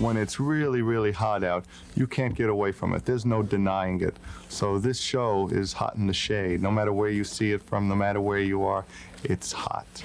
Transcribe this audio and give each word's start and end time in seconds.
When 0.00 0.16
it's 0.16 0.38
really, 0.38 0.82
really 0.82 1.12
hot 1.12 1.42
out, 1.42 1.64
you 1.94 2.06
can't 2.06 2.34
get 2.34 2.48
away 2.48 2.72
from 2.72 2.94
it. 2.94 3.04
There's 3.04 3.24
no 3.24 3.42
denying 3.42 4.00
it. 4.00 4.16
So 4.48 4.78
this 4.78 5.00
show 5.00 5.48
is 5.48 5.72
hot 5.72 5.96
in 5.96 6.06
the 6.06 6.14
shade. 6.14 6.62
No 6.62 6.70
matter 6.70 6.92
where 6.92 7.10
you 7.10 7.24
see 7.24 7.52
it 7.52 7.62
from, 7.62 7.88
no 7.88 7.94
matter 7.94 8.20
where 8.20 8.38
you 8.38 8.64
are, 8.64 8.84
it's 9.24 9.52
hot. 9.52 10.02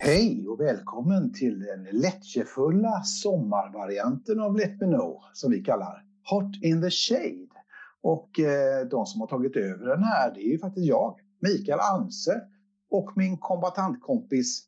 Hej 0.00 0.48
och 0.48 0.60
välkommen 0.60 1.32
till 1.32 1.60
den 1.60 2.00
lättjefulla 2.00 3.02
sommarvarianten 3.02 4.40
av 4.40 4.56
Let 4.56 4.80
Me 4.80 4.86
Know 4.86 5.22
som 5.32 5.50
vi 5.50 5.60
kallar 5.62 6.04
Hot 6.30 6.62
in 6.62 6.82
the 6.82 6.90
Shade. 6.90 7.46
Och 8.02 8.40
eh, 8.40 8.86
de 8.86 9.06
som 9.06 9.20
har 9.20 9.28
tagit 9.28 9.56
över 9.56 9.86
den 9.86 10.04
här 10.04 10.34
det 10.34 10.40
är 10.40 10.50
ju 10.50 10.58
faktiskt 10.58 10.86
jag, 10.86 11.18
Mikael 11.40 11.80
Anse 11.80 12.40
och 12.90 13.10
min 13.16 13.36
kombatantkompis 13.36 14.66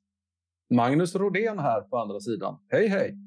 Magnus 0.71 1.15
Rodén 1.15 1.59
här 1.59 1.81
på 1.81 1.99
andra 1.99 2.21
sidan. 2.21 2.59
Hej 2.69 2.89
hej! 2.89 3.22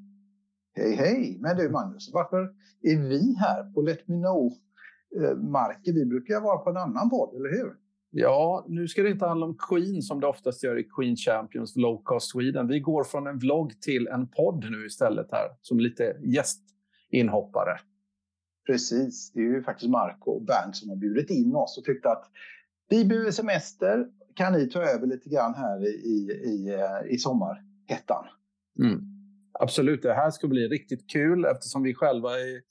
Hej 0.78 0.96
hej! 0.96 1.38
Men 1.42 1.58
du 1.58 1.70
Magnus, 1.70 2.10
varför 2.14 2.38
är 2.82 3.10
vi 3.10 3.36
här 3.40 3.74
på 3.74 3.82
Let 3.82 4.08
Me 4.08 4.16
Know-marken? 4.16 5.96
Vi 5.96 6.06
brukar 6.06 6.42
vara 6.42 6.58
på 6.58 6.70
en 6.70 6.78
annan 6.78 7.10
podd, 7.10 7.36
eller 7.36 7.50
hur? 7.50 7.74
Ja, 8.12 8.66
nu 8.68 8.88
ska 8.88 9.04
det 9.04 9.10
inte 9.10 9.26
handla 9.26 9.46
om 9.46 9.58
Queen 9.70 10.02
som 10.02 10.20
det 10.20 10.28
oftast 10.28 10.64
gör 10.64 10.80
i 10.80 10.84
Queen 10.84 11.16
Champions 11.16 11.76
Low 11.76 12.02
Cost 12.04 12.32
Sweden. 12.32 12.68
Vi 12.68 12.80
går 12.80 13.04
från 13.04 13.28
en 13.28 13.38
vlogg 13.38 13.82
till 13.82 14.08
en 14.08 14.28
podd 14.28 14.66
nu 14.72 14.86
istället 14.86 15.28
här 15.32 15.48
som 15.62 15.80
lite 15.80 16.18
gästinhoppare. 16.24 17.78
Precis, 18.68 19.32
det 19.34 19.40
är 19.40 19.44
ju 19.44 19.64
faktiskt 19.64 19.92
Marco 19.92 20.32
och 20.32 20.46
Bernt 20.46 20.76
som 20.76 20.90
har 20.90 20.96
bjudit 20.96 21.30
in 21.30 21.56
oss 21.56 21.78
och 21.78 21.84
tyckte 21.84 22.10
att 22.10 22.24
vi 22.90 23.06
behöver 23.06 23.32
semester. 23.32 24.08
Kan 24.36 24.54
ni 24.54 24.70
ta 24.70 24.82
över 24.82 25.08
lite 25.08 25.30
grann 25.30 25.54
här 25.54 25.84
i, 25.84 25.90
i, 25.90 26.32
i, 26.32 26.78
i 27.10 27.18
sommarhettan? 27.18 28.26
Mm. 28.80 29.15
Absolut, 29.60 30.02
det 30.02 30.14
här 30.14 30.32
ska 30.32 30.48
bli 30.48 30.68
riktigt 30.68 31.10
kul 31.10 31.46
eftersom 31.46 31.84
vi 31.84 31.94
själva 31.94 32.30
är 32.32 32.62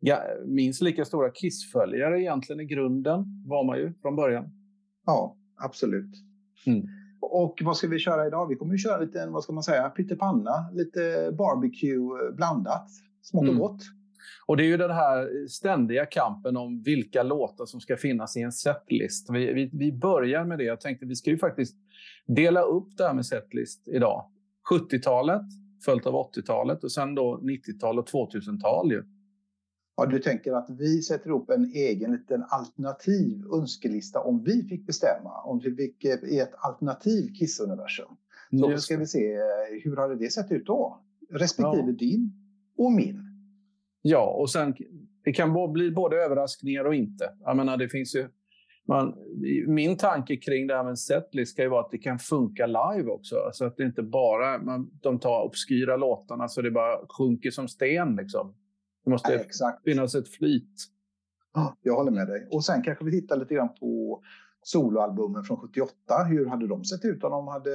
ja, 0.00 0.22
minst 0.46 0.82
lika 0.82 1.04
stora 1.04 1.30
Kiss-följare 1.30 2.20
egentligen 2.20 2.60
i 2.60 2.64
grunden 2.64 3.24
var 3.46 3.64
man 3.64 3.78
ju 3.78 3.92
från 4.02 4.16
början. 4.16 4.44
Ja, 5.06 5.36
absolut. 5.56 6.14
Mm. 6.66 6.86
Och 7.20 7.58
vad 7.64 7.76
ska 7.76 7.88
vi 7.88 7.98
köra 7.98 8.26
idag? 8.26 8.48
Vi 8.48 8.56
kommer 8.56 8.72
ju 8.72 8.78
köra 8.78 9.00
lite, 9.00 9.26
vad 9.26 9.42
ska 9.42 9.52
man 9.52 9.62
säga, 9.62 9.88
pyttipanna, 9.88 10.70
lite 10.72 11.32
barbecue 11.38 12.32
blandat, 12.36 12.88
smått 13.22 13.42
och 13.42 13.48
Mm. 13.48 13.58
gott. 13.58 13.82
Och 14.46 14.56
det 14.56 14.62
är 14.62 14.66
ju 14.66 14.76
den 14.76 14.90
här 14.90 15.48
ständiga 15.48 16.06
kampen 16.06 16.56
om 16.56 16.82
vilka 16.82 17.22
låtar 17.22 17.66
som 17.66 17.80
ska 17.80 17.96
finnas 17.96 18.36
i 18.36 18.40
en 18.40 18.52
setlist. 18.52 19.30
Vi, 19.30 19.52
vi, 19.52 19.70
vi 19.72 19.92
börjar 19.92 20.44
med 20.44 20.58
det. 20.58 20.64
Jag 20.64 20.80
tänkte 20.80 21.06
vi 21.06 21.16
ska 21.16 21.30
ju 21.30 21.38
faktiskt 21.38 21.76
dela 22.26 22.62
upp 22.62 22.96
det 22.96 23.04
här 23.04 23.14
med 23.14 23.26
setlist 23.26 23.88
idag. 23.88 24.24
70-talet 24.70 25.42
följt 25.84 26.06
av 26.06 26.14
80-talet 26.14 26.84
och 26.84 26.92
sen 26.92 27.14
då 27.14 27.40
90-tal 27.42 27.98
och 27.98 28.08
2000-tal 28.08 28.92
ju. 28.92 29.02
Ja, 29.96 30.06
du 30.06 30.18
tänker 30.18 30.52
att 30.52 30.70
vi 30.70 31.02
sätter 31.02 31.30
upp 31.30 31.50
en 31.50 31.64
egen 31.74 32.12
liten 32.12 32.44
alternativ 32.48 33.44
önskelista 33.54 34.20
om 34.20 34.42
vi 34.42 34.62
fick 34.62 34.86
bestämma, 34.86 35.42
om 35.42 35.58
vi 35.58 35.76
fick 35.76 36.04
eh, 36.04 36.18
i 36.24 36.38
ett 36.38 36.54
alternativ 36.58 37.32
Kiss-universum. 37.34 38.16
Så 38.60 38.76
ska 38.78 38.96
vi 38.96 39.06
se, 39.06 39.34
eh, 39.34 39.40
hur 39.84 39.96
hade 39.96 40.16
det 40.16 40.30
sett 40.32 40.52
ut 40.52 40.66
då? 40.66 41.00
Respektive 41.30 41.84
Ja. 41.86 41.92
din 41.92 42.32
och 42.76 42.92
min. 42.92 43.22
Ja, 44.02 44.36
och 44.38 44.50
sen 44.50 44.74
det 45.24 45.32
kan 45.32 45.72
bli 45.72 45.90
både 45.90 46.16
överraskningar 46.16 46.84
och 46.84 46.94
inte. 46.94 47.34
Jag 47.40 47.56
menar, 47.56 47.76
det 47.76 47.88
finns 47.88 48.14
ju... 48.16 48.28
Man, 48.88 49.14
min 49.66 49.96
tanke 49.96 50.36
kring 50.36 50.66
det 50.66 50.74
här 50.76 50.82
med 50.82 50.90
en 50.90 50.96
setlist 50.96 51.52
ska 51.52 51.62
ju 51.62 51.68
vara 51.68 51.80
att 51.80 51.90
det 51.90 51.98
kan 51.98 52.18
funka 52.18 52.66
live 52.66 53.10
också. 53.10 53.36
Alltså 53.36 53.64
att 53.64 53.76
det 53.76 53.84
inte 53.84 54.02
bara 54.02 54.58
man, 54.58 54.90
de 55.02 55.18
tar 55.18 55.42
obskyra 55.42 55.96
låtarna 55.96 56.48
så 56.48 56.62
det 56.62 56.70
bara 56.70 57.06
sjunker 57.08 57.50
som 57.50 57.68
sten. 57.68 58.16
Liksom. 58.16 58.54
Det 59.04 59.10
måste 59.10 59.30
Nej, 59.30 59.40
exakt. 59.40 59.84
finnas 59.84 60.14
ett 60.14 60.28
flyt. 60.28 60.74
Ja, 61.54 61.76
Jag 61.82 61.96
håller 61.96 62.10
med 62.10 62.26
dig. 62.28 62.48
Och 62.50 62.64
sen 62.64 62.82
kanske 62.82 63.04
vi 63.04 63.10
tittar 63.20 63.36
lite 63.36 63.54
grann 63.54 63.74
på 63.80 64.22
soloalbumen 64.62 65.44
från 65.44 65.56
78. 65.56 65.94
Hur 66.28 66.46
hade 66.46 66.66
de 66.66 66.84
sett 66.84 67.04
ut 67.04 67.24
om 67.24 67.30
de 67.30 67.48
hade 67.48 67.70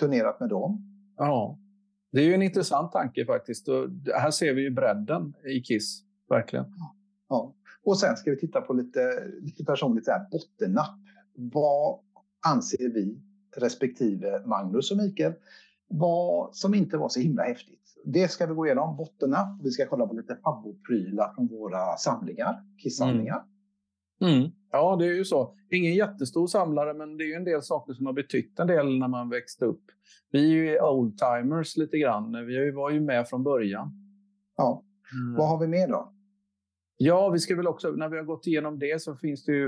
turnerat 0.00 0.40
med 0.40 0.48
dem? 0.48 0.92
Ja, 1.16 1.58
det 2.12 2.20
är 2.20 2.24
ju 2.24 2.34
en 2.34 2.42
intressant 2.42 2.92
tanke 2.92 3.26
faktiskt. 3.26 3.68
Och 3.68 3.88
här 4.14 4.30
ser 4.30 4.54
vi 4.54 4.62
ju 4.62 4.70
bredden 4.70 5.34
i 5.56 5.60
Kiss, 5.60 6.02
verkligen. 6.28 6.64
Ja. 7.28 7.54
Och 7.86 7.98
sen 7.98 8.16
ska 8.16 8.30
vi 8.30 8.36
titta 8.36 8.60
på 8.60 8.72
lite, 8.72 9.00
lite 9.40 9.64
personligt 9.64 10.08
bottennapp. 10.30 10.98
Vad 11.34 11.98
anser 12.46 12.94
vi, 12.94 13.20
respektive 13.56 14.46
Magnus 14.46 14.90
och 14.90 14.96
Mikael, 14.96 15.32
vad 15.88 16.54
som 16.54 16.74
inte 16.74 16.96
var 16.96 17.08
så 17.08 17.20
himla 17.20 17.42
häftigt? 17.42 17.94
Det 18.04 18.28
ska 18.28 18.46
vi 18.46 18.54
gå 18.54 18.66
igenom, 18.66 18.96
bottennapp. 18.96 19.60
Vi 19.62 19.70
ska 19.70 19.86
kolla 19.86 20.06
på 20.06 20.14
lite 20.14 20.36
favoritprylar 20.44 21.34
från 21.34 21.46
våra 21.46 21.96
samlingar, 21.96 22.62
Kiss-samlingar. 22.82 23.44
Mm. 24.20 24.50
Ja, 24.72 24.96
det 24.96 25.06
är 25.06 25.14
ju 25.14 25.24
så. 25.24 25.56
Ingen 25.70 25.94
jättestor 25.94 26.46
samlare, 26.46 26.94
men 26.94 27.16
det 27.16 27.24
är 27.24 27.28
ju 27.28 27.34
en 27.34 27.44
del 27.44 27.62
saker 27.62 27.92
som 27.92 28.06
har 28.06 28.12
betytt 28.12 28.58
en 28.58 28.66
del 28.66 28.98
när 28.98 29.08
man 29.08 29.28
växte 29.28 29.64
upp. 29.64 29.84
Vi 30.30 30.50
är 30.50 30.64
ju 30.64 30.80
oldtimers 30.80 31.76
lite 31.76 31.98
grann. 31.98 32.46
Vi 32.46 32.70
var 32.70 32.90
ju 32.90 33.00
med 33.00 33.28
från 33.28 33.42
början. 33.42 33.92
Ja. 34.56 34.82
Vad 35.36 35.48
har 35.48 35.58
vi 35.60 35.66
mer 35.66 35.88
då? 35.88 36.12
Ja, 36.96 37.30
vi 37.30 37.38
ska 37.38 37.56
väl 37.56 37.66
också, 37.66 37.90
när 37.90 38.08
vi 38.08 38.16
har 38.16 38.24
gått 38.24 38.46
igenom 38.46 38.78
det 38.78 39.02
så 39.02 39.16
finns 39.16 39.44
det 39.44 39.52
ju 39.52 39.66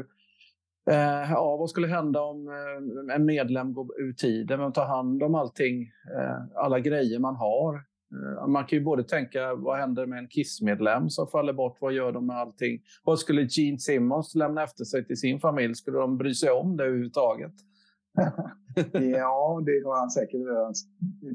eh, 0.91 1.31
ja, 1.31 1.56
vad 1.56 1.71
skulle 1.71 1.87
hända 1.87 2.21
om 2.22 2.49
eh, 2.49 3.15
en 3.15 3.25
medlem 3.25 3.72
går 3.72 4.00
ur 4.00 4.12
tiden? 4.12 4.61
Vem 4.61 4.72
tar 4.72 4.87
hand 4.87 5.22
om 5.22 5.34
allting, 5.34 5.83
eh, 6.16 6.62
alla 6.65 6.81
grejer 6.81 7.19
man 7.19 7.37
har? 7.37 7.75
Eh, 7.75 8.47
man 8.47 8.65
kan 8.65 8.78
ju 8.78 8.84
både 8.84 9.05
tänka, 9.05 9.55
vad 9.55 9.78
händer 9.78 10.06
med 10.06 10.19
en 10.19 10.28
Kiss-medlem 10.28 11.11
som 11.11 11.27
faller 11.27 11.53
bort? 11.53 11.77
Vad 11.81 11.93
gör 11.93 12.12
de 12.12 12.27
med 12.27 12.37
allting? 12.37 12.81
Vad 13.05 13.19
skulle 13.19 13.47
Gene 13.50 13.78
Simmons 13.78 14.34
lämna 14.34 14.62
efter 14.62 14.84
sig 14.84 15.06
till 15.06 15.16
sin 15.16 15.41
familj? 15.41 15.75
Skulle 15.75 15.99
de 15.99 16.19
bry 16.19 16.34
sig 16.34 16.50
om 16.50 16.77
det 16.77 16.84
överhuvudtaget? 16.84 17.53
Ja, 18.93 19.62
det 19.66 19.83
har 19.84 19.99
han 19.99 20.10
säkert 20.10 20.41
redan 20.41 20.75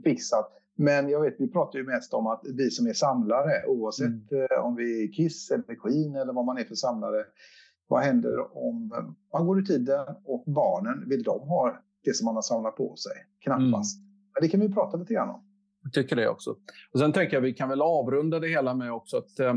fixat. 0.03 0.62
Men 0.75 1.09
jag 1.09 1.21
vet, 1.21 1.35
vi 1.39 1.51
pratar 1.51 1.79
ju 1.79 1.85
mest 1.85 2.13
om 2.13 2.27
att 2.27 2.41
vi 2.57 2.69
som 2.69 2.87
är 2.87 2.93
samlare, 2.93 3.65
oavsett 3.67 4.31
eh, 4.31 4.65
om 4.65 4.75
vi 4.75 5.03
är 5.03 5.13
Kiss 5.13 5.51
eller 5.51 5.75
Queen 5.75 6.15
eller 6.15 6.33
vad 6.33 6.45
man 6.45 6.57
är 6.57 6.63
för 6.63 6.75
samlare. 6.75 7.25
Vad 7.87 8.03
händer 8.03 8.57
om 8.57 8.91
man 9.33 9.47
går 9.47 9.61
i 9.61 9.65
tiden 9.65 10.05
och 10.25 10.43
barnen, 10.47 11.09
vill 11.09 11.23
de 11.23 11.39
ha 11.39 11.77
det 12.03 12.15
som 12.15 12.25
man 12.25 12.35
har 12.35 12.41
samlat 12.41 12.75
på 12.75 12.95
sig? 12.95 13.11
Knappast. 13.43 13.99
Men 14.33 14.41
det 14.41 14.47
kan 14.47 14.59
vi 14.59 14.73
prata 14.73 14.97
lite 14.97 15.13
grann 15.13 15.29
om. 15.29 15.43
Jag 15.83 15.93
tycker 15.93 16.15
det 16.15 16.29
också. 16.29 16.55
Och 16.93 16.99
sen 16.99 17.13
tänker 17.13 17.37
jag 17.37 17.41
vi 17.41 17.53
kan 17.53 17.69
väl 17.69 17.81
avrunda 17.81 18.39
det 18.39 18.47
hela 18.47 18.73
med 18.73 18.93
också 18.93 19.17
att 19.17 19.39
eh, 19.39 19.55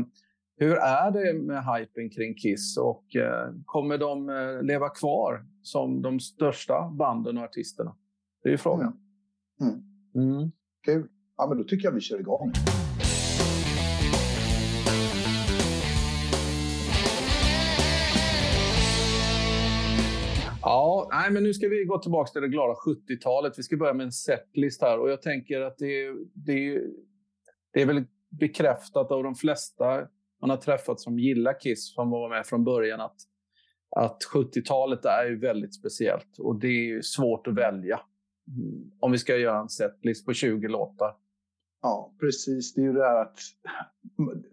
hur 0.57 0.75
är 0.77 1.11
det 1.11 1.33
med 1.33 1.63
hypen 1.65 2.09
kring 2.09 2.35
Kiss 2.35 2.77
och 2.77 3.15
eh, 3.15 3.53
kommer 3.65 3.97
de 3.97 4.29
eh, 4.29 4.61
leva 4.63 4.89
kvar 4.89 5.45
som 5.61 6.01
de 6.01 6.19
största 6.19 6.89
banden 6.89 7.37
och 7.37 7.43
artisterna? 7.43 7.95
Det 8.43 8.49
är 8.49 8.51
ju 8.51 8.57
frågan. 8.57 8.99
Mm. 9.61 9.73
Mm. 10.15 10.51
Kul. 10.87 11.07
Ja, 11.37 11.47
men 11.47 11.57
då 11.57 11.63
tycker 11.63 11.85
jag 11.87 11.91
vi 11.91 12.01
kör 12.01 12.19
igång. 12.19 12.51
Ja, 20.61 21.09
nej, 21.11 21.31
men 21.31 21.43
nu 21.43 21.53
ska 21.53 21.67
vi 21.67 21.83
gå 21.85 21.97
tillbaka 21.99 22.31
till 22.31 22.41
det 22.41 22.47
glada 22.47 22.73
70-talet. 22.73 23.53
Vi 23.59 23.63
ska 23.63 23.77
börja 23.77 23.93
med 23.93 24.03
en 24.03 24.11
setlist 24.11 24.81
här 24.81 24.99
och 24.99 25.09
jag 25.09 25.21
tänker 25.21 25.61
att 25.61 25.77
det, 25.77 26.01
är- 26.05 26.15
det, 26.33 26.81
det 27.73 27.81
är 27.81 27.85
väl 27.85 28.03
bekräftat 28.39 29.11
av 29.11 29.23
de 29.23 29.35
flesta 29.35 29.85
man 30.41 30.49
har 30.49 30.57
träffat 30.57 30.99
som 30.99 31.19
gillar 31.19 31.59
Kiss, 31.59 31.93
som 31.93 32.09
var 32.09 32.29
med 32.29 32.45
från 32.45 32.63
början, 32.63 33.01
att, 33.01 33.15
att 33.95 34.17
70-talet 34.33 35.05
är 35.05 35.25
ju 35.29 35.39
väldigt 35.39 35.75
speciellt 35.75 36.39
och 36.39 36.59
det 36.59 36.67
är 36.67 36.85
ju 36.87 37.01
svårt 37.01 37.47
att 37.47 37.55
välja. 37.55 37.99
Om 38.99 39.11
vi 39.11 39.17
ska 39.17 39.37
göra 39.37 39.59
en 39.59 39.69
setlist 39.69 40.25
på 40.25 40.33
20 40.33 40.67
låtar. 40.67 41.15
Ja, 41.81 42.13
precis. 42.19 42.73
Det 42.73 42.81
är 42.81 42.85
ju 42.85 42.93
det 42.93 43.03
här 43.03 43.21
att 43.21 43.39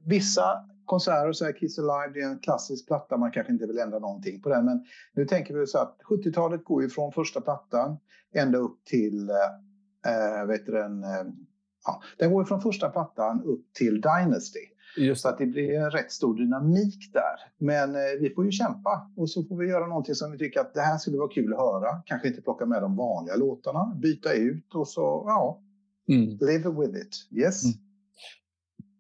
vissa 0.04 0.64
konserter, 0.84 1.32
så 1.32 1.44
här 1.44 1.52
Kiss 1.52 1.78
Alive, 1.78 2.12
det 2.14 2.20
är 2.20 2.30
en 2.30 2.38
klassisk 2.38 2.86
platta. 2.86 3.16
Man 3.16 3.30
kanske 3.30 3.52
inte 3.52 3.66
vill 3.66 3.78
ändra 3.78 3.98
någonting 3.98 4.42
på 4.42 4.48
den. 4.48 4.64
Men 4.64 4.84
nu 5.12 5.24
tänker 5.24 5.54
vi 5.54 5.66
så 5.66 5.78
att 5.78 6.00
70-talet 6.10 6.64
går 6.64 6.82
ju 6.82 6.88
från 6.88 7.12
första 7.12 7.40
plattan 7.40 7.96
ända 8.34 8.58
upp 8.58 8.84
till, 8.84 9.30
äh, 10.06 10.46
vet 10.46 10.66
du 10.66 10.72
den, 10.72 11.04
äh, 11.04 11.26
ja, 11.84 12.02
den 12.18 12.32
går 12.32 12.42
ju 12.42 12.46
från 12.46 12.60
första 12.60 12.88
plattan 12.88 13.42
upp 13.42 13.72
till 13.72 14.00
Dynasty. 14.00 14.60
Just. 14.96 15.22
Så 15.22 15.28
att 15.28 15.38
det 15.38 15.46
blir 15.46 15.74
en 15.74 15.90
rätt 15.90 16.12
stor 16.12 16.36
dynamik 16.36 17.12
där. 17.12 17.36
Men 17.58 17.94
eh, 17.94 18.00
vi 18.20 18.30
får 18.34 18.44
ju 18.44 18.50
kämpa 18.50 19.10
och 19.16 19.30
så 19.30 19.44
får 19.44 19.56
vi 19.56 19.66
göra 19.66 19.86
någonting 19.86 20.14
som 20.14 20.32
vi 20.32 20.38
tycker 20.38 20.60
att 20.60 20.74
det 20.74 20.80
här 20.80 20.98
skulle 20.98 21.18
vara 21.18 21.28
kul 21.28 21.52
att 21.52 21.58
höra. 21.58 22.02
Kanske 22.06 22.28
inte 22.28 22.42
plocka 22.42 22.66
med 22.66 22.82
de 22.82 22.96
vanliga 22.96 23.36
låtarna, 23.36 23.94
byta 24.02 24.32
ut 24.32 24.74
och 24.74 24.88
så, 24.88 25.24
ja, 25.26 25.62
mm. 26.08 26.28
live 26.28 26.70
with 26.80 27.06
it. 27.06 27.38
Yes. 27.38 27.64
Mm. 27.64 27.76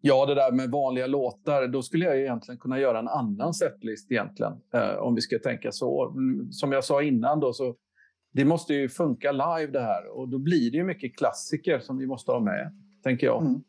Ja, 0.06 0.26
det 0.26 0.34
där 0.34 0.52
med 0.52 0.70
vanliga 0.70 1.06
låtar, 1.06 1.68
då 1.68 1.82
skulle 1.82 2.04
jag 2.04 2.20
egentligen 2.20 2.58
kunna 2.58 2.80
göra 2.80 2.98
en 2.98 3.08
annan 3.08 3.54
setlist 3.54 4.12
egentligen, 4.12 4.52
eh, 4.74 4.96
om 4.96 5.14
vi 5.14 5.20
ska 5.20 5.38
tänka 5.38 5.72
så. 5.72 6.14
Som 6.50 6.72
jag 6.72 6.84
sa 6.84 7.02
innan 7.02 7.40
då, 7.40 7.52
så 7.52 7.74
det 8.32 8.44
måste 8.44 8.74
ju 8.74 8.88
funka 8.88 9.32
live 9.32 9.72
det 9.72 9.80
här 9.80 10.08
och 10.18 10.28
då 10.28 10.38
blir 10.38 10.70
det 10.70 10.76
ju 10.76 10.84
mycket 10.84 11.16
klassiker 11.16 11.78
som 11.78 11.98
vi 11.98 12.06
måste 12.06 12.32
ha 12.32 12.40
med, 12.40 12.72
tänker 13.02 13.26
jag. 13.26 13.42
Mm. 13.42 13.62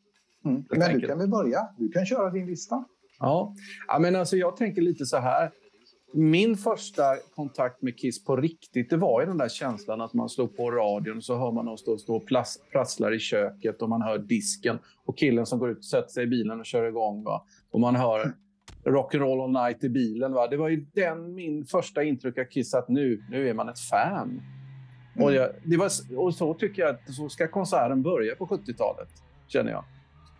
Mm. 0.46 0.64
Men 0.70 0.82
tänker... 0.82 1.00
du 1.00 1.08
kan 1.08 1.18
väl 1.18 1.30
börja? 1.30 1.60
Du 1.78 1.90
kan 1.90 2.06
köra 2.06 2.30
din 2.30 2.46
lista. 2.46 2.86
Ja, 3.20 3.54
ja 3.88 4.00
men 4.00 4.16
alltså 4.16 4.38
jag 4.38 4.56
tänker 4.56 4.82
lite 4.82 5.06
så 5.06 5.18
här. 5.18 5.52
Min 6.14 6.58
första 6.58 7.04
kontakt 7.36 7.82
med 7.82 8.00
Kiss 8.00 8.26
på 8.26 8.36
riktigt, 8.36 8.90
det 8.90 8.98
var 8.98 9.22
ju 9.22 9.28
den 9.28 9.38
där 9.38 9.50
känslan 9.50 10.02
att 10.02 10.14
man 10.14 10.30
slår 10.30 10.48
på 10.48 10.72
radion 10.72 11.18
och 11.18 11.24
så 11.24 11.38
hör 11.38 11.52
man 11.52 11.66
någon 11.66 11.78
stå, 11.78 11.98
stå 11.98 12.16
och 12.16 12.24
prasslar 12.72 13.16
i 13.16 13.20
köket 13.20 13.82
och 13.82 13.90
man 13.90 14.02
hör 14.02 14.18
disken 14.18 14.80
och 15.06 15.18
killen 15.18 15.46
som 15.46 15.60
går 15.60 15.72
ut 15.72 15.78
och 15.78 15.86
sätter 15.86 16.10
sig 16.10 16.24
i 16.24 16.28
bilen 16.28 16.60
och 16.60 16.66
kör 16.66 16.84
igång. 16.84 17.24
Va? 17.24 17.46
Och 17.72 17.80
man 17.80 17.96
hör 17.96 18.34
Rock'n'Roll 18.84 19.44
All 19.44 19.66
Night 19.66 19.84
i 19.84 19.90
bilen. 19.90 20.34
Va? 20.34 20.48
Det 20.48 20.58
var 20.58 20.70
ju 20.70 20.86
den 20.94 21.36
min 21.36 21.66
första 21.66 22.04
intryck 22.04 22.38
av 22.38 22.44
Kiss, 22.44 22.74
att 22.74 22.90
nu, 22.90 23.24
nu 23.30 23.50
är 23.50 23.54
man 23.54 23.70
ett 23.70 23.80
fan. 23.80 24.42
Mm. 25.16 25.26
Och, 25.26 25.34
jag, 25.34 25.50
det 25.64 25.78
var, 25.78 25.90
och 26.18 26.36
så 26.36 26.54
tycker 26.54 26.82
jag 26.82 26.96
att 26.96 27.14
så 27.14 27.30
ska 27.30 27.48
konserten 27.48 28.02
börja 28.02 28.36
på 28.36 28.46
70-talet, 28.46 29.10
känner 29.48 29.72
jag. 29.72 29.84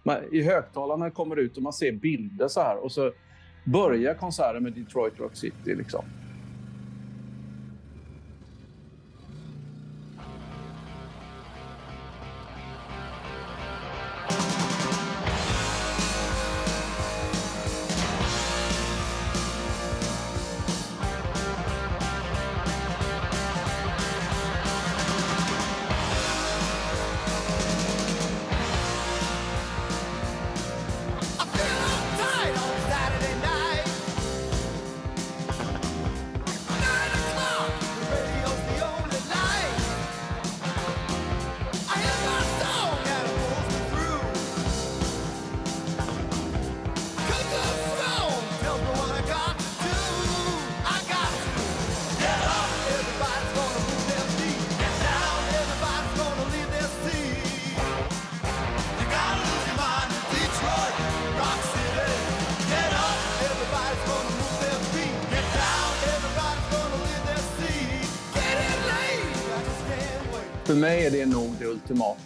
Man, 0.06 0.18
I 0.32 0.42
högtalarna 0.42 1.12
kommer 1.12 1.40
ut 1.40 1.58
och 1.58 1.64
man 1.64 1.74
ser 1.74 1.92
bilder 1.92 2.48
så 2.48 2.62
här 2.62 2.84
och 2.84 2.92
så 2.92 3.12
börjar 3.64 4.14
konserten 4.14 4.64
med 4.64 4.74
Detroit 4.74 5.20
Rock 5.20 5.36
City. 5.36 5.76
Liksom. 5.76 6.06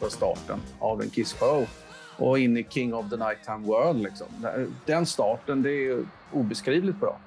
Starten 0.10 0.60
av 0.80 1.02
en 1.02 1.10
Kiss-show. 1.10 1.68
Och 2.18 2.40
in 2.40 2.58
i 2.58 2.64
King 2.70 2.94
of 2.94 3.10
the 3.10 3.18
Nighttime 3.18 3.68
World. 3.68 4.04
Liksom. 4.04 4.28
Den 4.86 5.06
starten, 5.06 5.62
det 5.62 5.72
är 5.72 6.06
obeskrivligt 6.34 7.00
bra. 7.00 7.18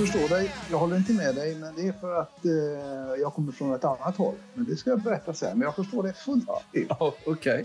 Förstår 0.00 0.28
dig. 0.28 0.52
Jag 0.70 0.78
håller 0.78 0.96
inte 0.96 1.12
med 1.12 1.34
dig, 1.34 1.54
men 1.54 1.74
det 1.74 1.82
är 1.82 1.92
för 1.92 2.20
att 2.20 2.44
eh, 2.44 3.20
jag 3.20 3.34
kommer 3.34 3.52
från 3.52 3.74
ett 3.74 3.84
annat 3.84 4.16
håll. 4.16 4.34
Men 4.54 4.64
det 4.64 4.76
ska 4.76 4.90
jag 4.90 5.02
berätta 5.02 5.34
sen. 5.34 5.58
Men 5.58 5.66
jag 5.66 5.76
förstår 5.76 6.02
det 6.02 6.12
fullt 6.12 6.48
ut. 6.72 6.90
Okej. 6.98 7.14
Okay. 7.26 7.64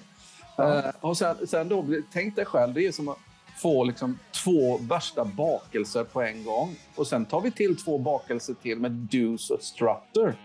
Ja. 0.56 0.78
Uh, 0.78 0.92
och 1.02 1.18
sen, 1.18 1.48
sen 1.48 1.70
då, 1.70 1.86
tänk 2.14 2.36
dig 2.36 2.46
själv, 2.46 2.74
det 2.74 2.88
är 2.88 2.92
som 2.92 3.08
att 3.08 3.18
få 3.58 3.84
liksom 3.84 4.20
två 4.44 4.78
värsta 4.78 5.26
bakelser 5.26 6.04
på 6.04 6.22
en 6.22 6.44
gång. 6.44 6.76
Och 6.96 7.08
sen 7.08 7.26
tar 7.26 7.42
vi 7.42 7.52
till 7.52 7.78
två 7.78 7.98
bakelser 7.98 8.54
till 8.54 8.80
med 8.80 8.92
Deuce 8.92 9.50
och 9.50 9.62
Strutter. 9.62 10.36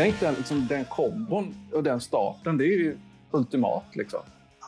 Tänk 0.00 0.20
den, 0.20 0.34
liksom, 0.34 0.66
den 0.66 0.84
kombon 0.84 1.54
och 1.72 1.82
den 1.82 2.00
starten. 2.00 2.58
Det 2.58 2.64
är 2.64 2.78
ju 2.78 2.96
ultimat. 3.30 3.84
Liksom. 3.92 4.20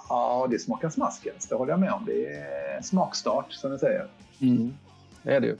Ja, 0.09 0.49
det 0.51 0.59
smakar 0.59 0.91
smaskens. 0.91 1.47
Det 1.47 1.55
håller 1.55 1.73
jag 1.73 1.81
med 1.81 1.93
om. 1.93 2.05
Det 2.07 2.27
är 2.27 2.83
smakstart, 2.83 3.53
som 3.53 3.71
du 3.71 3.79
säger. 3.79 4.07
Mm. 4.41 4.75
Det 5.23 5.35
är 5.35 5.41
det 5.41 5.47
ju. 5.47 5.57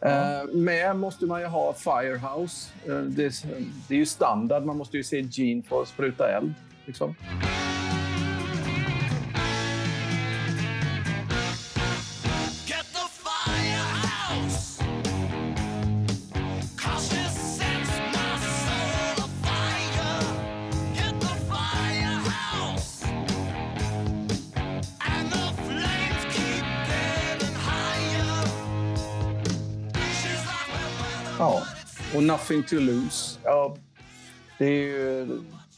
Ja. 0.00 0.42
Uh, 0.42 0.54
med 0.54 0.96
måste 0.96 1.26
man 1.26 1.40
ju 1.40 1.46
ha 1.46 1.72
Firehouse. 1.72 2.72
Uh, 2.88 3.02
det, 3.02 3.44
det, 3.88 3.94
är 3.94 3.98
ju 3.98 4.06
standard. 4.06 4.64
Man 4.64 4.76
måste 4.76 4.96
ju 4.96 5.04
se 5.04 5.20
Gene 5.20 5.62
för 5.62 5.82
att 5.82 5.88
spruta 5.88 6.28
eld. 6.28 6.54
Liksom. 6.86 7.14
Och 32.16 32.22
Nothing 32.22 32.62
to 32.62 32.76
lose. 32.76 33.38
Ja, 33.44 33.76
det 34.58 34.64
är 34.64 34.70
ju 34.70 35.26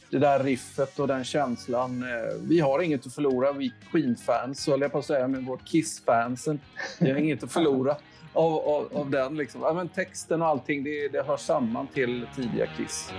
det 0.09 0.19
där 0.19 0.43
riffet 0.43 0.99
och 0.99 1.07
den 1.07 1.23
känslan. 1.23 2.03
Eh, 2.03 2.35
vi 2.41 2.59
har 2.59 2.81
inget 2.81 3.05
att 3.05 3.13
förlora, 3.13 3.51
vi 3.51 3.73
Queen-fans, 3.91 4.67
Höll 4.67 4.81
jag 4.81 4.91
på 4.91 4.97
att 4.97 5.05
säga, 5.05 5.27
men 5.27 5.45
vårt 5.45 5.67
Kiss-fansen. 5.67 6.59
Vi 6.99 7.11
har 7.11 7.17
inget 7.17 7.43
att 7.43 7.51
förlora 7.51 7.95
av, 8.33 8.53
av, 8.53 8.89
av 8.93 9.09
den. 9.09 9.37
Liksom. 9.37 9.61
Ja, 9.61 9.73
men 9.73 9.87
texten 9.89 10.41
och 10.41 10.47
allting, 10.47 10.83
det, 10.83 11.07
det 11.07 11.23
hör 11.23 11.37
samman 11.37 11.87
till 11.87 12.27
tidiga 12.35 12.67
Kiss. 12.77 13.11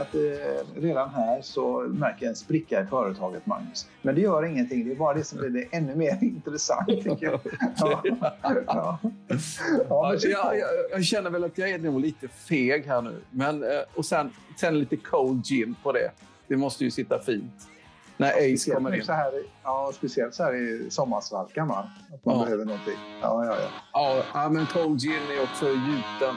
Ja, 0.00 0.06
att 0.06 0.14
eh, 0.14 0.80
redan 0.82 1.10
här 1.10 1.42
så 1.42 1.80
märker 1.80 2.22
jag 2.24 2.30
en 2.30 2.36
spricka 2.36 2.82
i 2.82 2.86
företaget, 2.86 3.46
Magnus. 3.46 3.88
Men 4.02 4.14
det 4.14 4.20
gör 4.20 4.44
ingenting. 4.44 4.84
Det 4.88 4.92
är 4.92 4.96
bara 4.96 5.14
det 5.14 5.24
som 5.24 5.38
blir 5.38 5.50
det 5.50 5.76
ännu 5.76 5.94
mer 5.94 6.18
intressant, 6.24 6.86
tycker 6.88 7.18
jag. 7.26 7.40
Ja. 7.78 8.02
Ja. 8.66 8.98
Ja, 9.88 10.14
jag, 10.22 10.58
jag, 10.58 10.68
jag, 10.90 11.04
känner 11.04 11.30
väl 11.30 11.44
att 11.44 11.58
jag 11.58 11.70
är 11.70 11.78
nog 11.78 12.00
lite 12.00 12.28
feg 12.28 12.86
här 12.86 13.02
nu. 13.02 13.20
Men, 13.30 13.62
eh, 13.62 13.68
och 13.94 14.04
sen, 14.06 14.30
sen 14.60 14.78
lite 14.78 14.96
cold 14.96 15.44
gin 15.44 15.74
på 15.82 15.92
det. 15.92 16.10
Det 16.48 16.56
måste 16.56 16.84
ju 16.84 16.90
sitta 16.90 17.18
fint. 17.18 17.68
När 18.16 18.54
Ace 18.54 18.74
kommer 18.74 18.94
in. 18.96 19.04
Så 19.04 19.12
här, 19.12 19.32
ja, 19.62 19.92
speciellt 19.94 20.34
så 20.34 20.42
här 20.42 20.54
i 20.54 20.90
sommarsvalkan, 20.90 21.68
va? 21.68 21.90
Att 22.14 22.24
man 22.24 22.38
Ja. 22.38 22.44
behöver 22.44 22.64
någonting. 22.64 22.98
Ja, 23.22 23.44
ja, 23.44 23.56
ja. 23.60 23.68
Ja, 23.92 24.22
ja, 24.34 24.48
men 24.48 24.66
cold 24.66 25.00
gin 25.00 25.12
är 25.38 25.42
också 25.42 25.66
gjuten. 25.68 26.36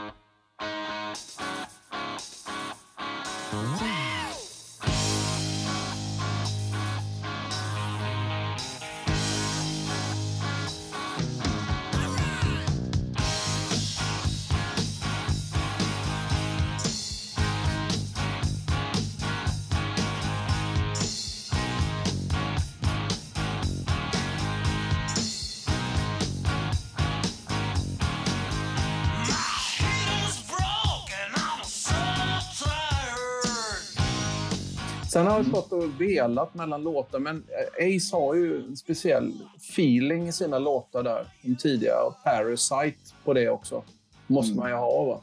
Sen 35.24 35.32
har 35.32 35.38
jag 35.38 35.48
stått 35.48 35.72
och 35.72 36.02
velat 36.02 36.54
mellan 36.54 36.84
låtar, 36.84 37.20
men 37.20 37.36
eh, 37.36 37.88
Ace 37.88 38.16
har 38.16 38.34
ju 38.34 38.58
en 38.58 38.78
speciell 38.78 39.34
feeling 39.58 40.28
i 40.28 40.32
sina 40.32 40.60
låtar 40.60 41.04
där. 41.04 41.28
De 41.42 41.56
tidiga. 41.56 41.94
Och 42.08 42.24
Parasite 42.24 42.98
på 43.24 43.34
det 43.34 43.50
också. 43.50 43.84
Måste 44.28 44.58
man 44.58 44.70
ju 44.70 44.76
ha, 44.76 45.04
va? 45.04 45.22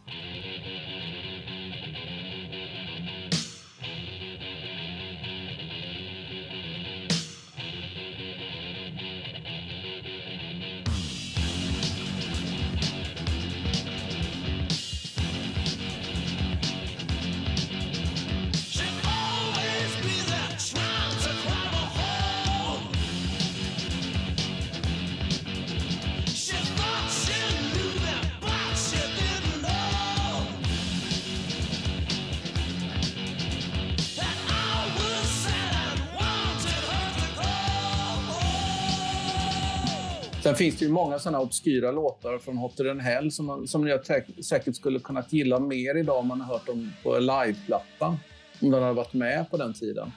Sen 40.50 40.56
finns 40.56 40.76
det 40.78 40.84
ju 40.84 40.90
många 40.90 41.18
såna 41.18 41.40
obskyra 41.40 41.90
låtar 41.92 42.38
från 42.38 42.56
Hotter 42.56 42.84
than 42.84 43.00
Hell 43.00 43.32
som, 43.32 43.46
man- 43.46 43.68
som 43.68 43.86
jag 43.88 44.00
säkert 44.44 44.76
skulle 44.76 44.98
kunnat 44.98 45.32
gilla 45.32 45.58
mer 45.60 45.96
idag 45.96 46.18
om 46.18 46.26
man 46.26 46.40
har 46.40 46.52
hört 46.54 46.66
dem 46.66 46.92
på 47.02 47.18
liveplattan. 47.18 48.16
Om 48.62 48.70
den 48.70 48.82
hade 48.82 48.94
varit 48.94 49.12
med 49.12 49.50
på 49.50 49.56
den 49.56 49.74
tiden. 49.74 50.12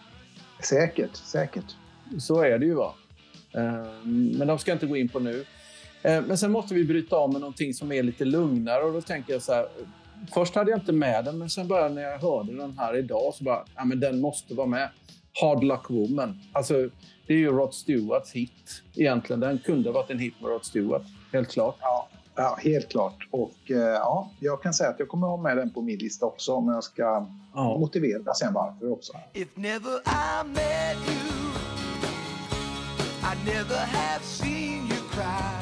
Säkert, 0.64 1.16
säkert. 1.16 1.66
Så 2.20 2.42
är 2.42 2.60
det 2.60 2.66
ju. 2.66 2.74
va. 2.74 2.94
Eh, 3.54 3.86
Men 4.38 4.48
de 4.48 4.60
ska 4.60 4.72
jag 4.72 4.76
inte 4.76 4.86
gå 4.86 4.98
in 4.98 5.10
på 5.10 5.20
nu. 5.20 5.46
Eh, 6.02 6.22
Men 6.22 6.38
sen 6.38 6.52
måste 6.52 6.74
vi 6.74 6.86
bryta 6.86 7.16
av 7.16 7.32
med 7.32 7.42
någonting 7.42 7.74
som 7.74 7.92
är 7.92 8.04
lite 8.04 8.26
lugnare. 8.26 8.84
Och 8.84 8.94
då 8.94 9.02
tänker 9.02 9.34
jag 9.34 9.42
så 9.42 9.54
här. 9.54 9.68
Först 10.34 10.56
hade 10.56 10.72
jag 10.72 10.80
inte 10.80 10.92
med 10.94 11.26
den, 11.26 11.38
men 11.38 11.50
sen 11.50 11.68
började 11.68 11.96
när 11.96 12.02
jag 12.02 12.20
hörde 12.20 12.58
den 12.58 12.78
här 12.78 12.98
idag 12.98 13.34
så 13.38 13.44
bara, 13.44 13.66
ja 13.76 13.86
men 13.86 14.00
den 14.00 14.22
måste 14.22 14.54
vara 14.54 14.68
med. 14.68 14.90
Hard 15.42 15.64
Luck 15.64 15.90
Woman. 15.90 16.40
Alltså, 16.54 16.90
det 17.28 17.34
är 17.34 17.38
ju 17.38 17.52
Rod 17.52 17.74
Stewarts 17.74 18.32
hit 18.32 18.82
egentligen. 18.96 19.40
Den 19.40 19.60
kunde 19.60 19.90
ha 19.90 19.94
varit 19.94 20.10
en 20.10 20.20
hit 20.20 20.34
med 20.42 20.50
Rod 20.52 20.66
Stewart, 20.66 21.04
helt 21.34 21.50
klart. 21.52 21.76
Ja, 21.82 22.08
ja 22.36 22.58
helt 22.62 22.90
klart. 22.90 23.28
Och 23.32 23.54
eh, 23.72 23.78
ja, 23.78 24.32
jag 24.40 24.64
kan 24.64 24.74
säga 24.74 24.90
att 24.90 25.00
jag 25.00 25.08
kommer 25.08 25.28
ha 25.28 25.38
med 25.38 25.58
den 25.58 25.70
på 25.74 25.82
min 25.82 25.98
lista 26.00 26.26
också, 26.26 26.62
men 26.62 26.74
jag 26.76 26.84
ska 26.84 27.28
Ja. 27.56 27.78
motivera 27.78 28.34
sen 28.34 28.54
varför 28.54 28.92
också. 28.92 29.14
If 29.34 29.48
never 29.56 29.92
I 29.94 30.48
met 30.48 30.98
you, 31.08 31.52
I'd 33.22 33.46
never 33.46 33.78
have 33.86 34.24
seen 34.24 34.88
you 34.90 35.00
cry. 35.12 35.60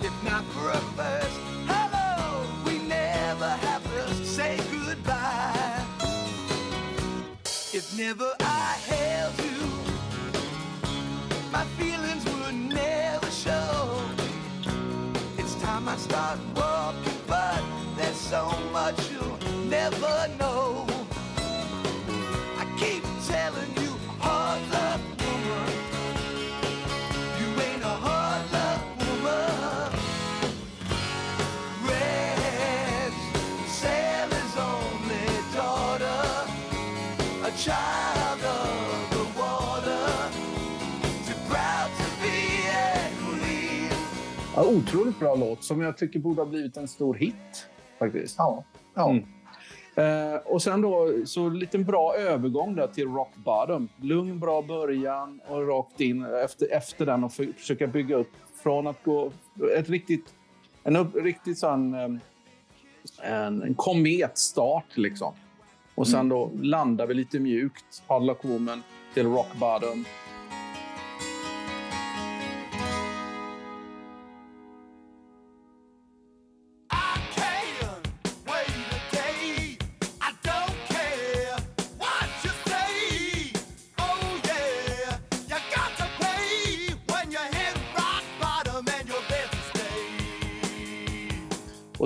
If 0.00 0.22
not 0.24 0.44
for 0.52 0.70
a 0.70 0.80
first 0.96 1.40
hello, 1.68 2.44
we 2.66 2.78
never 2.88 3.48
have 3.48 3.82
to 3.84 4.24
say 4.24 4.56
goodbye. 4.56 5.84
If 7.72 7.96
never 7.98 8.26
I 8.40 8.59
my 11.52 11.64
feelings 11.78 12.24
would 12.24 12.54
never 12.54 13.30
show. 13.30 14.00
It's 15.36 15.54
time 15.56 15.88
I 15.88 15.96
start 15.96 16.38
walking, 16.54 17.20
but 17.26 17.62
there's 17.96 18.16
so 18.16 18.52
much 18.72 19.10
you'll 19.10 19.38
never 19.68 20.28
know. 20.38 20.99
Ja, 44.60 44.66
otroligt 44.66 45.18
bra 45.18 45.34
låt 45.34 45.64
som 45.64 45.80
jag 45.80 45.98
tycker 45.98 46.18
borde 46.18 46.40
ha 46.40 46.46
blivit 46.46 46.76
en 46.76 46.88
stor 46.88 47.14
hit. 47.14 47.68
faktiskt. 47.98 48.34
Ja, 48.38 48.64
ja. 48.94 49.10
Mm. 49.10 49.24
Eh, 49.94 50.40
och 50.44 50.62
sen 50.62 50.80
då, 50.80 51.12
så 51.24 51.48
lite 51.48 51.78
bra 51.78 52.14
övergång 52.16 52.74
där 52.74 52.86
till 52.86 53.08
Rock 53.08 53.34
Bottom. 53.34 53.88
Lugn, 54.00 54.38
bra 54.40 54.62
början 54.62 55.40
och 55.48 55.68
rakt 55.68 56.00
in 56.00 56.24
efter, 56.24 56.72
efter 56.72 57.06
den 57.06 57.24
och 57.24 57.32
för, 57.32 57.52
försöka 57.56 57.86
bygga 57.86 58.16
upp 58.16 58.32
från 58.62 58.86
att 58.86 59.04
gå 59.04 59.32
ett 59.78 59.88
riktigt, 59.88 60.34
en 60.82 60.96
upp, 60.96 61.16
riktigt 61.16 61.58
sån, 61.58 61.94
eh, 61.94 62.10
en, 63.22 63.62
en 63.62 63.74
kometstart 63.74 64.96
liksom. 64.96 65.32
Och 65.94 66.08
sen 66.08 66.28
då 66.28 66.50
landar 66.62 67.06
vi 67.06 67.14
lite 67.14 67.38
mjukt, 67.38 68.02
Hard 68.06 68.22
Luck 68.22 68.44
Woman 68.44 68.82
till 69.14 69.26
Rock 69.26 69.54
Bottom. 69.60 70.04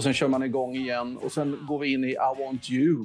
Och 0.04 0.06
sen 0.06 0.14
kör 0.14 0.28
man 0.28 0.42
igång 0.42 0.76
igen 0.76 1.16
och 1.16 1.32
sen 1.32 1.58
går 1.68 1.78
vi 1.78 1.92
in 1.92 2.04
i 2.04 2.10
I 2.10 2.44
want 2.44 2.70
you. 2.70 3.04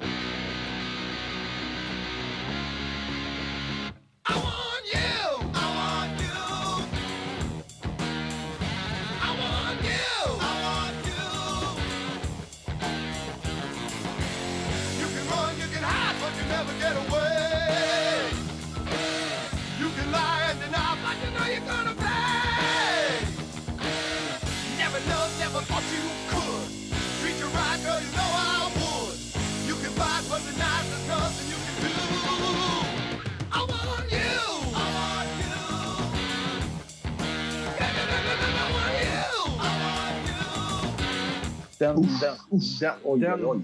Den, 41.80 41.98
Usch, 42.00 42.22
den, 42.22 42.36
usch. 42.60 42.80
den, 42.80 42.94
Oj, 43.04 43.20
den, 43.20 43.46
oj, 43.46 43.60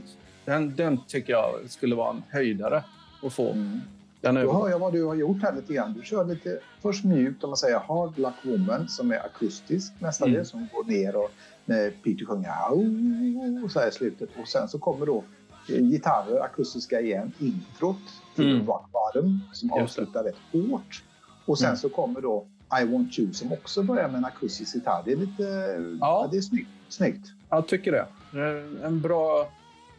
den, 0.46 0.76
den 0.76 1.00
tycker 1.08 1.34
jag 1.34 1.52
skulle 1.68 1.96
vara 1.96 2.10
en 2.10 2.24
höjdare 2.30 2.84
att 3.24 3.34
få. 3.34 3.52
Mm. 3.52 3.80
Den 4.22 4.36
Då 4.36 4.54
hör 4.54 4.70
jag 4.70 4.80
vad 4.80 4.94
du 4.94 5.04
har 5.04 5.16
gjort 5.16 5.42
här 5.42 5.56
lite 5.56 5.74
grann. 5.74 5.94
Du 5.94 6.02
kör 6.06 6.26
lite 6.26 6.60
först 6.82 7.04
mjukt, 7.06 7.44
om 7.44 7.50
man 7.50 7.58
säger 7.58 7.80
Hard 7.80 8.18
Luck 8.20 8.34
Woman, 8.44 8.88
som 8.88 9.12
är 9.12 9.26
akustisk 9.26 9.94
mestadels, 10.00 10.50
som 10.50 10.68
går 10.74 10.84
ner 10.84 11.16
och 11.16 11.32
när 11.66 11.90
Peter 11.92 12.26
sjunger 12.26 12.50
"Au", 12.70 13.70
så 13.70 13.80
här 13.80 13.88
i 13.88 13.92
slutet. 13.92 14.30
Och 14.42 14.48
sen 14.48 14.68
så 14.68 14.80
kommer 14.80 15.06
då 15.06 15.24
eh, 15.70 15.82
gitarrer, 15.82 16.40
akustiska 16.44 17.02
igen, 17.02 17.32
introt 17.40 17.98
till 18.36 18.52
Mm. 18.56 18.68
Rock 18.68 18.86
Bottom 18.92 19.40
som 19.54 19.72
avslutar 19.74 20.24
rätt 20.24 20.36
hårt. 20.52 21.04
Och 21.46 21.58
sen 21.58 21.68
Mm. 21.68 21.78
så 21.78 21.90
kommer 21.90 22.22
då 22.22 22.48
I 22.82 22.86
Want 22.86 23.20
You 23.20 23.34
som 23.34 23.52
också 23.54 23.84
börjar 23.84 24.08
med 24.08 24.18
en 24.18 24.26
akustisk 24.26 24.76
gitarr. 24.76 25.02
Det 25.06 25.12
är 25.12 25.18
lite... 25.18 25.44
Ja, 25.44 26.22
Ja. 26.22 26.28
det 26.32 26.38
är 26.38 26.42
snyggt. 26.42 26.70
snyggt. 26.90 27.28
Jag 27.56 27.68
tycker 27.68 27.92
det. 27.92 28.06
Eh, 28.34 28.86
En 28.86 29.02
bra 29.02 29.48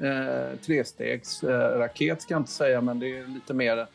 eh, 0.01 0.59
trestegs 0.67 1.43
eh, 1.43 1.89
ska 1.95 2.35
jag 2.35 2.41
inte 2.41 2.51
säga, 2.51 2.81
men 2.81 2.99
det 2.99 3.19
är 3.19 3.27
lite 3.27 3.55
mer 3.55 3.87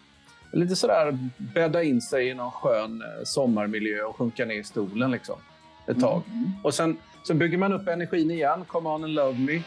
lite 0.53 0.75
sådär 0.75 1.17
bädda 1.37 1.83
in 1.83 2.01
sig 2.01 2.27
i 2.27 2.33
någon 2.33 2.51
skön 2.51 3.01
eh, 3.01 3.23
sommarmiljö 3.23 4.03
och 4.03 4.15
sjunka 4.15 4.45
ner 4.45 4.55
i 4.55 4.63
stolen 4.63 5.11
liksom 5.11 5.35
ett 5.87 5.99
tag. 5.99 6.21
Mm. 6.27 6.51
Och 6.63 6.73
sen, 6.73 6.97
sen 7.27 7.37
bygger 7.37 7.57
man 7.57 7.73
upp 7.73 7.87
energin 7.87 8.31
igen. 8.31 8.65
Come 8.67 8.89
on 8.89 9.03
and 9.03 9.13
love 9.13 9.39
me. 9.39 9.61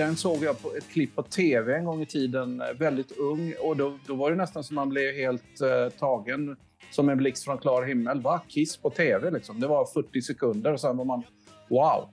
Den 0.00 0.16
såg 0.16 0.42
jag 0.44 0.62
på 0.62 0.68
ett 0.76 0.88
klipp 0.88 1.16
på 1.16 1.22
tv 1.22 1.76
en 1.76 1.84
gång 1.84 2.02
i 2.02 2.06
tiden, 2.06 2.60
eh, 2.60 2.66
väldigt 2.78 3.12
ung. 3.18 3.54
Och 3.62 3.76
då, 3.76 3.98
då 4.06 4.14
var 4.14 4.30
det 4.30 4.36
nästan 4.36 4.64
som 4.64 4.74
man 4.74 4.88
blev 4.88 5.14
helt 5.14 5.60
eh, 5.60 5.98
tagen 5.98 6.56
som 6.90 7.08
en 7.08 7.18
blixt 7.18 7.44
från 7.44 7.58
klar 7.58 7.82
himmel. 7.82 8.20
Va? 8.20 8.40
Kiss 8.48 8.76
på 8.76 8.90
tv 8.90 9.30
liksom. 9.30 9.60
Det 9.60 9.66
var 9.66 9.86
40 9.86 10.22
sekunder 10.22 10.72
och 10.72 10.80
sen 10.80 10.96
var 10.96 11.04
man 11.04 11.22
wow. 11.68 12.08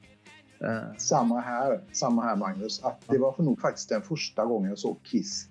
Eh, 0.60 0.96
Samma 0.98 1.40
här, 1.40 1.82
samma 1.92 2.24
här 2.24 2.36
Magnus. 2.36 2.84
Att 2.84 3.02
det 3.08 3.18
var 3.18 3.36
nog 3.38 3.62
faktiskt 3.62 3.90
den 3.90 4.02
första 4.02 4.46
gången 4.46 4.70
jag 4.70 4.80
såg 4.80 4.98
Kiss 5.04 5.50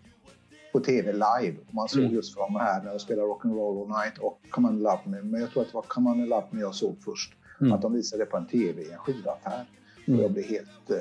på 0.73 0.81
tv 0.81 1.13
live. 1.13 1.57
Man 1.71 1.89
såg 1.89 2.01
Mm. 2.03 2.15
just 2.15 2.35
från 2.35 2.57
här 2.57 2.83
när 2.83 2.91
de 2.91 2.99
spelade 2.99 3.29
Rock'n'Roll 3.29 3.83
All 3.83 3.89
Night 4.05 4.19
och 4.19 4.41
Come 4.51 4.69
On 4.69 4.79
Love 4.79 5.01
Me. 5.05 5.23
Men 5.23 5.41
jag 5.41 5.51
tror 5.51 5.63
att 5.63 5.69
det 5.69 5.75
var 5.75 5.83
Come 5.83 6.11
On 6.11 6.25
Love 6.29 6.47
Me 6.51 6.61
jag 6.61 6.75
såg 6.75 6.97
först. 7.05 7.33
Mm. 7.61 7.73
Att 7.73 7.83
de 7.83 7.93
visade 7.93 8.23
det 8.23 8.27
på 8.31 8.37
en 8.37 8.47
tv 8.47 8.83
i 8.83 8.91
en 8.93 8.99
skivaffär. 8.99 9.65
Mm. 10.07 10.19
Och 10.19 10.25
jag 10.25 10.33
blev 10.33 10.45
helt 10.45 10.91
eh, 10.91 10.97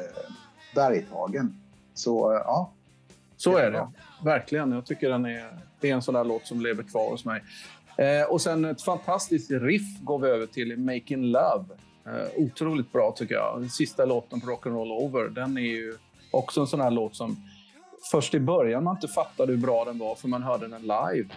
bergtagen. 0.76 1.62
Så 1.94 2.34
eh, 2.34 2.42
ja, 2.46 2.72
Så 3.38 3.58
är 3.58 3.72
det. 3.72 3.88
Verkligen. 4.24 4.72
Jag 4.72 4.86
tycker 4.86 5.10
den 5.10 5.26
är, 5.26 5.50
det 5.80 5.90
är 5.90 5.94
en 5.94 6.02
sån 6.02 6.14
där 6.14 6.24
låt 6.24 6.48
som 6.48 6.62
lever 6.62 6.84
kvar 6.84 7.10
hos 7.10 7.26
mig. 7.26 7.42
Eh, 7.98 8.30
och 8.30 8.42
sen 8.42 8.66
ett 8.66 8.82
fantastiskt 8.82 9.52
riff 9.52 10.00
går 10.02 10.20
vi 10.20 10.28
över 10.28 10.46
till 10.46 10.78
Making 10.80 11.24
Love. 11.26 11.66
Eh, 12.06 12.28
otroligt 12.36 12.92
bra 12.92 13.12
tycker 13.12 13.36
jag. 13.36 13.62
Den 13.62 13.70
sista 13.70 14.06
låten 14.06 14.42
på 14.42 14.48
Rock'n'Roll 14.48 14.92
Over. 14.92 15.30
Den 15.30 15.58
är 15.58 15.62
ju 15.62 15.94
också 16.32 16.62
en 16.62 16.68
sån 16.68 16.82
här 16.82 16.92
låt 16.92 17.16
som 17.16 17.36
först 18.12 18.34
i 18.34 18.40
början 18.40 18.84
man 18.84 18.96
inte 18.96 19.08
fattade 19.08 19.52
hur 19.54 19.60
bra 19.60 19.86
den 19.86 19.98
var 19.98 20.16
för 20.16 20.28
man 20.28 20.44
hörde 20.44 20.68
den 20.68 20.82
live. 20.82 21.30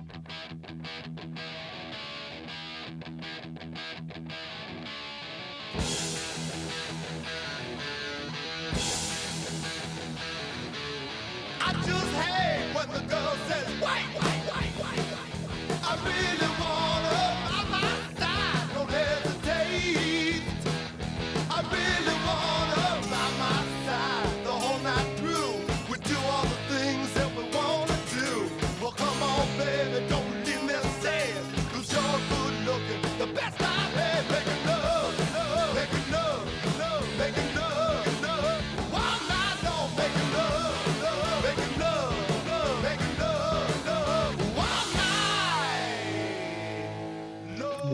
I 13.91 14.03
really 16.05 16.58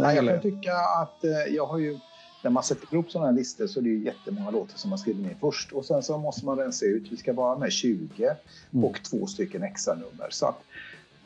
Nej, 0.07 0.17
jag 0.17 0.27
kan 0.27 0.41
tycka 0.43 0.73
att 1.03 1.25
eh, 1.25 1.31
jag 1.55 1.67
har 1.67 1.79
ju... 1.79 1.99
När 2.43 2.51
man 2.51 2.63
sätter 2.63 2.95
ihop 2.95 3.11
sådana 3.11 3.31
här 3.31 3.37
listor 3.37 3.67
så 3.67 3.81
är 3.81 3.83
det 3.85 3.89
ju 3.89 4.05
jättemånga 4.05 4.51
låtar 4.51 4.77
som 4.77 4.91
man 4.91 4.99
skriver 4.99 5.23
ner 5.23 5.37
först. 5.41 5.73
Och 5.73 5.85
sen 5.85 6.03
så 6.03 6.19
måste 6.19 6.47
man 6.47 6.59
rensa 6.59 6.87
ut. 6.87 7.13
Vi 7.13 7.17
ska 7.17 7.33
vara 7.33 7.59
med 7.59 7.73
20 7.73 8.37
Mm. 8.73 8.85
och 8.85 9.03
två 9.03 9.27
stycken 9.27 9.63
extra 9.63 9.95
nummer. 9.95 10.27
Så 10.31 10.47
att 10.47 10.61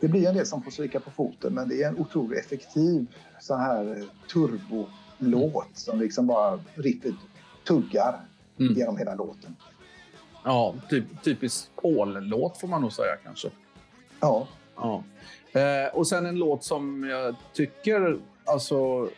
det 0.00 0.08
blir 0.08 0.28
en 0.28 0.34
del 0.34 0.46
som 0.46 0.62
får 0.62 0.70
stryka 0.70 1.00
på 1.00 1.10
foten. 1.10 1.54
Men 1.54 1.68
det 1.68 1.82
är 1.82 1.88
en 1.88 1.98
otroligt 1.98 2.38
effektiv 2.44 3.06
så 3.40 3.54
här 3.56 3.96
eh, 3.98 4.04
turbolåt 4.32 5.68
som 5.74 5.98
liksom 6.00 6.26
bara 6.26 6.60
riffet 6.74 7.14
tuggar 7.66 8.20
Mm. 8.60 8.74
genom 8.74 8.96
hela 8.96 9.14
låten. 9.14 9.56
Ja, 10.44 10.74
typ, 10.90 11.22
typisk 11.22 11.68
Paul-låt 11.82 12.58
får 12.58 12.68
man 12.68 12.82
nog 12.82 12.92
säga 12.92 13.16
kanske. 13.24 13.48
Ja, 14.20 14.48
Ja. 14.76 15.02
Eh, 15.52 15.94
och 15.94 16.06
sen 16.06 16.26
en 16.26 16.36
låt 16.36 16.64
som 16.64 17.04
jag 17.04 17.34
tycker, 17.52 18.18
alltså, 18.48 19.08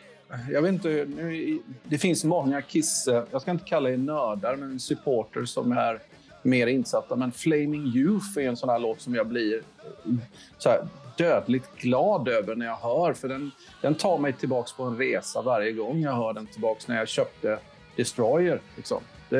jag 0.51 0.61
vet 0.61 0.73
inte, 0.73 1.05
nu, 1.15 1.59
det 1.83 1.97
finns 1.97 2.23
många 2.23 2.61
Kiss, 2.61 3.09
jag 3.31 3.41
ska 3.41 3.51
inte 3.51 3.65
kalla 3.65 3.89
er 3.89 3.97
nördar, 3.97 4.55
men 4.55 4.79
supporters 4.79 5.49
som 5.49 5.71
är 5.71 5.99
mer 6.43 6.67
insatta. 6.67 7.15
Men 7.15 7.31
Flaming 7.31 7.85
Youth 7.95 8.37
är 8.37 8.41
en 8.41 8.57
sån 8.57 8.69
här 8.69 8.79
låt 8.79 9.01
som 9.01 9.15
jag 9.15 9.27
blir 9.27 9.61
mm, 10.05 10.21
så 10.57 10.69
här, 10.69 10.87
dödligt 11.17 11.77
glad 11.77 12.27
över 12.27 12.55
när 12.55 12.65
jag 12.65 12.75
hör. 12.75 13.13
För 13.13 13.27
den, 13.27 13.51
den 13.81 13.95
tar 13.95 14.17
mig 14.17 14.33
tillbaks 14.33 14.73
på 14.73 14.83
en 14.83 14.97
resa 14.97 15.41
varje 15.41 15.71
gång 15.71 16.01
jag 16.01 16.15
hör 16.15 16.33
den 16.33 16.47
tillbaks 16.47 16.87
när 16.87 16.97
jag 16.97 17.07
köpte 17.07 17.59
Destroyer. 17.95 18.61
Liksom. 18.75 19.01
Det, 19.29 19.37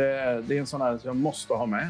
det 0.47 0.55
är 0.55 0.59
en 0.59 0.67
sån 0.67 0.81
här 0.81 0.97
som 0.97 1.07
jag 1.07 1.15
måste 1.15 1.53
ha 1.53 1.65
med. 1.65 1.89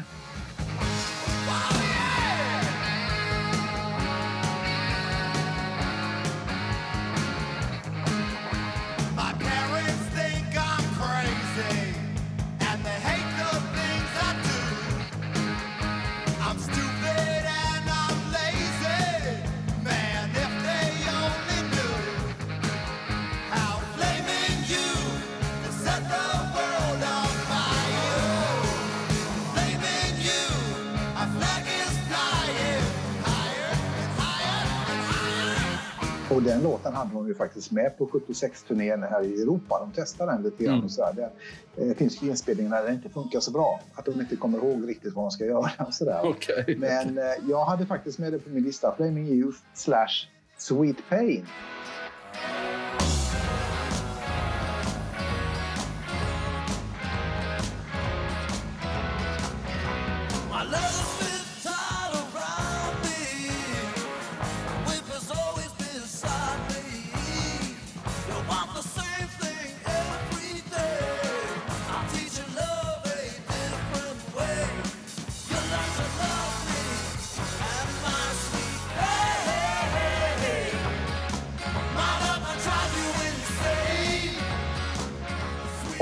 Och 36.42 36.48
den 36.48 36.62
låten 36.62 36.94
hade 36.94 37.14
de 37.14 37.28
ju 37.28 37.34
faktiskt 37.34 37.70
med 37.70 37.98
på 37.98 38.06
76-turnén 38.06 39.02
här 39.02 39.22
i 39.24 39.42
Europa. 39.42 39.78
De 39.80 39.92
testade 39.92 40.32
den 40.32 40.42
lite 40.42 40.64
grann. 40.64 40.74
Mm. 40.74 40.84
Och 40.84 40.90
så 40.90 41.12
där. 41.12 41.30
Det 41.76 41.90
eh, 41.90 41.96
finns 41.96 42.22
ju 42.22 42.26
inspelningar 42.26 42.70
där 42.70 42.88
det 42.88 42.92
inte 42.92 43.08
funkar 43.08 43.40
så 43.40 43.50
bra. 43.50 43.80
Att 43.94 44.04
de 44.04 44.20
inte 44.20 44.36
kommer 44.36 44.58
ihåg 44.58 44.88
riktigt 44.88 45.14
vad 45.14 45.24
de 45.24 45.30
ska 45.30 45.44
göra. 45.44 45.70
Och 45.86 45.94
så 45.94 46.04
där. 46.04 46.20
Okej. 46.24 46.76
Men 46.78 47.18
eh, 47.18 47.24
jag 47.48 47.64
hade 47.64 47.86
faktiskt 47.86 48.18
med 48.18 48.32
det 48.32 48.38
på 48.38 48.50
min 48.50 48.62
lista. 48.62 48.94
Flaming 48.96 49.26
Youth 49.26 49.58
slash 49.74 50.28
Sweet 50.58 50.96
Pain. 51.08 51.46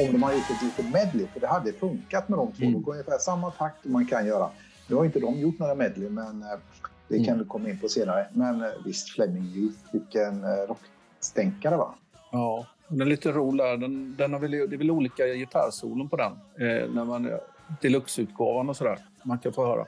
Om 0.06 0.12
de 0.12 0.22
har 0.22 0.32
gjort 0.32 0.50
ett 0.50 0.62
litet 0.62 0.92
medley. 0.92 1.26
För 1.32 1.40
det 1.40 1.46
hade 1.46 1.72
funkat 1.72 2.28
med 2.28 2.38
de 2.38 2.52
två. 2.52 2.62
Mm. 2.62 2.72
De 2.72 2.82
går 2.82 2.92
ungefär 2.92 3.18
samma 3.18 3.50
takt 3.50 3.84
man 3.84 4.06
kan 4.06 4.26
göra. 4.26 4.50
Nu 4.86 4.96
har 4.96 5.04
inte 5.04 5.20
de 5.20 5.40
gjort 5.40 5.58
några 5.58 5.74
medley. 5.74 6.08
Men 6.10 6.42
eh, 6.42 6.48
det 7.08 7.16
kan 7.16 7.26
Mm. 7.26 7.38
du 7.38 7.44
komma 7.44 7.68
in 7.68 7.78
på 7.78 7.88
senare. 7.88 8.26
Men 8.32 8.62
eh, 8.62 8.68
visst, 8.84 9.08
Flaming 9.10 9.44
Youth. 9.44 9.78
Vilken 9.92 10.44
eh, 10.44 10.50
rockstänkare 10.68 11.76
va? 11.76 11.94
Ja, 12.32 12.66
den 12.88 13.00
är 13.00 13.04
lite 13.04 13.32
rolig. 13.32 13.80
Den, 13.80 14.14
den 14.18 14.32
har 14.32 14.40
väl, 14.40 14.50
det 14.50 14.56
är 14.76 14.76
väl 14.78 14.90
olika 14.90 15.26
gitarrsolon 15.26 16.08
på 16.08 16.16
den. 16.16 16.32
Eh, 16.32 16.90
när 16.94 17.04
man, 17.04 17.30
deluxe-utgåvan 17.80 18.68
och 18.68 18.76
sådär. 18.76 18.98
Man 19.22 19.38
kan 19.38 19.52
få 19.52 19.66
höra. 19.66 19.86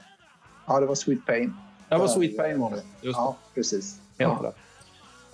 Ja, 0.66 0.80
det 0.80 0.86
var 0.86 0.94
Sweet 0.94 1.26
Pain. 1.26 1.54
Det 1.88 1.96
var 1.98 2.08
Sweet 2.08 2.36
Pain 2.36 2.60
var 2.60 2.70
det. 2.70 2.82
Ja, 3.00 3.36
precis. 3.54 4.00
det. 4.16 4.24
Helt 4.24 4.38
Ja. 4.42 4.48
rätt. 4.48 4.56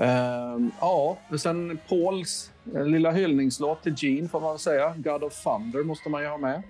Ehm, 0.00 0.70
ja, 0.80 1.18
och 1.30 1.40
sen 1.40 1.78
Pauls 1.88 2.50
en 2.74 2.90
lilla 2.90 3.10
hyllningslåt 3.10 3.82
till 3.82 3.94
Gene 3.96 4.28
får 4.28 4.40
man 4.40 4.50
väl 4.50 4.58
säga. 4.58 4.94
God 4.96 5.24
of 5.24 5.44
Thunder 5.44 5.84
måste 5.84 6.08
man 6.08 6.22
ju 6.22 6.28
ha 6.28 6.38
med. 6.38 6.62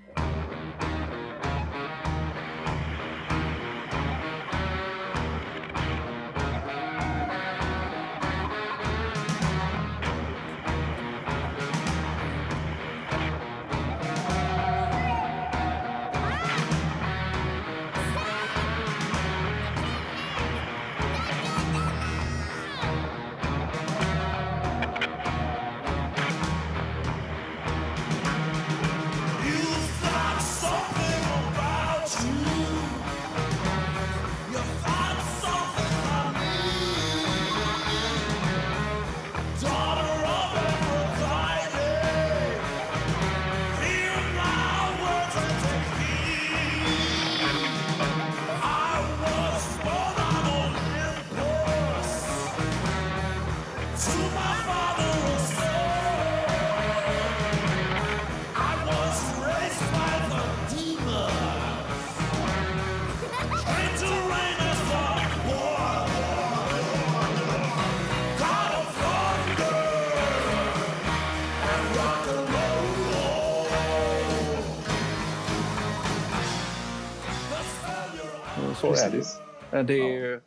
Det 79.82 79.94
är 80.00 80.08
ju, 80.08 80.40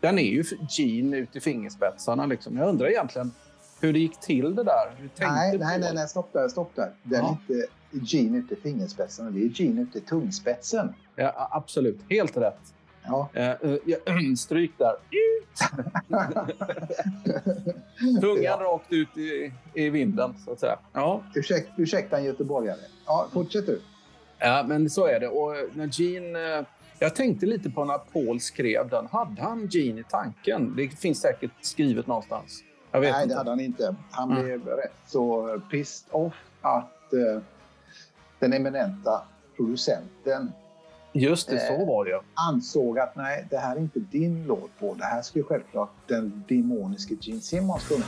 Den 0.00 0.18
är 0.18 0.22
ju 0.22 0.44
Gene 0.70 1.16
ut 1.16 1.36
i 1.36 1.40
fingerspetsarna. 1.40 2.26
Liksom. 2.26 2.56
Jag 2.56 2.68
undrar 2.68 2.86
egentligen 2.88 3.32
hur 3.80 3.92
det 3.92 3.98
gick 3.98 4.20
till 4.20 4.54
det 4.54 4.64
där. 4.64 4.90
Hur 4.96 5.08
tänkte 5.08 5.34
Nej, 5.34 5.58
nej, 5.58 5.78
nej, 5.80 5.92
nej, 5.94 6.08
stopp 6.08 6.32
där, 6.32 6.48
stopp 6.48 6.70
där. 6.74 6.92
Den 7.02 7.20
Ja. 7.24 7.38
är 7.48 7.54
inte 7.54 7.66
Gin 8.06 8.34
ute 8.34 8.54
i 8.54 8.56
fingerspetsen, 8.56 9.34
det 9.34 9.44
är 9.44 9.48
Gin 9.48 9.78
ute 9.78 9.98
i 9.98 10.00
tungspetsen. 10.00 10.94
Ja, 11.16 11.48
absolut, 11.52 12.00
helt 12.10 12.36
rätt. 12.36 12.74
Ja. 13.04 13.28
Eh, 13.32 13.50
eh, 13.50 13.76
ja, 13.84 13.96
stryk 14.38 14.72
där. 14.78 14.94
Tungan 18.20 18.42
Ja. 18.42 18.56
rakt 18.60 18.92
ut 18.92 19.16
i, 19.16 19.52
i 19.74 19.90
vinden, 19.90 20.34
så 20.44 20.52
att 20.52 20.60
säga. 20.60 20.78
Ja. 20.92 21.22
Ursäk, 21.34 21.66
ursäkta 21.76 22.18
en 22.18 22.24
göteborgare. 22.24 22.80
Ja, 23.06 23.28
fortsätt 23.32 23.66
du. 23.66 23.80
ja, 24.38 24.64
men 24.68 24.90
så 24.90 25.06
är 25.06 25.20
det. 25.20 25.28
Och 25.28 25.54
när 25.74 26.00
Gene... 26.00 26.64
Jag 26.98 27.14
tänkte 27.14 27.46
lite 27.46 27.70
på 27.70 27.84
när 27.84 27.98
Paul 27.98 28.40
skrev 28.40 28.88
den. 28.88 29.06
Hade 29.06 29.42
han 29.42 29.66
Gene 29.66 30.00
i 30.00 30.04
tanken? 30.08 30.74
Det 30.76 30.88
finns 30.88 31.20
säkert 31.20 31.50
skrivet 31.60 32.06
någonstans. 32.06 32.62
Jag 32.92 33.00
vet 33.00 33.12
Nej, 33.12 33.22
inte. 33.22 33.34
det 33.34 33.38
hade 33.38 33.50
han 33.50 33.60
inte. 33.60 33.94
Han 34.10 34.30
Mm. 34.30 34.44
blev 34.44 34.66
rätt 34.66 34.92
så 35.06 35.60
pissed 35.70 36.08
off 36.12 36.34
att 36.60 37.12
eh, 37.12 37.42
den 38.38 38.52
eminenta 38.52 39.22
producenten 39.56 40.52
Just 41.12 41.48
det, 41.48 41.58
så 41.66 41.72
Eh. 41.72 41.86
var 41.86 42.04
det 42.04 42.20
ansåg 42.50 42.98
att 42.98 43.16
nej, 43.16 43.46
det 43.50 43.56
här 43.58 43.76
är 43.76 43.80
inte 43.80 43.98
din 44.00 44.46
låt 44.46 44.70
på. 44.78 44.94
Det 44.94 45.04
här 45.04 45.22
ska 45.22 45.38
ju 45.38 45.42
självklart 45.44 45.90
den 46.06 46.44
demoniske 46.48 47.14
Gene 47.20 47.40
Simmons 47.40 47.82
sjunga. 47.84 48.04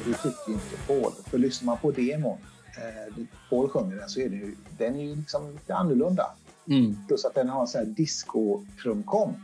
Och 0.00 0.10
det 0.10 0.14
tyckte 0.14 0.50
inte 0.50 0.76
Paul. 0.86 1.12
För 1.30 1.38
lyssnar 1.38 1.66
man 1.66 1.78
på 1.78 1.90
demon, 1.90 2.38
eh, 2.76 3.24
Paul 3.50 3.68
sjunger 3.68 3.96
den, 3.96 4.08
så 4.08 4.20
är 4.20 4.28
det 4.28 4.36
ju, 4.36 4.56
den 4.78 4.96
är 4.96 5.04
ju 5.04 5.16
liksom 5.16 5.52
lite 5.52 5.74
annorlunda. 5.74 6.26
Mm. 6.68 6.96
Plus 7.08 7.24
att 7.24 7.34
den 7.34 7.48
har 7.48 7.60
en 7.60 7.66
sån 7.66 7.78
här 7.78 7.86
disco-trumkom 7.86 9.34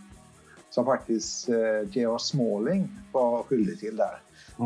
som 0.70 0.84
faktiskt 0.84 1.48
eh, 1.48 1.56
J.R. 1.92 2.18
Smalling 2.18 2.88
var 3.12 3.42
skyldig 3.42 3.80
till 3.80 3.96
där. 3.96 4.18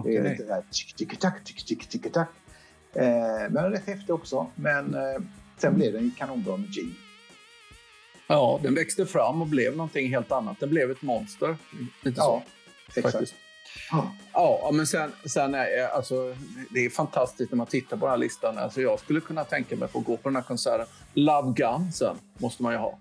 Det 0.04 0.16
är 0.16 0.30
lite 0.30 0.44
där 0.44 0.62
tick-tick-tack, 0.70 1.44
tick-tick-tick-tack. 1.44 2.28
Eh, 2.94 3.50
men 3.50 3.70
rätt 3.70 3.86
häftig 3.86 4.14
också. 4.14 4.46
Men 4.54 4.94
eh, 4.94 5.22
sen 5.56 5.74
blev 5.74 5.92
den 5.92 6.04
ju 6.04 6.10
kanonbra 6.10 6.56
med 6.56 6.72
G. 6.72 6.80
Ja, 8.26 8.60
den 8.62 8.74
växte 8.74 9.06
fram 9.06 9.42
och 9.42 9.48
blev 9.48 9.76
någonting 9.76 10.10
helt 10.10 10.32
annat. 10.32 10.60
Den 10.60 10.70
blev 10.70 10.90
ett 10.90 11.02
monster. 11.02 11.56
Lite 12.02 12.20
Ja, 12.20 12.42
så, 12.94 13.00
exakt. 13.00 13.12
faktiskt. 13.12 13.34
Ja. 13.90 14.12
Ja, 14.32 14.70
men 14.72 14.86
sen, 14.86 15.12
sen 15.24 15.54
är 15.54 15.78
eh, 15.78 15.96
alltså, 15.96 16.34
det 16.70 16.84
är 16.84 16.90
fantastiskt 16.90 17.52
när 17.52 17.56
man 17.56 17.66
tittar 17.66 17.96
på 17.96 18.06
den 18.06 18.10
här 18.10 18.18
listan. 18.18 18.58
Alltså, 18.58 18.80
jag 18.80 19.00
skulle 19.00 19.20
kunna 19.20 19.44
tänka 19.44 19.76
mig 19.76 19.88
att 19.94 20.04
gå 20.04 20.16
på 20.16 20.28
den 20.28 20.36
här 20.36 20.42
konserten. 20.42 20.86
Love 21.14 21.52
Gun 21.56 21.92
sen 21.92 22.16
måste 22.38 22.62
man 22.62 22.72
ju 22.72 22.78
ha. 22.78 22.98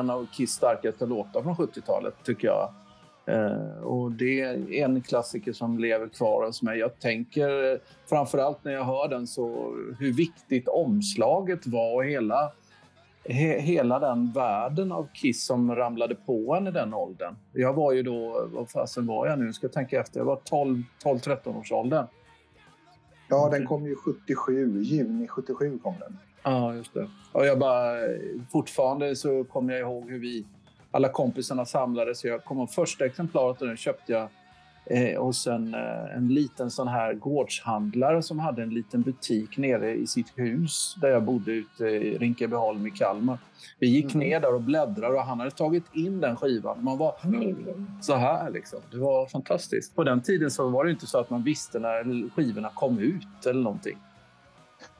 En 0.00 0.10
av 0.10 0.26
Kiss 0.32 0.50
starkaste 0.50 1.06
låtar 1.06 1.42
från 1.42 1.54
70-talet, 1.54 2.14
tycker 2.24 2.48
jag. 2.48 2.70
Eh, 3.26 3.82
och 3.82 4.12
det 4.12 4.40
är 4.40 4.84
en 4.84 5.02
klassiker 5.02 5.52
som 5.52 5.78
lever 5.78 6.08
kvar 6.08 6.46
hos 6.46 6.62
mig. 6.62 6.78
Jag 6.78 6.98
tänker 6.98 7.72
eh, 7.72 7.78
framför 8.06 8.38
allt 8.38 8.64
när 8.64 8.72
jag 8.72 8.84
hör 8.84 9.08
den 9.08 9.26
så 9.26 9.76
hur 9.98 10.12
viktigt 10.12 10.68
omslaget 10.68 11.66
var 11.66 11.94
och 11.94 12.04
hela, 12.04 12.52
he, 13.24 13.58
hela 13.60 13.98
den 13.98 14.32
världen 14.32 14.92
av 14.92 15.08
Kiss 15.14 15.46
som 15.46 15.76
ramlade 15.76 16.14
på 16.14 16.54
en 16.54 16.66
i 16.66 16.70
den 16.70 16.94
åldern. 16.94 17.34
Jag 17.52 17.74
var 17.74 17.92
ju 17.92 18.02
då, 18.02 18.48
vad 18.52 18.70
fasen 18.70 19.06
var 19.06 19.26
jag 19.26 19.38
nu? 19.38 19.52
Ska 19.52 19.64
jag 19.64 19.72
tänka 19.72 20.00
efter. 20.00 20.20
Jag 20.20 20.24
var 20.24 20.40
12-13 21.04 21.60
års 21.60 21.72
åldern. 21.72 22.06
Ja, 23.28 23.48
den 23.52 23.66
kom 23.66 23.86
ju 23.86 23.96
77. 23.96 24.82
Juni 24.82 25.28
77 25.28 25.78
kom 25.82 25.94
den. 25.98 26.18
Ja, 26.42 26.74
just 26.74 26.94
det. 26.94 27.08
Och 27.32 27.46
jag 27.46 27.58
bara, 27.58 27.96
fortfarande 28.52 29.16
så 29.16 29.44
kommer 29.44 29.72
jag 29.72 29.80
ihåg 29.80 30.10
hur 30.10 30.18
vi, 30.18 30.46
alla 30.90 31.08
kompisarna 31.08 31.64
samlades. 31.66 32.24
Jag 32.24 32.44
kom 32.44 32.58
ihåg 32.58 32.70
första 32.70 33.04
exemplaret 33.04 33.60
och 33.60 33.66
den 33.66 33.76
köpte 33.76 34.12
jag 34.12 34.28
eh, 34.86 35.22
hos 35.22 35.46
en, 35.46 35.74
eh, 35.74 36.16
en 36.16 36.28
liten 36.28 36.70
sån 36.70 36.88
här 36.88 37.14
gårdshandlare 37.14 38.22
som 38.22 38.38
hade 38.38 38.62
en 38.62 38.70
liten 38.70 39.02
butik 39.02 39.58
nere 39.58 39.94
i 39.94 40.06
sitt 40.06 40.32
hus 40.38 40.96
där 41.00 41.08
jag 41.08 41.22
bodde 41.22 41.52
ute 41.52 41.84
i 41.84 42.18
Rinkebyholm 42.18 42.86
i 42.86 42.90
Kalmar. 42.90 43.38
Vi 43.78 43.86
gick 43.86 44.14
ner 44.14 44.40
där 44.40 44.54
och 44.54 44.62
bläddrade 44.62 45.14
och 45.14 45.22
han 45.22 45.38
hade 45.38 45.50
tagit 45.50 45.84
in 45.94 46.20
den 46.20 46.36
skivan. 46.36 46.84
Man 46.84 46.98
var 46.98 47.14
så 48.00 48.14
här 48.14 48.50
liksom. 48.50 48.80
Det 48.90 48.98
var 48.98 49.26
fantastiskt. 49.26 49.96
På 49.96 50.04
den 50.04 50.20
tiden 50.22 50.50
så 50.50 50.68
var 50.68 50.84
det 50.84 50.90
inte 50.90 51.06
så 51.06 51.18
att 51.18 51.30
man 51.30 51.42
visste 51.42 51.78
när 51.78 52.30
skivorna 52.30 52.70
kom 52.74 52.98
ut 52.98 53.46
eller 53.46 53.62
någonting. 53.62 53.98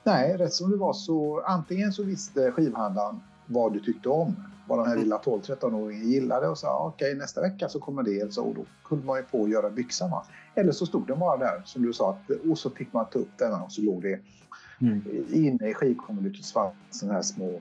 Nej, 0.04 0.36
rätt 0.36 0.52
som 0.52 0.70
det 0.70 0.76
var 0.76 0.92
så 0.92 1.40
antingen 1.46 1.92
så 1.92 2.02
visste 2.02 2.52
skivhandlaren 2.52 3.20
vad 3.46 3.72
du 3.72 3.80
tyckte 3.80 4.08
om. 4.08 4.36
Vad 4.68 4.78
den 4.78 4.86
här 4.88 4.96
lilla 4.96 5.18
12-13-åringen 5.18 6.08
gillade 6.08 6.48
och 6.48 6.58
sa 6.58 6.92
okej 6.94 7.14
nästa 7.14 7.40
vecka 7.40 7.68
så 7.68 7.80
kommer 7.80 8.02
det. 8.02 8.32
Så, 8.34 8.44
och 8.44 8.54
då 8.54 8.64
kunde 8.84 9.06
man 9.06 9.16
ju 9.18 9.22
på 9.24 9.44
att 9.44 9.50
göra 9.50 9.70
byxan. 9.70 10.10
va. 10.10 10.24
Eller 10.54 10.72
så 10.72 10.86
stod 10.86 11.06
den 11.06 11.18
bara 11.18 11.36
där 11.36 11.62
som 11.64 11.82
du 11.82 11.92
sa 11.92 12.10
att, 12.10 12.30
och 12.50 12.58
så 12.58 12.70
fick 12.70 12.92
man 12.92 13.06
ta 13.12 13.18
upp 13.18 13.38
den 13.38 13.52
och 13.52 13.72
så 13.72 13.82
låg 13.82 14.02
det 14.02 14.18
Mm. 14.82 15.02
inne 15.32 15.68
i 15.68 15.74
skivkonvolutet 15.74 16.46
fanns 16.46 16.74
sådana 16.90 17.14
här 17.14 17.22
små 17.22 17.60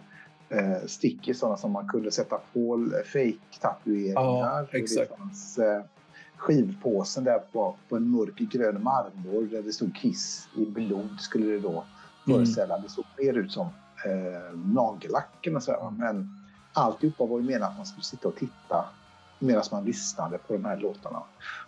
eh, 0.49 0.85
stickers 0.87 1.37
sådana 1.37 1.57
som 1.57 1.71
man 1.71 1.87
kunde 1.87 2.11
sätta 2.11 2.39
på 2.53 2.89
fake-tatueringar. 3.13 4.13
Ja, 4.21 4.61
Och 4.61 4.67
det 4.71 4.77
exakt. 4.77 5.17
fanns 5.17 5.57
eh, 5.57 5.81
skivpåsen 6.37 7.23
där 7.23 7.39
på, 7.39 7.75
på 7.89 7.95
en 7.95 8.09
mörk 8.11 8.35
grön 8.37 8.83
marmor 8.83 9.47
där 9.51 9.61
det 9.61 9.73
stod 9.73 9.95
Kiss 9.95 10.47
i 10.57 10.65
blod 10.65 11.09
skulle 11.19 11.45
det 11.45 11.59
då 11.59 11.83
Mm. 12.27 12.39
föreställa. 12.39 12.77
Det 12.77 12.89
såg 12.89 13.05
mer 13.17 13.33
ut 13.33 13.51
som 13.51 13.67
eh, 14.05 14.57
nagellacken 14.57 15.55
och 15.55 15.63
sådär. 15.63 15.91
Men 15.97 16.29
alltihopa 16.73 17.25
var 17.25 17.39
ju 17.39 17.45
menat 17.45 17.69
att 17.69 17.77
man 17.77 17.85
skulle 17.85 18.03
sitta 18.03 18.27
och 18.27 18.35
titta 18.35 18.85
medan 19.39 19.63
man 19.71 19.85
lyssnade 19.85 20.37
på 20.37 20.53
de 20.53 20.65
här 20.65 20.77
låtarna. 20.77 21.23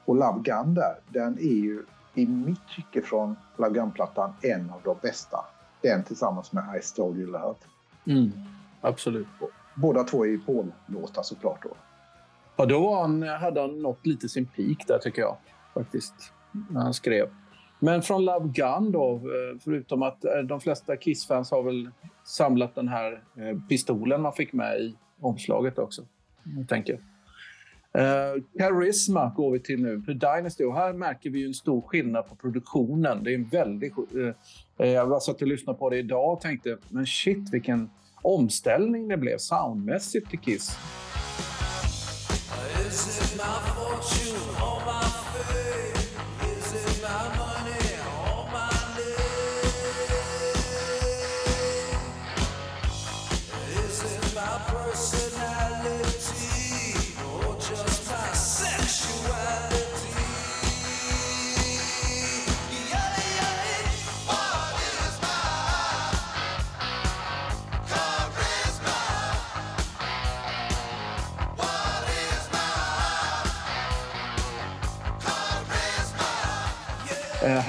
Och 0.06 0.16
Love 0.16 0.42
Gun 0.44 0.74
där, 0.74 0.96
den 1.10 1.38
är 1.38 1.42
ju 1.42 1.86
i 2.14 2.26
mitt 2.28 2.68
tycke 2.76 3.02
från 3.02 3.36
Love 3.58 3.74
Gun-plattan 3.74 4.34
en 4.42 4.70
av 4.70 4.82
de 4.84 4.98
bästa. 5.02 5.46
Den 5.82 6.04
tillsammans 6.04 6.52
med 6.52 6.64
I 6.80 6.82
Stole 6.82 7.20
Your 7.20 7.32
Love. 7.32 7.56
Mm. 8.06 8.32
Absolut. 8.82 9.28
Båda 9.76 10.04
två 10.04 10.26
är 10.26 10.30
ju 10.30 10.40
Paul-låtar 10.40 11.24
såklart 11.24 11.64
då. 11.64 11.70
Ja, 12.56 12.66
då 12.66 12.80
var 12.80 13.02
han, 13.02 13.24
hade 13.24 13.62
han 13.62 13.82
nått 13.82 14.06
lite 14.06 14.30
sin 14.30 14.46
peak 14.46 14.88
där 14.88 14.98
tycker 14.98 15.22
jag. 15.22 15.38
Faktiskt. 15.74 16.14
När 16.70 16.82
han 16.82 16.94
skrev. 16.94 17.30
Men 17.84 18.02
från 18.02 18.26
Love 18.26 18.48
Gun 18.48 18.92
då, 18.92 19.16
eh, 19.16 19.60
förutom 19.64 20.04
att 20.04 20.26
eh, 20.26 20.38
de 20.48 20.62
flesta 20.62 20.96
Kiss-fans 20.96 21.52
har 21.52 21.64
väl 21.64 21.90
samlat 22.24 22.76
den 22.76 22.88
här 22.88 23.12
eh, 23.12 23.58
pistolen 23.70 24.22
man 24.22 24.34
fick 24.34 24.54
med 24.54 24.80
i 24.82 24.96
omslaget 25.22 25.80
också. 25.80 26.02
Jag 26.58 26.70
tänker. 26.70 26.94
Uh, 27.98 28.44
Charisma 28.60 29.34
går 29.36 29.52
vi 29.52 29.60
till 29.60 29.82
nu. 29.82 30.02
För 30.02 30.14
Dynasty. 30.14 30.64
Och 30.64 30.76
här 30.76 30.94
märker 30.94 31.30
vi 31.30 31.40
ju 31.40 31.46
en 31.46 31.54
stor 31.54 31.82
skillnad 31.82 32.30
på 32.30 32.36
produktionen. 32.36 33.24
Det 33.24 33.32
är 33.32 33.36
en 33.36 33.48
väldigt... 33.48 33.94
Uh, 34.16 34.32
jag 34.78 35.06
var 35.06 35.20
satt 35.20 35.42
och 35.42 35.48
lyssnade 35.48 35.80
på 35.80 35.90
det 35.90 35.98
idag 35.98 36.34
och 36.34 36.42
tänkte, 36.42 36.78
men 36.90 37.06
shit 37.06 37.54
vilken 37.54 37.90
omställning 38.22 39.08
det 39.08 39.18
blev 39.18 39.38
soundmässigt 39.38 40.30
till 40.30 40.40
Kiss. 40.40 40.78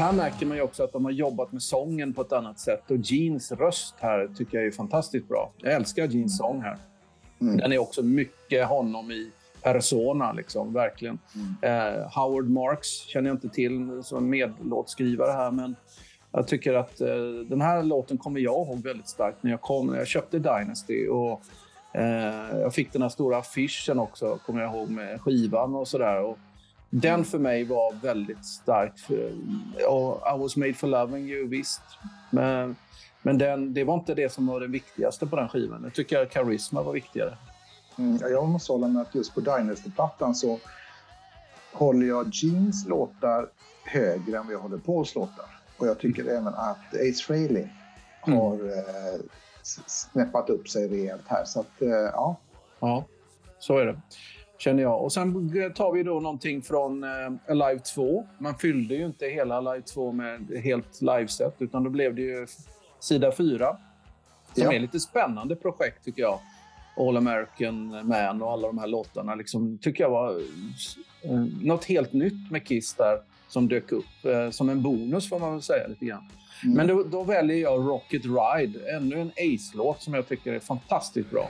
Här 0.03 0.13
märker 0.13 0.47
man 0.47 0.57
ju 0.57 0.63
också 0.63 0.85
att 0.85 0.93
de 0.93 1.05
har 1.05 1.13
jobbat 1.13 1.53
med 1.53 1.63
sången 1.63 2.15
på 2.15 2.23
ett 2.23 2.33
annat 2.33 2.59
sätt. 2.59 2.91
Och 2.91 2.97
Jeans 2.97 3.53
röst 3.53 3.95
här 3.99 4.29
tycker 4.37 4.59
jag 4.59 4.67
är 4.67 4.71
fantastiskt 4.71 5.29
bra. 5.29 5.53
Jag 5.59 5.73
älskar 5.73 6.07
Jeans 6.07 6.39
sång 6.39 6.61
här. 6.61 6.77
Mm. 7.41 7.57
Den 7.57 7.73
är 7.73 7.79
också 7.79 8.03
mycket 8.03 8.67
honom 8.67 9.11
i 9.11 9.31
persona, 9.63 10.33
liksom, 10.33 10.73
verkligen. 10.73 11.19
Eh, 11.63 12.21
Howard 12.21 12.51
Marks 12.51 12.89
känner 12.89 13.31
jag 13.31 13.37
inte 13.37 13.49
till 13.49 14.03
som 14.03 14.31
medlåtskrivare 14.31 15.33
här, 15.33 15.51
men 15.51 15.77
jag 16.33 16.49
tycker 16.49 16.75
att 16.75 17.01
eh, 17.01 17.17
den 17.47 17.61
här 17.61 17.83
låten 17.83 18.19
kommer 18.19 18.41
jag 18.41 18.67
ihåg 18.67 18.83
väldigt 18.83 19.09
starkt 19.09 19.43
när 19.43 19.51
jag 19.51 19.61
kom. 19.61 19.87
När 19.87 19.99
jag 19.99 20.07
köpte 20.07 20.39
Dynasty 20.39 21.09
och 21.09 21.41
eh, 21.93 22.59
jag 22.61 22.75
fick 22.75 22.93
den 22.93 23.03
här 23.03 23.09
stora 23.09 23.37
affischen 23.39 23.99
också, 23.99 24.39
kommer 24.47 24.63
jag 24.63 24.75
ihåg, 24.75 24.91
med 24.91 25.21
skivan 25.21 25.75
och 25.75 25.89
sådär. 25.89 26.35
Den 26.95 27.25
för 27.25 27.39
mig 27.39 27.65
var 27.65 27.95
väldigt 28.03 28.45
stark. 28.45 28.93
Och 29.89 30.23
I 30.35 30.39
was 30.39 30.57
made 30.57 30.75
for 30.75 30.87
loving 30.87 31.29
you, 31.29 31.49
visst. 31.49 31.81
Men, 32.31 32.77
men 33.23 33.39
den, 33.39 33.75
det 33.75 33.85
var 33.85 33.95
inte 33.95 34.15
det 34.15 34.33
som 34.33 34.47
var 34.47 34.61
det 34.61 34.67
viktigaste 34.67 35.27
på 35.27 35.37
den 35.37 35.49
skivan. 35.49 35.81
Jag 35.85 35.95
tycker 35.95 36.23
att 36.23 36.33
Charisma 36.35 36.83
var 36.83 36.93
viktigare. 36.93 37.39
Mm, 37.99 38.19
ja, 38.21 38.29
jag 38.29 38.49
måste 38.49 38.73
hålla 38.73 38.89
med 38.89 39.03
att 39.03 39.15
just 39.15 39.35
på 39.35 39.41
Dynasty-plattan 39.41 40.35
så 40.35 40.59
håller 41.73 42.07
jag 42.07 42.29
Jeans 42.33 42.87
låtar 42.89 43.49
högre 43.85 44.39
än 44.39 44.45
vad 44.47 44.55
jag 44.55 44.59
håller 44.61 44.79
Pauls 44.79 45.15
låtar. 45.15 45.47
Och 45.79 45.87
jag 45.87 45.99
tycker 45.99 46.25
även 46.25 46.47
att 46.55 46.95
Ace 46.95 47.23
Frehley 47.27 47.67
har 48.21 48.55
eh, 48.55 49.21
s- 49.63 49.81
snäppat 49.87 50.51
upp 50.51 50.69
sig 50.69 50.89
rejält 50.89 51.25
här. 51.27 51.45
Så 51.45 51.61
att, 51.61 51.83
eh, 51.83 51.89
ja. 51.89 52.37
Ja, 52.81 53.05
så 53.59 53.79
är 53.79 53.87
det. 53.87 54.01
Känner 54.65 54.83
jag. 54.83 55.03
Och 55.05 55.13
sen 55.13 55.33
tar 55.75 55.93
vi 55.93 56.03
då 56.03 56.21
någonting 56.21 56.63
från 56.63 57.05
eh, 57.05 57.11
Alive 57.49 57.79
2. 57.79 58.27
Man 58.39 58.55
fyllde 58.55 58.95
ju 58.95 59.07
inte 59.07 59.27
hela 59.27 59.57
Alive 59.57 59.83
2 59.83 60.13
med 60.13 60.61
helt 60.65 61.01
liveset, 61.03 61.55
utan 61.59 61.85
då 61.85 61.91
blev 61.91 62.15
det 62.15 62.23
ju 62.23 62.47
sida 63.01 63.33
4. 63.33 63.77
Som 64.55 64.63
Ja. 64.63 64.73
är 64.73 64.81
lite 64.81 65.01
spännande 65.01 65.57
projekt 65.57 66.05
tycker 66.05 66.23
jag. 66.23 66.39
All 66.97 67.17
American 67.17 68.09
Man 68.09 68.43
och 68.43 68.53
alla 68.53 68.67
de 68.67 68.79
här 68.79 68.87
låtarna 68.87 69.35
liksom, 69.35 69.79
tycker 69.79 70.05
jag 70.05 70.11
var 70.11 70.41
eh, 71.23 71.41
något 71.63 71.85
helt 71.85 72.13
nytt 72.13 72.51
med 72.51 72.67
Kiss 72.67 72.95
där 72.95 73.19
som 73.49 73.69
dök 73.69 73.93
upp 73.93 74.25
eh, 74.25 74.51
som 74.51 74.69
en 74.69 74.83
bonus 74.83 75.29
får 75.29 75.39
man 75.39 75.53
väl 75.53 75.63
säga 75.63 75.87
lite 75.87 76.05
grann. 76.05 76.29
Mm. 76.65 76.77
Men 76.77 76.87
då, 76.87 77.03
då 77.03 77.23
väljer 77.23 77.57
jag 77.57 77.89
Rocket 77.89 78.23
Ride, 78.25 78.97
ännu 78.97 79.21
en 79.21 79.29
Ace-låt 79.29 80.03
som 80.03 80.15
jag 80.15 80.29
tycker 80.29 80.53
är 80.53 80.59
fantastiskt 80.61 81.31
bra. 81.31 81.49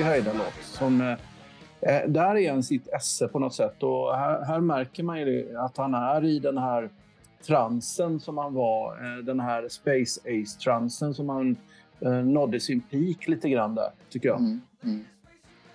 Riktig 0.00 0.10
höjdarlåt 0.12 0.54
som 0.62 1.00
eh, 1.00 1.12
eh, 1.80 2.08
där 2.08 2.36
är 2.36 2.50
han 2.52 2.62
sitt 2.62 2.88
esse 2.88 3.28
på 3.28 3.38
något 3.38 3.54
sätt. 3.54 3.82
Och 3.82 4.16
här, 4.16 4.44
här 4.44 4.60
märker 4.60 5.02
man 5.02 5.20
ju 5.20 5.56
att 5.58 5.76
han 5.76 5.94
är 5.94 6.24
i 6.24 6.38
den 6.38 6.58
här 6.58 6.90
transen 7.46 8.20
som 8.20 8.38
han 8.38 8.54
var. 8.54 8.92
eh, 9.18 9.24
Den 9.24 9.40
här 9.40 9.68
Space 9.68 10.20
Ace-transen 10.24 11.14
som 11.14 11.28
han 11.28 11.56
nådde 12.24 12.60
sin 12.60 12.80
peak 12.80 13.28
lite 13.28 13.48
grann 13.48 13.74
där, 13.74 13.90
tycker 14.10 14.28
jag. 14.28 14.38
Mm. 14.38 14.60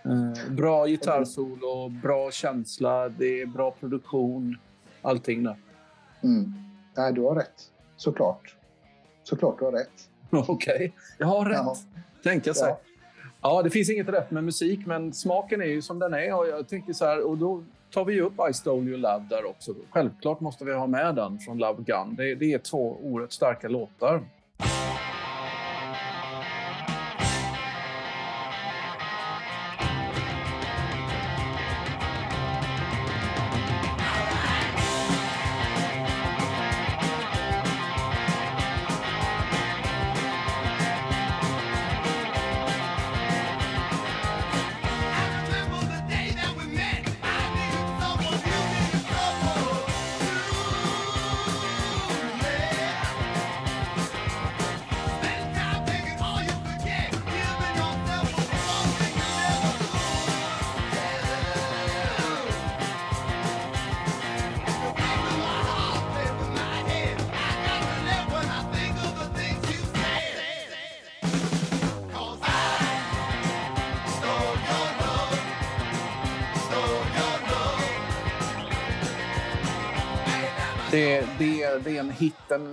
Mm. 0.06 0.34
Bra 0.56 0.86
gitarrsolo, 0.88 1.90
bra 1.90 2.32
känsla, 2.32 3.10
det 3.10 3.42
är 3.42 3.46
bra 3.46 3.72
produktion. 3.72 4.58
Allting 5.02 5.44
där. 5.44 5.56
Mm. 6.24 6.54
Nej, 6.98 7.14
du 7.14 7.22
har 7.22 7.36
rätt. 7.36 7.72
Såklart. 7.98 8.56
Såklart 9.24 9.60
du 9.60 9.66
har 9.66 9.72
rätt. 9.72 10.10
Okej, 10.50 10.94
jag 11.18 11.28
har 11.28 11.46
rätt. 11.46 11.58
Ja. 11.58 11.76
Tänka 12.24 12.54
sig. 12.54 12.70
Ja. 12.70 12.80
Ja. 13.46 13.62
det 13.62 13.70
finns 13.70 13.90
inget 13.90 14.10
rätt 14.10 14.32
med 14.32 14.44
musik, 14.44 14.80
men 14.86 15.14
smaken 15.14 15.62
är 15.62 15.66
ju 15.66 15.82
som 15.82 16.00
den 16.00 16.14
är. 16.14 16.36
Och 16.36 16.48
jag 16.48 16.68
tänker 16.68 16.94
så 16.94 17.06
här, 17.06 17.28
och 17.28 17.38
då 17.38 17.64
tar 17.92 18.06
vi 18.06 18.14
ju 18.14 18.22
upp 18.22 18.34
I 18.50 18.54
stole 18.54 18.90
your 18.90 18.98
love 18.98 19.26
där 19.30 19.46
också. 19.46 19.74
Självklart 19.90 20.40
måste 20.40 20.66
vi 20.66 20.74
ha 20.74 20.88
med 20.88 21.16
den 21.16 21.40
från 21.40 21.58
Love 21.58 21.84
Gun. 21.84 22.16
Det, 22.16 22.36
det 22.36 22.54
är 22.54 22.58
två 22.58 22.98
oerhört 23.04 23.32
starka 23.32 23.68
låtar. 23.68 24.24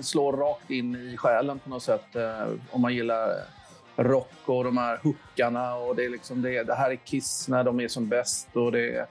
Den 0.02 0.06
slår 0.06 0.32
rakt 0.32 0.70
in 0.70 0.96
i 0.96 1.16
själen 1.16 1.58
på 1.58 1.70
något 1.70 1.82
sätt. 1.82 2.16
Eh, 2.16 2.48
om 2.70 2.80
man 2.80 2.94
gillar 2.94 3.28
rock 3.96 4.32
och 4.44 4.64
de 4.64 4.78
här 4.78 5.00
hookarna. 5.02 5.74
Och 5.74 5.96
det, 5.96 6.04
är 6.04 6.08
liksom 6.08 6.42
det, 6.42 6.62
det 6.62 6.74
här 6.74 6.90
är 6.90 6.96
Kiss 6.96 7.48
när 7.48 7.64
de 7.64 7.80
är 7.80 7.88
som 7.88 8.08
bäst. 8.08 8.48
Och 8.56 8.72
det 8.72 8.96
är 8.96 9.06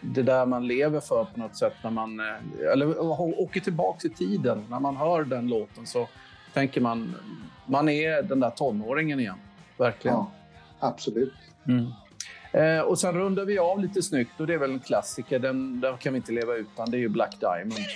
det 0.00 0.22
där 0.22 0.46
man 0.46 0.66
lever 0.66 1.00
för 1.00 1.24
på 1.24 1.40
något 1.40 1.56
sätt. 1.56 1.72
När 1.82 1.90
man 1.90 2.20
eh, 2.20 2.72
eller, 2.72 3.00
åker 3.40 3.60
tillbaka 3.60 4.08
i 4.08 4.10
tiden. 4.10 4.64
När 4.70 4.80
man 4.80 4.96
hör 4.96 5.24
den 5.24 5.48
låten 5.48 5.86
så 5.86 6.08
tänker 6.54 6.80
man 6.80 7.14
man 7.66 7.88
är 7.88 8.22
den 8.22 8.40
där 8.40 8.50
tonåringen 8.50 9.20
igen. 9.20 9.38
Verkligen. 9.76 10.16
Ja, 10.16 10.30
absolut. 10.78 11.34
Mm. 11.68 11.86
Eh, 12.52 12.80
och 12.80 12.98
sen 12.98 13.14
rundar 13.14 13.44
vi 13.44 13.58
av 13.58 13.80
lite 13.80 14.02
snyggt 14.02 14.40
och 14.40 14.46
det 14.46 14.54
är 14.54 14.58
väl 14.58 14.70
en 14.70 14.80
klassiker. 14.80 15.38
Den, 15.38 15.80
den 15.80 15.98
kan 15.98 16.12
vi 16.12 16.16
inte 16.16 16.32
leva 16.32 16.54
utan. 16.54 16.90
Det 16.90 16.96
är 16.96 17.00
ju 17.00 17.08
Black 17.08 17.36
Diamond. 17.40 17.86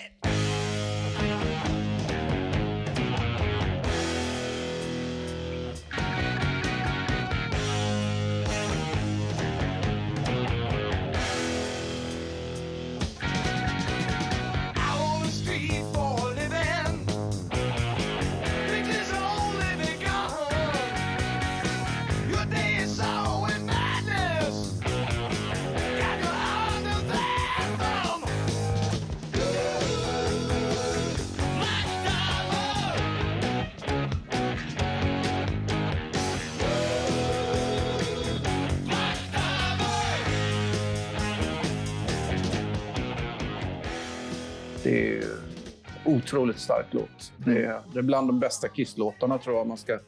Otroligt 46.35 46.59
stark 46.59 46.87
låt. 46.91 47.32
Det 47.37 47.64
är, 47.64 47.80
det 47.93 47.99
är 47.99 48.03
bland 48.03 48.28
de 48.28 48.41
bästa 48.41 48.68
Kiss-låtarna 48.68 49.39
tror 49.39 49.55
jag. 49.57 49.62
Om 49.62 49.68
man 49.68 49.76
ska 49.76 49.99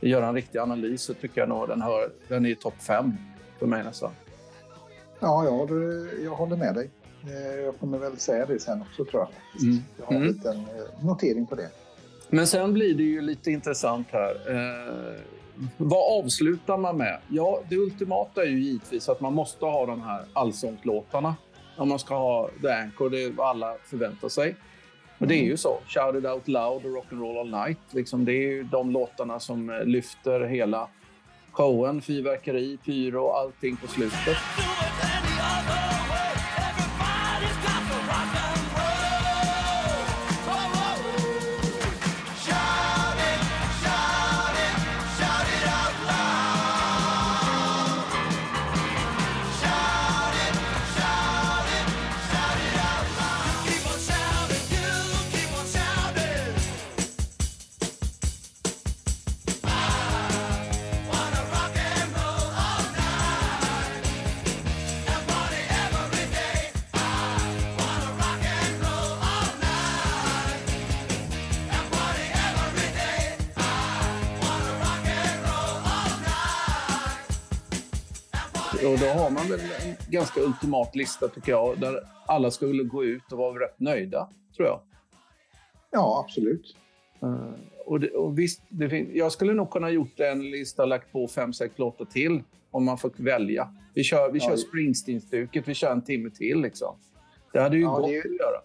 göra 0.00 0.28
en 0.28 0.34
riktig 0.34 0.58
analys 0.58 1.02
så 1.02 1.14
tycker 1.14 1.40
jag 1.40 1.48
nog 1.48 1.68
den, 1.68 1.82
hör, 1.82 2.10
den 2.28 2.46
är 2.46 2.50
i 2.50 2.54
topp 2.54 2.74
fem 2.82 3.12
för 3.58 3.66
mig 3.66 3.84
nästan. 3.84 4.10
Ja, 5.20 5.44
jag 5.44 5.50
håller, 5.52 6.08
jag 6.24 6.30
håller 6.30 6.56
med 6.56 6.74
dig. 6.74 6.90
Eh, 7.24 7.60
Jag 7.64 7.78
kommer 7.80 7.98
väl 7.98 8.18
säga 8.18 8.46
det 8.46 8.58
sen 8.58 8.82
också 8.82 9.04
tror 9.04 9.22
jag. 9.22 9.62
Mm. 9.62 9.82
Jag 9.98 10.06
har 10.06 10.12
en 10.14 10.22
Mm. 10.22 10.32
liten 10.34 10.56
eh, 10.56 11.04
notering 11.04 11.46
på 11.46 11.54
det. 11.54 11.70
Men 12.28 12.46
sen 12.46 12.72
blir 12.72 12.94
det 12.94 13.02
ju 13.02 13.20
lite 13.20 13.50
intressant 13.50 14.06
här. 14.10 14.34
Eh, 14.54 15.20
vad 15.76 16.24
avslutar 16.24 16.76
man 16.78 16.96
med? 16.96 17.18
Ja, 17.28 17.60
det 17.68 17.76
ultimata 17.76 18.42
är 18.42 18.46
ju 18.46 18.60
givetvis 18.60 19.08
att 19.08 19.20
man 19.20 19.32
måste 19.34 19.64
ha 19.64 19.86
de 19.86 20.02
här 20.02 20.24
allsångslåtarna. 20.32 21.34
Om 21.76 21.88
man 21.88 21.98
ska 21.98 22.14
ha 22.16 22.50
The 22.62 22.68
Anchor, 22.68 23.10
det 23.10 23.22
är 23.24 23.30
vad 23.30 23.48
alla 23.48 23.74
förväntar 23.84 24.28
sig. 24.28 24.56
Och 25.18 25.26
det 25.26 25.34
är 25.34 25.44
ju 25.44 25.56
så. 25.56 25.78
Shout 25.86 26.14
it 26.14 26.24
out 26.24 26.48
loud 26.48 26.84
och 26.84 27.02
Rock'n'roll 27.02 27.40
all 27.40 27.66
night. 27.66 27.78
Liksom, 27.90 28.24
det 28.24 28.32
är 28.32 28.48
ju 28.48 28.62
de 28.62 28.90
låtarna 28.90 29.40
som 29.40 29.70
eh, 29.70 29.84
lyfter 29.84 30.40
hela 30.40 30.88
showen. 31.52 32.02
Fyrverkeri, 32.02 32.78
pyro, 32.84 33.28
allting 33.28 33.76
på 33.76 33.88
slutet. 33.88 34.36
Och 78.92 78.98
då 78.98 79.06
har 79.06 79.30
man 79.30 79.48
väl 79.48 79.60
en 79.60 79.96
ganska 80.10 80.40
ultimat 80.40 80.96
lista 80.96 81.28
tycker 81.28 81.52
jag, 81.52 81.80
där 81.80 82.00
alla 82.26 82.50
skulle 82.50 82.82
gå 82.84 83.04
ut 83.04 83.32
och 83.32 83.38
vara 83.38 83.64
rätt 83.64 83.80
nöjda, 83.80 84.28
tror 84.56 84.68
jag. 84.68 84.80
Ja, 85.90 86.24
absolut. 86.26 86.76
Uh, 87.22 87.50
och, 87.86 88.00
det, 88.00 88.10
och 88.10 88.38
visst, 88.38 88.62
det 88.68 88.88
fin- 88.90 89.10
jag 89.14 89.32
skulle 89.32 89.52
nog 89.52 89.70
kunna 89.70 89.90
gjort 89.90 90.20
en 90.20 90.50
lista 90.50 90.82
och 90.82 90.88
lagt 90.88 91.12
på 91.12 91.28
fem, 91.28 91.52
sex 91.52 91.78
låtar 91.78 92.04
till 92.04 92.42
om 92.70 92.84
man 92.84 92.98
fick 92.98 93.20
välja. 93.20 93.74
Vi 93.94 94.04
kör, 94.04 94.30
vi 94.32 94.38
Ja, 94.38 94.48
kör 94.48 94.56
Springsteen-stuket, 94.56 95.68
vi 95.68 95.74
kör 95.74 95.92
en 95.92 96.02
timme 96.04 96.30
till. 96.30 96.60
Liksom. 96.60 96.96
Det 97.52 97.60
hade 97.60 97.76
ju 97.76 97.82
Ja, 97.82 97.90
gått 97.96 98.08
det 98.08 98.18
att 98.18 98.24
göra. 98.24 98.60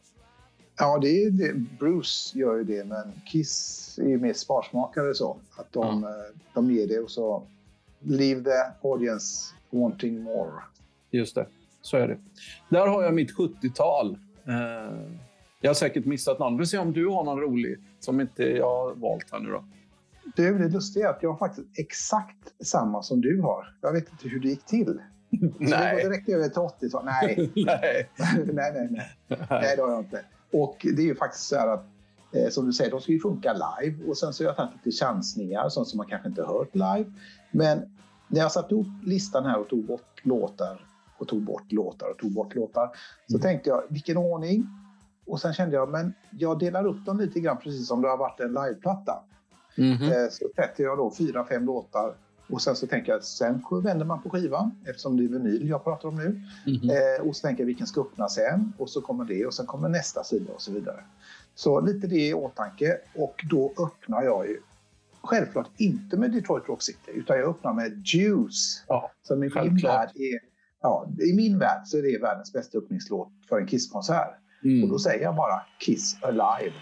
Ja, 0.78 0.99
det 1.01 1.30
det. 1.30 1.53
Bruce 1.80 2.39
gör 2.39 2.55
ju 2.55 2.63
det, 2.63 2.84
men 2.86 3.11
Kiss 3.32 3.99
är 4.01 4.07
ju 4.07 4.17
mer 4.17 4.34
sparsmakare 4.34 5.13
så. 5.13 5.38
Att 5.57 5.74
de, 5.74 6.03
eh, 6.03 6.09
de 6.53 6.72
ger 6.72 6.88
det 6.88 6.99
och 6.99 7.11
så 7.11 7.43
leave 7.99 8.43
the 8.43 8.88
audience 8.88 9.53
wanting 9.72 10.24
more. 10.24 10.51
Just 11.11 11.36
det, 11.36 11.45
så 11.82 11.97
är 11.97 12.07
det. 12.07 12.17
Där 12.69 12.88
har 12.88 13.03
jag 13.03 13.13
mitt 13.13 13.38
70-tal. 13.38 14.17
Eh, 14.45 14.53
jag 15.61 15.69
har 15.69 15.74
säkert 15.74 16.05
missat 16.05 16.39
någon. 16.39 16.57
Vi 16.57 16.57
får 16.57 16.65
se 16.65 16.78
om 16.78 16.93
du 16.93 17.07
har 17.07 17.24
någon 17.24 17.39
rolig 17.39 17.78
som 17.99 18.22
inte 18.22 18.43
jag 18.43 18.65
har 18.65 18.93
valt 18.95 19.32
här 19.32 19.39
nu 19.39 19.49
då. 19.49 19.63
Du, 20.36 20.57
det 20.57 20.69
lustiga 20.69 21.07
är 21.07 21.09
att 21.09 21.24
jag 21.24 21.30
har 21.30 21.38
faktiskt 21.38 21.67
exakt 21.78 22.53
samma 22.63 23.03
som 23.03 23.22
du 23.22 23.41
har. 23.41 23.76
Jag 23.82 23.93
vet 23.93 24.11
inte 24.11 24.28
hur 24.28 24.39
det 24.39 24.47
gick 24.47 24.65
till. 24.65 25.01
Så 25.30 25.38
det 25.38 25.47
går 25.47 25.69
Nej. 25.69 26.03
direkt 26.03 26.30
över 26.30 26.49
till 26.49 26.88
80-tal. 26.88 27.05
Nej. 27.05 27.51
Nej. 27.65 28.09
nej, 28.45 28.72
nej, 28.74 28.88
nej. 28.91 29.11
Nej, 29.49 29.76
det 29.76 29.82
har 29.82 29.91
jag 29.91 29.99
inte. 29.99 30.26
Och 30.51 30.78
det 30.95 31.01
är 31.01 31.05
ju 31.05 31.15
faktiskt 31.15 31.47
så 31.47 31.55
här 31.55 31.67
att, 31.67 31.86
eh, 32.32 32.49
som 32.49 32.65
du 32.65 32.74
säger, 32.74 32.91
de 32.91 33.01
ska 33.01 33.11
ju 33.11 33.19
funka 33.19 33.53
live. 33.53 34.05
Och 34.05 34.17
sen 34.17 34.34
så 34.34 34.43
har 34.43 34.49
jag 34.49 34.55
tagit 34.55 34.72
lite 34.86 34.97
chansningar, 34.97 35.69
sånt 35.69 35.88
som 35.88 35.97
man 35.97 36.07
kanske 36.07 36.30
inte 36.30 36.43
hört 36.43 36.76
live. 36.76 37.11
Men 37.51 37.97
när 38.32 38.39
jag 38.39 38.51
satte 38.51 38.75
upp 38.75 38.88
listan 39.03 39.45
här 39.45 39.59
och 39.59 39.69
tog 39.69 39.86
bort 39.86 40.21
låtar 40.25 40.86
och 41.17 41.27
tog 41.27 41.41
bort 41.41 41.71
låtar 41.71 42.09
och 42.09 42.17
tog 42.17 42.32
bort 42.34 42.55
låtar. 42.55 42.89
Så 43.27 43.39
tänkte 43.39 43.69
jag, 43.69 43.84
vilken 43.89 44.17
ordning? 44.17 44.67
Och 45.25 45.41
sen 45.41 45.53
kände 45.53 45.75
jag, 45.75 45.89
men 45.89 46.13
jag 46.29 46.59
delar 46.59 46.86
upp 46.88 47.05
dem 47.05 47.19
lite 47.19 47.39
grann 47.39 47.57
precis 47.57 47.88
som 47.88 48.01
det 48.01 48.07
har 48.09 48.17
varit 48.17 48.39
en 48.39 48.53
liveplatta. 48.53 49.23
Eh, 50.03 50.29
Så 50.32 50.45
sätter 50.55 50.84
jag 50.84 50.97
då 50.97 51.11
fyra, 51.17 51.45
fem 51.45 51.65
låtar 51.65 52.13
och 52.49 52.61
sen 52.61 52.75
så 52.75 52.88
tänker 52.88 53.11
jag, 53.11 53.23
sen 53.23 53.63
vänder 53.84 54.05
man 54.05 54.21
på 54.21 54.29
skivan 54.29 54.71
eftersom 54.86 55.17
det 55.17 55.23
är 55.23 55.27
vinyl 55.27 55.69
jag 55.69 55.84
pratar 55.84 56.09
om 56.09 56.15
nu. 56.15 56.41
Eh, 56.93 57.27
och 57.27 57.36
så 57.36 57.47
tänker 57.47 57.63
jag 57.63 57.67
vilken 57.67 57.88
ska 57.88 58.01
öppna 58.01 58.27
sen 58.29 58.73
och 58.77 58.89
så 58.89 59.01
kommer 59.01 59.25
det 59.25 59.45
och 59.45 59.53
sen 59.53 59.65
kommer 59.65 59.89
nästa 59.89 60.23
sida 60.23 60.53
och 60.53 60.61
så 60.61 60.71
vidare. 60.71 61.03
Så 61.55 61.82
lite 61.82 62.07
det 62.07 62.27
i 62.27 62.34
åtanke 62.34 62.97
och 63.15 63.45
då 63.49 63.73
öppnar 63.79 64.23
jag 64.23 64.47
ju 64.47 64.61
självklart 65.24 65.69
inte 65.78 66.17
med 66.17 66.32
Detroit 66.32 66.67
Rock 66.67 66.82
City 66.82 67.11
utan 67.13 67.38
jag 67.38 67.49
öppnar 67.49 67.74
med 67.74 68.03
Juice. 68.05 68.84
Ja, 68.88 69.11
som 69.22 69.43
i 69.43 69.49
min 69.55 69.78
värld 69.78 70.09
är, 70.15 70.39
ja, 70.82 71.07
i 71.32 71.34
min 71.36 71.59
värld 71.59 71.82
så 71.86 71.97
är 71.97 72.01
det 72.01 72.22
världens 72.22 72.53
bästa 72.53 72.78
öppningslåt 72.78 73.32
för 73.49 73.59
en 73.59 73.67
Kiss-konsert. 73.67 74.38
Mm. 74.63 74.84
Och 74.84 74.89
då 74.89 74.99
säger 74.99 75.24
jag 75.24 75.36
bara 75.36 75.61
Kiss 75.80 76.17
Alive. 76.22 76.76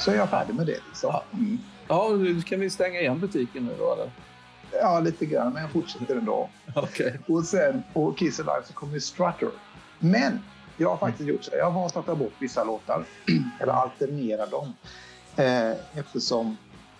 Så 0.00 0.10
är 0.10 0.14
jag 0.14 0.30
färdig 0.30 0.54
med 0.54 0.66
det. 0.66 0.80
Liksom. 0.88 1.10
Ja. 1.12 1.24
Mm. 1.32 1.58
Ja, 1.88 2.08
nu 2.08 2.42
kan 2.42 2.60
vi 2.60 2.70
stänga 2.70 3.00
igen 3.00 3.20
butiken 3.20 3.66
nu 3.66 3.74
då 3.78 3.92
eller? 3.92 4.10
Ja, 4.72 5.00
lite 5.00 5.26
grann, 5.26 5.52
men 5.52 5.62
jag 5.62 5.70
fortsätter 5.70 6.16
ändå. 6.16 6.48
Okej. 6.74 7.20
Och 7.28 7.44
sen 7.44 7.82
på 7.92 8.12
Kiss 8.12 8.40
Alive 8.40 8.66
så 8.66 8.72
kommer 8.72 8.98
Strutter. 8.98 9.48
Men 9.98 10.40
jag 10.76 10.88
har 10.88 10.96
faktiskt 10.96 11.28
gjort 11.28 11.44
så. 11.44 11.50
Jag 11.56 11.70
har 11.70 11.80
valt 11.80 11.96
att 11.96 12.06
ta 12.06 12.14
bort 12.14 12.32
vissa 12.38 12.64
låtar, 12.64 13.04
eller 13.60 13.72
alternera 13.72 14.46
dem. 14.46 14.72
Eh, 15.36 15.98
eftersom 15.98 16.56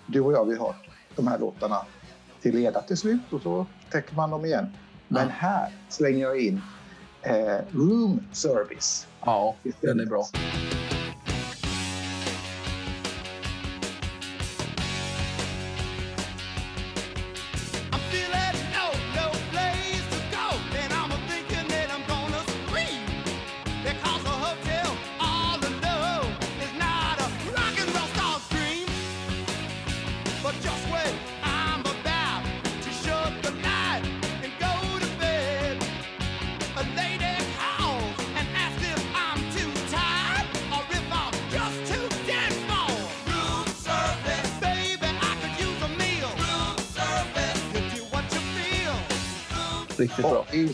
du 0.07 0.21
och 0.21 0.33
jag 0.33 0.45
vi 0.45 0.57
har 0.57 0.67
hört 0.67 0.89
de 1.17 1.27
här 1.27 1.39
låtarna 1.39 1.77
till 2.43 2.55
leda 2.55 2.83
till 2.83 2.97
slut 2.97 3.33
och 3.33 3.43
så 3.43 3.67
täcker 3.91 4.15
man 4.17 4.31
dem 4.31 4.45
igen. 4.45 4.67
Men 5.09 5.29
här 5.29 5.73
slänger 5.89 6.21
jag 6.21 6.41
in 6.41 6.61
eh, 7.23 7.59
Room 7.71 8.21
Service. 8.33 9.07
Ja, 9.25 9.55
den 9.81 10.01
är 10.01 10.07
bra. 10.07 10.27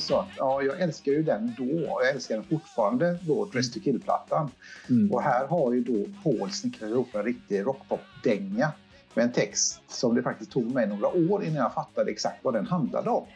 Så 0.06 0.18
att, 0.18 0.28
ja, 0.36 0.62
jag 0.62 0.80
älskar 0.80 1.12
ju 1.12 1.22
den 1.22 1.54
då 1.58 1.64
och 1.64 2.02
jag 2.02 2.10
älskar 2.10 2.34
den 2.34 2.44
fortfarande 2.44 3.18
då, 3.22 3.44
Dress 3.44 3.72
to 3.72 3.80
Kill-plattan. 3.80 4.50
Mm. 4.90 5.12
Och 5.12 5.22
här 5.22 5.46
har 5.46 5.72
ju 5.72 5.80
då 5.80 6.04
Paul 6.22 6.50
snickrat 6.50 6.90
ihop 6.90 7.14
en 7.14 7.22
riktig 7.22 7.66
rockpop-dänga 7.66 8.72
med 9.14 9.24
en 9.24 9.32
text 9.32 9.82
som 9.88 10.14
det 10.14 10.22
faktiskt 10.22 10.52
tog 10.52 10.74
mig 10.74 10.86
några 10.86 11.08
år 11.08 11.44
innan 11.44 11.56
jag 11.56 11.74
fattade 11.74 12.10
exakt 12.10 12.44
vad 12.44 12.54
den 12.54 12.66
handlade 12.66 13.10
om. 13.10 13.26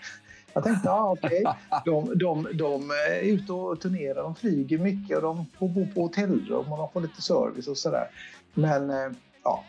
Jag 0.53 0.65
tänkte, 0.65 0.91
ah, 0.91 1.11
okej, 1.13 1.45
de, 1.85 2.19
de, 2.19 2.49
de 2.55 2.91
är 2.91 3.21
ute 3.21 3.53
och 3.53 3.81
turnerar, 3.81 4.23
de 4.23 4.35
flyger 4.35 4.79
mycket 4.79 5.17
och 5.17 5.23
de 5.23 5.47
får 5.59 5.69
bo 5.69 5.87
på 5.95 6.03
hotellrum 6.03 6.73
och 6.73 6.79
de 6.79 6.91
får 6.93 7.01
lite 7.01 7.23
service 7.23 7.69
och 7.69 7.79
sådär. 7.79 8.11
Men 8.55 8.91
eh, 8.91 9.11
ja, 9.45 9.65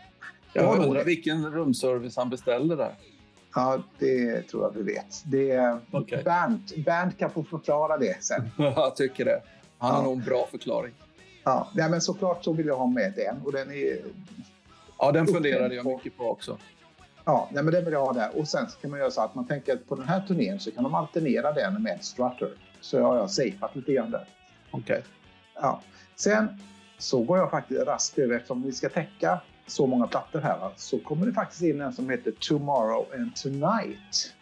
Jag 0.54 0.80
undrar 0.80 1.04
vilken 1.04 1.52
rumservice 1.52 2.18
han 2.18 2.30
beställde 2.30 2.76
där. 2.76 2.96
Ja, 3.56 3.84
det 4.00 4.42
tror 4.42 4.64
jag 4.64 4.72
vi 4.84 4.94
vet. 4.94 5.22
Det, 5.26 5.78
Okej. 5.92 6.24
Bernt, 6.24 6.76
Bernt 6.86 7.18
kan 7.18 7.32
få 7.32 7.44
förklara 7.44 7.98
det 7.98 8.24
sen. 8.24 8.50
Jag 8.58 8.96
tycker 8.96 9.26
det. 9.26 9.42
Han 9.78 9.92
har 9.92 9.98
Ja. 10.02 10.04
nog 10.04 10.14
en 10.18 10.24
bra 10.26 10.48
förklaring. 10.52 10.94
Ja, 11.44 11.68
nej, 11.76 11.90
men 11.90 12.02
såklart 12.02 12.44
så 12.44 12.54
vill 12.54 12.66
jag 12.68 12.78
ha 12.78 12.86
med 12.88 13.14
den 13.16 13.42
och 13.46 13.52
den 13.52 13.72
är 13.72 13.98
Ja, 15.00 15.12
den 15.12 15.28
funderade 15.28 15.76
jag 15.76 15.86
mycket 15.86 16.18
på 16.18 16.30
också. 16.30 16.58
Ja, 17.26 17.50
nej, 17.52 17.64
men 17.64 17.74
den 17.74 17.84
vill 17.86 17.94
jag 17.94 18.06
ha 18.06 18.14
där. 18.14 18.40
Och 18.40 18.48
sen 18.48 18.68
kan 18.82 18.92
man 18.92 19.00
göra 19.00 19.12
så 19.12 19.22
att 19.22 19.36
man 19.36 19.48
tänker 19.48 19.74
att 19.74 19.88
på 19.90 19.96
den 19.96 20.08
här 20.08 20.22
turnén 20.28 20.60
så 20.60 20.72
kan 20.72 20.84
de 20.84 20.96
alternera 20.96 21.52
den 21.52 21.84
med 21.84 22.04
Strutter. 22.04 22.50
Så 22.82 23.02
har 23.02 23.18
jag 23.18 23.32
safeat 23.32 23.76
lite 23.76 23.94
grann 23.94 24.12
där. 24.12 24.26
Okej. 24.72 25.04
Ja. 25.56 25.82
Sen 26.16 26.48
så 26.98 27.22
går 27.24 27.38
jag 27.38 27.52
faktiskt 27.52 27.82
raskt 27.82 28.18
över, 28.20 28.36
eftersom 28.36 28.64
vi 28.64 28.72
ska 28.72 28.90
täcka 28.90 29.40
så 29.72 29.88
många 29.88 30.08
plattor 30.08 30.42
här, 30.42 30.60
va, 30.60 30.72
så 30.76 31.00
kommer 31.00 31.26
det 31.26 31.34
faktiskt 31.34 31.62
in 31.62 31.82
en 31.82 31.94
som 31.94 32.10
heter 32.10 32.32
Tomorrow 32.40 33.06
and 33.16 33.36
Tonight. 33.36 34.34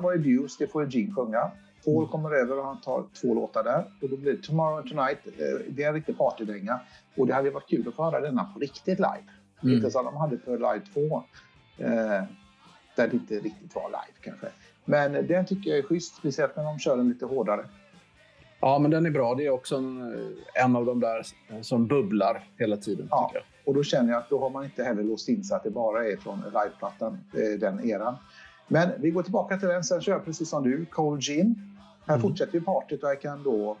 Första 0.00 0.06
var 0.08 0.14
Abuse, 0.14 0.56
det 0.58 0.66
får 0.66 0.86
Gene 0.94 1.14
sjunga. 1.14 1.50
Paul 1.84 1.96
Mm. 1.96 2.08
kommer 2.08 2.30
över 2.30 2.58
och 2.58 2.64
han 2.64 2.80
tar 2.80 3.04
två 3.20 3.34
låtar 3.34 3.64
där. 3.64 3.84
Och 4.02 4.08
då 4.08 4.16
blir 4.16 4.32
det 4.32 4.42
Tomorrow 4.42 4.78
and 4.78 4.88
Tonight. 4.88 5.18
Eh, 5.26 5.66
det 5.68 5.82
är 5.82 5.88
en 5.88 5.94
riktig 5.94 6.18
partydänga. 6.18 6.80
Och 7.16 7.26
det 7.26 7.34
hade 7.34 7.48
ju 7.48 7.54
varit 7.54 7.68
kul 7.68 7.88
att 7.88 7.94
få 7.94 8.04
höra 8.04 8.20
denna 8.20 8.44
på 8.44 8.60
riktigt 8.60 8.98
live. 8.98 9.24
Mm. 9.62 9.74
Inte 9.76 9.90
som 9.90 10.04
de 10.04 10.16
hade 10.16 10.36
på 10.36 10.50
Live 10.50 10.80
2. 10.94 11.00
Eh, 11.78 12.24
där 12.96 13.08
det 13.08 13.12
inte 13.12 13.34
riktigt 13.34 13.74
var 13.74 13.88
live 13.88 14.18
kanske. 14.20 14.46
Men 14.84 15.12
den 15.12 15.46
tycker 15.46 15.70
jag 15.70 15.78
är 15.78 15.82
schysst, 15.82 16.16
speciellt 16.16 16.56
när 16.56 16.64
de 16.64 16.78
kör 16.78 16.96
den 16.96 17.08
lite 17.08 17.26
hårdare. 17.26 17.64
Ja, 18.60 18.78
men 18.78 18.90
den 18.90 19.06
är 19.06 19.10
bra. 19.10 19.34
Det 19.34 19.46
är 19.46 19.50
också 19.50 19.76
en, 19.76 20.14
en 20.54 20.76
av 20.76 20.86
de 20.86 21.00
där 21.00 21.22
som 21.62 21.86
bubblar 21.86 22.44
hela 22.58 22.76
tiden. 22.76 23.08
Ja. 23.10 23.26
Tycker 23.28 23.38
jag. 23.38 23.46
Och 23.64 23.74
då 23.74 23.82
känner 23.82 24.12
jag 24.12 24.18
att 24.18 24.30
då 24.30 24.38
har 24.40 24.50
man 24.50 24.64
inte 24.64 24.84
heller 24.84 25.02
låst 25.02 25.28
in 25.28 25.44
sig 25.44 25.56
att 25.56 25.62
det 25.62 25.70
bara 25.70 26.06
är 26.08 26.16
från 26.16 26.40
liveplattan, 26.40 27.18
eh, 27.34 27.58
den 27.60 27.84
eran. 27.90 28.16
Men 28.72 28.90
vi 28.98 29.10
går 29.10 29.22
tillbaka 29.22 29.56
till 29.56 29.68
den, 29.68 29.84
sen 29.84 30.00
kör 30.00 30.12
jag 30.12 30.24
precis 30.24 30.48
som 30.48 30.62
du, 30.62 30.86
Cold 30.86 31.22
Gin. 31.22 31.76
Här 32.06 32.14
Mm. 32.14 32.22
fortsätter 32.22 32.54
ju 32.54 32.60
partyt 32.60 33.02
och 33.02 33.08
här 33.08 33.16
kan 33.20 33.42
då 33.42 33.76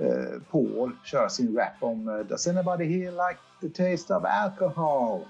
eh, 0.00 0.40
Paul 0.50 0.96
köra 1.04 1.28
sin 1.28 1.56
rap 1.56 1.72
om 1.80 2.08
eh, 2.08 2.14
Does 2.16 2.46
anybody 2.46 2.84
here 2.84 3.10
like 3.10 3.38
the 3.60 3.68
taste 3.68 4.14
of 4.14 4.24
alcohol? 4.24 5.20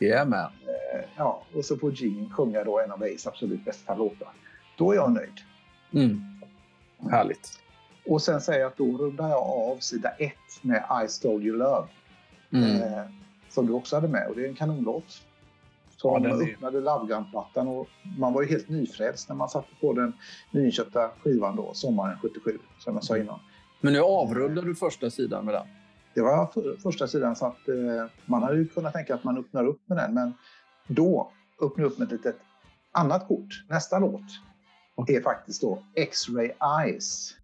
Yeah, 0.00 0.28
man. 0.28 0.40
Eh, 0.40 1.00
ja, 1.16 1.42
och 1.54 1.64
så 1.64 1.76
får 1.76 1.92
Gene 1.92 2.30
sjunga 2.30 2.64
då 2.64 2.80
en 2.80 2.92
av 2.92 3.02
Ace 3.02 3.28
absolut 3.28 3.64
bästa 3.64 3.94
låtar. 3.94 4.28
Då 4.78 4.92
är 4.92 4.96
jag 4.96 5.12
nöjd. 5.12 5.40
Mm. 5.92 6.20
Härligt. 7.10 7.60
Och 8.06 8.22
sen 8.22 8.40
säger 8.40 8.60
jag 8.60 8.66
att 8.68 8.76
då 8.76 8.84
rundar 8.98 9.28
jag 9.28 9.42
av 9.42 9.76
sida 9.78 10.10
ett 10.10 10.62
med 10.62 10.84
I 11.04 11.08
stole 11.08 11.44
your 11.44 11.58
love. 11.58 11.86
Mm. 12.52 12.82
eh, 12.82 13.04
som 13.48 13.66
du 13.66 13.72
också 13.72 13.96
hade 13.96 14.08
med. 14.08 14.28
Och 14.28 14.36
det 14.36 14.44
är 14.44 14.48
en 14.48 14.54
kanonlåt. 14.54 15.22
Som 16.14 16.24
Ja, 16.24 16.52
öppnade 16.52 16.80
Love 16.80 17.06
Gun-plattan 17.06 17.68
och 17.68 17.88
man 18.18 18.32
var 18.32 18.42
ju 18.42 18.48
helt 18.48 18.68
nyfrälst 18.68 19.28
när 19.28 19.36
man 19.36 19.48
satte 19.48 19.68
på 19.80 19.92
den 19.92 20.12
nyinköpta 20.50 21.10
skivan 21.22 21.56
då, 21.56 21.74
sommaren 21.74 22.18
77, 22.22 22.58
som 22.78 22.94
jag 22.94 23.04
sa 23.04 23.16
innan. 23.16 23.40
Men 23.80 23.92
nu 23.92 24.00
avrundar 24.00 24.62
du 24.62 24.74
första 24.74 25.10
sidan 25.10 25.44
med 25.44 25.54
den. 25.54 25.66
Det 26.14 26.20
var 26.20 26.46
för, 26.46 26.76
första 26.82 27.06
sidan 27.06 27.36
så 27.36 27.46
att 27.46 27.68
eh, 27.68 27.74
man 28.26 28.42
hade 28.42 28.56
ju 28.56 28.68
kunnat 28.68 28.92
tänka 28.92 29.14
att 29.14 29.24
man 29.24 29.38
öppnar 29.38 29.66
upp 29.66 29.80
med 29.88 29.98
den, 29.98 30.14
men 30.14 30.34
då 30.86 31.32
öppnar 31.62 31.84
upp 31.84 31.98
med 31.98 32.06
ett 32.06 32.12
litet 32.12 32.36
annat 32.92 33.28
kort. 33.28 33.64
Nästa 33.68 33.98
låt 33.98 34.22
är 35.06 35.20
faktiskt 35.20 35.62
då 35.62 35.82
X-Ray 35.94 36.50
Eyes. 36.82 37.34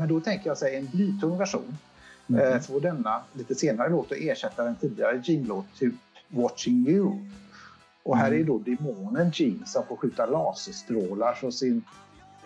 Men 0.00 0.08
då 0.08 0.20
tänker 0.20 0.46
jag 0.50 0.58
säga 0.58 0.78
en 0.78 0.86
blytung 0.86 1.38
version. 1.38 1.78
Mm. 2.28 2.52
Eh, 2.52 2.60
så 2.60 2.78
denna 2.78 3.20
lite 3.32 3.54
senare 3.54 3.88
låt 3.88 4.12
att 4.12 4.18
ersätta 4.18 4.64
den 4.64 4.76
tidigare 4.76 5.22
Gene-låt, 5.24 5.66
typ 5.78 5.94
Watching 6.28 6.88
You. 6.88 7.12
Och 8.02 8.16
här 8.16 8.26
Mm. 8.28 8.40
är 8.40 8.44
då 8.44 8.58
demonen 8.58 9.30
Gene 9.34 9.66
som 9.66 9.86
får 9.86 9.96
skjuta 9.96 10.26
laserstrålar 10.26 11.34
från 11.34 11.52
sin, 11.52 11.82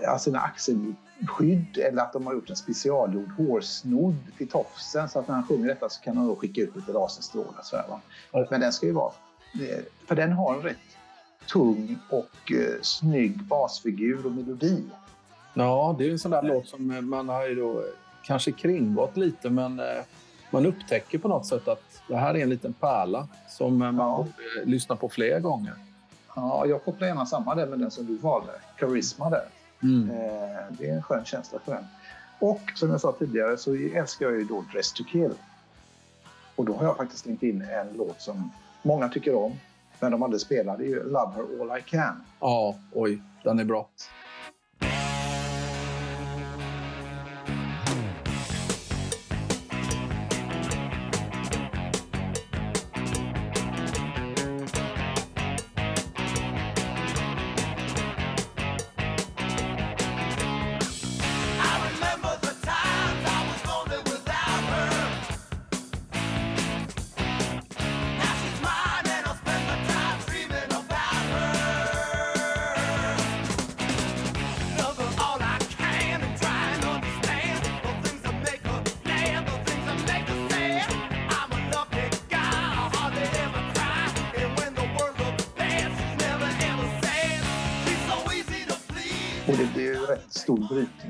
ja, 0.01 0.19
sina 0.19 0.39
axelskydd 0.39 1.79
eller 1.79 2.03
att 2.03 2.13
de 2.13 2.27
har 2.27 2.35
gjort 2.35 2.51
en 2.51 2.57
specialgjord 2.57 3.31
hårsnodd 3.33 4.17
till 4.39 4.49
tofsen 4.49 5.09
så 5.09 5.19
att 5.19 5.29
när 5.29 5.35
han 5.35 5.47
sjunger 5.47 5.67
detta 5.69 5.89
så 5.89 6.01
kan 6.03 6.17
han 6.17 6.27
då 6.29 6.37
skicka 6.37 6.61
ut 6.61 6.77
lite 6.77 6.93
laserstrålar. 6.93 7.61
Så 7.63 7.77
här, 7.77 7.89
va? 7.89 8.01
Ja. 8.33 8.47
Men 8.51 8.61
den 8.61 8.73
ska 8.73 8.87
ju 8.87 8.93
vara... 8.93 9.13
eh, 9.55 9.85
För 10.07 10.15
den 10.17 10.33
har 10.33 10.55
en 10.55 10.63
rätt 10.63 10.77
tung 11.53 11.99
och 12.11 12.53
eh, 12.53 12.81
snygg 12.83 13.45
basfigur 13.45 14.27
och 14.27 14.33
melodi. 14.33 14.83
Ja, 15.55 15.95
det 15.99 16.07
är 16.07 16.11
en 16.11 16.19
sån 16.19 16.31
där 16.31 16.43
låt 16.43 16.69
som 16.69 16.91
eh, 16.91 17.01
man 17.01 17.29
har 17.29 17.47
ju 17.47 17.55
då 17.55 17.71
eh, 17.79 17.85
kanske 18.25 18.53
kringgått 18.53 19.17
lite, 19.17 19.51
men 19.51 19.81
eh, 19.81 19.87
man 20.51 20.67
upptäcker 20.67 21.19
på 21.19 21.29
något 21.29 21.47
sätt 21.47 21.69
att 21.69 22.01
det 22.09 22.17
här 22.17 22.35
är 22.37 22.43
en 22.43 22.51
liten 22.51 22.73
pärla 22.73 23.29
som 23.49 23.79
man 23.79 23.97
Ja. 23.97 24.17
borde 24.17 24.71
lyssna 24.71 24.97
på 24.97 25.09
fler 25.09 25.41
gånger. 25.41 25.75
Ja, 26.37 26.67
jag 26.67 26.85
kopplar 26.85 27.09
gärna 27.09 27.27
samman 27.27 27.57
den 27.57 27.71
med 27.71 27.79
den 27.79 27.91
som 27.91 28.07
du 28.07 28.17
valde, 28.17 28.53
Charisma 28.77 29.31
där. 29.31 29.45
Mm. 29.83 30.09
Det 30.71 30.89
är 30.91 30.95
en 30.97 31.03
skön 31.03 31.25
känsla 31.25 31.59
för 31.65 31.73
den. 31.75 31.85
Och 32.39 32.61
som 32.75 32.91
jag 32.91 33.01
sa 33.01 33.13
tidigare 33.13 33.57
så 33.57 33.75
älskar 33.95 34.27
jag 34.27 34.35
ju 34.35 34.45
då 34.45 34.65
Dress 34.73 34.93
to 34.93 35.05
kill. 35.05 35.31
Och 36.57 36.65
då 36.65 36.73
har 36.77 36.85
jag 36.85 36.97
faktiskt 36.97 37.23
slängt 37.23 37.43
in 37.43 37.63
en 37.63 37.89
låt 37.97 38.21
som 38.21 38.51
många 38.83 39.09
tycker 39.09 39.35
om, 39.35 39.53
men 40.01 40.13
de 40.13 40.23
aldrig 40.23 40.41
spelar. 40.41 40.77
Det 40.79 40.85
är 40.85 40.89
ju 40.89 41.03
Love 41.05 41.33
Her 41.35 41.63
All 41.73 41.79
I 41.79 41.83
Can. 41.83 42.25
Ja, 42.41 42.75
oj, 42.93 43.23
den 43.43 43.59
är 43.59 43.65
bra. 43.65 43.89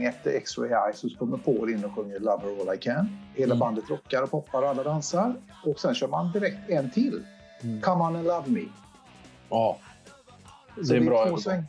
Brytning 0.04 0.06
efter 0.06 0.30
X-Ray 0.30 0.70
Eyes 0.70 0.98
så 0.98 1.08
kommer 1.18 1.38
Paul 1.38 1.70
in 1.70 1.84
och 1.84 1.94
sjunger 1.94 2.20
Love 2.20 2.42
Her 2.42 2.60
All 2.70 2.74
I 2.74 2.78
Can. 2.78 3.08
Hela 3.34 3.54
Mm. 3.54 3.58
bandet 3.58 3.90
rockar 3.90 4.22
och 4.22 4.30
poppar 4.30 4.62
och 4.62 4.68
alla 4.68 4.82
dansar. 4.82 5.34
Och 5.64 5.80
sen 5.80 5.94
kör 5.94 6.08
man 6.08 6.32
direkt 6.32 6.70
en 6.70 6.90
till. 6.90 7.24
Mm. 7.62 7.80
Come 7.80 8.04
On 8.04 8.16
and 8.16 8.26
Love 8.26 8.50
Me. 8.50 8.64
Ja, 9.50 9.78
det 10.76 10.94
är 10.94 11.00
en 11.00 11.06
bra 11.06 11.28
två, 11.28 11.36
sväng, 11.36 11.64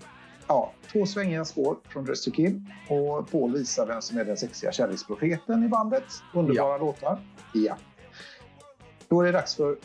ja, 0.47 0.71
två 0.91 1.05
svängiga 1.05 1.45
spår 1.45 1.77
från 1.89 2.05
Dress 2.05 2.23
to 2.23 2.31
Kill. 2.31 2.61
Och 2.89 3.31
Paul 3.31 3.53
visar 3.53 3.85
vem 3.85 4.01
som 4.01 4.17
är 4.17 4.25
den 4.25 4.37
sexiga 4.37 4.71
kärleksprofeten 4.71 5.63
i 5.63 5.67
bandet. 5.67 6.03
Underbara 6.33 6.77
låtar. 6.77 7.17
Ja. 7.53 7.77
Då 9.09 9.21
är 9.21 9.25
det 9.25 9.31
dags 9.31 9.55
för 9.55 9.77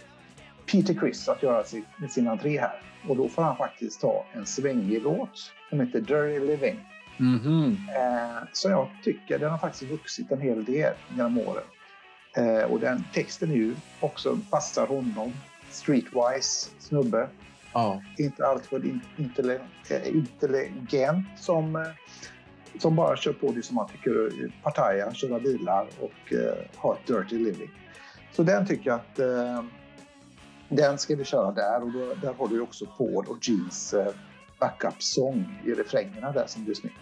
Peter 0.73 0.95
Criss 0.95 1.29
att 1.29 1.43
göra 1.43 1.65
sin, 1.65 1.85
sin 2.11 2.29
entré 2.29 2.61
här. 2.61 2.83
Och 3.09 3.17
då 3.17 3.29
får 3.29 3.43
han 3.43 3.57
faktiskt 3.57 4.01
ta 4.01 4.25
en 4.33 4.47
svängig 4.47 5.03
låt 5.03 5.53
som 5.71 5.81
heter 5.81 6.01
Dirty 6.01 6.47
Living. 6.47 6.81
Mhm. 7.21 7.77
Eh, 7.97 8.43
så 8.53 8.69
jag 8.71 8.89
tycker 9.03 9.39
den 9.39 9.51
har 9.51 9.59
faktiskt 9.59 9.91
vuxit 9.93 10.31
en 10.31 10.41
hel 10.41 10.65
del 10.65 10.95
genom 11.17 11.39
åren. 11.39 11.65
Eh, 12.37 12.71
och 12.71 12.81
den 12.81 13.05
texten 13.15 13.51
är 13.51 13.55
ju 13.55 13.75
också 14.01 14.39
passar 14.51 14.87
honom. 14.87 15.33
Streetwise 15.71 16.71
snubbe 16.79 17.29
Ja. 17.73 18.03
inte 18.19 18.47
alltför 18.47 18.83
eh, 19.91 20.09
intelligent 20.17 21.27
som, 21.39 21.77
eh, 21.77 21.83
som 22.79 22.97
bara 22.97 23.17
kör 23.17 23.33
på 23.33 23.53
det 23.53 23.63
som 23.63 23.77
man 23.77 23.89
tycker 23.89 24.31
partaja, 24.63 25.15
köra 25.15 25.41
bilar 25.41 25.87
och 26.01 26.33
eh, 26.33 26.55
ha 26.77 26.95
ett 26.97 27.07
dirty 27.07 27.39
living. 27.39 27.71
Så 28.33 28.43
den 28.43 28.67
tycker 28.67 28.91
jag 28.91 29.01
att 29.01 29.19
eh, 29.19 29.65
den 30.69 30.99
ska 30.99 31.17
vi 31.17 31.25
köra 31.25 31.53
där 31.53 31.83
och 31.83 31.93
då, 31.93 32.15
där 32.15 32.35
har 32.35 32.49
du 32.49 32.61
också 32.61 32.87
Paul 32.99 33.25
och 33.29 33.39
Jeans 33.49 33.95
eh, 33.95 34.13
backup-sång 34.61 35.63
i 35.67 35.71
refrängerna 35.71 36.33
där 36.33 36.47
som 36.47 36.65
blir 36.65 36.75
snyggt. 36.75 36.97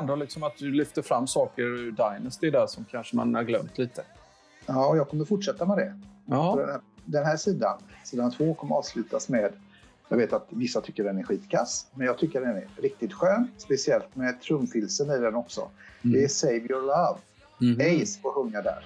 Ändå 0.00 0.16
liksom 0.16 0.42
att 0.42 0.56
du 0.56 0.72
lyfter 0.72 1.02
fram 1.02 1.26
saker 1.26 1.62
ur 1.62 1.90
Dynasty 1.90 2.50
där 2.50 2.66
som 2.66 2.84
kanske 2.84 3.16
man 3.16 3.34
har 3.34 3.42
glömt 3.42 3.78
lite. 3.78 4.02
Ja, 4.66 4.86
och 4.86 4.96
jag 4.96 5.08
kommer 5.08 5.24
fortsätta 5.24 5.66
med 5.66 5.76
det. 5.76 6.00
Ja. 6.26 6.54
Den, 6.58 6.68
här, 6.68 6.80
den 7.04 7.24
här 7.24 7.36
sidan, 7.36 7.78
sidan 8.04 8.30
två, 8.30 8.54
kommer 8.54 8.76
avslutas 8.76 9.28
med 9.28 9.52
jag 10.12 10.16
vet 10.16 10.32
att 10.32 10.46
vissa 10.48 10.80
tycker 10.80 11.04
den 11.04 11.18
är 11.18 11.22
skitkass, 11.22 11.86
men 11.94 12.06
jag 12.06 12.18
tycker 12.18 12.40
den 12.40 12.56
är 12.56 12.68
riktigt 12.76 13.12
skön. 13.12 13.48
Speciellt 13.56 14.16
med 14.16 14.40
trumfilsen 14.40 15.10
i 15.10 15.18
den 15.18 15.34
också. 15.34 15.70
Det 16.02 16.24
är 16.24 16.28
Save 16.28 16.56
Your 16.56 16.82
Love. 16.82 17.18
Mhm. 17.58 18.02
Ace 18.02 18.20
får 18.20 18.32
sjunga 18.32 18.62
där. 18.62 18.84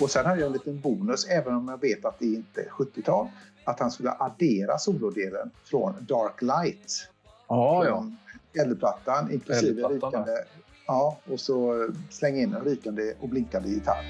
Och 0.00 0.10
sen 0.10 0.26
hade 0.26 0.40
jag 0.40 0.46
en 0.46 0.52
liten 0.52 0.80
bonus, 0.80 1.28
även 1.28 1.54
om 1.54 1.68
jag 1.68 1.80
vet 1.80 2.04
att 2.04 2.18
det 2.18 2.26
inte 2.26 2.60
är 2.60 2.68
70-tal, 2.68 3.28
att 3.64 3.80
han 3.80 3.90
skulle 3.90 4.10
addera 4.10 4.78
solodelen 4.78 5.50
från 5.64 5.94
Dark 6.00 6.42
Light. 6.42 7.08
Ja, 7.48 7.84
ja. 7.84 7.90
Från 7.90 8.70
LP-plattan, 8.70 9.32
inklusive 9.32 9.88
rykande... 9.88 10.32
Ja, 10.86 11.18
och 11.32 11.40
så 11.40 11.88
slänga 12.10 12.38
in 12.38 12.54
en 12.54 12.64
rykande 12.64 13.14
och 13.20 13.28
blinkande 13.28 13.68
gitarr. 13.68 14.04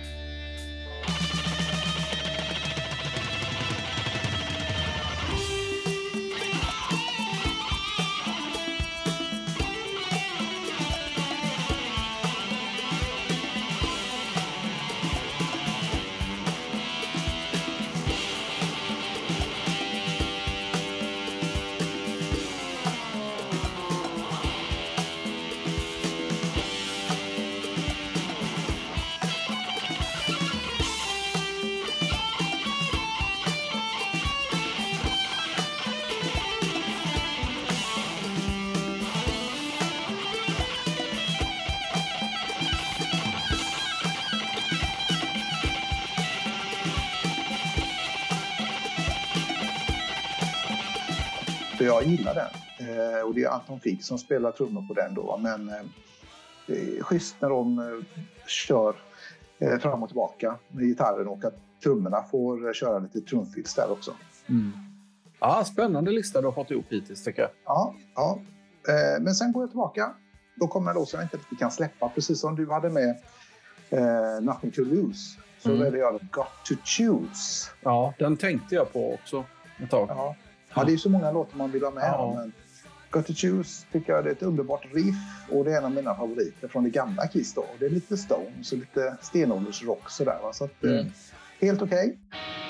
Gillar 52.10 52.34
den. 52.34 52.48
Eh, 52.88 53.20
och 53.20 53.34
det 53.34 53.42
är 53.44 53.48
Anton 53.50 53.80
Fix 53.80 54.06
som 54.06 54.18
spelar 54.18 54.52
trummor 54.52 54.86
på 54.88 54.94
den 54.94 55.14
då. 55.14 55.36
Men 55.42 55.68
eh, 55.68 55.74
det 56.66 56.98
är 56.98 57.02
schysst 57.02 57.36
när 57.40 57.48
de 57.48 57.78
eh, 57.78 57.84
kör 58.46 58.94
eh, 59.58 59.78
fram 59.78 60.02
och 60.02 60.08
tillbaka 60.08 60.58
med 60.68 60.84
gitarren 60.84 61.28
och 61.28 61.44
att 61.44 61.54
trummorna 61.82 62.22
får 62.22 62.66
eh, 62.66 62.72
köra 62.72 62.98
lite 62.98 63.20
trumfills 63.20 63.74
där 63.74 63.90
också. 63.92 64.14
Mm. 64.48 64.72
Ja, 65.40 65.64
spännande 65.64 66.10
lista 66.10 66.40
du 66.40 66.46
har 66.46 66.52
fått 66.52 66.70
ihop 66.70 66.84
hittills 66.88 67.24
tycker 67.24 67.42
jag. 67.42 67.50
Ja, 67.64 67.94
ja. 68.14 68.38
Eh, 68.88 69.22
men 69.22 69.34
sen 69.34 69.52
går 69.52 69.62
jag 69.62 69.70
tillbaka. 69.70 70.14
Då 70.56 70.66
kommer 70.66 70.90
en 70.90 70.96
låt 70.96 71.08
som 71.08 71.18
jag 71.20 71.24
inte 71.24 71.36
riktigt 71.36 71.58
kan 71.58 71.70
släppa. 71.70 72.08
Precis 72.08 72.40
som 72.40 72.56
du 72.56 72.70
hade 72.70 72.90
med 72.90 73.16
Nothing 74.42 74.70
to 74.70 74.80
lose. 74.84 75.38
Så 75.58 75.68
Mm. 75.68 75.82
väljer 75.82 76.00
jag 76.00 76.12
Got 76.12 76.46
to 76.64 76.74
choose. 76.84 77.70
Ja, 77.82 78.14
den 78.18 78.36
tänkte 78.36 78.74
jag 78.74 78.92
på 78.92 79.14
också 79.14 79.44
ett 79.82 79.90
tag. 79.90 80.06
Ja. 80.10 80.36
Ja, 80.74 80.84
det 80.84 80.92
är 80.92 80.96
så 80.96 81.10
många 81.10 81.32
låtar 81.32 81.56
man 81.56 81.70
vill 81.72 81.84
ha 81.84 81.90
med. 81.90 82.04
Ja. 82.04 82.34
Men 82.36 82.52
Got 83.10 83.26
to 83.26 83.32
choose 83.36 83.86
tycker 83.92 84.12
jag 84.12 84.24
det 84.24 84.30
är 84.30 84.34
ett 84.34 84.42
underbart 84.42 84.86
riff 84.94 85.14
och 85.50 85.64
det 85.64 85.72
är 85.72 85.78
en 85.78 85.84
av 85.84 85.90
mina 85.90 86.14
favoriter 86.14 86.68
från 86.68 86.84
det 86.84 86.90
gamla 86.90 87.26
Kiss. 87.26 87.54
Då. 87.54 87.64
Det 87.78 87.86
är 87.86 87.90
lite 87.90 88.16
Stones 88.16 88.72
och 88.72 88.78
lite 88.78 89.16
stenåldersrock 89.20 90.10
sådär. 90.10 90.38
Va? 90.42 90.52
Så 90.52 90.64
att, 90.64 90.84
eh, 90.84 90.90
Mm. 90.90 91.06
helt 91.60 91.82
okej. 91.82 92.06
You 92.06 92.69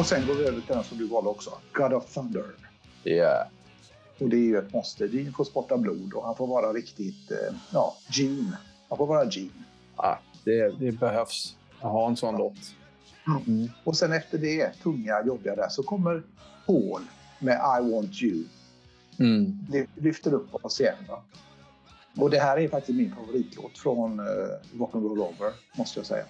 Och 0.00 0.06
sen 0.06 0.26
går 0.26 0.34
vi 0.34 0.44
över 0.44 0.60
till 0.60 0.74
den 0.74 0.84
som 0.84 0.98
du 0.98 1.06
valde 1.06 1.30
också. 1.30 1.50
God 1.72 1.92
of 1.92 2.14
Thunder. 2.14 2.44
Yeah. 3.04 3.46
Och 4.20 4.28
det 4.28 4.36
är 4.36 4.40
ju 4.40 4.58
ett 4.58 4.72
måste. 4.72 5.06
Gene 5.06 5.32
får 5.32 5.44
spotta 5.44 5.78
blod 5.78 6.12
och 6.12 6.24
han 6.24 6.36
får 6.36 6.46
vara 6.46 6.72
riktigt, 6.72 7.30
eh, 7.30 7.54
ja, 7.72 7.96
Gene. 8.10 8.58
Han 8.88 8.98
får 8.98 9.06
vara 9.06 9.24
Gene. 9.24 9.64
Ja, 9.96 10.18
det, 10.44 10.68
det 10.78 10.92
behövs 10.92 11.56
att 11.80 11.92
ha 11.92 12.08
en 12.08 12.16
sån 12.16 12.36
låt. 12.36 12.58
Mm. 13.46 13.68
Och 13.84 13.96
sen 13.96 14.12
efter 14.12 14.38
det, 14.38 14.72
tunga, 14.82 15.22
jobbiga 15.26 15.56
där, 15.56 15.68
så 15.68 15.82
kommer 15.82 16.22
Paul 16.66 17.00
med 17.38 17.54
I 17.54 17.92
want 17.92 18.22
you. 18.22 18.44
Mm. 19.18 19.66
Lyfter 19.94 20.34
upp 20.34 20.64
oss 20.64 20.80
igen. 20.80 21.04
Va? 21.08 21.22
Och 22.16 22.30
det 22.30 22.38
här 22.38 22.58
är 22.58 22.68
faktiskt 22.68 22.98
min 22.98 23.14
favoritlåt 23.14 23.78
från 23.78 24.20
uh, 24.20 24.26
Rock'n'Roll 24.72 25.18
Over, 25.18 25.52
måste 25.76 25.98
jag 25.98 26.06
säga. 26.06 26.24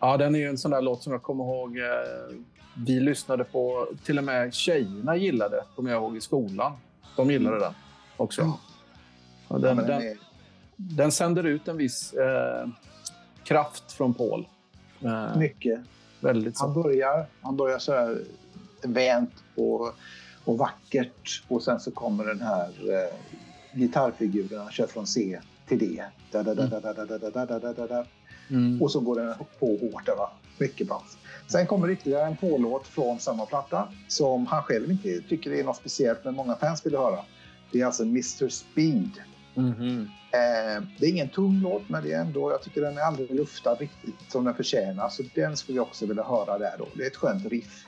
Ja, 0.00 0.16
den 0.16 0.34
är 0.34 0.38
ju 0.38 0.46
en 0.46 0.58
sån 0.58 0.70
där 0.70 0.82
låt 0.82 1.02
som 1.02 1.12
jag 1.12 1.22
kommer 1.22 1.44
ihåg. 1.44 1.78
Eh, 1.78 2.36
vi 2.74 3.00
lyssnade 3.00 3.44
på, 3.44 3.88
till 4.04 4.18
och 4.18 4.24
med 4.24 4.54
tjejerna 4.54 5.16
gillade, 5.16 5.64
kommer 5.76 5.90
jag 5.90 6.02
ihåg, 6.02 6.16
i 6.16 6.20
skolan. 6.20 6.72
De 7.16 7.30
gillade 7.30 7.58
den 7.58 7.74
också. 8.16 8.42
Ja. 9.48 9.58
Den, 9.58 9.60
men 9.60 9.76
den 9.76 9.86
den, 9.86 10.02
är, 10.02 10.16
den 10.76 11.12
sänder 11.12 11.44
ut 11.44 11.68
en 11.68 11.76
viss 11.76 12.12
eh, 12.12 12.68
kraft 13.44 13.92
från 13.92 14.14
Paul. 14.14 14.48
Eh, 15.00 15.36
mycket. 15.36 15.80
väldigt 16.20 16.58
så. 16.58 16.64
Han 16.64 16.82
börjar, 16.82 17.26
han 17.40 17.56
börjar 17.56 17.78
så 17.78 17.92
här 17.92 18.18
vänt 18.82 19.44
och, 19.54 19.94
och 20.44 20.58
vackert 20.58 21.42
och 21.48 21.62
sen 21.62 21.80
så 21.80 21.90
kommer 21.90 22.24
den 22.24 22.40
här 22.40 22.68
eh, 22.68 23.14
gitarrfiguren. 23.78 24.60
Han 24.60 24.72
kör 24.72 24.86
från 24.86 25.06
C 25.06 25.40
till 25.68 25.78
D. 25.78 26.04
Da, 26.30 26.42
da, 26.42 26.54
da, 26.54 26.66
da, 26.66 26.80
da, 26.80 26.92
da, 26.92 27.04
da, 27.04 27.28
da, 27.30 27.46
da, 27.46 27.58
da, 27.58 27.72
da, 27.72 27.86
da. 27.86 28.04
Mm. 28.52 28.82
Och 28.82 28.90
så 28.90 29.00
går 29.00 29.20
den 29.20 29.34
på 29.58 29.66
hårt. 29.66 30.08
Va? 30.08 30.30
Mycket 30.58 30.86
bra. 30.86 31.04
Sen 31.46 31.66
kommer 31.66 31.90
ytterligare 31.90 32.26
en 32.26 32.36
Paul-låt 32.36 32.86
från 32.86 33.18
samma 33.18 33.46
platta 33.46 33.88
som 34.08 34.46
han 34.46 34.62
själv 34.62 34.90
inte 34.90 35.20
tycker 35.28 35.52
är 35.52 35.64
något 35.64 35.76
speciellt 35.76 36.24
men 36.24 36.34
många 36.34 36.56
fans 36.56 36.86
vill 36.86 36.96
höra. 36.96 37.18
Det 37.72 37.80
är 37.80 37.86
alltså 37.86 38.02
Mr 38.02 38.48
Speed. 38.48 39.10
Mhm. 39.54 40.08
Eh, 40.32 40.82
det 40.98 41.06
är 41.06 41.10
ingen 41.10 41.28
tung 41.28 41.60
låt, 41.62 41.88
men 41.88 42.02
det 42.04 42.12
är 42.12 42.20
ändå, 42.20 42.50
jag 42.50 42.62
tycker 42.62 42.80
den 42.80 42.98
är 42.98 43.02
aldrig 43.02 43.34
luftad 43.34 43.74
riktigt 43.74 44.30
som 44.30 44.44
den 44.44 44.54
förtjänar. 44.54 45.08
Så 45.08 45.22
den 45.34 45.56
skulle 45.56 45.76
jag 45.78 45.86
också 45.86 46.06
vilja 46.06 46.22
höra 46.22 46.58
där 46.58 46.74
då. 46.78 46.88
Det 46.94 47.02
är 47.02 47.06
ett 47.06 47.16
skönt 47.16 47.46
riff. 47.46 47.84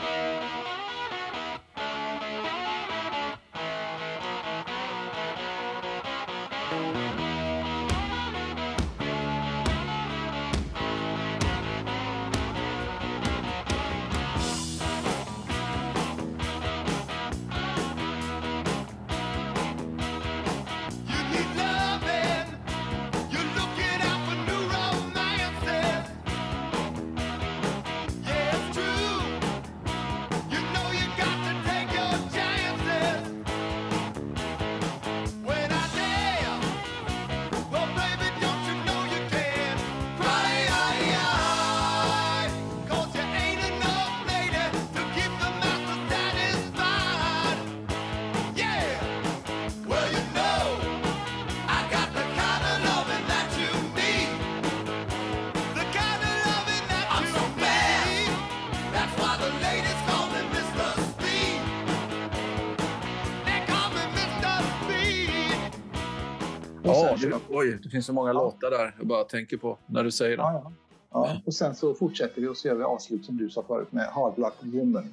Oj, 67.73 67.79
det 67.83 67.89
finns 67.89 68.07
så 68.07 68.13
många 68.13 68.33
låtar 68.33 68.71
där. 68.71 68.95
Jag 68.99 69.07
bara 69.07 69.25
tänker 69.25 69.57
på 69.57 69.79
när 69.87 70.05
du 70.05 70.11
säger 70.11 70.37
det. 70.37 70.43
Ja, 70.43 70.53
ja. 70.65 70.73
Ja, 71.11 71.41
och 71.47 71.55
sen 71.55 71.75
så 71.75 71.95
fortsätter 71.95 72.41
vi 72.41 72.49
och 72.49 72.57
så 72.57 72.69
gör 72.69 72.75
vi 72.75 72.83
avslut 72.85 73.25
som 73.25 73.37
du 73.37 73.51
sa 73.51 73.63
förut 73.63 73.93
med 73.93 74.07
Hard 74.07 74.39
Luck 74.39 74.55
Woman. 74.61 75.13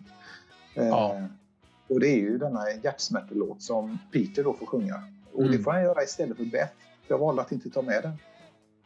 Eh, 0.75 0.87
Ja. 0.87 1.21
Och 1.87 1.99
det 1.99 2.07
är 2.07 2.17
ju 2.17 2.37
denna 2.37 2.71
hjärtsmärtelåt 2.83 3.61
som 3.61 3.97
Peter 4.11 4.43
då 4.43 4.53
får 4.53 4.65
sjunga. 4.65 5.03
Och 5.33 5.43
det 5.43 5.49
Mm. 5.49 5.63
får 5.63 5.71
han 5.71 5.83
göra 5.83 6.03
istället 6.03 6.37
för 6.37 6.45
Beth. 6.45 6.73
Jag 7.07 7.17
valde 7.17 7.41
att 7.41 7.51
inte 7.51 7.69
ta 7.69 7.81
med 7.81 8.03
den. 8.03 8.13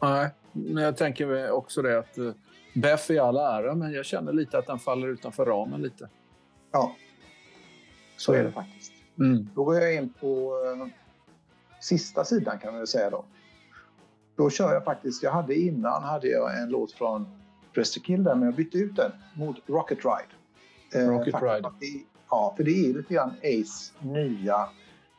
Nej, 0.02 0.30
men 0.52 0.84
jag 0.84 0.98
tänker 0.98 1.52
också 1.52 1.82
det 1.82 2.00
att 2.00 2.18
uh, 2.18 2.34
Beff 2.74 3.10
i 3.10 3.20
all 3.20 3.38
ära, 3.38 3.76
men 3.76 3.94
jag 3.94 4.06
känner 4.06 4.34
lite 4.34 4.58
att 4.58 4.68
den 4.68 4.80
faller 4.80 5.08
utanför 5.08 5.46
ramen 5.46 5.82
lite. 5.82 6.10
Ja, 6.72 6.96
så 8.18 8.34
är 8.34 8.44
det 8.44 8.52
faktiskt. 8.52 8.92
Mm. 9.20 9.50
Då 9.56 9.64
går 9.64 9.76
jag 9.76 9.96
in 9.96 10.14
på 10.20 10.52
eh, 10.66 10.88
sista 11.82 12.26
sidan 12.26 12.60
kan 12.60 12.72
man 12.72 12.78
väl 12.80 12.88
säga 12.88 13.10
då. 13.10 13.26
Då 14.36 14.50
kör 14.50 14.74
jag 14.74 14.84
faktiskt, 14.84 15.24
jag 15.24 15.32
hade 15.32 15.56
innan 15.56 16.04
hade 16.04 16.28
jag 16.28 16.60
en 16.62 16.70
låt 16.70 16.92
från 16.92 17.28
Press 17.74 17.92
to 17.92 18.00
Kill 18.02 18.24
där, 18.24 18.36
men 18.36 18.46
jag 18.46 18.56
bytte 18.56 18.78
ut 18.78 18.96
den 18.96 19.12
mot 19.34 19.56
Rocket 19.68 19.98
Ride. 20.06 21.06
Eh, 21.06 21.10
Rocket 21.12 21.32
faktiskt 21.32 21.54
Ride. 21.54 21.70
det- 21.80 22.04
Ja, 22.30 22.54
för 22.58 22.64
det 22.64 22.72
är 22.72 22.94
lite 22.94 23.14
grann 23.14 23.30
Ace 23.44 23.94
nya 24.00 24.70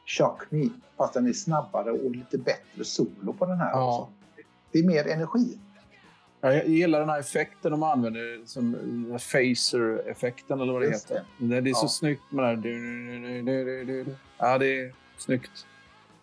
Shock 0.07 0.51
Me, 0.51 0.69
fast 0.97 1.15
den 1.15 1.27
är 1.27 1.33
snabbare 1.33 1.91
och 1.91 2.11
lite 2.11 2.39
bättre 2.39 2.85
solo 2.85 3.33
på 3.39 3.47
den 3.47 3.59
här 3.59 3.71
Ja. 3.71 3.99
också. 4.01 4.13
Det 4.73 4.79
är 4.79 4.85
mer 4.85 5.07
energi. 5.09 5.59
Ja, 6.41 6.53
Jag 6.53 6.69
gillar 6.69 7.01
den 7.01 7.09
här 7.09 7.21
effekten 7.21 7.71
de 7.71 7.83
använder, 7.83 8.47
som 8.47 8.75
eh, 9.11 9.19
phaser-effekten 9.19 10.61
eller 10.61 10.73
vad 10.73 10.83
det 10.83 10.89
Just 10.89 11.11
heter. 11.11 11.25
Det. 11.39 11.61
det 11.61 11.71
är 11.71 11.75
så 11.75 11.85
Ja. 11.85 11.89
snyggt 11.89 12.33
med 12.33 12.45
det 12.59 12.69
här. 12.71 14.07
Ja, 14.39 14.59
det 14.59 14.81
är 14.81 14.93
snyggt. 15.19 15.67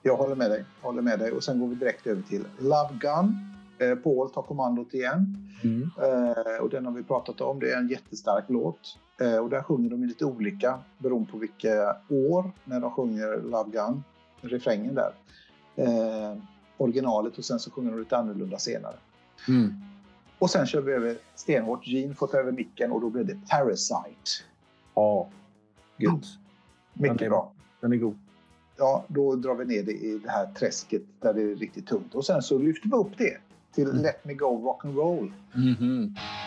Jag 0.06 0.18
håller 0.18 0.36
med 0.36 0.52
dig. 0.52 0.66
Håller 0.82 1.02
med 1.02 1.20
dig. 1.20 1.32
Och 1.32 1.44
sen 1.44 1.60
går 1.60 1.68
vi 1.68 1.76
direkt 1.76 2.08
över 2.08 2.22
till 2.22 2.46
Love 2.60 2.90
Gun. 3.00 3.38
Eh, 3.78 3.96
Paul 3.96 4.30
tar 4.30 4.42
kommandot 4.42 4.94
igen. 4.94 5.38
Mm. 5.64 5.90
Eh, 6.02 6.58
och 6.64 6.70
den 6.70 6.86
har 6.86 6.94
vi 6.94 7.04
pratat 7.04 7.42
om. 7.42 7.60
Det 7.60 7.72
är 7.72 7.78
en 7.78 7.88
jättestark 7.88 8.44
låt. 8.48 8.98
Eh, 9.22 9.38
och 9.38 9.50
där 9.50 9.62
sjunger 9.64 9.90
de 9.90 10.04
lite 10.04 10.26
olika 10.26 10.80
beroende 10.98 11.32
på 11.32 11.38
vilka 11.38 11.96
år 12.10 12.52
när 12.66 12.80
de 12.80 12.92
sjunger 12.92 13.42
Love 13.42 13.70
Gun, 13.72 14.04
refrängen 14.42 14.96
där. 14.96 15.14
Originalet 16.78 17.38
och 17.38 17.46
sen 17.46 17.60
så 17.60 17.72
sjunger 17.72 17.92
de 17.92 18.00
lite 18.00 18.18
annorlunda 18.18 18.58
senare. 18.58 18.96
Mm. 19.48 19.74
Och 20.40 20.50
sen 20.50 20.66
kör 20.66 20.82
vi 20.82 20.92
över 20.92 21.18
stenhårt. 21.36 21.88
Gene 21.88 22.14
får 22.14 22.28
ta 22.28 22.38
över 22.38 22.52
micken 22.52 22.92
och 22.92 23.02
då 23.02 23.10
blir 23.10 23.24
det 23.24 23.38
Parasite. 23.50 24.32
Ja, 24.96 25.30
gött. 25.98 26.14
Mycket 26.94 27.18
Den 27.18 27.26
är- 27.26 27.30
bra. 27.30 27.52
Den 27.82 27.94
är 27.94 27.98
god. 27.98 28.18
Ja, 28.84 29.06
då 29.08 29.36
drar 29.36 29.56
vi 29.56 29.66
ner 29.66 29.84
det 29.84 29.92
i 29.92 30.20
det 30.24 30.30
här 30.30 30.46
träsket 30.46 31.02
där 31.20 31.34
det 31.34 31.42
är 31.42 31.56
riktigt 31.56 31.88
tungt. 31.88 32.16
Och 32.16 32.26
sen 32.26 32.42
så 32.42 32.58
lyfter 32.58 32.90
vi 32.90 32.96
upp 32.96 33.18
det 33.18 33.38
till 33.76 33.90
Mm. 33.90 34.02
Let 34.02 34.26
Me 34.26 34.34
Go 34.34 34.46
Rock'n'Roll. 34.46 35.32
Mhm. 35.54 36.16
Rock 36.16 36.43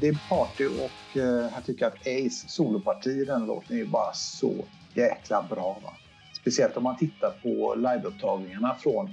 Det 0.00 0.08
är 0.08 0.28
party 0.28 0.66
och 0.66 1.16
eh, 1.16 1.50
jag 1.54 1.64
tycker 1.66 1.86
att 1.86 1.94
Ace 2.00 2.48
soloparti 2.48 3.06
i 3.06 3.24
den 3.24 3.46
låten 3.46 3.76
är 3.76 3.80
ju 3.80 3.86
bara 3.86 4.12
så 4.12 4.54
jäkla 4.94 5.46
bra. 5.50 5.78
Va? 5.84 5.92
Speciellt 6.40 6.76
om 6.76 6.82
man 6.82 6.96
tittar 6.96 7.30
på 7.42 7.74
liveupptagningarna 7.74 8.74
från 8.74 9.10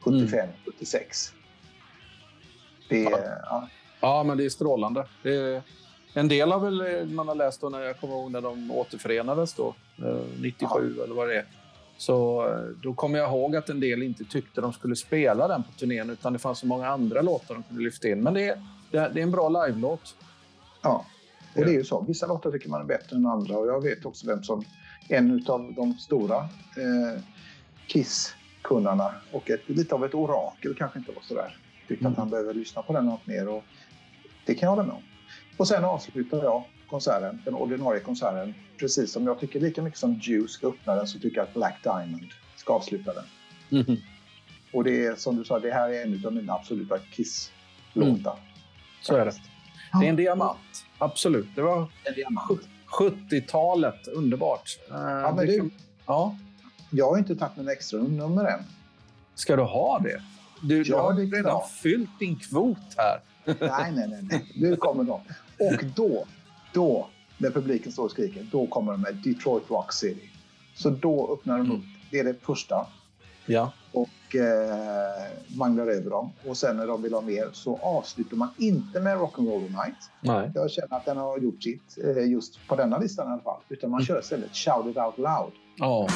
75-76. 0.00 1.32
Det 2.88 3.04
är, 3.04 3.40
ja. 3.44 3.68
Ja, 4.00 4.22
men 4.22 4.38
det 4.38 4.44
är 4.44 4.48
strålande. 4.48 5.06
Det 5.22 5.34
är, 5.34 5.62
en 6.14 6.28
del 6.28 6.52
har 6.52 6.60
väl 6.60 6.80
eh, 6.80 7.04
man 7.04 7.28
har 7.28 7.34
läst 7.34 7.60
då 7.60 7.68
när 7.68 7.80
jag 7.80 8.00
kommer 8.00 8.14
ihåg 8.14 8.30
när 8.30 8.40
de 8.40 8.70
återförenades 8.70 9.54
då, 9.54 9.74
eh, 9.98 10.20
97 10.40 11.02
eller 11.04 11.14
vad 11.14 11.28
det 11.28 11.36
är. 11.38 11.44
Så 11.96 12.46
då 12.82 12.94
kommer 12.94 13.18
jag 13.18 13.28
ihåg 13.28 13.56
att 13.56 13.68
en 13.68 13.80
del 13.80 14.02
inte 14.02 14.24
tyckte 14.24 14.60
de 14.60 14.72
skulle 14.72 14.96
spela 14.96 15.48
den 15.48 15.62
på 15.62 15.72
turnén 15.72 16.10
utan 16.10 16.32
det 16.32 16.38
fanns 16.38 16.58
så 16.58 16.66
många 16.66 16.88
andra 16.88 17.22
låtar 17.22 17.54
de 17.54 17.62
kunde 17.62 17.82
lyfta 17.82 18.08
in. 18.08 18.22
Men 18.22 18.34
det 18.34 18.48
är, 18.48 18.62
det 18.90 18.98
är, 18.98 19.18
en 19.18 19.30
bra 19.30 19.48
live-låt. 19.48 20.16
ja. 20.82 21.06
Och 21.56 21.64
det 21.64 21.70
är 21.70 21.74
ju 21.74 21.84
så. 21.84 22.00
Vissa 22.08 22.26
låtar 22.26 22.50
tycker 22.50 22.68
man 22.68 22.80
är 22.80 22.84
bättre 22.84 23.16
än 23.16 23.26
andra 23.26 23.58
och 23.58 23.66
jag 23.66 23.82
vet 23.82 24.04
också 24.04 24.26
vem 24.26 24.42
som 24.42 24.64
en 25.08 25.44
av 25.48 25.72
de 25.76 25.94
stora 25.98 26.36
eh, 26.36 27.22
Kiss-kunnarna 27.86 29.14
och 29.32 29.50
ett, 29.50 29.68
lite 29.68 29.94
av 29.94 30.04
ett 30.04 30.14
orakel 30.14 30.74
kanske 30.78 30.98
inte 30.98 31.12
var 31.12 31.22
sådär. 31.22 31.56
Tyckte 31.88 32.02
Mm. 32.04 32.12
att 32.12 32.18
han 32.18 32.30
behöver 32.30 32.54
lyssna 32.54 32.82
på 32.82 32.92
den 32.92 33.06
något 33.06 33.26
mer 33.26 33.48
och 33.48 33.64
det 34.46 34.54
kan 34.54 34.66
jag 34.66 34.70
hålla 34.70 34.82
med 34.82 34.94
om. 34.96 35.02
Och 35.56 35.68
sen 35.68 35.84
avslutar 35.84 36.42
jag 36.44 36.64
konserten, 36.90 37.42
den 37.44 37.54
ordinarie 37.54 38.00
konserten, 38.00 38.54
precis 38.78 39.12
som 39.12 39.26
jag 39.26 39.40
tycker 39.40 39.60
lika 39.60 39.82
mycket 39.82 39.98
som 39.98 40.14
Juice 40.22 40.50
ska 40.52 40.66
öppna 40.68 40.94
den 40.94 41.06
så 41.06 41.18
tycker 41.18 41.36
jag 41.36 41.46
att 41.48 41.54
Black 41.54 41.82
Diamond 41.82 42.26
ska 42.56 42.72
avsluta 42.72 43.12
den. 43.14 43.24
Mhm. 43.68 43.96
Och 44.72 44.84
det 44.84 45.06
är 45.06 45.14
som 45.14 45.36
du 45.36 45.44
sa, 45.44 45.58
det 45.58 45.70
här 45.72 45.88
är 45.90 46.02
en 46.02 46.26
av 46.26 46.32
mina 46.32 46.52
absoluta 46.52 46.98
Kiss-låtar. 46.98 48.38
Så 49.00 49.16
är 49.16 49.24
det. 49.24 49.32
Det 50.00 50.06
är 50.06 50.10
en 50.10 50.16
diamant. 50.16 50.84
Absolut. 50.98 51.48
Det 51.54 51.62
var 51.62 51.78
En 52.04 52.14
diamant. 52.14 52.60
70-talet. 52.98 54.08
Underbart. 54.08 54.78
Eh, 54.90 54.96
Ja, 54.96 55.32
men 55.36 55.46
du, 55.46 55.70
ja. 56.06 56.36
jag 56.90 57.10
har 57.10 57.18
inte 57.18 57.36
tagit 57.36 57.56
någon 57.56 57.68
extra 57.68 57.98
nummer 58.02 58.44
än. 58.44 58.60
Ska 59.34 59.56
du 59.56 59.62
ha 59.62 59.98
det? 59.98 60.22
Du, 60.62 60.82
Ja, 60.82 61.02
har 61.02 61.12
det 61.12 61.22
redan 61.22 61.42
klart. 61.42 61.70
fyllt 61.70 62.18
din 62.18 62.38
kvot 62.38 62.78
här. 62.96 63.20
Nej, 63.44 63.56
nej, 63.92 64.08
nej. 64.08 64.18
nej. 64.22 64.52
Nu 64.56 64.76
kommer 64.76 65.04
de. 65.04 65.20
Och 65.66 65.84
då, 65.96 66.24
då, 66.72 67.08
när 67.38 67.50
publiken 67.50 67.92
står 67.92 68.04
och 68.04 68.10
skriker, 68.10 68.46
då 68.52 68.66
kommer 68.66 68.92
de 68.92 69.00
med 69.00 69.14
Detroit 69.14 69.70
Rock 69.70 69.92
City. 69.92 70.30
Så 70.74 70.90
då 70.90 71.32
öppnar 71.38 71.58
de 71.58 71.72
upp. 71.72 71.84
Det 72.10 72.18
är 72.18 72.24
det 72.24 72.34
första. 72.42 72.86
Ja. 73.46 73.72
Och 73.92 74.36
eh, 74.36 75.56
manglar 75.58 75.86
över 75.86 76.10
dem. 76.10 76.32
Och 76.46 76.56
sen 76.56 76.76
när 76.76 76.86
de 76.86 77.02
vill 77.02 77.14
ha 77.14 77.20
mer 77.20 77.48
så 77.52 77.78
avslutar 77.82 78.36
man 78.36 78.48
inte 78.56 79.00
med 79.00 79.18
Rock'n'Roll 79.18 79.62
Night. 79.62 80.10
Nej. 80.20 80.50
Jag 80.54 80.70
känner 80.70 80.96
att 80.96 81.04
den 81.04 81.16
har 81.16 81.38
gjort 81.38 81.62
sitt 81.62 81.98
eh, 82.04 82.30
just 82.30 82.68
på 82.68 82.76
denna 82.76 82.98
listan 82.98 83.28
i 83.28 83.32
alla 83.32 83.42
fall. 83.42 83.60
Utan 83.68 83.90
man 83.90 84.04
kör 84.04 84.20
istället 84.20 84.56
Shout 84.56 84.86
It 84.86 84.96
Out 84.96 85.18
Loud. 85.18 85.52
Ja. 85.76 86.08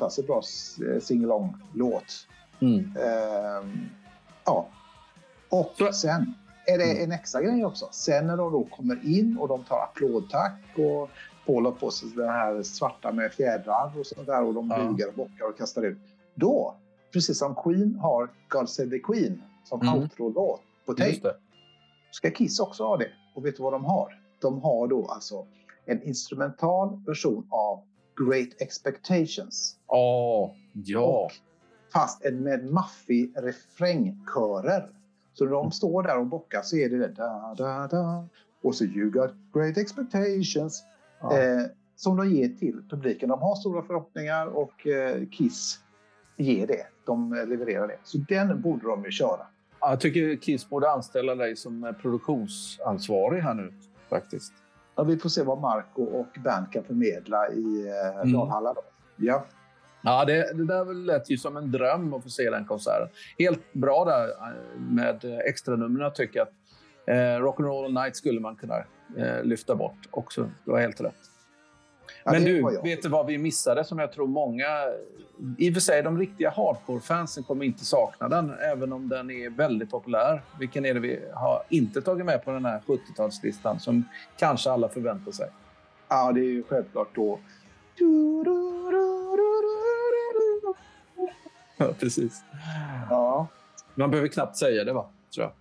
Fantastiskt 0.00 0.26
bra 0.26 0.42
sing-along-låt. 1.00 2.26
Mm. 2.60 2.78
Ehm, 2.96 3.80
ja. 4.44 4.66
Och 5.48 5.72
Så- 5.78 5.92
sen 5.92 6.34
är 6.66 6.78
det 6.78 7.02
en 7.04 7.12
extra 7.12 7.42
grej 7.42 7.64
också. 7.64 7.88
Sen 7.90 8.26
när 8.26 8.36
de 8.36 8.52
då 8.52 8.64
kommer 8.64 9.00
in 9.04 9.38
och 9.40 9.48
de 9.48 9.64
tar 9.64 9.76
applådtack 9.82 10.60
och 10.76 11.10
Paul 11.46 11.64
har 11.64 11.72
på 11.72 11.90
sig 11.90 12.08
den 12.16 12.28
här 12.28 12.62
svarta 12.62 13.12
med 13.12 13.32
fjädrar 13.32 13.92
och 13.98 14.06
sånt 14.06 14.26
där 14.26 14.42
och 14.44 14.54
de 14.54 14.70
Ja. 14.70 14.84
bugar 14.84 15.08
och 15.08 15.14
bockar 15.14 15.48
och 15.48 15.58
kastar 15.58 15.82
ut. 15.82 15.98
Då, 16.34 16.74
precis 17.12 17.38
som 17.38 17.54
Queen 17.54 17.94
har 18.02 18.28
God 18.48 18.68
Save 18.68 18.90
the 18.90 18.98
Queen 18.98 19.42
som 19.64 19.80
Mm. 19.80 19.94
outro-låt 19.94 20.60
på 20.86 20.92
det. 20.92 21.20
ska 22.12 22.30
Kiss 22.30 22.60
också 22.60 22.84
ha 22.84 22.96
det. 22.96 23.08
Och 23.34 23.46
vet 23.46 23.56
du 23.56 23.62
vad 23.62 23.72
de 23.72 23.84
har? 23.84 24.20
De 24.40 24.62
har 24.62 24.86
då 24.88 25.06
alltså 25.06 25.46
en 25.86 26.02
instrumental 26.02 27.00
version 27.06 27.46
av 27.50 27.80
Great 28.24 28.48
Expectations. 28.58 29.76
Ja. 29.88 30.54
Ja. 30.72 31.24
Och 31.24 31.32
fast 31.92 32.24
en 32.24 32.42
med 32.42 32.64
maffig 32.64 33.32
refrängkörer. 33.36 34.90
Så 35.32 35.44
när 35.44 35.52
de 35.52 35.70
står 35.70 36.02
där 36.02 36.18
och 36.18 36.26
bockar 36.26 36.62
så 36.62 36.76
är 36.76 36.88
det 36.88 37.08
da, 37.08 37.54
da, 37.58 37.86
da. 37.86 38.28
Och 38.62 38.74
så 38.74 38.84
you 38.84 39.10
got 39.10 39.30
great 39.54 39.76
expectations. 39.76 40.82
Ja. 41.20 41.38
Eh, 41.38 41.62
som 41.96 42.16
de 42.16 42.30
ger 42.30 42.48
till 42.48 42.82
publiken. 42.90 43.28
De 43.28 43.40
har 43.40 43.54
stora 43.54 43.82
förhoppningar 43.82 44.46
och 44.46 44.86
eh, 44.86 45.28
Kiss 45.28 45.78
ger 46.36 46.66
det. 46.66 46.86
De 47.06 47.32
eh, 47.32 47.46
levererar 47.46 47.88
det. 47.88 47.98
Så 48.04 48.18
den 48.18 48.62
borde 48.62 48.86
de 48.86 49.04
ju 49.04 49.10
köra. 49.10 49.46
Ja, 49.80 49.90
Jag 49.90 50.00
tycker 50.00 50.36
Kiss 50.36 50.68
borde 50.68 50.90
anställa 50.90 51.34
dig 51.34 51.56
som 51.56 51.94
produktionsansvarig 52.00 53.42
här 53.42 53.54
nu. 53.54 53.72
Faktiskt. 54.08 54.52
Ja, 55.00 55.04
vi 55.04 55.16
får 55.16 55.28
se 55.28 55.42
vad 55.42 55.60
Marco 55.60 56.02
och 56.02 56.26
Bernt 56.44 56.72
kan 56.72 56.84
förmedla 56.84 57.48
i 57.48 57.88
eh, 57.88 58.20
Mm. 58.20 58.32
Dalhalla. 58.32 58.74
Då. 58.74 58.82
Ja. 59.16 59.44
Ja, 60.02 60.24
det, 60.24 60.52
det 60.52 60.64
där 60.66 60.94
lät 60.94 61.30
ju 61.30 61.36
som 61.38 61.56
en 61.56 61.72
dröm 61.72 62.14
att 62.14 62.22
få 62.22 62.28
se 62.28 62.50
den 62.50 62.64
konserten. 62.64 63.08
Helt 63.38 63.72
bra 63.72 64.04
där 64.04 64.28
eh, 64.28 64.80
med 64.80 65.24
extranumren 65.48 66.12
tycker 66.14 66.38
jag. 66.38 66.46
att 66.48 66.54
Eh, 67.06 67.42
Rock'n'Roll 67.42 68.02
Night 68.02 68.16
skulle 68.16 68.40
man 68.40 68.56
kunna 68.56 68.74
eh, 69.16 69.42
lyfta 69.44 69.74
bort 69.74 70.08
också. 70.10 70.50
Det 70.64 70.70
var 70.70 70.80
helt 70.80 71.00
rätt. 71.00 71.29
Ja, 72.24 72.32
Men 72.32 72.44
du, 72.44 72.80
vet 72.82 73.02
du 73.02 73.08
vad 73.08 73.26
vi 73.26 73.38
missade 73.38 73.84
som 73.84 73.98
jag 73.98 74.12
tror 74.12 74.26
många... 74.26 74.66
I 75.58 75.70
och 75.70 75.74
för 75.74 75.80
sig, 75.80 76.02
de 76.02 76.18
riktiga 76.18 76.50
hardcore-fansen 76.50 77.44
kommer 77.44 77.64
inte 77.64 77.84
sakna 77.84 78.28
den, 78.28 78.54
även 78.72 78.92
om 78.92 79.08
den 79.08 79.30
är 79.30 79.50
väldigt 79.50 79.90
populär. 79.90 80.42
Vilken 80.58 80.86
är 80.86 80.94
det 80.94 81.00
vi 81.00 81.20
har 81.34 81.62
inte 81.68 82.02
tagit 82.02 82.26
med 82.26 82.44
på 82.44 82.50
den 82.50 82.64
här 82.64 82.80
70-talslistan 82.86 83.78
som 83.78 84.04
kanske 84.36 84.70
alla 84.70 84.88
förväntar 84.88 85.32
sig? 85.32 85.48
Ja, 86.08 86.32
det 86.32 86.40
är 86.40 86.44
ju 86.44 86.62
självklart 86.62 87.08
då. 87.14 87.38
Ja, 91.76 91.92
precis. 92.00 92.42
Ja. 93.10 93.46
Man 93.94 94.10
behöver 94.10 94.28
knappt 94.28 94.56
säga 94.56 94.84
det, 94.84 94.92
va? 94.92 95.10
Tror 95.34 95.44
jag. 95.44 95.52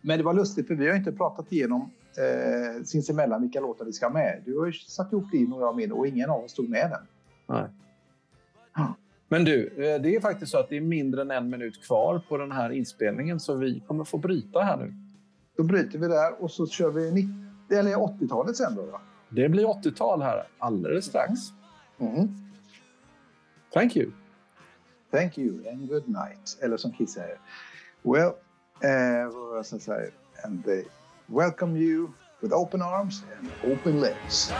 Men 0.00 0.18
det 0.18 0.24
var 0.24 0.34
lustigt 0.34 0.66
för 0.66 0.74
vi 0.74 0.88
har 0.88 0.96
inte 0.96 1.12
pratat 1.12 1.52
igenom 1.52 1.90
eh, 2.18 2.82
sinsemellan 2.84 3.42
vilka 3.42 3.60
låtar 3.60 3.84
vi 3.84 3.92
ska 3.92 4.06
ha 4.06 4.12
med. 4.12 4.42
Du 4.44 4.58
har 4.58 4.66
ju 4.66 4.72
satt 4.72 5.12
ihop 5.12 5.30
din 5.32 5.52
och 5.52 5.62
jag 5.62 5.76
min 5.76 5.92
och 5.92 6.06
ingen 6.06 6.30
av 6.30 6.44
oss 6.44 6.54
tog 6.54 6.68
med 6.68 6.90
den. 6.90 7.06
Nej. 7.46 7.68
Men 9.28 9.44
du, 9.44 9.66
eh, 9.66 10.02
det 10.02 10.16
är 10.16 10.20
faktiskt 10.20 10.52
så 10.52 10.58
att 10.58 10.68
det 10.68 10.76
är 10.76 10.80
mindre 10.80 11.22
än 11.22 11.30
en 11.30 11.50
minut 11.50 11.86
kvar 11.86 12.22
på 12.28 12.36
den 12.36 12.52
här 12.52 12.70
inspelningen 12.70 13.40
så 13.40 13.54
vi 13.54 13.80
kommer 13.80 14.04
få 14.04 14.18
bryta 14.18 14.60
här 14.60 14.76
nu. 14.76 14.94
Då 15.56 15.62
bryter 15.62 15.98
vi 15.98 16.08
där 16.08 16.42
och 16.42 16.50
så 16.50 16.66
kör 16.66 16.90
vi 16.90 17.12
90, 17.12 17.78
eller 17.78 17.94
80-talet 17.94 18.56
sen 18.56 18.74
då. 18.74 18.82
då. 18.82 19.00
Det 19.28 19.48
blir 19.48 19.64
80-tal 19.64 20.22
här 20.22 20.46
alldeles 20.58 21.04
strax. 21.04 21.32
Mm. 21.98 22.28
Thank 23.72 23.96
you. 23.96 24.10
Thank 25.10 25.38
you 25.38 25.68
and 25.68 25.88
good 25.88 26.08
night. 26.08 26.58
Eller 26.62 26.76
som 26.76 26.92
Kiss 26.92 27.12
säger. 27.12 27.38
Well, 28.02 28.32
eh, 28.80 29.34
vad 29.34 29.48
var 29.48 29.56
det 29.58 29.64
som 29.64 29.80
säger? 29.80 30.10
And 30.44 30.64
they 30.64 30.84
welcome 31.28 31.76
you 31.76 32.14
with 32.42 32.52
open 32.52 32.82
arms 32.82 33.22
and 33.38 33.50
open 33.72 34.00
legs. 34.00 34.52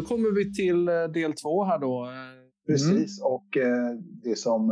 Då 0.00 0.04
kommer 0.04 0.34
vi 0.34 0.54
till 0.54 0.88
eh, 0.88 0.94
del 1.04 1.32
två 1.32 1.64
här 1.64 1.78
då. 1.78 2.04
Eh, 2.04 2.10
Precis. 2.66 3.22
Och 3.22 3.56
eh, 3.56 3.94
det 4.24 4.38
som 4.38 4.68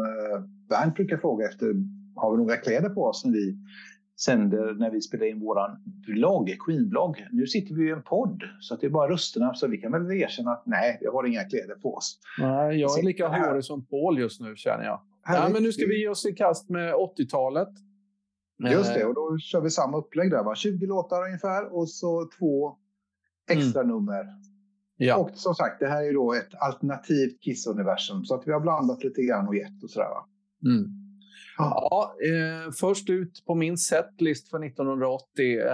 Bernt 0.69 0.95
brukar 0.95 1.17
fråga 1.17 1.47
efter, 1.47 1.67
har 2.15 2.31
vi 2.31 2.37
några 2.37 2.57
kläder 2.57 2.89
på 2.89 3.05
oss 3.05 3.25
när 3.25 3.33
vi 3.33 3.57
sänder, 4.21 4.75
när 4.75 4.91
vi 4.91 5.01
spelar 5.01 5.27
in 5.27 5.41
våran 5.41 5.71
blogg, 6.07 6.57
Queen-blogg. 6.67 7.27
Nu 7.33 7.47
sitter 7.47 7.75
vi 7.75 7.89
i 7.89 7.91
en 7.91 8.03
podd, 8.03 8.43
så 8.61 8.75
att 8.75 8.81
det 8.81 8.87
är 8.87 8.91
bara 8.91 9.11
rösterna, 9.11 9.55
så 9.55 9.67
vi 9.67 9.79
kan 9.79 9.93
väl 9.93 10.13
erkänna 10.13 10.51
att 10.51 10.67
nej, 10.67 10.99
vi 11.01 11.07
har 11.07 11.27
inga 11.27 11.45
kläder 11.45 11.75
på 11.75 11.95
oss. 11.95 12.19
Nej, 12.39 12.81
jag 12.81 12.99
är 12.99 13.03
lika 13.03 13.29
hårig 13.29 13.65
som 13.65 13.87
Paul 13.87 14.19
just 14.19 14.41
nu 14.41 14.57
känner 14.57 14.85
jag. 14.85 15.01
Ja, 15.27 15.49
men 15.53 15.63
nu 15.63 15.73
ska 15.73 15.87
vi 15.87 16.01
ge 16.01 16.09
oss 16.09 16.27
i 16.27 16.33
kast 16.33 16.71
med 16.71 16.95
80-talet. 16.95 17.69
Just 18.73 18.95
det, 18.95 19.05
och 19.05 19.15
då 19.15 19.39
kör 19.39 19.61
vi 19.61 19.71
samma 19.71 19.97
upplägg 19.99 20.31
där. 20.31 20.45
Va? 20.45 20.55
20 20.55 20.87
låtar 20.87 21.25
ungefär 21.25 21.75
och 21.77 21.89
så 21.89 22.29
två 22.39 22.77
extra 23.51 23.83
nummer. 23.83 24.25
Ja. 24.97 25.17
Och 25.17 25.31
som 25.35 25.55
sagt, 25.55 25.81
det 25.81 25.87
här 25.89 26.05
är 26.05 26.13
då 26.13 26.35
ett 26.35 26.55
alternativt 26.59 27.41
Kiss-universum. 27.41 28.25
Så 28.25 28.35
att 28.35 28.43
vi 28.47 28.53
har 28.53 28.61
blandat 28.61 29.05
lite 29.05 29.23
grann 29.23 29.49
och 29.49 29.57
gett 29.57 29.83
och 29.83 29.91
sådär. 29.91 30.09
Mm. 30.65 30.85
Ja. 31.59 32.15
Eh, 32.23 32.73
först 32.73 33.11
ut 33.11 33.43
på 33.47 33.55
min 33.55 33.79
setlist 33.79 34.51
för 34.51 34.65
1980. 34.67 35.61
Eh, 35.61 35.73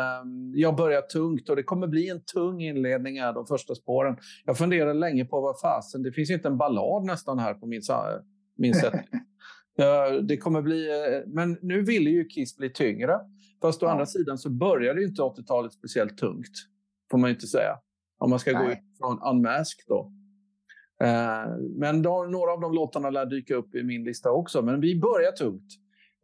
jag 0.54 0.76
börjar 0.76 1.02
tungt 1.02 1.48
och 1.48 1.56
det 1.56 1.62
kommer 1.62 1.86
bli 1.86 2.08
en 2.08 2.20
tung 2.34 2.60
inledning 2.62 3.20
här, 3.20 3.32
de 3.32 3.46
första 3.46 3.74
spåren. 3.74 4.16
Jag 4.44 4.58
funderade 4.58 4.94
länge 4.94 5.24
på 5.24 5.40
vad 5.40 5.60
fasen, 5.60 6.02
det 6.02 6.12
finns 6.12 6.30
inte 6.30 6.48
en 6.48 6.58
ballad 6.58 7.04
nästan 7.04 7.38
här 7.38 7.54
på 7.54 7.66
min, 7.66 7.82
min 8.58 8.74
setlist. 8.74 9.08
Eh, 9.78 10.14
det 10.22 10.36
kommer 10.36 10.62
bli, 10.62 10.90
eh, 10.90 11.20
men 11.26 11.58
nu 11.62 11.82
ville 11.82 12.10
ju 12.10 12.24
Kiss 12.24 12.56
bli 12.56 12.70
tyngre. 12.72 13.18
Fast 13.62 13.82
å 13.82 13.86
Ja. 13.86 13.92
andra 13.92 14.06
sidan 14.06 14.38
så 14.38 14.50
började 14.50 15.04
inte 15.04 15.22
80-talet 15.22 15.72
speciellt 15.72 16.18
tungt. 16.18 16.52
Får 17.10 17.18
man 17.18 17.30
inte 17.30 17.46
säga. 17.46 17.78
Om 18.22 18.30
man 18.30 18.38
ska 18.38 18.52
gå 18.52 18.58
Nej. 18.58 18.72
ut 18.72 18.98
från 18.98 19.18
Unmasked 19.22 19.84
då. 19.88 20.12
Eh, 21.02 21.56
men 21.78 22.02
då, 22.02 22.24
några 22.24 22.52
av 22.52 22.60
de 22.60 22.74
låtarna 22.74 23.10
lär 23.10 23.26
dyka 23.26 23.54
upp 23.54 23.74
i 23.74 23.82
min 23.82 24.04
lista 24.04 24.30
också. 24.30 24.62
Men 24.62 24.80
vi 24.80 25.00
börjar 25.00 25.32
tungt. 25.32 25.72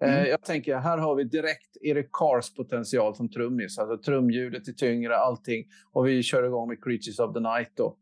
Eh, 0.05 0.13
Mm. 0.15 0.31
jag 0.31 0.43
tänker, 0.43 0.77
här 0.77 0.99
har 0.99 1.15
vi 1.15 1.25
direkt 1.25 1.77
Eric 1.83 2.09
Carrs 2.13 2.55
potential 2.55 3.15
som 3.15 3.29
trummis. 3.31 3.79
Alltså 3.79 3.99
trumljudet 3.99 4.69
är 4.69 4.73
tyngre, 4.73 5.17
allting. 5.17 5.65
Och 5.93 6.07
vi 6.07 6.23
kör 6.23 6.45
igång 6.47 6.69
med 6.69 6.85
Creatures 6.85 7.19
of 7.19 7.35
the 7.35 7.41
Night 7.41 7.71
då. 7.77 7.97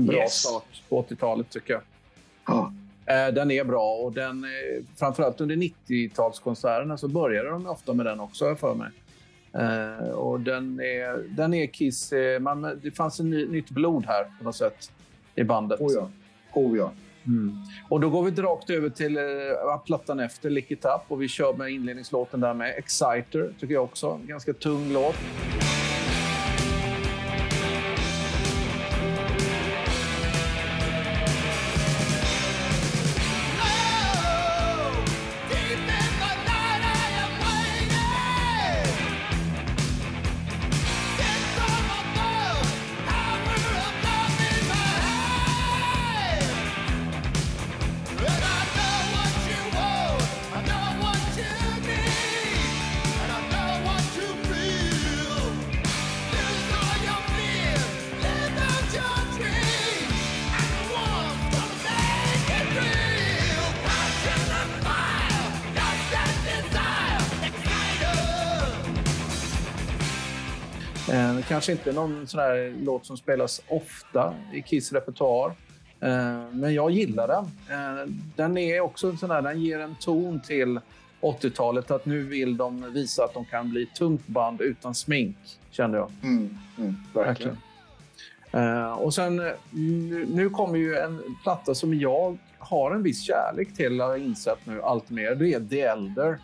En 0.00 0.06
bra 0.06 0.16
yes. 0.16 0.32
start 0.32 0.82
på 0.88 1.02
80-talet 1.02 1.50
tycker 1.50 1.72
jag. 1.72 1.82
Ja. 2.46 2.72
Eh, 3.06 3.34
Den 3.34 3.50
är 3.50 3.64
bra 3.64 3.92
och 3.92 4.12
den, 4.12 4.44
eh, 4.44 4.84
framförallt 4.96 5.40
under 5.40 5.56
90-talskonserterna 5.56 6.96
så 6.96 7.08
började 7.08 7.48
de 7.48 7.66
ofta 7.66 7.92
med 7.92 8.06
den 8.06 8.20
också, 8.20 8.44
har 8.44 8.48
jag 8.50 8.58
för 8.58 8.74
mig. 8.74 8.90
Eh, 9.52 10.10
och 10.10 10.40
den 10.40 10.80
är, 10.80 11.36
den 11.36 11.54
är 11.54 11.66
Kiss. 11.66 12.12
Man, 12.40 12.80
det 12.82 12.90
fanns 12.90 13.20
en 13.20 13.30
ny, 13.30 13.46
nytt 13.46 13.70
blod 13.70 14.04
här 14.06 14.24
på 14.38 14.44
något 14.44 14.56
sätt 14.56 14.92
i 15.34 15.44
bandet. 15.44 15.80
Oh 15.80 15.92
ja. 15.92 16.10
Oh 16.52 16.78
ja. 16.78 16.92
Mm. 17.26 17.56
Och 17.88 18.00
då 18.00 18.10
går 18.10 18.22
vi 18.22 18.42
rakt 18.42 18.70
över 18.70 18.88
till 18.88 19.16
eh, 19.16 19.22
plattan 19.86 20.20
efter, 20.20 20.50
Lick 20.50 20.70
It 20.70 20.84
Up. 20.84 21.02
Och 21.08 21.22
vi 21.22 21.28
kör 21.28 21.52
med 21.52 21.68
inledningslåten 21.68 22.40
där 22.40 22.54
med 22.54 22.74
Exciter, 22.78 23.52
tycker 23.60 23.74
jag 23.74 23.84
också. 23.84 24.20
Ganska 24.26 24.52
tung 24.52 24.92
låt. 24.92 25.16
Kanske 71.60 71.72
inte 71.72 71.92
någon 71.92 72.26
sån 72.26 72.40
här 72.40 72.74
låt 72.84 73.06
som 73.06 73.16
spelas 73.16 73.62
ofta 73.68 74.34
i 74.52 74.62
Kiss 74.62 74.92
repertoar. 74.92 75.52
Eh, 76.00 76.50
men 76.52 76.74
jag 76.74 76.90
gillar 76.90 77.28
den. 77.28 77.44
Eh, 77.44 78.06
den 78.36 78.58
är 78.58 78.80
också 78.80 79.08
en 79.08 79.18
sån 79.18 79.30
här, 79.30 79.42
den 79.42 79.60
ger 79.60 79.80
en 79.80 79.96
ton 80.00 80.40
till 80.40 80.80
80-talet 81.20 81.90
att 81.90 82.06
nu 82.06 82.22
vill 82.22 82.56
de 82.56 82.92
visa 82.92 83.24
att 83.24 83.34
de 83.34 83.44
kan 83.44 83.70
bli 83.70 83.86
tungt 83.86 84.26
band 84.26 84.60
utan 84.60 84.94
smink, 84.94 85.36
kände 85.70 85.98
jag. 85.98 86.10
Mm. 86.22 86.58
Mm. 86.78 86.96
Verkligen. 87.14 87.58
Eh, 88.52 88.92
och 88.92 89.14
sen, 89.14 89.36
nu, 90.28 90.50
kommer 90.50 90.78
ju 90.78 90.96
en 90.96 91.36
platta 91.42 91.74
som 91.74 91.94
jag 91.94 92.38
har 92.58 92.90
en 92.90 93.02
viss 93.02 93.22
kärlek 93.22 93.74
till, 93.76 94.00
har 94.00 94.10
jag 94.10 94.18
insett 94.18 94.58
nu 94.64 94.82
allt 94.82 95.10
mer. 95.10 95.34
Det 95.34 95.52
är 95.52 95.60
The 95.60 95.80
Elder. 95.80 96.38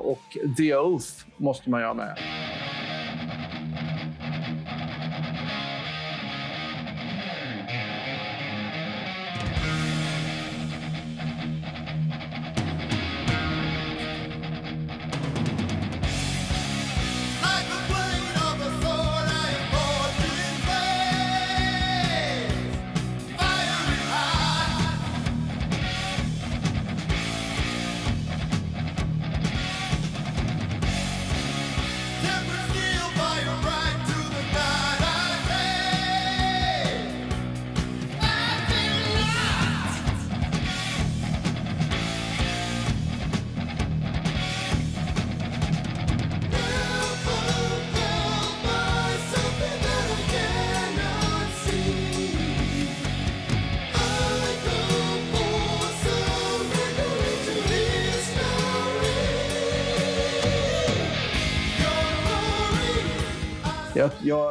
Och 0.00 0.36
The 0.56 0.74
Oath 0.74 1.08
måste 1.36 1.70
man 1.70 1.82
ha 1.82 1.94
med. 1.94 2.18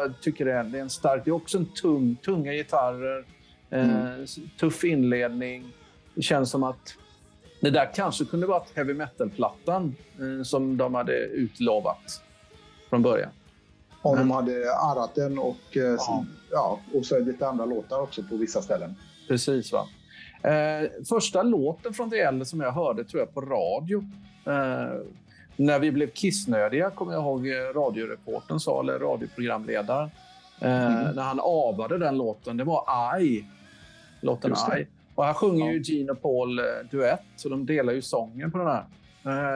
Jag, 0.06 0.22
tycker 0.22 0.46
det 0.46 0.54
är, 0.54 0.64
det 0.64 0.78
är 0.78 0.82
en 0.82 0.90
stark... 0.90 1.22
Det 1.26 1.30
är 1.32 1.36
också 1.36 1.58
en 1.58 1.66
tung, 1.66 2.16
tunga 2.26 2.54
gitarrer, 2.54 3.26
eh, 3.70 4.20
s- 4.24 4.38
tuff 4.60 4.84
inledning. 4.84 5.74
Det 6.16 6.22
känns 6.22 6.52
som 6.52 6.64
att 6.64 6.96
det 7.62 7.70
där 7.70 7.92
kanske 7.96 8.26
kunde 8.26 8.48
varit 8.48 8.72
heavy 8.76 8.94
metal-plattan 8.94 9.96
eh, 10.20 10.44
som 10.44 10.78
de 10.78 10.94
hade 10.96 11.14
utlovat 11.18 12.22
från 12.90 13.02
början. 13.02 13.30
Om 14.02 14.16
Mm. 14.16 14.28
de 14.28 14.34
hade 14.36 14.76
arrat 14.76 15.16
den 15.16 15.40
och, 15.40 15.78
eh, 15.78 15.84
Ja. 15.84 16.26
ja, 16.52 16.80
och 16.94 17.06
så 17.06 17.20
lite 17.20 17.48
andra 17.48 17.66
låtar 17.66 18.00
också 18.02 18.24
på 18.24 18.38
vissa 18.38 18.62
ställen. 18.62 18.96
Precis. 19.28 19.72
va. 19.74 19.88
Eh, 20.52 20.90
första 21.10 21.44
låten 21.44 21.94
från 21.94 22.10
The 22.10 22.20
L 22.20 22.46
som 22.46 22.62
jag 22.62 22.72
hörde 22.72 23.04
tror 23.04 23.20
jag 23.20 23.34
på 23.34 23.42
radio. 23.42 24.04
Eh, 24.46 25.00
när 25.56 25.80
vi 25.80 25.92
blev 25.92 26.12
kissnödiga 26.12 26.90
kommer 26.90 27.14
jag 27.14 27.22
ihåg 27.22 27.48
eh, 27.48 27.54
radioreporten 27.54 28.60
sa, 28.60 28.82
eller 28.82 29.00
radioprogramledaren. 29.00 30.10
Eh, 30.62 30.86
Mm. 30.88 31.16
När 31.16 31.24
han 31.24 31.40
avade 31.40 31.98
den 31.98 32.18
låten. 32.18 32.58
Det 32.58 32.64
var 32.64 33.20
I. 33.20 33.46
Låten. 34.22 34.52
I. 34.78 34.88
Och 35.16 35.26
här 35.26 35.34
sjunger 35.34 35.66
Ja. 35.66 35.72
ju 35.74 35.82
Gene 35.82 36.12
och 36.12 36.22
Paul 36.22 36.60
eh, 36.60 36.66
duett, 36.92 37.22
så 37.36 37.50
de 37.50 37.66
delar 37.66 37.94
ju 37.94 38.02
sången 38.02 38.52
på 38.52 38.58
den 38.58 38.68
här. 38.68 38.86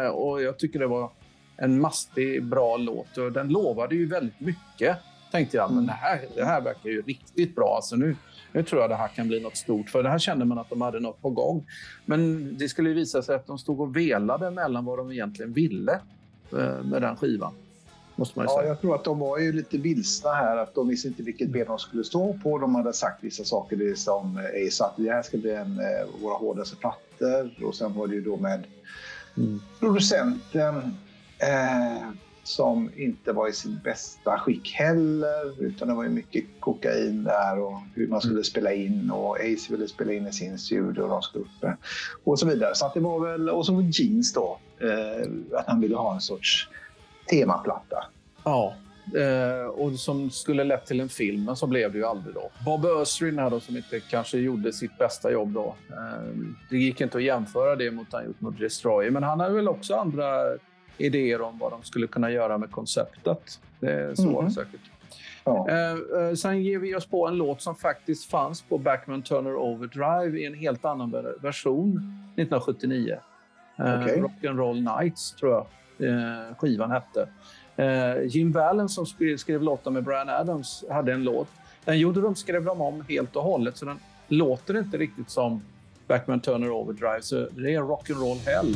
Eh, 0.05 0.09
och 0.09 0.41
jag 0.41 0.59
tycker 0.59 0.79
det 0.79 0.87
var 0.87 1.11
en 1.57 1.81
mastig, 1.81 2.43
bra 2.43 2.77
låt. 2.77 3.17
Och 3.17 3.31
den 3.31 3.47
lovade 3.47 3.95
ju 3.95 4.07
väldigt 4.07 4.39
mycket. 4.39 4.97
Tänkte 5.31 5.57
jag, 5.57 5.69
men 5.69 5.77
Mm. 5.77 5.85
det 5.87 5.93
här, 5.93 6.19
det 6.35 6.45
här 6.45 6.61
verkar 6.61 6.89
ju 6.89 7.01
riktigt 7.01 7.55
bra. 7.55 7.75
Alltså 7.75 7.95
nu, 7.95 8.15
nu 8.51 8.63
tror 8.63 8.81
jag 8.81 8.89
det 8.89 8.95
här 8.95 9.07
kan 9.07 9.27
bli 9.27 9.39
något 9.41 9.57
stort. 9.57 9.89
För 9.89 10.03
det 10.03 10.09
här 10.09 10.19
kände 10.19 10.45
man 10.45 10.59
att 10.59 10.69
de 10.69 10.81
hade 10.81 10.99
något 10.99 11.21
på 11.21 11.29
gång. 11.29 11.65
Men 12.05 12.49
det 12.57 12.69
skulle 12.69 12.89
visa 12.89 13.21
sig 13.21 13.35
att 13.35 13.47
de 13.47 13.57
stod 13.57 13.81
och 13.81 13.95
velade 13.95 14.51
mellan 14.51 14.85
vad 14.85 14.97
de 14.97 15.11
egentligen 15.11 15.53
ville 15.53 15.93
eh, 16.51 16.83
med 16.83 17.01
den 17.01 17.15
skivan. 17.15 17.53
Måste 18.15 18.39
man 18.39 18.45
ju 18.47 18.51
Ja, 18.53 18.63
jag 18.63 18.81
tror 18.81 18.95
att 18.95 19.03
de 19.03 19.19
var 19.19 19.37
ju 19.39 19.51
lite 19.51 19.77
vilsna 19.77 20.29
här. 20.33 20.57
Att 20.57 20.75
de 20.75 20.87
visste 20.87 21.07
inte 21.07 21.23
vilket 21.23 21.49
ben 21.49 21.65
de 21.67 21.79
skulle 21.79 22.03
stå 22.03 22.39
på. 22.43 22.57
De 22.57 22.75
hade 22.75 22.93
sagt 22.93 23.23
vissa 23.23 23.43
saker 23.43 23.95
som 23.95 24.37
eh, 24.37 24.67
Ace 24.67 24.83
att 24.85 24.93
det 24.97 25.11
här 25.11 25.21
ska 25.21 25.37
bli 25.37 25.51
en 25.53 25.79
eh, 25.79 26.21
våra 26.21 26.37
hårdaste 26.37 26.75
plattor. 26.75 27.65
Och 27.65 27.75
sen 27.75 27.93
var 27.93 28.07
det 28.07 28.15
ju 28.15 28.21
då 28.21 28.37
med 28.37 28.63
Mm. 29.37 29.59
producenten 29.79 30.75
eh, 31.37 32.07
som 32.49 32.89
inte 32.95 33.31
var 33.31 33.47
i 33.47 33.53
sin 33.53 33.79
bästa 33.83 34.39
skick 34.39 34.71
heller. 34.73 35.63
Utan 35.63 35.87
det 35.87 35.93
var 35.93 36.03
ju 36.03 36.09
mycket 36.09 36.43
kokain 36.59 37.23
där 37.23 37.59
och 37.59 37.77
hur 37.95 38.07
man 38.07 38.21
skulle 38.21 38.43
spela 38.43 38.73
in. 38.73 39.11
Och 39.11 39.35
Ace 39.35 39.71
ville 39.71 39.87
spela 39.87 40.13
in 40.13 40.27
i 40.27 40.31
sin 40.31 40.59
studio 40.59 41.01
och 41.01 41.09
de 41.09 41.21
skulle 41.21 41.43
upp 41.43 41.63
eh, 41.63 41.73
och 42.23 42.39
så 42.39 42.47
vidare. 42.47 42.75
Så 42.75 42.91
det 42.93 42.99
var 42.99 43.19
väl, 43.19 43.49
och 43.49 43.65
så 43.65 43.81
Jeans 43.91 44.33
då. 44.33 44.59
Eh, 44.79 45.57
att 45.59 45.67
han 45.67 45.81
ville 45.81 45.95
ha 45.95 46.13
en 46.13 46.21
sorts 46.21 46.69
temaplatta. 47.27 48.05
Ja, 48.43 48.73
eh, 49.15 49.65
och 49.65 49.93
som 49.93 50.29
skulle 50.29 50.63
lett 50.63 50.85
till 50.85 50.99
en 50.99 51.09
film, 51.09 51.45
men 51.45 51.55
så 51.55 51.67
blev 51.67 51.91
det 51.91 51.97
ju 51.97 52.05
aldrig 52.05 52.35
då. 52.35 52.49
Bob 52.65 52.85
Özrin 52.85 53.39
här 53.39 53.49
då, 53.49 53.59
som 53.59 53.77
inte 53.77 53.99
kanske 53.99 54.37
gjorde 54.37 54.73
sitt 54.73 54.97
bästa 54.97 55.31
jobb 55.31 55.53
då. 55.53 55.75
Eh, 55.89 56.29
det 56.69 56.77
gick 56.77 57.01
inte 57.01 57.17
att 57.17 57.23
jämföra 57.23 57.75
det 57.75 57.91
mot 57.91 58.07
han 58.11 58.25
gjort 58.25 58.41
mot 58.41 58.59
Destroyer, 58.59 59.11
men 59.11 59.23
han 59.23 59.39
hade 59.39 59.55
väl 59.55 59.67
också 59.67 59.95
andra 59.95 60.57
idéer 60.99 61.41
om 61.41 61.57
vad 61.57 61.71
de 61.71 61.83
skulle 61.83 62.07
kunna 62.07 62.31
göra 62.31 62.57
med 62.57 62.71
konceptet. 62.71 63.59
Det 63.79 63.91
är 63.93 64.15
så 64.15 64.23
var 64.29 64.31
det 64.41 64.41
Mhm. 64.41 64.51
säkert. 64.51 64.81
Ja. 65.43 65.69
Eh, 65.69 65.91
eh, 65.91 66.33
sen 66.35 66.63
ger 66.63 66.79
vi 66.79 66.95
oss 66.95 67.05
på 67.05 67.27
en 67.27 67.35
låt 67.35 67.61
som 67.61 67.75
faktiskt 67.75 68.29
fanns 68.29 68.61
på 68.61 68.77
Backman 68.77 69.21
Turner 69.21 69.55
Overdrive 69.55 70.39
i 70.39 70.45
en 70.45 70.53
helt 70.53 70.85
annan 70.85 71.11
ver- 71.11 71.41
version 71.41 71.89
1979. 72.35 73.17
Eh, 73.79 74.01
Okej. 74.03 74.21
Rock'n'Roll 74.21 74.97
Nights, 75.01 75.31
tror 75.31 75.51
jag 75.51 75.65
skivan 76.57 76.91
hette. 76.91 77.27
Jim 78.27 78.51
Vallen 78.51 78.89
som 78.89 79.05
skrev, 79.05 79.37
skrev 79.37 79.61
låtar 79.61 79.91
med 79.91 80.03
Brian 80.03 80.29
Adams 80.29 80.83
hade 80.91 81.13
en 81.13 81.23
låt. 81.23 81.47
Den 81.85 81.99
gjorde 81.99 82.21
de, 82.21 82.35
skrev 82.35 82.65
de 82.65 82.81
om 82.81 83.03
helt 83.09 83.35
och 83.35 83.43
hållet, 83.43 83.77
så 83.77 83.85
den 83.85 83.99
låter 84.27 84.77
inte 84.77 84.97
riktigt 84.97 85.29
som 85.29 85.61
Backman 86.07 86.39
Turner 86.39 86.71
Overdrive. 86.71 87.21
Så 87.21 87.35
det 87.35 87.73
är 87.73 87.81
Rock'n'Roll 87.81 88.37
Hell. 88.45 88.75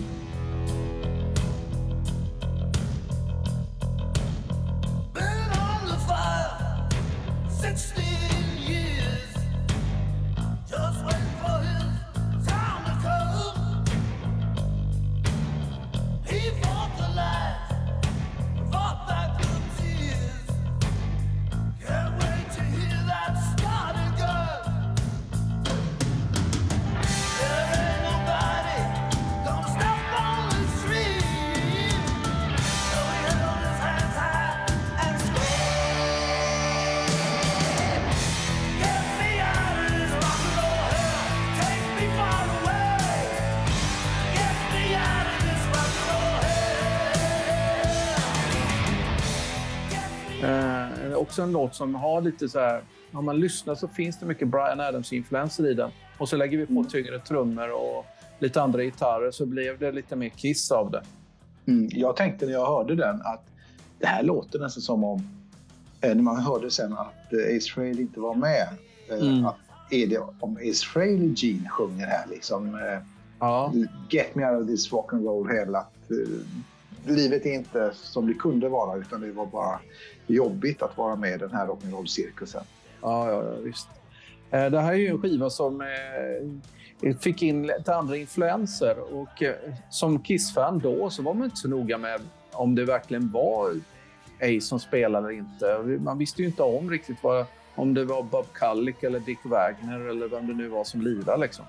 Också 51.44 51.48
en 51.48 51.52
låt 51.52 51.76
som 51.76 51.96
har 51.96 52.22
lite 52.22 52.50
så 52.50 52.60
här... 52.60 52.84
Om 53.12 53.26
man 53.26 53.40
lyssnar 53.40 53.76
så 53.76 53.88
finns 53.88 54.20
det 54.20 54.26
mycket 54.26 54.48
Brian 54.48 54.80
Adams-influenser 54.80 55.68
i 55.68 55.74
den. 55.74 55.92
Och 56.18 56.30
så 56.30 56.38
lägger 56.38 56.58
vi 56.58 56.66
på 56.66 56.84
tyngre 56.84 57.20
trummor 57.20 57.72
och 57.72 58.06
lite 58.40 58.62
andra 58.62 58.84
gitarrer 58.84 59.32
så 59.32 59.46
blev 59.46 59.80
det 59.80 59.92
lite 59.92 60.16
mer 60.16 60.30
Kiss 60.30 60.72
av 60.72 60.92
det. 60.92 61.04
Mm. 61.68 61.90
Jag 61.92 62.16
tänkte 62.16 62.46
när 62.46 62.54
jag 62.54 62.66
hörde 62.66 62.96
den 62.96 63.22
att 63.22 63.44
det 64.00 64.08
här 64.08 64.24
låter 64.24 64.60
nästan 64.60 64.82
som 64.82 65.04
om, 65.04 65.28
eh, 66.02 66.16
när 66.16 66.24
man 66.24 66.38
hörde 66.40 66.72
sen 66.72 66.94
att 66.94 67.34
eh, 67.34 67.58
Ace 67.58 67.70
Frehley 67.74 68.02
inte 68.02 68.20
var 68.20 68.36
med, 68.36 68.68
eh, 69.10 69.28
Mm. 69.28 69.46
att 69.46 69.56
är 69.90 70.08
det 70.08 70.20
om 70.40 70.58
Ace 70.58 70.86
Frehley 70.94 71.34
Gene 71.36 71.70
sjunger 71.70 72.06
här 72.06 72.28
liksom 72.30 72.80
Ja, 73.40 73.74
Get 74.10 74.36
me 74.36 74.52
out 74.52 74.62
of 74.62 74.68
this 74.68 74.92
rock 74.92 75.14
and 75.14 75.26
roll 75.26 75.48
hell 75.48 75.76
att 75.76 75.94
livet 77.06 77.46
är 77.46 77.54
inte 77.54 77.92
som 77.94 78.28
det 78.28 78.34
kunde 78.34 78.70
vara 78.70 78.98
utan 78.98 79.22
det 79.22 79.32
var 79.32 79.46
bara 79.46 79.80
jobbigt 80.28 80.82
att 80.82 80.98
vara 80.98 81.16
med 81.16 81.34
i 81.34 81.38
den 81.38 81.52
här 81.52 81.68
rock'n'roll-cirkusen. 81.68 82.64
ja, 83.02 83.32
ja, 83.32 83.44
ja 83.44 83.56
visst. 83.62 83.88
Eh, 84.52 84.66
Det 84.66 84.80
här 84.80 84.92
är 84.94 84.98
ju 84.98 85.08
en 85.08 85.22
skiva 85.22 85.50
som 85.50 85.82
eh, 85.82 87.16
fick 87.20 87.42
in 87.42 87.68
lite 87.68 87.96
andra 87.96 88.18
influenser. 88.18 89.16
Och 89.16 89.44
eh, 89.44 89.56
som 89.90 90.20
Kiss-fan 90.24 90.80
då 90.80 91.10
så 91.10 91.22
var 91.22 91.34
man 91.34 91.46
inte 91.46 91.58
så 91.58 91.68
noga 91.68 91.98
med 91.98 92.22
om 92.52 92.76
det 92.76 92.86
verkligen 92.86 93.32
var 93.32 93.72
Ace 94.42 94.62
som 94.62 94.80
spelade 94.80 95.28
eller 95.28 95.38
inte. 95.38 95.98
Man 96.04 96.18
visste 96.18 96.42
ju 96.42 96.48
inte 96.48 96.64
om 96.64 96.90
riktigt 96.90 97.18
vad, 97.24 97.46
om 97.76 97.94
det 97.94 98.06
var 98.06 98.24
Bob 98.24 98.46
Kullick 98.54 99.04
eller 99.04 99.20
Dick 99.20 99.40
Wagner 99.46 100.00
eller 100.00 100.28
vem 100.28 100.48
det 100.48 100.54
nu 100.54 100.68
var 100.68 100.84
som 100.84 101.02
lirade. 101.02 101.38
Liksom. 101.42 101.66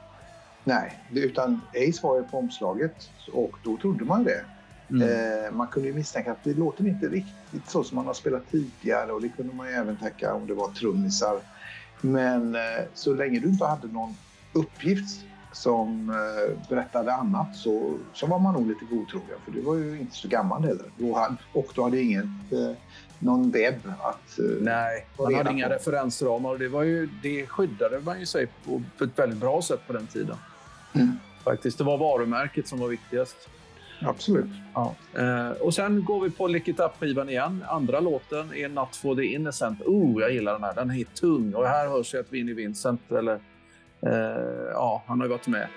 Nej, 0.64 0.98
utan 1.12 1.60
Ace 1.70 2.00
var 2.02 2.16
ju 2.16 2.22
på 2.24 2.38
omslaget 2.38 3.10
och 3.32 3.52
då 3.64 3.76
trodde 3.76 4.04
man 4.04 4.24
det. 4.24 4.44
Mm. 4.90 5.02
Eh, 5.02 5.52
man 5.52 5.66
kunde 5.66 5.88
ju 5.88 5.94
misstänka 5.94 6.32
att 6.32 6.44
det 6.44 6.54
låter 6.54 6.86
inte 6.86 7.06
riktigt 7.08 7.68
så 7.70 7.84
som 7.84 7.96
man 7.96 8.06
har 8.06 8.14
spelat 8.14 8.50
tidigare 8.50 9.12
och 9.12 9.20
det 9.20 9.28
kunde 9.28 9.54
man 9.54 9.68
ju 9.68 9.72
även 9.72 9.96
tänka 9.96 10.34
om 10.34 10.46
det 10.46 10.54
var 10.54 10.68
trummisar. 10.68 11.40
Men 12.00 12.54
eh, 12.54 12.60
så 12.94 13.14
länge 13.14 13.40
du 13.40 13.48
inte 13.48 13.64
hade 13.64 13.86
någon 13.86 14.16
uppgift 14.52 15.24
som 15.52 16.10
eh, 16.10 16.68
berättade 16.68 17.12
annat 17.12 17.56
så, 17.56 17.98
så 18.12 18.26
var 18.26 18.38
man 18.38 18.54
nog 18.54 18.68
lite 18.68 18.84
godtrogen 18.84 19.38
för 19.44 19.52
du 19.52 19.60
var 19.60 19.74
ju 19.74 20.00
inte 20.00 20.16
så 20.16 20.28
gammal 20.28 20.62
heller. 20.64 20.86
Och 21.52 21.72
du 21.74 21.82
hade 21.82 22.00
inget, 22.00 22.24
någon 23.18 23.50
webb 23.50 23.80
att... 24.00 24.38
Nej, 24.60 25.06
man 25.18 25.34
hade 25.34 25.50
inga 25.50 25.68
på. 25.68 25.74
referensramar 25.74 26.50
och 26.50 26.58
det, 26.58 26.68
var 26.68 26.82
ju, 26.82 27.08
det 27.22 27.46
skyddade 27.46 28.00
man 28.00 28.20
ju 28.20 28.26
sig 28.26 28.46
på, 28.46 28.82
på 28.98 29.04
ett 29.04 29.18
väldigt 29.18 29.38
bra 29.38 29.62
sätt 29.62 29.80
på 29.86 29.92
den 29.92 30.06
tiden. 30.06 30.36
Mm. 30.92 31.12
Faktiskt, 31.44 31.78
det 31.78 31.84
var 31.84 31.98
varumärket 31.98 32.68
som 32.68 32.78
var 32.78 32.88
viktigast. 32.88 33.36
Absolut. 34.02 34.50
Ja. 34.74 34.94
Eh, 35.18 35.50
och 35.50 35.74
sen 35.74 36.04
går 36.04 36.20
vi 36.20 36.30
på 36.30 36.46
Lick 36.46 36.68
It 36.68 36.80
Up-skivan 36.80 37.28
igen. 37.28 37.64
Andra 37.68 38.00
låten 38.00 38.54
är 38.54 38.68
Not 38.68 38.96
for 38.96 39.16
the 39.16 39.24
Innocent. 39.24 39.82
Oh, 39.82 40.20
jag 40.20 40.32
gillar 40.32 40.52
den 40.52 40.64
här. 40.64 40.74
Den 40.74 40.90
är 40.90 41.04
tung. 41.04 41.54
Och 41.54 41.66
här 41.66 41.88
hörs 41.88 42.14
ju 42.14 42.20
att 42.20 42.32
Vinnie 42.32 42.54
Vincent, 42.54 43.12
eller 43.12 43.34
eh, 44.06 44.72
ja, 44.72 45.02
han 45.06 45.20
har 45.20 45.26
ju 45.26 45.30
varit 45.30 45.46
med. 45.46 45.68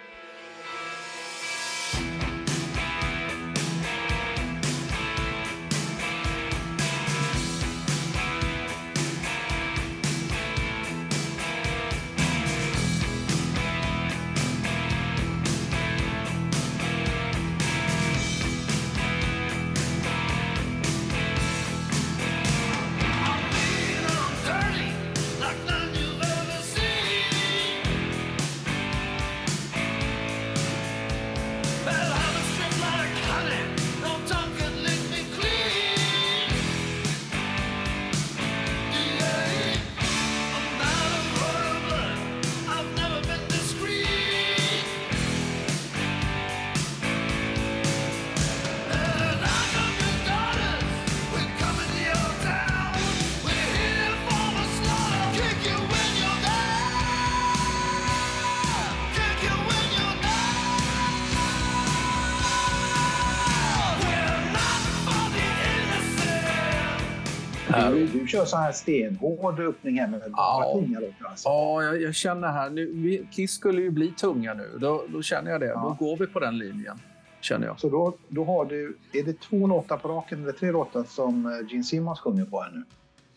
Kör 68.38 68.45
så 68.45 68.57
här 68.57 68.72
stenhård 68.72 69.59
öppning 69.59 69.99
här 69.99 70.07
med 70.07 70.22
Ja. 70.35 70.72
tunga 70.76 70.99
låtar. 70.99 71.26
Alltså. 71.30 71.49
Ja, 71.49 71.84
jag, 71.84 72.01
jag 72.01 72.15
känner 72.15 72.47
här 72.47 72.69
nu. 72.69 72.85
vi- 72.93 73.27
Kiss 73.31 73.51
skulle 73.51 73.81
ju 73.81 73.89
bli 73.91 74.07
tunga 74.11 74.53
nu. 74.53 74.69
Då, 74.80 75.03
då 75.09 75.22
känner 75.22 75.51
jag 75.51 75.59
det. 75.61 75.65
Ja. 75.68 75.95
Då 75.99 76.05
går 76.05 76.18
vi 76.18 76.27
på 76.27 76.39
den 76.39 76.57
linjen. 76.57 76.99
Känner 77.41 77.68
jag. 77.68 77.80
Så 77.80 77.89
då, 77.89 78.14
då 78.27 78.43
har 78.43 78.65
du, 78.65 78.97
är 79.14 79.23
det 79.23 79.39
två 79.41 79.68
låtar 79.68 79.97
på 79.97 80.07
raken 80.07 80.43
eller 80.43 80.51
tre 80.51 80.72
låtar 80.72 81.03
som 81.03 81.45
eh, 81.45 81.51
Gene 81.72 81.84
Simmons 81.84 82.19
sjunger 82.19 82.45
på 82.45 82.61
här 82.61 82.72
nu? 82.73 82.84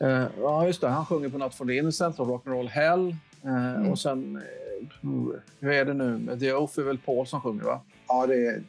Eh, 0.07 0.27
ja, 0.41 0.67
just 0.67 0.81
det. 0.81 0.89
Han 0.89 1.07
sjunger 1.07 1.29
på 1.29 1.39
Not 1.39 1.55
for 1.55 1.65
the 1.65 1.77
Innocent 1.77 2.21
och 2.21 2.27
Rock'n'Roll 2.27 2.69
Hell. 2.69 3.09
Eh, 3.45 3.75
Mm. 3.77 3.91
Och 3.91 3.99
sen... 3.99 4.37
Eh, 4.37 4.43
hur 5.61 5.71
är 5.73 5.85
det 5.85 5.95
nu? 5.95 6.37
The 6.41 6.53
Oath 6.53 6.79
är 6.79 6.83
väl 6.83 6.99
Paul 6.99 7.27
som 7.27 7.41
sjunger, 7.41 7.65
va? 7.65 7.81
Ja, 8.09 8.27
det 8.27 8.47
är 8.47 8.63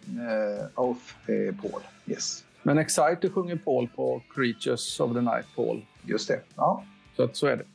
Oath 0.75 0.99
är 1.27 1.51
Paul. 1.51 1.81
Yes, 2.05 2.43
Men 2.63 2.77
Exciter 2.77 3.29
sjunger 3.29 3.55
Paul 3.55 3.87
på 3.95 4.21
Creatures 4.35 4.99
of 4.99 5.13
the 5.13 5.21
Night, 5.21 5.45
Paul. 5.55 5.85
Just 6.05 6.27
det. 6.27 6.39
Ja. 6.55 6.83
Så, 7.15 7.23
att, 7.23 7.35
så 7.35 7.47
är 7.47 7.57
det. 7.57 7.65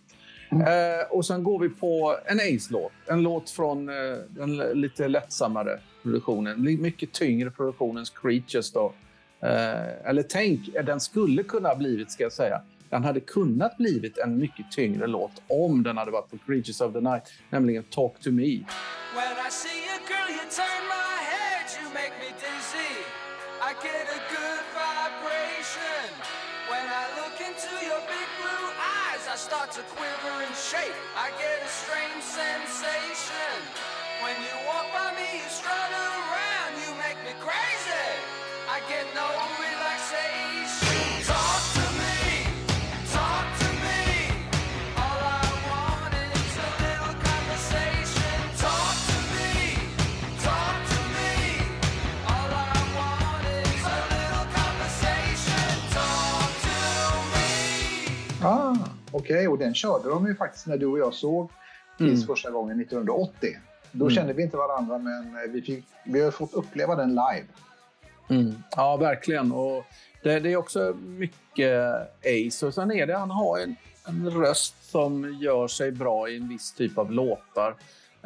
Eh, 0.50 1.10
och 1.10 1.26
sen 1.26 1.44
går 1.44 1.58
vi 1.58 1.68
på 1.68 2.16
en 2.24 2.38
Ace-låt. 2.38 2.92
En 3.06 3.22
låt 3.22 3.50
från 3.50 3.88
eh, 3.88 3.94
den 4.28 4.56
lite 4.56 5.08
lättsammare 5.08 5.80
produktionen. 6.02 6.62
Mycket 6.62 7.12
tyngre 7.12 7.50
produktionens 7.50 8.10
Creatures. 8.10 8.72
Då. 8.72 8.92
Eh, 9.40 10.08
eller 10.08 10.22
tänk, 10.22 10.74
eh, 10.74 10.84
den 10.84 11.00
skulle 11.00 11.42
kunna 11.42 11.68
ha 11.68 11.76
blivit, 11.76 12.10
ska 12.10 12.22
jag 12.22 12.32
säga. 12.32 12.62
Den 12.90 13.04
hade 13.04 13.20
kunnat 13.20 13.76
blivit 13.76 14.18
en 14.18 14.38
mycket 14.38 14.72
tyngre 14.72 15.06
låt 15.06 15.42
om 15.48 15.82
den 15.82 15.96
hade 15.96 16.10
varit 16.10 16.30
på 16.30 16.38
Creatures 16.46 16.80
of 16.80 16.92
the 16.92 17.00
Night, 17.00 17.22
nämligen 17.50 17.82
Talk 17.82 18.20
to 18.20 18.30
me. 18.30 18.60
To 29.76 29.82
quiver 29.82 30.42
and 30.42 30.56
shake. 30.56 31.05
Okej, 59.26 59.48
och 59.48 59.58
den 59.58 59.74
körde 59.74 60.08
de 60.08 60.26
ju 60.26 60.34
faktiskt 60.34 60.66
när 60.66 60.76
du 60.78 60.86
och 60.86 60.98
jag 60.98 61.14
såg 61.14 61.50
Kiss 61.98 62.08
Mm. 62.12 62.26
första 62.26 62.50
gången 62.50 62.80
1980. 62.80 63.56
Då 63.92 64.04
Mm. 64.04 64.14
kände 64.14 64.32
vi 64.32 64.42
inte 64.42 64.56
varandra, 64.56 64.98
men 64.98 65.22
eh, 65.36 65.50
vi, 65.50 65.62
fick, 65.62 65.84
vi 66.04 66.20
har 66.22 66.30
fått 66.30 66.54
uppleva 66.54 66.94
den 66.96 67.08
live. 67.08 67.46
Mm. 68.28 68.54
Ja, 68.76 68.96
verkligen. 68.96 69.52
Och 69.52 69.84
det, 70.22 70.40
det 70.40 70.52
är 70.52 70.56
också 70.56 70.96
mycket 71.06 71.94
Ace. 72.24 72.66
Och 72.66 72.74
sen 72.74 72.92
är 72.92 73.06
det, 73.06 73.16
han 73.16 73.30
har 73.30 73.58
en, 73.58 73.76
en 74.08 74.30
röst 74.30 74.90
som 74.90 75.34
gör 75.40 75.68
sig 75.68 75.90
bra 75.92 76.28
i 76.28 76.36
en 76.36 76.48
viss 76.48 76.72
typ 76.72 76.98
av 76.98 77.12
låtar. 77.12 77.74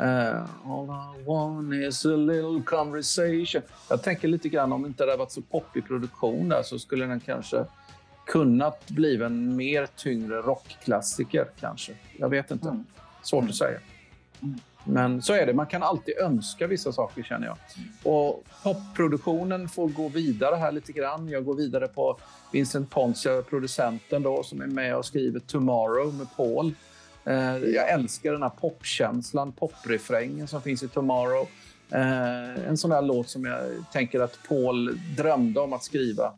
Uh, 0.01 0.45
all 0.67 0.85
I 1.21 1.25
want 1.25 1.75
is 1.75 2.05
a 2.07 2.09
little 2.09 2.63
conversation. 2.67 3.63
Jag 3.89 4.03
tänker 4.03 4.29
lite 4.29 4.49
grann 4.49 4.73
om 4.73 4.87
inte 4.87 5.05
det 5.05 5.11
hade 5.11 5.19
varit 5.19 5.33
så 5.33 5.43
poppig 5.43 5.87
produktion 5.87 6.49
där 6.49 6.63
så 6.63 6.79
skulle 6.79 7.07
den 7.07 7.21
kanske 7.21 7.65
kunnat 8.27 8.89
bli 8.89 9.23
en 9.23 9.57
mer 9.57 9.89
tyngre 9.97 10.37
rockklassiker 10.37 11.47
kanske. 11.61 11.93
Jag 12.17 12.29
vet 12.29 12.51
inte. 12.51 12.69
Mm. 12.69 12.85
Svårt 13.23 13.49
att 13.49 13.57
säga. 13.57 13.79
Men 14.85 15.23
så 15.23 15.33
är 15.33 15.47
det. 15.47 15.55
Man 15.55 15.67
kan 15.67 15.83
alltid 15.83 16.19
önska 16.19 16.67
vissa 16.67 16.93
saker 16.93 17.23
känner 17.23 17.47
jag. 17.47 17.57
Och 18.03 18.45
popproduktionen 18.63 19.69
får 19.69 19.89
gå 19.89 20.09
vidare 20.09 20.57
här 20.57 20.73
lite 20.73 20.93
grann. 20.93 21.29
Jag 21.29 21.45
går 21.45 21.55
vidare 21.55 21.89
på 21.89 22.19
Vincent 22.53 22.91
Poncia, 22.91 23.43
producenten 23.43 24.23
då, 24.23 24.43
som 24.43 24.61
är 24.61 24.67
med 24.67 24.97
och 24.97 25.07
skriver 25.07 25.41
Tomorrow 25.41 26.15
med 26.15 26.27
Paul. 26.37 26.75
Eh, 27.25 27.57
jag 27.57 27.91
älskar 27.91 28.33
den 28.33 28.43
här 28.43 28.51
popkänslan, 28.61 29.53
poprefrängen 29.53 30.49
som 30.49 30.63
finns 30.63 30.83
i 30.83 30.89
Tomorrow. 30.89 31.49
Eh, 31.91 32.69
en 32.69 32.77
sån 32.77 32.91
där 32.91 33.03
låt 33.03 33.29
som 33.29 33.45
jag 33.45 33.61
tänker 33.93 34.21
att 34.21 34.39
Paul 34.49 34.99
drömde 35.17 35.61
om 35.61 35.73
att 35.73 35.85
skriva. 35.85 36.33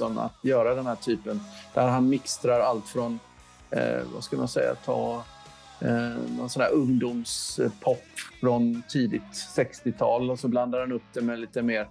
Ålder. 0.00 0.22
Liksom, 0.22 0.26
att 0.26 0.44
göra 0.44 0.74
den 0.74 0.86
här 0.86 0.96
typen 0.96 1.40
där 1.74 1.88
han 1.88 2.08
mixtrar 2.08 2.60
allt 2.60 2.88
från, 2.88 3.18
eh, 3.70 4.02
vad 4.14 4.24
ska 4.24 4.36
man 4.36 4.48
säga, 4.48 4.74
ta 4.74 5.24
eh, 5.80 6.16
någon 6.38 6.50
sån 6.50 6.62
här 6.62 6.72
ungdomspop 6.72 8.04
från 8.40 8.82
tidigt 8.88 9.32
60-tal 9.56 10.30
och 10.30 10.38
så 10.38 10.48
blandar 10.48 10.80
han 10.80 10.92
upp 10.92 11.02
det 11.12 11.20
med 11.20 11.38
lite 11.38 11.62
mer 11.62 11.88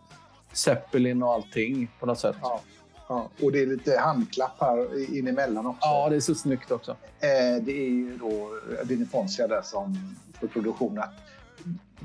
Zeppelin 0.53 1.23
och 1.23 1.33
allting 1.33 1.91
på 1.99 2.05
något 2.05 2.19
sätt. 2.19 2.35
Ja. 2.41 2.61
Ja, 3.07 3.29
och 3.43 3.51
det 3.51 3.61
är 3.61 3.65
lite 3.65 3.97
handklapp 3.99 4.55
här 4.59 5.13
in 5.17 5.27
emellan 5.27 5.65
också. 5.65 5.79
Ja, 5.81 6.09
det 6.09 6.15
är 6.15 6.19
så 6.19 6.35
snyggt 6.35 6.71
också. 6.71 6.91
Eh, 7.19 7.63
det 7.63 7.71
är 7.71 7.89
ju 7.89 8.17
då 8.17 8.49
Vinnie 8.83 9.05
Poncia 9.05 9.47
där 9.47 9.61
som 9.61 10.15
för 10.39 10.47
produktionen. 10.47 10.99
att 10.99 11.13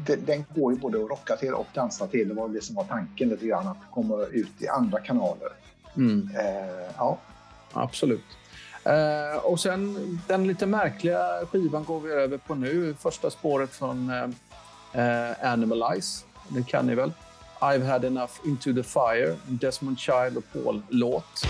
Den, 0.07 0.25
den 0.25 0.45
går 0.55 0.73
ju 0.73 0.79
både 0.79 1.05
att 1.05 1.11
rocka 1.11 1.37
till 1.37 1.55
och 1.55 1.67
dansa 1.75 2.07
till. 2.07 2.29
Det 2.29 2.35
var 2.35 2.49
det 2.49 2.65
som 2.65 2.77
var 2.77 2.85
tanken 2.85 3.29
lite 3.29 3.47
grann, 3.47 3.67
att 3.67 3.91
komma 3.91 4.25
ut 4.25 4.63
i 4.63 4.69
andra 4.69 5.01
kanaler. 5.01 5.49
Mm. 5.97 6.31
Eh, 6.39 6.93
ja. 6.97 7.19
Absolut. 7.73 8.25
Eh, 8.85 9.37
och 9.43 9.61
sen 9.61 10.21
den 10.29 10.47
lite 10.47 10.67
märkliga 10.67 11.47
skivan 11.53 11.85
går 11.85 12.01
vi 12.01 12.13
över 12.13 12.39
på 12.39 12.55
nu. 12.55 12.95
Första 12.99 13.31
spåret 13.31 13.71
från 13.71 14.11
eh, 14.11 15.29
eh, 15.29 15.53
Animalize. 15.53 16.25
Det 16.49 16.63
kan 16.67 16.87
ni 16.87 16.95
väl? 16.95 17.13
I've 17.61 17.87
had 17.87 18.05
enough 18.05 18.33
into 18.45 18.75
the 18.75 18.83
fire. 18.83 19.37
Desmond 19.47 19.99
Child 19.99 20.37
och 20.37 20.45
Paul-låt. 20.53 21.47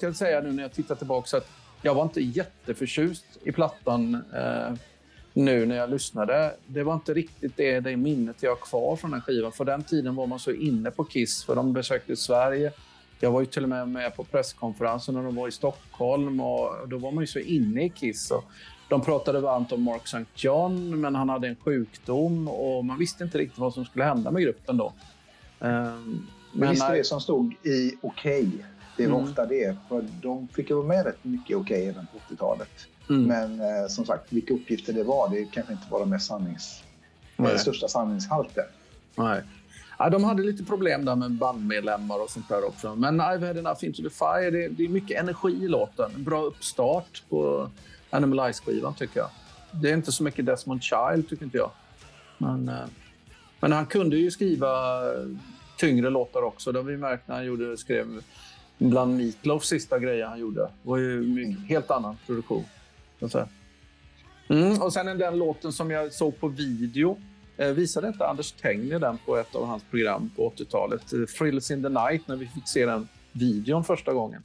Jag 0.00 0.14
ska 0.14 0.24
säga 0.24 0.40
nu 0.40 0.52
när 0.52 0.62
jag 0.62 0.72
tittar 0.72 0.94
tillbaka 0.94 1.36
att 1.36 1.48
jag 1.82 1.94
var 1.94 2.02
inte 2.02 2.20
jätteförtjust 2.20 3.24
i 3.42 3.52
plattan 3.52 4.14
eh, 4.34 4.74
nu 5.32 5.66
när 5.66 5.76
jag 5.76 5.90
lyssnade. 5.90 6.54
Det 6.66 6.82
var 6.82 6.94
inte 6.94 7.14
riktigt 7.14 7.56
det, 7.56 7.80
det 7.80 7.96
minnet 7.96 8.36
jag 8.40 8.50
har 8.50 8.56
kvar 8.56 8.96
från 8.96 9.10
den 9.10 9.20
skivan. 9.20 9.52
För 9.52 9.64
den 9.64 9.82
tiden 9.82 10.14
var 10.14 10.26
man 10.26 10.38
så 10.38 10.50
inne 10.50 10.90
på 10.90 11.04
Kiss, 11.04 11.44
för 11.44 11.56
de 11.56 11.72
besökte 11.72 12.16
Sverige. 12.16 12.72
Jag 13.20 13.30
var 13.30 13.40
ju 13.40 13.46
till 13.46 13.62
och 13.62 13.68
med 13.68 13.88
med 13.88 14.16
på 14.16 14.24
presskonferensen 14.24 15.14
när 15.14 15.22
de 15.22 15.34
var 15.34 15.48
i 15.48 15.52
Stockholm 15.52 16.40
och 16.40 16.88
då 16.88 16.98
var 16.98 17.12
man 17.12 17.22
ju 17.22 17.26
så 17.26 17.38
inne 17.38 17.84
i 17.84 17.88
Kiss. 17.88 18.30
Och 18.30 18.44
de 18.88 19.00
pratade 19.00 19.40
varmt 19.40 19.72
om 19.72 19.82
Mark 19.82 20.02
St. 20.04 20.24
John, 20.34 21.00
men 21.00 21.14
han 21.14 21.28
hade 21.28 21.48
en 21.48 21.56
sjukdom 21.56 22.48
och 22.48 22.84
man 22.84 22.98
visste 22.98 23.24
inte 23.24 23.38
riktigt 23.38 23.58
vad 23.58 23.74
som 23.74 23.84
skulle 23.84 24.04
hända 24.04 24.30
med 24.30 24.42
gruppen 24.42 24.76
då. 24.76 24.92
Um, 25.58 26.26
men 26.52 26.70
visst 26.70 26.82
är 26.82 26.94
det 26.94 27.04
som 27.04 27.20
stod 27.20 27.52
i 27.52 27.96
Okej. 28.02 28.46
Okay. 28.46 28.71
Det 29.02 29.08
var 29.08 29.18
mm. 29.18 29.30
ofta 29.30 29.46
det, 29.46 29.76
för 29.88 30.04
de 30.22 30.48
fick 30.48 30.70
ju 30.70 30.76
vara 30.76 30.86
med 30.86 31.06
rätt 31.06 31.24
mycket 31.24 31.56
Okej 31.56 31.88
även 31.88 32.06
på 32.06 32.34
80-talet. 32.34 32.88
Mm. 33.10 33.22
Men 33.22 33.60
eh, 33.60 33.88
som 33.88 34.06
sagt, 34.06 34.32
vilka 34.32 34.54
uppgifter 34.54 34.92
det 34.92 35.04
var, 35.04 35.28
det 35.28 35.44
kanske 35.44 35.72
inte 35.72 35.86
var 35.90 36.00
de 36.00 36.10
mest 36.10 36.26
sannings, 36.26 36.82
Nej. 37.36 37.58
största 37.58 37.88
sanningshalten. 37.88 38.64
Nej. 39.14 39.42
Ja, 39.98 40.10
de 40.10 40.24
hade 40.24 40.42
lite 40.42 40.64
problem 40.64 41.04
där 41.04 41.16
med 41.16 41.30
bandmedlemmar 41.30 42.22
och 42.22 42.30
sånt 42.30 42.48
där 42.48 42.64
också. 42.64 42.94
Men 42.94 43.20
I've 43.20 43.46
had 43.46 43.56
enough 43.56 43.84
into 43.84 44.02
the 44.02 44.10
fire, 44.10 44.50
det, 44.50 44.68
det 44.68 44.84
är 44.84 44.88
mycket 44.88 45.20
energi 45.20 45.64
i 45.64 45.68
låten. 45.68 46.10
En 46.14 46.24
bra 46.24 46.42
uppstart 46.42 47.22
på 47.28 47.70
Animal 48.10 48.52
skivan 48.52 48.94
tycker 48.94 49.20
jag. 49.20 49.28
Det 49.70 49.90
är 49.90 49.94
inte 49.94 50.12
så 50.12 50.22
mycket 50.22 50.46
Desmond 50.46 50.82
Child, 50.82 51.28
tycker 51.28 51.44
inte 51.44 51.58
jag. 51.58 51.70
Men, 52.38 52.68
eh, 52.68 52.84
men 53.60 53.72
han 53.72 53.86
kunde 53.86 54.16
ju 54.16 54.30
skriva 54.30 55.00
tyngre 55.76 56.10
låtar 56.10 56.42
också. 56.42 56.72
Det 56.72 56.78
har 56.78 56.84
vi 56.84 56.96
märkt 56.96 57.28
när 57.28 57.34
han 57.34 57.44
gjorde, 57.44 57.76
skrev 57.76 58.22
bland 58.78 59.16
Meatloafs 59.16 59.68
sista 59.68 59.98
grejer 59.98 60.26
han 60.26 60.40
gjorde. 60.40 60.60
Det 60.60 60.70
var 60.82 60.96
ju 60.96 61.42
en 61.44 61.56
helt 61.68 61.90
annan 61.90 62.16
produktion. 62.26 62.64
Mm, 64.48 64.82
och 64.82 64.92
sen 64.92 65.18
den 65.18 65.38
låten 65.38 65.72
som 65.72 65.90
jag 65.90 66.12
såg 66.12 66.40
på 66.40 66.48
video. 66.48 67.18
Eh, 67.56 67.68
visade 67.68 68.08
inte 68.08 68.26
Anders 68.26 68.52
Tengner 68.52 68.98
den 68.98 69.18
på 69.18 69.36
ett 69.36 69.54
av 69.54 69.66
hans 69.66 69.82
program 69.90 70.30
på 70.36 70.52
80-talet? 70.56 71.12
Eh, 71.12 71.24
Thrills 71.38 71.70
in 71.70 71.82
the 71.82 71.88
night, 71.88 72.28
när 72.28 72.36
vi 72.36 72.46
fick 72.46 72.68
se 72.68 72.86
den 72.86 73.08
videon 73.32 73.84
första 73.84 74.12
gången. 74.12 74.42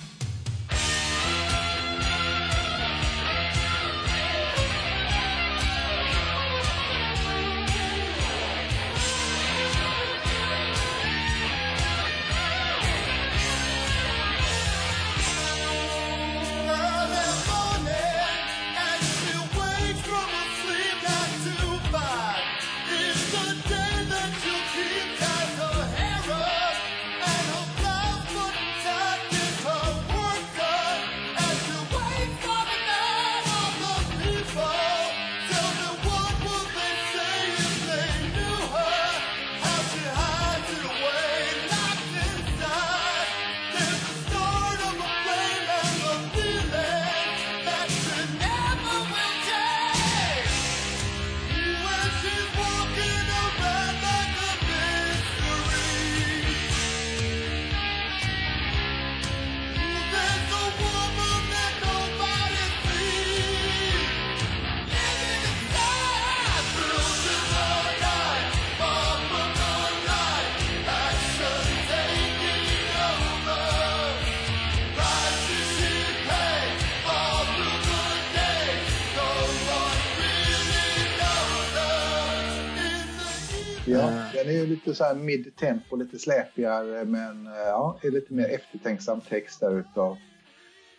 Så 84.97 85.03
här 85.03 85.15
mid-tempo, 85.15 85.95
lite 85.95 86.19
släpigare 86.19 87.05
men 87.05 87.47
eh, 87.47 87.53
ja, 87.53 87.99
är 88.03 88.11
lite 88.11 88.33
mer 88.33 88.49
eftertänksam 88.49 89.21
text 89.21 89.59
där 89.59 89.79
utav 89.79 90.17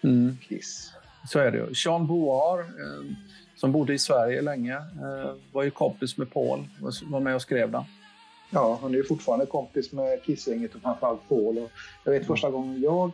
mm. 0.03 0.37
Kiss. 0.49 0.93
Så 1.29 1.39
är 1.39 1.51
det 1.51 1.69
Jean 1.73 2.07
Boar, 2.07 2.61
eh, 2.61 3.17
som 3.57 3.73
bodde 3.73 3.95
i 3.95 3.99
Sverige 3.99 4.43
länge, 4.43 4.77
eh, 4.77 5.33
var 5.53 5.63
ju 5.63 5.71
kompis 5.71 6.17
med 6.17 6.33
Paul, 6.33 6.69
var 7.03 7.21
med 7.21 7.35
och 7.35 7.43
skrev 7.43 7.71
den. 7.71 7.85
Ja, 8.51 8.79
han 8.83 8.91
är 8.91 8.97
ju 8.97 9.05
fortfarande 9.05 9.47
kompis 9.47 9.93
med 9.93 10.23
Kiss-gänget 10.25 10.75
och 10.75 10.83
framförallt 10.83 11.29
Paul. 11.29 11.59
Och 11.59 11.71
jag 12.05 12.13
vet 12.13 12.27
första 12.27 12.51
gången 12.51 12.81
jag 12.81 13.13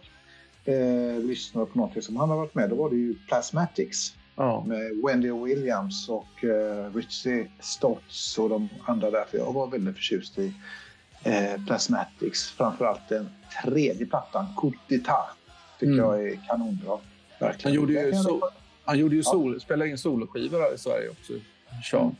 eh, 0.65 1.19
lyssnade 1.19 1.67
på 1.67 1.79
någonting 1.79 2.03
som 2.03 2.17
han 2.17 2.31
har 2.31 2.37
varit 2.37 2.55
med, 2.55 2.71
då 2.71 2.77
var 2.77 2.91
det 2.91 2.97
ju 2.97 3.15
Plasmatics. 3.29 4.15
Ja. 4.37 4.65
Med 4.67 4.91
Wendy 5.07 5.33
Williams 5.33 6.09
och 6.09 6.45
uh, 6.45 6.95
Richie 6.95 7.47
Stotts 7.61 8.39
och 8.39 8.49
de 8.49 8.69
andra 8.87 9.11
där. 9.11 9.25
För 9.25 9.39
jag 9.39 9.53
var 9.53 9.67
väldigt 9.67 9.95
förtjust 9.95 10.39
i 10.39 10.55
uh, 11.27 11.67
Plasmatics. 11.67 12.51
Framförallt 12.51 13.09
den 13.09 13.29
tredje 13.65 14.07
plattan, 14.07 14.47
Coup 14.57 14.75
d'État. 14.89 15.27
Tycker 15.79 15.93
mm. 15.93 16.05
jag 16.05 16.29
är 16.29 16.39
kanonbra. 16.49 16.99
Verkligen. 17.39 17.59
Han 17.65 17.75
gjorde 17.75 17.93
ju, 17.93 18.15
so 18.15 18.41
han 18.85 18.99
gjorde 18.99 19.17
ju 19.17 19.23
sol 19.23 19.53
ja. 19.55 19.61
spelade 19.61 19.91
in 19.91 19.99
soloskivor 19.99 20.61
här 20.61 20.75
i 20.75 20.79
Sverige 20.79 21.09
också, 21.09 21.33
Sean. 21.91 22.03
Mm. 22.03 22.17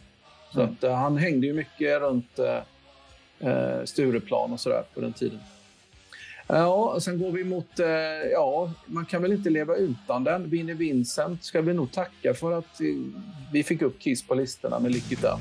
Så 0.53 0.61
att, 0.61 0.85
uh, 0.85 0.97
han 0.97 1.17
hängde 1.17 1.47
ju 1.47 1.53
mycket 1.53 2.01
runt 2.01 2.39
uh, 2.39 3.85
Stureplan 3.85 4.53
och 4.53 4.61
sådär 4.61 4.83
på 4.95 5.01
den 5.01 5.13
tiden. 5.13 5.41
Ja, 6.47 6.93
och 6.95 7.03
sen 7.03 7.19
går 7.19 7.33
vi 7.33 7.45
mot, 7.45 7.79
eh, 7.81 7.87
ja, 8.33 8.71
man 8.87 9.07
kan 9.07 9.23
väl 9.23 9.33
inte 9.33 9.51
leva 9.51 9.77
utan 9.77 10.25
den. 10.25 10.51
Vinnie 10.51 10.75
Vincent 10.75 11.45
ska 11.45 11.61
vi 11.61 11.75
nog 11.75 11.93
tacka 11.93 12.35
för 12.35 12.59
att 12.59 12.81
eh, 12.81 12.87
vi 13.53 13.63
fick 13.63 13.83
upp 13.83 13.99
Kiss 13.99 14.27
på 14.27 14.35
listorna 14.35 14.79
med 14.79 14.93
Lick 14.93 15.13
It 15.13 15.25
Up. 15.25 15.39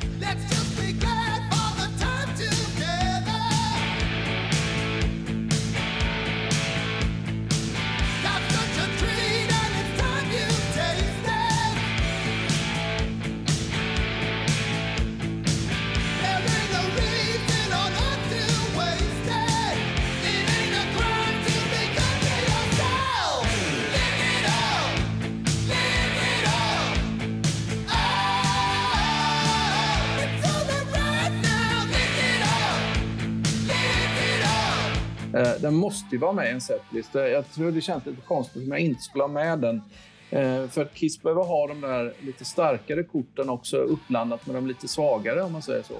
Måste 35.93 36.15
ju 36.15 36.17
vara 36.17 36.33
med 36.33 36.47
i 36.47 36.51
en 36.51 36.61
setlist. 36.61 37.09
Jag 37.13 37.51
tror 37.51 37.71
det 37.71 37.81
känns 37.81 38.05
lite 38.05 38.21
konstigt 38.21 38.63
om 38.63 38.71
jag 38.71 38.79
inte 38.79 39.01
skulle 39.01 39.23
ha 39.23 39.27
med 39.27 39.59
den. 39.59 39.81
Eh, 40.29 40.67
för 40.67 40.81
att 40.81 40.93
Kiss 40.93 41.21
behöver 41.21 41.43
ha 41.43 41.67
de 41.67 41.81
där 41.81 42.13
lite 42.19 42.45
starkare 42.45 43.03
korten 43.03 43.49
också 43.49 43.77
uppblandat 43.77 44.45
med 44.45 44.55
de 44.55 44.67
lite 44.67 44.87
svagare 44.87 45.41
om 45.41 45.51
man 45.51 45.61
säger 45.61 45.83
så. 45.83 45.95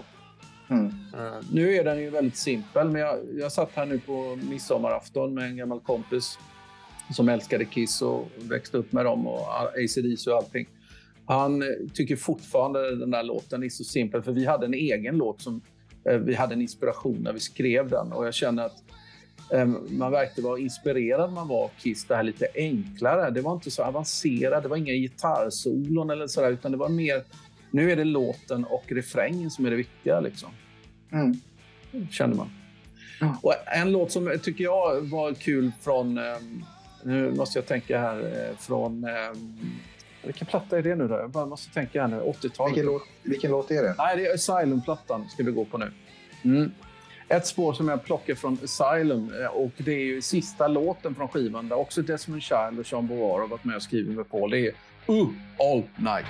Mm. 0.70 0.86
Uh, 0.86 1.44
nu 1.52 1.76
är 1.76 1.84
den 1.84 2.00
ju 2.00 2.10
väldigt 2.10 2.38
simpel, 2.38 2.90
men 2.90 3.02
jag, 3.02 3.20
jag 3.34 3.52
satt 3.52 3.72
här 3.74 3.86
nu 3.86 4.00
på 4.00 4.40
midsommarafton 4.50 5.34
med 5.34 5.46
en 5.46 5.58
gammal 5.58 5.80
kompis 5.80 6.40
som 7.12 7.30
älskade 7.30 7.66
Kiss 7.66 8.02
och 8.02 8.28
växte 8.38 8.78
upp 8.78 8.92
med 8.92 9.06
dem 9.06 9.28
och 9.28 9.48
ACDC 9.68 10.32
och 10.32 10.38
allting. 10.38 10.68
Han 11.26 11.62
eh, 11.62 11.68
tycker 11.94 12.16
fortfarande 12.16 12.96
den 12.96 13.12
där 13.12 13.24
låten 13.24 13.64
är 13.64 13.70
så 13.70 13.84
simpel, 13.84 14.24
för 14.24 14.32
vi 14.32 14.46
hade 14.46 14.66
en 14.66 14.74
egen 14.74 15.18
låt 15.18 15.42
som 15.42 15.62
uh, 16.10 16.18
vi 16.18 16.34
hade 16.34 16.54
en 16.54 16.62
inspiration 16.62 17.18
när 17.24 17.34
vi 17.34 17.40
skrev 17.40 17.90
den 17.90 18.12
och 18.12 18.26
jag 18.28 18.34
känner 18.34 18.66
att 18.66 18.84
man 19.90 20.12
verkade 20.12 20.42
vara 20.42 20.60
inspirerad 20.60 21.34
man 21.34 21.48
var 21.48 21.64
av 21.64 21.72
Kiss, 21.78 22.06
det 22.06 22.16
här 22.16 22.24
lite 22.24 22.48
enklare. 22.56 23.30
Det 23.30 23.42
var 23.42 23.54
inte 23.54 23.72
så 23.72 23.84
avancerat, 23.84 24.64
det 24.64 24.70
var 24.70 24.78
inga 24.78 24.94
gitarrsolon 24.94 26.10
eller 26.10 26.28
sådär, 26.28 26.52
utan 26.52 26.72
det 26.72 26.78
var 26.78 26.90
mer... 26.90 27.24
Nu 27.72 27.92
är 27.92 27.96
det 27.96 28.04
låten 28.04 28.66
och 28.66 28.84
refrängen 28.88 29.52
som 29.52 29.66
är 29.66 29.70
det 29.70 29.76
viktiga. 29.76 30.20
Liksom. 30.20 30.50
Mm. 31.12 31.38
Kände 32.12 32.38
man. 32.38 32.50
Och 33.42 33.54
en 33.68 33.92
låt 33.92 34.12
som 34.12 34.40
tycker 34.44 34.64
jag 34.64 35.02
var 35.02 35.34
kul 35.34 35.72
från 35.82 36.18
um, 36.18 36.66
Nu 37.04 37.32
måste 37.32 37.60
jag 37.60 37.66
tänka 37.66 38.00
här 38.00 38.20
eh, 38.20 38.58
från... 38.58 39.04
Eh, 39.04 39.12
vilken 40.24 40.48
platta 40.48 40.78
är 40.78 40.82
det 40.82 40.96
nu 40.96 41.08
då? 41.08 41.16
Jag 41.16 41.30
bara 41.30 41.46
måste 41.46 41.74
tänka 41.74 42.02
här 42.02 42.08
nu. 42.08 42.20
80-talet. 42.20 42.78
Vilken 42.78 42.86
låt, 42.86 43.02
vilken 43.24 43.52
låt 43.52 43.72
är 43.72 43.84
det? 43.84 43.96
Nej, 43.98 44.18
det 44.18 44.26
är 44.26 44.34
Asylum-plattan 44.34 45.30
ska 45.30 45.44
vi 45.44 45.52
gå 45.52 45.66
på 45.66 45.78
nu. 45.78 45.92
Mm. 46.44 46.72
Ett 47.28 47.48
spår 47.48 47.74
som 47.74 47.88
jag 47.88 48.04
plockar 48.04 48.36
från 48.36 48.58
Asylum 48.64 49.34
eh, 49.42 49.48
och 49.48 49.72
det 49.78 49.92
är 49.92 50.06
ju 50.06 50.22
sista 50.22 50.68
låten 50.68 51.16
från 51.16 51.28
skivan 51.28 51.70
där 51.70 51.76
också 51.76 52.02
Desmond 52.02 52.42
Child 52.42 52.80
och 52.80 52.86
Sean 52.86 53.08
Bovar 53.08 53.40
har 53.40 53.48
varit 53.48 53.64
med 53.64 53.76
och 53.76 53.84
skrivit 53.84 54.16
med 54.16 54.30
Paul. 54.30 54.52
Det 54.52 54.68
är 54.68 54.74
Uh 55.10 55.28
All 55.60 55.84
Night. 55.98 56.26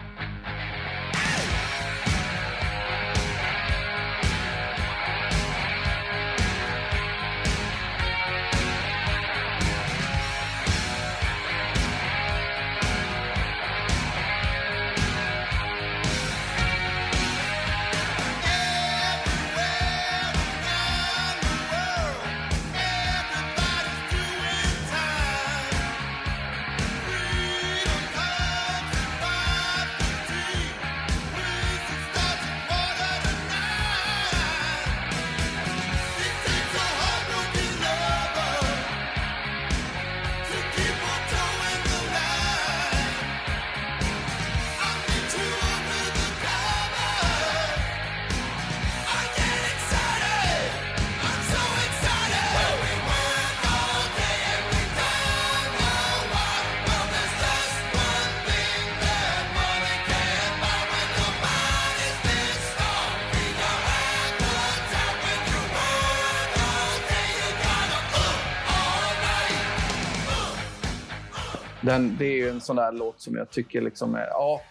Den, 71.93 72.17
det 72.19 72.25
är 72.25 72.35
ju 72.35 72.49
en 72.49 72.61
sån 72.61 72.75
där 72.75 72.91
låt 72.91 73.21
som 73.21 73.35
jag 73.35 73.49
tycker 73.49 73.81
liksom 73.81 74.15
är... 74.15 74.27
Ja, 74.27 74.61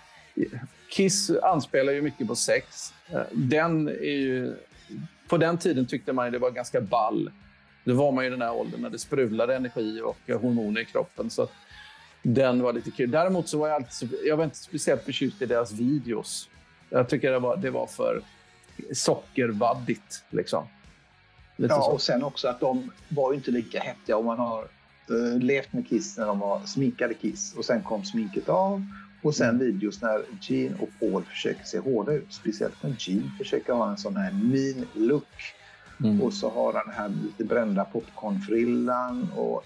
Kiss 0.90 1.30
anspelar 1.42 1.92
ju 1.92 2.02
mycket 2.02 2.28
på 2.28 2.36
sex. 2.36 2.94
Eh, 3.10 3.20
den 3.32 3.88
är 3.88 4.16
ju... 4.16 4.56
På 5.28 5.36
den 5.36 5.58
tiden 5.58 5.86
tyckte 5.86 6.12
man 6.12 6.32
det 6.32 6.38
var 6.38 6.50
ganska 6.50 6.80
ball. 6.80 7.30
Då 7.84 7.94
var 7.94 8.12
man 8.12 8.24
ju 8.24 8.28
i 8.28 8.30
den 8.30 8.42
här 8.42 8.52
åldern 8.52 8.80
när 8.80 8.90
det 8.90 8.98
sprudlade 8.98 9.56
energi 9.56 10.00
och 10.00 10.40
hormoner 10.40 10.80
i 10.80 10.84
kroppen. 10.84 11.30
Så 11.30 11.48
den 12.22 12.62
var 12.62 12.72
lite 12.72 12.90
kul. 12.90 13.10
Däremot 13.10 13.48
så 13.48 13.58
var 13.58 13.68
jag, 13.68 13.74
alltid, 13.74 14.14
jag 14.24 14.36
var 14.36 14.44
inte 14.44 14.56
speciellt 14.56 15.02
förtjust 15.02 15.42
i 15.42 15.46
deras 15.46 15.72
videos. 15.72 16.48
Jag 16.88 17.08
tycker 17.08 17.32
det 17.32 17.38
var, 17.38 17.56
det 17.56 17.70
var 17.70 17.86
för 17.86 18.22
sockervaddigt. 18.92 20.24
Liksom. 20.30 20.66
Lite 21.56 21.74
ja, 21.74 21.80
så. 21.80 21.90
och 21.90 22.02
sen 22.02 22.24
också 22.24 22.48
att 22.48 22.60
de 22.60 22.92
var 23.08 23.34
inte 23.34 23.50
lika 23.50 23.80
häftiga 23.80 24.16
om 24.16 24.26
man 24.26 24.38
har 24.38 24.68
uh, 25.10 25.38
levt 25.38 25.72
med 25.72 25.88
Kiss 25.88 26.18
när 26.18 26.26
de 26.26 26.38
var 26.38 26.60
sminkade 26.66 27.14
Kiss 27.14 27.54
och 27.56 27.64
sen 27.64 27.82
kom 27.82 28.04
sminket 28.04 28.48
av 28.48 28.86
och 29.22 29.34
sen 29.34 29.58
videos 29.58 30.02
när 30.02 30.24
Gene 30.40 30.76
och 30.78 30.88
Paul 31.00 31.24
försöker 31.24 31.64
se 31.64 31.78
hårda 31.78 32.12
ut. 32.12 32.32
Speciellt 32.32 32.82
när 32.82 32.94
Gene 32.98 33.30
försöker 33.38 33.72
ha 33.72 33.90
en 33.90 33.96
sån 33.96 34.16
här 34.16 34.32
mean 34.32 34.86
look. 34.94 35.54
Mm. 36.00 36.22
Och 36.22 36.32
så 36.32 36.50
har 36.50 36.72
han 36.72 36.82
den 36.86 36.94
här 36.94 37.08
lite 37.08 37.44
brända 37.44 37.84
popcornfrillan 37.84 39.28
och 39.36 39.64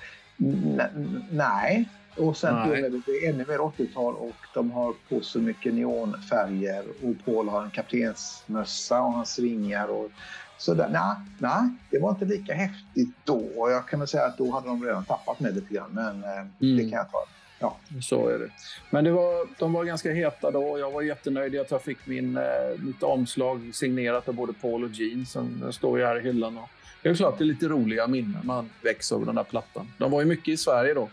nej. 1.31 1.89
Och 2.17 2.37
sen 2.37 2.55
nej. 2.55 2.83
är 2.83 2.91
det 2.91 3.27
ännu 3.27 3.45
mer 3.49 3.59
80-tal 3.59 4.15
och 4.15 4.37
de 4.55 4.71
har 4.71 4.95
på 5.09 5.21
så 5.21 5.39
mycket 5.39 5.75
neonfärger 5.75 6.85
och 7.03 7.25
Paul 7.25 7.49
har 7.49 7.63
en 7.63 7.71
kaptensmössa 7.71 9.03
och 9.03 9.13
han 9.13 9.27
svingar 9.27 9.89
och 9.89 10.11
så 10.59 10.74
där, 10.74 10.89
nej, 10.89 11.16
nej, 11.39 11.70
det 11.91 11.99
var 11.99 12.11
inte 12.11 12.24
lika 12.24 12.55
häftigt 12.55 13.16
då. 13.24 13.51
Jag 13.55 13.89
kan 13.89 13.99
väl 13.99 14.09
säga 14.09 14.24
att 14.24 14.39
då 14.39 14.51
hade 14.51 14.66
de 14.66 14.85
redan 14.85 15.05
tappat 15.05 15.41
mig 15.41 15.53
lite 15.53 15.74
grann, 15.74 15.91
men 15.91 16.24
eh, 16.24 16.39
mm. 16.39 16.77
det 16.77 16.83
kan 16.83 16.99
jag 16.99 17.11
ta. 17.11 17.19
Ja. 17.59 17.77
Så 18.03 18.28
är 18.28 18.39
det. 18.39 18.49
Men 18.91 19.05
det 19.05 19.11
var, 19.11 19.59
de 19.59 19.73
var 19.73 19.85
ganska 19.85 20.12
heta 20.12 20.51
då. 20.51 20.78
Jag 20.78 20.91
var 20.91 21.03
jättenöjd 21.03 21.61
att 21.61 21.70
jag 21.70 21.83
fick 21.83 22.07
min, 22.07 22.37
eh, 22.37 22.43
mitt 22.78 23.03
omslag 23.03 23.70
signerat 23.74 24.28
av 24.28 24.35
både 24.35 24.53
Paul 24.53 24.85
och 24.85 24.91
Gene. 24.91 25.27
Som 25.27 25.73
står 25.73 25.99
ju 25.99 26.05
här 26.05 26.19
i 26.19 26.23
hyllan. 26.23 26.59
Och 26.59 26.69
det 27.03 27.09
är 27.09 27.15
klart 27.15 27.39
det 27.39 27.45
är 27.45 27.47
lite 27.47 27.69
roliga 27.69 28.07
minnen 28.07 28.41
man 28.43 28.70
väcks 28.83 29.12
av 29.12 29.27
den 29.27 29.37
här 29.37 29.45
plattan. 29.45 29.93
De 29.99 30.11
var 30.11 30.20
ju 30.20 30.27
mycket 30.27 30.49
i 30.49 30.57
Sverige 30.57 30.95
då. 30.95 31.09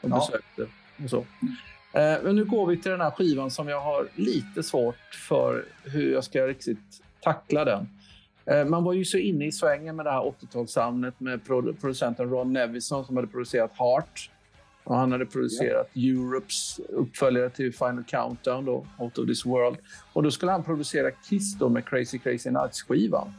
De 0.00 0.10
ja. 0.10 0.16
besökte 0.16 0.66
och 1.04 1.10
så. 1.10 1.18
Eh, 1.98 2.22
men 2.22 2.36
nu 2.36 2.44
går 2.44 2.66
vi 2.66 2.76
till 2.76 2.90
den 2.90 3.00
här 3.00 3.10
skivan 3.10 3.50
som 3.50 3.68
jag 3.68 3.80
har 3.80 4.08
lite 4.14 4.62
svårt 4.62 5.14
för 5.28 5.64
hur 5.84 6.12
jag 6.12 6.24
ska 6.24 6.46
riktigt 6.46 7.02
tackla 7.20 7.64
den. 7.64 7.88
Eh, 8.46 8.64
man 8.64 8.84
var 8.84 8.92
ju 8.92 9.04
så 9.04 9.18
inne 9.18 9.46
i 9.46 9.52
svängen 9.52 9.96
med 9.96 10.06
det 10.06 10.10
här 10.10 10.20
80-talssoundet 10.20 11.12
med 11.18 11.44
producenten 11.80 12.30
Ron 12.30 12.52
Nevison 12.52 13.04
som 13.04 13.16
hade 13.16 13.28
producerat 13.28 13.72
Heart. 13.78 14.30
Och 14.84 14.96
han 14.96 15.12
hade 15.12 15.26
producerat 15.26 15.90
ja. 15.92 16.10
Europes 16.10 16.80
uppföljare 16.88 17.50
till 17.50 17.72
Final 17.72 18.04
Countdown, 18.04 18.64
då, 18.64 18.86
Out 18.98 19.18
of 19.18 19.26
this 19.26 19.46
World. 19.46 19.76
Och 20.12 20.22
då 20.22 20.30
skulle 20.30 20.52
han 20.52 20.64
producera 20.64 21.10
Kiss 21.10 21.58
då 21.58 21.68
med 21.68 21.88
Crazy 21.88 22.18
Crazy 22.18 22.50
Nights-skivan. 22.50 23.32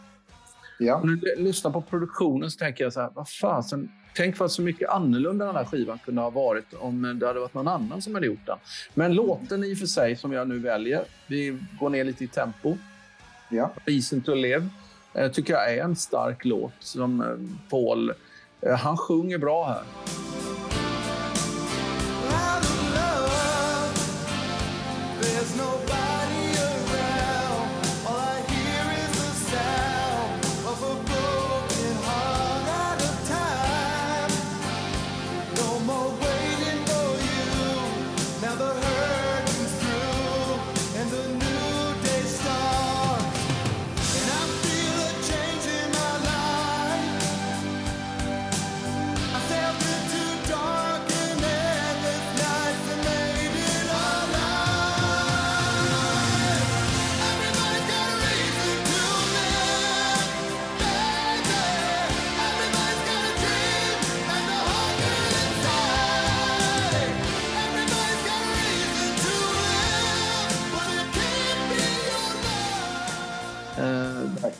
Ja. 0.79 1.01
när 1.03 1.19
jag 1.21 1.39
lyssnar 1.39 1.71
på 1.71 1.81
produktionen 1.81 2.51
så 2.51 2.57
tänker 2.57 2.83
jag 2.83 2.93
så 2.93 3.01
här, 3.01 3.09
vad 3.13 3.29
fasen, 3.29 3.91
tänk 4.15 4.39
vad 4.39 4.51
så 4.51 4.61
mycket 4.61 4.89
annorlunda 4.89 5.45
den 5.45 5.55
här 5.55 5.65
skivan 5.65 5.99
kunde 6.05 6.21
ha 6.21 6.29
varit 6.29 6.73
om 6.73 7.19
det 7.19 7.27
hade 7.27 7.39
varit 7.39 7.53
någon 7.53 7.67
annan 7.67 8.01
som 8.01 8.15
hade 8.15 8.27
gjort 8.27 8.45
den. 8.45 8.57
Men 8.93 9.13
låten 9.13 9.63
i 9.63 9.73
och 9.73 9.77
för 9.77 9.85
sig 9.85 10.15
som 10.15 10.31
jag 10.31 10.47
nu 10.47 10.59
väljer, 10.59 11.03
vi 11.27 11.59
går 11.79 11.89
ner 11.89 12.03
lite 12.03 12.23
i 12.23 12.27
tempo. 12.27 12.77
Ja. 13.49 13.71
Reason 13.85 14.21
to 14.21 14.33
live 14.33 14.69
Eh, 15.15 15.31
tycker 15.31 15.53
jag 15.53 15.73
är 15.73 15.83
en 15.83 15.95
stark 15.95 16.45
låt 16.45 16.73
som 16.79 17.21
eh, 17.21 17.27
Paul, 17.69 18.13
eh, 18.61 18.75
han 18.75 18.97
sjunger 18.97 19.37
bra 19.37 19.65
här. 19.65 19.83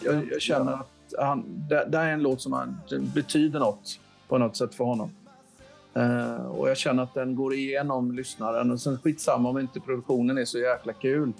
Jag, 0.05 0.27
jag 0.31 0.41
känner 0.41 0.73
att 0.73 1.13
han, 1.17 1.67
det, 1.69 1.85
det 1.87 1.97
är 1.97 2.11
en 2.11 2.21
låt 2.21 2.41
som 2.41 2.53
han, 2.53 2.77
betyder 3.15 3.59
något 3.59 3.99
på 4.27 4.37
något 4.37 4.57
sätt 4.57 4.75
för 4.75 4.83
honom. 4.83 5.11
Uh, 5.97 6.45
och 6.45 6.69
jag 6.69 6.77
känner 6.77 7.03
att 7.03 7.13
den 7.13 7.35
går 7.35 7.53
igenom 7.53 8.11
lyssnaren. 8.11 8.71
Och 8.71 8.81
sen 8.81 8.97
skitsamma 8.97 9.49
om 9.49 9.57
inte 9.57 9.79
produktionen 9.79 10.37
är 10.37 10.45
så 10.45 10.59
jäkla 10.59 10.93
kul. 10.93 11.33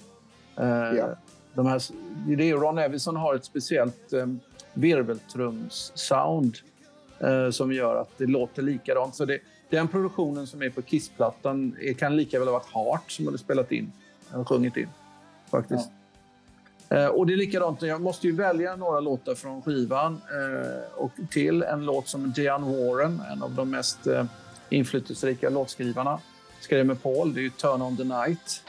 Uh, 0.60 0.66
ja. 0.68 1.10
de 1.54 1.66
här, 1.66 1.82
det 2.38 2.50
är, 2.50 2.56
Ron 2.56 2.78
Evison 2.78 3.16
har 3.16 3.36
ett 3.36 3.46
speciellt 3.46 4.14
um, 4.14 4.40
virveltrums-sound 4.74 6.56
uh, 7.24 7.52
som 7.52 7.74
gör 7.74 7.96
att 7.96 8.18
det 8.18 8.26
låter 8.26 8.62
likadant. 8.62 9.16
Så 9.16 9.26
det, 9.26 9.40
den 9.70 9.88
produktionen 9.88 10.48
som 10.48 10.62
är 10.62 10.70
på 10.70 10.82
Kiss-plattan 10.82 11.76
kan 11.98 12.16
lika 12.16 12.40
väl 12.40 12.48
ha 12.48 12.54
varit 12.54 12.72
Hart 12.72 13.12
som 13.12 13.26
hade 13.26 13.38
spelat 13.38 13.72
in, 13.72 13.92
sjungit 14.46 14.78
in. 14.78 14.90
Faktiskt. 15.52 15.90
Eh, 16.90 17.06
och 17.06 17.28
det 17.28 17.34
är 17.34 17.38
likadant, 17.38 17.82
jag 17.82 18.02
måste 18.02 18.28
ju 18.28 18.36
välja 18.36 18.76
några 18.76 19.00
låtar 19.00 19.36
från 19.36 19.62
skivan 19.62 20.22
eh, 20.32 21.02
och 21.02 21.12
till 21.32 21.64
en 21.64 21.86
låt 21.86 22.08
som 22.08 22.32
Diane 22.32 22.66
Warren, 22.66 23.22
en 23.32 23.44
av 23.44 23.54
de 23.56 23.70
mest 23.70 24.08
eh, 24.08 24.26
inflytelserika 24.70 25.50
låtskrivarna. 25.50 26.20
Skrev 26.60 26.86
med 26.86 27.04
Paul, 27.04 27.34
det 27.34 27.40
är 27.40 27.44
ju 27.44 27.50
Turn 27.50 27.82
on 27.82 27.98
the 27.98 28.04
Night. 28.04 28.64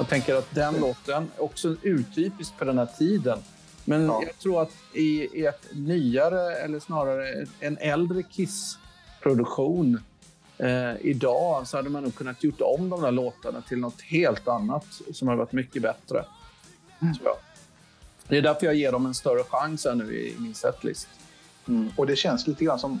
Jag 0.00 0.08
tänker 0.08 0.34
att 0.34 0.54
den 0.54 0.74
låten 0.80 1.30
är 1.36 1.42
också 1.42 1.76
urtypisk 1.82 2.52
för 2.58 2.66
den 2.66 2.78
här 2.78 2.88
tiden. 2.98 3.38
Men 3.84 4.06
Ja. 4.06 4.22
jag 4.26 4.38
tror 4.38 4.62
att 4.62 4.70
i, 4.94 5.44
ett 5.46 5.66
nyare, 5.72 6.56
eller 6.56 6.80
snarare 6.80 7.46
en 7.60 7.78
äldre 7.78 8.22
Kiss-produktion 8.22 10.02
eh, 10.58 10.96
idag 11.00 11.66
så 11.66 11.76
hade 11.76 11.90
man 11.90 12.02
nog 12.02 12.14
kunnat 12.14 12.44
gjort 12.44 12.60
om 12.60 12.88
de 12.90 13.02
där 13.02 13.10
låtarna 13.10 13.62
till 13.62 13.78
något 13.78 14.00
helt 14.00 14.48
annat 14.48 14.86
som 15.12 15.28
hade 15.28 15.38
varit 15.38 15.52
mycket 15.52 15.82
bättre. 15.82 16.24
jag. 17.24 17.36
Det 18.28 18.36
är 18.38 18.42
därför 18.42 18.66
jag 18.66 18.74
ger 18.74 18.92
dem 18.92 19.06
en 19.06 19.14
större 19.14 19.42
chans 19.42 19.84
här 19.84 19.94
nu 19.94 20.14
i 20.14 20.34
min 20.38 20.54
setlist. 20.54 21.08
Mm. 21.68 21.90
Och 21.96 22.06
det 22.06 22.16
känns 22.16 22.46
lite 22.46 22.64
grann 22.64 22.78
som 22.78 23.00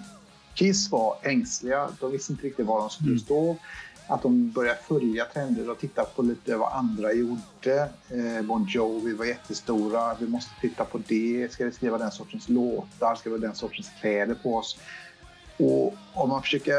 Kiss 0.54 0.90
var 0.90 1.16
ängsliga. 1.22 1.88
De 2.00 2.12
visste 2.12 2.32
inte 2.32 2.46
riktigt 2.46 2.66
var 2.66 2.80
de 2.80 2.90
skulle 2.90 3.18
stå. 3.18 3.56
Att 4.10 4.22
de 4.22 4.50
började 4.50 4.78
följa 4.88 5.24
trender 5.24 5.70
och 5.70 5.78
titta 5.78 6.04
på 6.04 6.22
lite 6.22 6.56
vad 6.56 6.72
andra 6.72 7.12
gjorde. 7.12 7.88
Eh, 8.08 8.42
bon 8.42 8.66
Jovi 8.68 9.14
var 9.14 9.24
jättestora. 9.24 10.14
Vi 10.20 10.26
måste 10.28 10.50
titta 10.60 10.84
på 10.84 10.98
det. 11.06 11.52
Ska 11.52 11.64
vi 11.64 11.72
skriva 11.72 11.98
den 11.98 12.10
sortens 12.10 12.48
låtar? 12.48 13.14
Ska 13.14 13.30
vi 13.30 13.36
ha 13.36 13.46
den 13.46 13.54
sortens 13.54 13.90
kläder 14.00 14.34
på 14.34 14.56
oss? 14.56 14.78
Och 15.58 15.94
om 16.14 16.28
man 16.28 16.42
försöker 16.42 16.74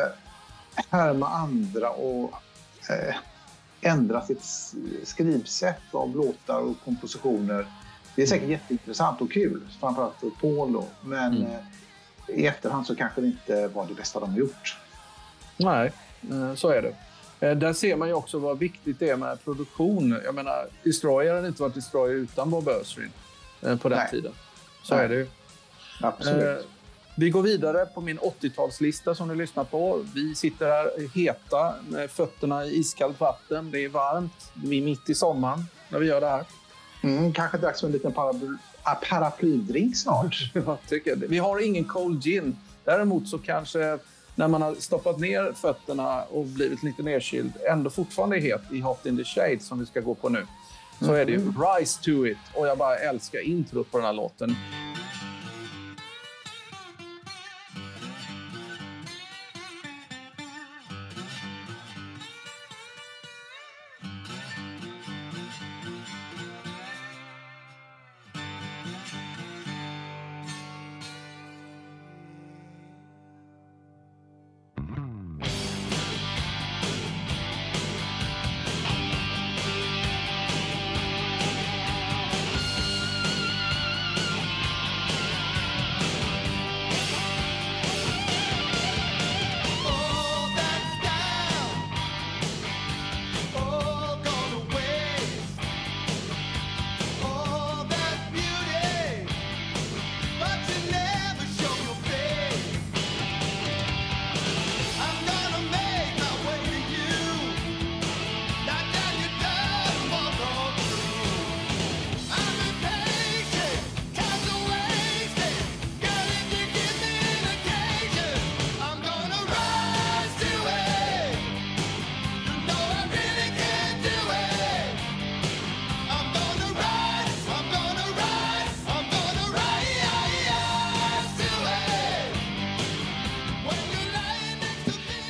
härma 0.89 1.27
andra 1.29 1.89
och 1.89 2.33
eh, 2.89 3.15
ändra 3.81 4.21
sitt 4.25 4.43
skrivsätt 5.03 5.81
av 5.95 6.15
låtar 6.15 6.59
och 6.59 6.75
kompositioner. 6.85 7.65
Det 8.15 8.21
är 8.21 8.27
säkert 8.27 8.49
jätteintressant 8.49 9.21
och 9.21 9.31
kul, 9.31 9.61
framförallt 9.79 10.15
för 10.19 10.29
Paul 10.29 10.73
då. 10.73 10.87
Men 11.01 11.37
Mm. 11.37 11.51
eh, 11.51 11.59
i 12.27 12.45
efterhand 12.47 12.87
så 12.87 12.95
kanske 12.95 13.21
det 13.21 13.27
inte 13.27 13.67
var 13.67 13.85
det 13.87 13.93
bästa 13.93 14.19
de 14.19 14.29
har 14.31 14.37
gjort. 14.39 14.77
Nej, 15.57 15.91
så 16.55 16.69
är 16.69 16.81
det. 16.81 16.95
Eh, 17.41 17.51
Där 17.57 17.73
ser 17.73 17.95
man 17.95 18.07
ju 18.07 18.13
också 18.13 18.39
vad 18.39 18.59
viktigt 18.59 18.99
det 18.99 19.09
är 19.09 19.15
med 19.17 19.43
produktion. 19.43 20.19
Jag 20.25 20.35
menar, 20.35 20.67
Destroyer 20.83 21.35
hade 21.35 21.47
inte 21.47 21.61
varit 21.61 21.75
Destroyer 21.75 22.15
utan 22.15 22.49
Bob 22.49 22.67
Özrin 22.67 23.11
eh, 23.61 23.77
på 23.77 23.89
den 23.89 23.97
Nej. 23.97 24.07
tiden. 24.11 24.31
Så 24.83 24.95
Nej. 24.95 25.05
är 25.05 25.09
det 25.09 25.15
ju. 25.15 25.27
Absolut. 26.01 26.59
Eh, 26.59 26.65
Vi 27.15 27.29
går 27.29 27.41
vidare 27.41 27.85
på 27.85 28.01
min 28.01 28.19
80-talslista 28.19 29.13
som 29.15 29.27
ni 29.27 29.35
lyssnar 29.35 29.63
på. 29.63 30.05
Vi 30.15 30.35
sitter 30.35 30.65
här 30.69 31.09
heta 31.15 31.73
med 31.89 32.11
fötterna 32.11 32.65
i 32.65 32.77
iskallt 32.79 33.19
vatten. 33.19 33.71
Det 33.71 33.85
är 33.85 33.89
varmt. 33.89 34.51
Vi 34.53 34.77
är 34.77 34.81
mitt 34.81 35.09
i 35.09 35.15
sommaren 35.15 35.63
när 35.89 35.99
vi 35.99 36.07
gör 36.07 36.21
det 36.21 36.29
här. 36.29 36.43
Mm, 37.03 37.33
kanske 37.33 37.57
dags 37.57 37.79
för 37.79 37.87
en 37.87 37.93
liten 37.93 38.13
ah, 38.15 38.95
paraplydrink 39.09 39.97
snart. 39.97 40.35
Jag 40.53 40.77
tycker 40.87 41.15
det. 41.15 41.27
Vi 41.27 41.37
har 41.37 41.59
ingen 41.65 41.83
cold 41.85 42.23
gin. 42.23 42.57
Däremot 42.83 43.27
så 43.27 43.37
kanske 43.37 43.97
när 44.35 44.47
man 44.47 44.61
har 44.61 44.75
stoppat 44.75 45.19
ner 45.19 45.53
fötterna 45.53 46.23
och 46.23 46.45
blivit 46.45 46.83
lite 46.83 47.03
nedkyld 47.03 47.51
ändå 47.69 47.89
fortfarande 47.89 48.37
är 48.37 48.41
het 48.41 48.61
i 48.71 48.79
Hot 48.79 49.05
in 49.05 49.17
the 49.17 49.23
Shade 49.23 49.59
som 49.59 49.79
vi 49.79 49.85
ska 49.85 49.99
gå 49.99 50.15
på 50.15 50.29
nu. 50.29 50.45
Så 50.99 51.13
är 51.13 51.25
det 51.25 51.31
ju 51.31 51.37
Rise 51.37 52.03
to 52.03 52.27
it. 52.27 52.37
Och 52.53 52.67
jag 52.67 52.77
bara 52.77 52.95
älskar 52.95 53.39
introt 53.39 53.91
på 53.91 53.97
den 53.97 54.05
här 54.05 54.13
låten. 54.13 54.55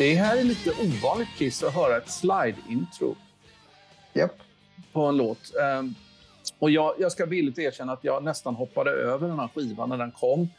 Det 0.01 0.15
här 0.15 0.37
är 0.37 0.43
lite 0.43 0.69
ovanligt 0.69 1.27
Kiss 1.37 1.63
att 1.63 1.73
höra 1.73 1.97
ett 1.97 2.09
slide-intro 2.09 3.15
Japp. 4.13 4.35
på 4.93 5.01
en 5.05 5.17
låt. 5.17 5.55
Ehm, 5.55 5.93
och 6.59 6.71
jag, 6.71 6.93
jag 6.99 7.11
ska 7.11 7.25
villigt 7.25 7.59
erkänna 7.59 7.93
att 7.93 8.03
jag 8.03 8.23
nästan 8.23 8.55
hoppade 8.55 8.91
över 8.91 9.27
den 9.27 9.39
här 9.39 9.47
skivan 9.55 9.89
när 9.89 9.97
den 9.97 10.11
kom. 10.11 10.49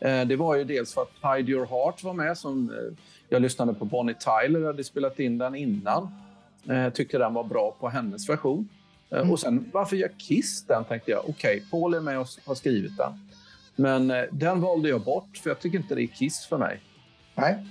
Eh, 0.00 0.24
det 0.24 0.36
var 0.36 0.54
ju 0.56 0.64
dels 0.64 0.94
för 0.94 1.02
att 1.02 1.36
Hide 1.36 1.52
Your 1.52 1.66
Heart 1.66 2.02
var 2.02 2.12
med. 2.14 2.38
Som, 2.38 2.70
eh, 2.70 2.76
jag 3.28 3.42
lyssnade 3.42 3.74
på 3.74 3.84
Bonnie 3.84 4.14
Tyler, 4.14 4.66
hade 4.66 4.84
spelat 4.84 5.18
in 5.18 5.38
den 5.38 5.54
innan. 5.54 6.08
Eh, 6.70 6.90
tyckte 6.92 7.18
den 7.18 7.34
var 7.34 7.44
bra 7.44 7.76
på 7.80 7.88
hennes 7.88 8.28
version. 8.28 8.68
Eh, 9.10 9.30
Och 9.30 9.40
sen, 9.40 9.70
varför 9.72 9.96
gör 9.96 10.10
Kiss 10.18 10.64
den? 10.66 10.84
tänkte 10.84 11.10
jag. 11.10 11.28
Okej, 11.28 11.62
Paul 11.70 11.94
är 11.94 12.00
med 12.00 12.18
och 12.18 12.26
har 12.44 12.54
skrivit 12.54 12.96
den. 12.96 13.12
Men 13.76 14.10
eh, 14.10 14.24
den 14.32 14.60
valde 14.60 14.88
jag 14.88 15.00
bort, 15.04 15.36
för 15.42 15.50
jag 15.50 15.60
tycker 15.60 15.78
inte 15.78 15.94
det 15.94 16.02
är 16.02 16.06
Kiss 16.06 16.46
för 16.46 16.58
mig. 16.58 16.80
Nej. 17.34 17.66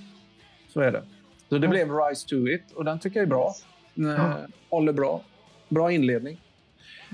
Så 0.72 0.80
är 0.80 0.92
det. 0.92 1.02
Så 1.48 1.58
det 1.58 1.68
blev 1.68 1.90
Rise 1.92 2.28
to 2.28 2.48
it 2.48 2.72
och 2.74 2.84
den 2.84 2.98
tycker 2.98 3.20
jag 3.20 3.24
är 3.26 3.30
bra. 3.30 3.54
Eh, 3.96 4.34
håller 4.70 4.92
bra. 4.92 5.20
Bra 5.68 5.92
inledning. 5.92 6.40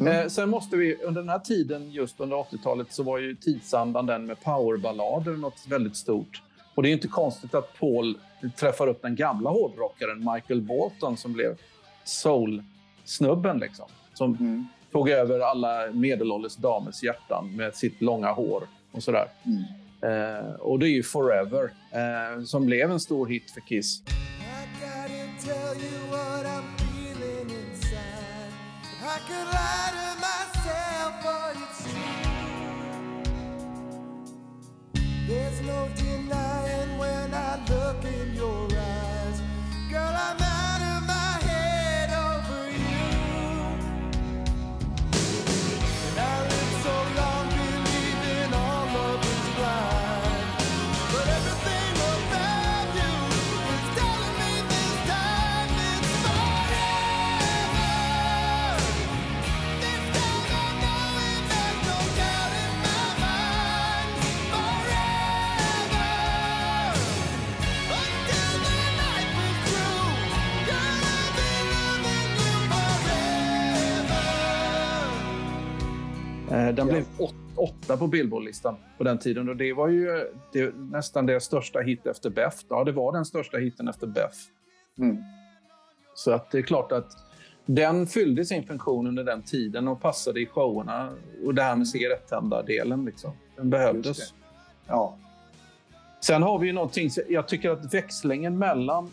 Mm. 0.01 0.13
Eh, 0.21 0.27
sen 0.29 0.51
måste 0.51 0.77
vi, 0.77 0.97
under 1.03 1.21
den 1.23 1.29
här 1.29 1.39
tiden, 1.39 1.91
just 1.91 2.21
under 2.21 2.37
80-talet, 2.37 2.93
så 2.93 3.03
var 3.03 3.19
ju 3.19 3.35
tidsandan 3.37 4.07
den 4.07 4.27
med 4.27 4.41
powerballader 4.41 5.33
något 5.33 5.65
väldigt 5.69 5.97
stort. 5.97 6.43
Och 6.75 6.83
det 6.83 6.89
är 6.89 6.93
inte 6.93 7.09
konstigt 7.09 7.55
att 7.55 7.79
Paul 7.79 8.19
träffar 8.57 8.87
upp 8.87 9.03
den 9.03 9.17
gamla 9.17 9.51
hårdrockaren 9.51 10.31
Michael 10.35 10.63
Bolton 10.63 11.17
som 11.17 11.33
blev 11.33 11.57
soul-snubben 12.05 13.59
liksom. 13.59 13.87
Som 14.15 14.35
Mm. 14.41 14.67
tog 14.93 15.09
över 15.09 15.41
alla 15.41 15.91
medelålders 15.93 16.57
damers 16.57 17.03
hjärtan 17.03 17.57
med 17.57 17.75
sitt 17.75 18.01
långa 18.03 18.33
hår 18.33 18.69
och 18.93 19.03
sådär. 19.03 19.27
Mm. 19.47 19.63
Eh, 20.05 20.55
och 20.55 20.79
det 20.79 20.89
är 20.89 20.91
ju 20.91 21.03
Forever 21.03 21.71
eh, 21.91 22.45
som 22.45 22.67
blev 22.67 22.91
en 22.91 23.01
stor 23.01 23.27
hit 23.27 23.51
för 23.51 23.61
Kiss. 23.61 24.03
I 24.03 24.15
den 76.73 76.87
Ja. 76.89 76.93
blev 76.93 77.05
åt, 77.19 77.35
åtta 77.57 77.97
på 77.97 78.07
Billboard-listan 78.07 78.77
på 78.99 79.05
den 79.05 79.19
tiden 79.19 79.49
och 79.49 79.57
det 79.57 79.73
var 79.73 79.89
ju 79.89 80.31
det, 80.53 80.75
nästan 80.77 81.27
deras 81.27 81.45
största 81.45 81.81
hit 81.81 82.07
efter 82.07 82.31
Beff. 82.31 82.55
Ja, 82.69 82.85
det 82.85 82.93
var 82.93 83.13
den 83.13 83.25
största 83.25 83.59
hiten 83.59 83.89
efter 83.89 84.07
Beff. 84.07 84.35
Mm. 84.99 85.17
Så 86.15 86.33
att 86.33 86.51
det 86.51 86.59
är 86.59 86.63
klart 86.63 86.93
att 86.93 87.11
den 87.67 88.07
fyllde 88.07 88.45
sin 88.45 88.67
funktion 88.67 89.07
under 89.07 89.25
den 89.25 89.43
tiden 89.43 89.89
och 89.89 90.01
passade 90.01 90.41
i 90.41 90.47
showerna. 90.47 91.13
Och 91.47 91.55
det 91.55 91.63
här 91.63 91.77
med 91.77 91.89
cigarettända-delen, 91.89 93.05
liksom. 93.05 93.33
den 93.57 93.71
behövdes. 93.71 94.35
Ja, 94.87 95.17
Sen 96.25 96.43
har 96.43 96.59
vi 96.59 96.67
ju 96.67 96.73
någonting, 96.73 97.11
jag 97.29 97.49
tycker 97.49 97.71
att 97.71 97.95
växlingen 97.95 98.59
mellan 98.59 99.11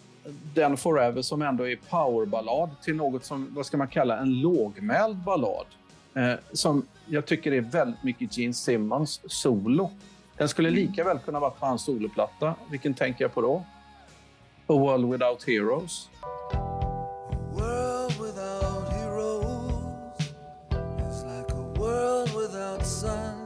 den 0.53 0.77
Forever 0.77 1.21
som 1.21 1.41
ändå 1.41 1.67
är 1.67 1.75
powerballad 1.89 2.69
till 2.83 2.95
något 2.95 3.25
som, 3.25 3.47
vad 3.55 3.65
ska 3.65 3.77
man 3.77 3.87
kalla, 3.87 4.17
en 4.17 4.41
lågmäld 4.41 5.17
ballad. 5.17 5.65
Eh, 6.13 6.33
som 6.51 6.85
jag 7.11 7.25
tycker 7.25 7.51
är 7.51 7.61
väldigt 7.61 8.03
mycket 8.03 8.37
Gene 8.37 8.53
Simmons 8.53 9.21
solo. 9.27 9.91
Den 10.37 10.49
skulle 10.49 10.69
lika 10.69 11.03
väl 11.03 11.19
kunna 11.19 11.39
vara 11.39 11.51
på 11.51 11.65
hans 11.65 11.83
soloplatta. 11.85 12.55
Vilken 12.69 12.93
tänker 12.93 13.23
jag 13.23 13.33
på 13.33 13.41
då? 13.41 13.65
A 14.67 14.73
World 14.73 15.11
Without 15.11 15.43
Heroes. 15.47 16.09
world 21.81 23.40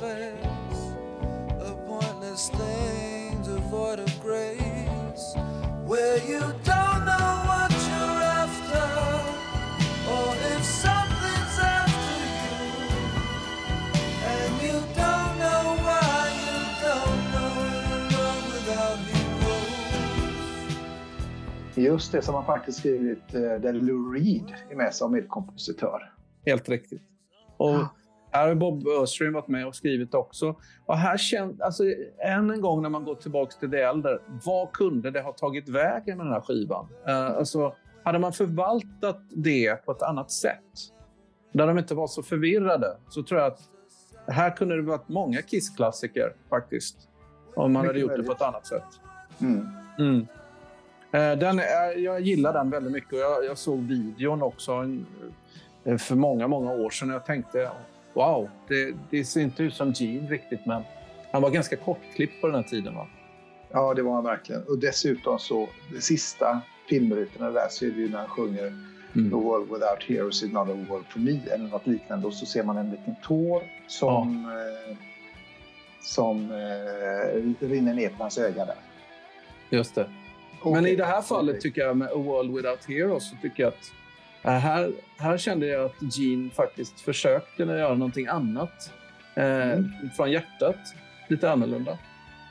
without 0.00 0.40
a 1.60 1.74
pointless 1.86 2.48
thing 2.48 3.42
devoid 3.42 3.98
of 3.98 4.20
grace. 4.22 5.34
Where 5.86 6.18
you 6.26 6.40
don't 6.40 7.04
know 7.04 7.30
what 7.50 7.70
you're 7.88 8.22
after, 8.40 8.86
or 10.14 10.28
if 10.52 10.64
something's 10.64 11.58
after 11.58 12.22
you, 12.44 12.58
and 14.32 14.62
you 14.62 14.78
don't 15.02 15.34
know 15.44 15.62
why 15.86 16.30
you 16.46 16.58
don't 16.86 17.22
know 17.34 17.52
you're 17.90 18.08
wrong 18.12 18.42
without 18.54 18.98
heroes. 19.10 19.76
just 21.76 22.12
det 22.12 22.22
som 22.22 22.34
har 22.34 22.42
faktiskt 22.42 22.78
skrivit 22.78 23.34
eh, 23.34 23.40
där 23.40 23.72
Lou 23.72 24.14
Reed 24.14 24.54
är 24.70 24.76
med 24.76 24.94
som 24.94 25.12
medkompositör. 25.12 26.12
Helt 26.46 26.68
riktigt. 26.68 27.02
Och 27.56 27.99
här 28.30 28.48
har 28.48 28.54
Bob 28.54 28.88
Östring 28.88 29.32
varit 29.32 29.48
med 29.48 29.66
och 29.66 29.74
skrivit 29.74 30.14
också. 30.14 30.54
Och 30.86 30.96
här 30.96 31.16
känd, 31.16 31.62
alltså, 31.62 31.84
än 32.18 32.50
en 32.50 32.60
gång 32.60 32.82
när 32.82 32.88
man 32.88 33.04
går 33.04 33.14
tillbaka 33.14 33.52
till 33.60 33.70
det 33.70 33.82
äldre. 33.82 34.18
Vad 34.44 34.72
kunde 34.72 35.10
det 35.10 35.20
ha 35.20 35.32
tagit 35.32 35.68
vägen 35.68 36.16
med 36.16 36.26
den 36.26 36.32
här 36.32 36.40
skivan? 36.40 36.86
Uh, 37.08 37.14
alltså, 37.14 37.74
hade 38.04 38.18
man 38.18 38.32
förvaltat 38.32 39.20
det 39.30 39.84
på 39.84 39.92
ett 39.92 40.02
annat 40.02 40.30
sätt, 40.30 40.64
där 41.52 41.66
de 41.66 41.78
inte 41.78 41.94
var 41.94 42.06
så 42.06 42.22
förvirrade, 42.22 42.96
så 43.08 43.22
tror 43.22 43.40
jag 43.40 43.52
att 43.52 43.60
här 44.26 44.56
kunde 44.56 44.76
det 44.76 44.82
varit 44.82 45.08
många 45.08 45.42
Kiss-klassiker 45.42 46.32
faktiskt. 46.48 46.96
Om 47.54 47.72
man 47.72 47.82
Mycket 47.82 47.86
hade 47.88 48.00
gjort 48.00 48.10
det 48.10 48.16
möjligt. 48.16 48.38
på 48.38 48.44
ett 48.44 48.48
annat 48.48 48.66
sätt. 48.66 48.84
Mm. 49.40 49.68
Mm. 49.98 50.26
Eh, 51.12 51.38
Den 51.38 51.58
är, 51.58 51.98
jag 51.98 52.20
gillar 52.20 52.52
den 52.52 52.70
väldigt 52.70 52.92
mycket 52.92 53.12
och 53.12 53.18
jag, 53.18 53.44
jag 53.44 53.58
såg 53.58 53.78
videon 53.78 54.42
också 54.42 54.72
en, 54.72 55.06
eh, 55.84 55.96
för 55.96 56.14
många, 56.14 56.48
många 56.48 56.72
år 56.72 56.90
sedan. 56.90 57.08
Jag 57.08 57.26
tänkte 57.26 57.70
wow, 58.20 58.48
det, 58.68 58.94
det 59.10 59.24
ser 59.24 59.40
inte 59.40 59.62
ut 59.62 59.74
som 59.74 59.92
Gene 59.92 60.30
riktigt 60.30 60.66
men 60.66 60.82
han 61.32 61.42
var 61.42 61.50
ganska 61.50 61.76
kortklippt 61.76 62.40
på 62.40 62.46
den 62.46 62.56
här 62.56 62.62
tiden. 62.62 62.94
Va? 62.94 63.06
Ja, 63.72 63.94
det 63.94 64.02
var 64.02 64.14
han 64.14 64.24
verkligen. 64.24 64.62
Och 64.62 64.78
dessutom 64.78 65.38
så, 65.38 65.68
de 65.92 66.00
sista 66.00 66.60
filmrutorna 66.88 67.50
där 67.50 67.68
så 67.70 67.84
är 67.84 67.90
det 67.90 68.00
ju 68.00 68.08
när 68.08 68.18
han 68.18 68.28
sjunger 68.28 68.72
Mm. 69.14 69.30
The 69.30 69.36
world 69.36 69.68
without 69.70 70.02
heroes 70.02 70.42
is 70.42 70.52
not 70.52 70.68
a 70.68 70.74
world 70.88 71.06
for 71.08 71.18
me 71.18 71.40
eller 71.50 71.68
något 71.68 71.86
liknande. 71.86 72.26
Och 72.26 72.34
så 72.34 72.46
ser 72.46 72.62
man 72.62 72.76
en 72.76 72.90
liten 72.90 73.14
tår 73.22 73.62
som, 73.86 74.44
eh, 74.44 74.96
som 76.02 76.50
eh, 76.50 77.66
rinner 77.68 77.94
ner 77.94 78.08
på 78.08 78.22
hans 78.22 78.38
öga 78.38 78.64
där. 78.64 78.76
Just 79.70 79.94
det. 79.94 80.10
Men 80.64 80.86
i 80.86 80.96
det 80.96 81.04
här 81.04 81.22
fallet 81.22 81.60
tycker 81.60 81.80
jag 81.80 81.96
med 81.96 82.08
A 82.08 82.16
World 82.16 82.56
Without 82.56 82.84
Heroes 82.88 83.30
så 83.30 83.36
tycker 83.42 83.62
jag 83.62 83.68
att 83.68 83.92
här, 84.42 84.92
här 85.18 85.38
kände 85.38 85.66
jag 85.66 85.84
att 85.84 86.16
Gene 86.18 86.50
faktiskt 86.50 87.00
försökte 87.00 87.62
göra 87.62 87.94
någonting 87.94 88.26
annat 88.26 88.92
eh, 89.34 89.44
Mm. 89.72 89.84
från 90.16 90.30
hjärtat. 90.30 90.76
Lite 91.28 91.50
annorlunda. 91.50 91.98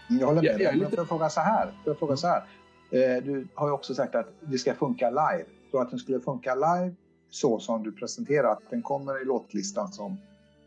Jag 0.09 0.27
håller 0.27 0.41
med 0.41 0.49
Jag- 0.51 0.57
dig. 0.57 0.63
jag 0.65 0.73
Men 0.75 0.83
lite- 0.83 0.95
jag 0.95 1.07
fråga 1.07 1.29
så 1.29 1.39
här? 1.41 1.71
Jag 1.85 1.99
fråga 1.99 2.15
så 2.17 2.27
här? 2.27 2.43
Eh, 2.91 3.23
du 3.23 3.47
har 3.53 3.67
ju 3.67 3.73
också 3.73 3.95
sagt 3.95 4.15
att 4.15 4.27
det 4.41 4.57
ska 4.57 4.73
funka 4.73 5.09
live. 5.09 5.45
Så 5.71 5.79
att 5.81 5.89
den 5.89 5.99
skulle 5.99 6.19
funka 6.19 6.55
live 6.55 6.93
så 7.29 7.59
som 7.59 7.83
du 7.83 7.91
presenterar. 7.91 8.51
Att 8.51 8.69
den 8.69 8.81
kommer 8.81 9.21
i 9.21 9.25
låtlistan 9.25 9.87
som... 9.87 10.17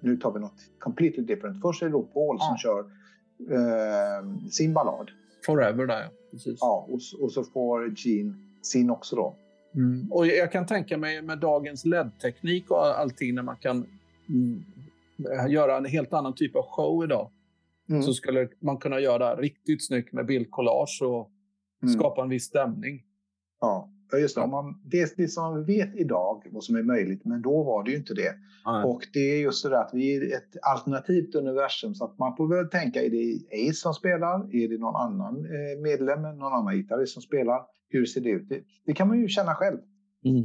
Nu 0.01 0.17
tar 0.17 0.33
vi 0.33 0.41
något 0.41 0.55
completely 0.79 1.23
different. 1.25 1.63
Först 1.63 1.83
är 1.83 1.87
det 1.87 1.93
då 1.93 2.03
Paul 2.03 2.39
som 2.39 2.49
Ja. 2.51 2.57
kör 2.59 2.81
eh, 3.57 4.49
sin 4.51 4.75
ballad. 4.75 5.11
Forever 5.47 5.87
där 5.87 6.01
ja. 6.03 6.09
Precis. 6.31 6.59
Ja, 6.61 6.87
och, 6.89 7.01
och 7.25 7.33
så 7.33 7.45
får 7.45 7.95
Gene 7.97 8.35
sin 8.63 8.91
också 8.91 9.17
då. 9.17 9.37
Mm. 9.75 10.13
Och 10.13 10.27
jag 10.27 10.53
kan 10.53 10.67
tänka 10.67 10.99
mig 10.99 11.23
med 11.23 11.39
dagens 11.39 11.85
LED-teknik 11.85 12.71
och 12.71 12.85
all- 12.87 12.93
allting 12.95 13.35
när 13.35 13.43
man 13.43 13.57
kan 13.57 13.87
mm, 14.29 14.65
göra 15.49 15.77
en 15.77 15.85
helt 15.85 16.13
annan 16.13 16.35
typ 16.35 16.57
av 16.57 16.63
show 16.63 17.05
idag. 17.05 17.31
Mm. 17.89 18.03
Så 18.03 18.15
skulle 18.15 18.49
man 18.59 18.77
kunna 18.79 19.01
göra 19.01 19.37
riktigt 19.37 19.87
snyggt 19.87 20.13
med 20.13 20.27
bildkollage 20.27 20.99
och 21.03 21.29
Mm. 21.83 21.95
skapa 21.95 22.23
en 22.23 22.29
viss 22.29 22.45
stämning. 22.45 23.03
Ja, 23.61 23.89
Ja, 24.13 24.19
just 24.19 24.35
det. 24.35 24.47
Man, 24.47 24.81
det 24.85 25.17
det 25.17 25.29
som 25.29 25.65
vi 25.65 25.77
vet 25.77 25.97
idag, 25.97 26.43
vad 26.51 26.65
som 26.65 26.77
är 26.77 26.83
möjligt, 26.83 27.25
men 27.25 27.43
då 27.43 27.63
var 27.63 27.85
det 27.85 27.91
ju 27.91 27.97
inte 27.97 28.15
det. 28.15 28.35
Och 28.85 29.01
det 29.13 29.21
är 29.21 29.41
just 29.41 29.65
det 29.65 29.71
där 29.71 29.77
att 29.77 29.91
vi 29.93 30.17
är 30.17 30.37
ett 30.37 30.57
alternativt 30.63 31.35
universum 31.35 31.95
så 31.95 32.05
att 32.05 32.19
man 32.19 32.37
får 32.37 32.49
väl 32.57 32.69
tänka, 32.69 33.03
är 33.03 33.11
det 33.11 33.69
Ace 33.69 33.81
som 33.81 33.95
spelar? 33.95 34.55
Är 34.55 34.69
det 34.69 34.79
någon 34.79 34.97
annan 34.97 35.37
eh, 35.37 35.81
medlem, 35.83 36.23
någon 36.23 36.53
annan 36.53 36.77
gitarrist 36.77 37.13
som 37.13 37.23
spelar? 37.23 37.61
Hur 37.89 38.05
ser 38.05 38.21
det 38.21 38.31
ut? 38.31 38.49
Det, 38.49 38.61
det 38.87 38.93
kan 38.93 39.09
man 39.09 39.21
ju 39.21 39.29
känna 39.29 39.55
själv. 39.55 39.79
Mm. 40.25 40.37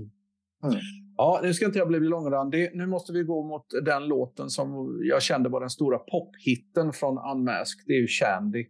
Mm. 0.63 0.79
Ja, 1.17 1.39
nu 1.43 1.53
ska 1.53 1.65
inte 1.65 1.79
jag 1.79 1.87
bli 1.87 1.99
långrandig. 1.99 2.71
Nu 2.73 2.85
måste 2.85 3.13
vi 3.13 3.23
gå 3.23 3.43
mot 3.43 3.65
den 3.85 4.07
låten 4.07 4.49
som 4.49 4.99
jag 5.03 5.21
kände 5.21 5.49
var 5.49 5.59
den 5.59 5.69
stora 5.69 5.97
pophitten 5.97 6.93
från 6.93 7.17
Unmasked. 7.17 7.83
Det 7.85 7.93
är 7.93 8.01
ju 8.01 8.07
Shandy. 8.07 8.65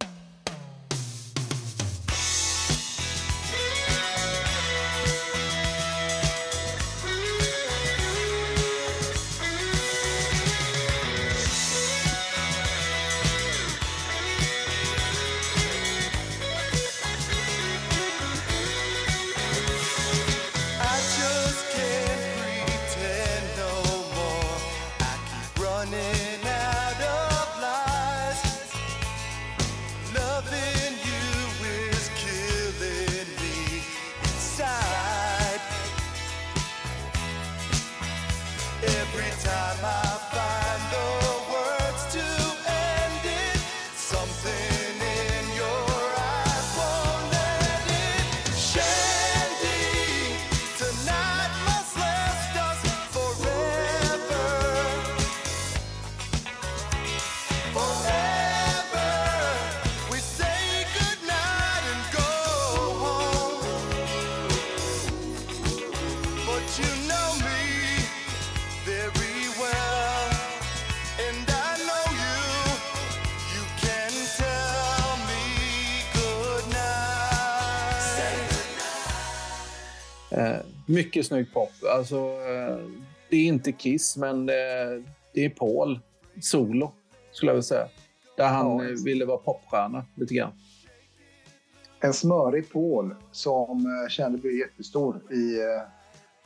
Mycket 80.98 81.26
snygg 81.26 81.52
pop. 81.52 81.70
Alltså, 81.94 82.16
eh, 82.16 82.76
det 83.30 83.36
är 83.36 83.44
inte 83.46 83.72
Kiss, 83.72 84.16
men 84.16 84.48
eh, 84.48 84.54
det 85.34 85.44
är 85.44 85.50
Paul. 85.50 86.00
solo, 86.40 86.92
skulle 87.32 87.50
jag 87.50 87.54
vilja 87.54 87.62
säga. 87.62 87.88
Där 88.36 88.48
han 88.48 88.66
Ja, 88.78 88.84
eh, 88.84 88.90
ville 89.04 89.24
vara 89.24 89.38
popstjärna 89.38 90.04
lite 90.14 90.34
grann. 90.34 90.52
En 92.00 92.12
smörig 92.14 92.72
Paul 92.72 93.14
som 93.32 93.86
kände 94.10 94.38
bli 94.38 94.58
jättestor 94.58 95.32
i 95.32 95.56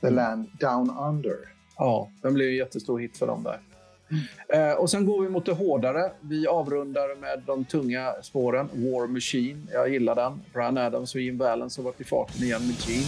The 0.00 0.10
Land 0.10 0.48
Down 0.60 0.90
Under. 0.98 1.36
Ja, 1.76 2.08
den 2.22 2.34
blev 2.34 2.48
en 2.48 2.54
jättestor 2.56 2.98
hit 2.98 3.16
för 3.18 3.26
dem 3.26 3.42
där. 3.42 3.60
Eh, 4.48 4.72
och 4.78 4.90
sen 4.90 5.06
går 5.06 5.22
vi 5.22 5.28
mot 5.28 5.46
det 5.46 5.52
hårdare. 5.52 6.12
Vi 6.20 6.46
avrundar 6.46 7.16
med 7.20 7.42
de 7.46 7.64
tunga 7.64 8.12
spåren. 8.22 8.68
War 8.72 9.06
Machine, 9.06 9.66
jag 9.72 9.88
gillar 9.88 10.14
den. 10.14 10.40
Brian 10.52 10.78
Adams 10.78 11.14
och 11.14 11.20
Jim 11.20 11.38
Valens 11.38 11.76
har 11.76 11.84
varit 11.84 12.00
i 12.00 12.04
farten 12.04 12.42
igen 12.42 12.66
med 12.66 12.76
Gene. 12.88 13.06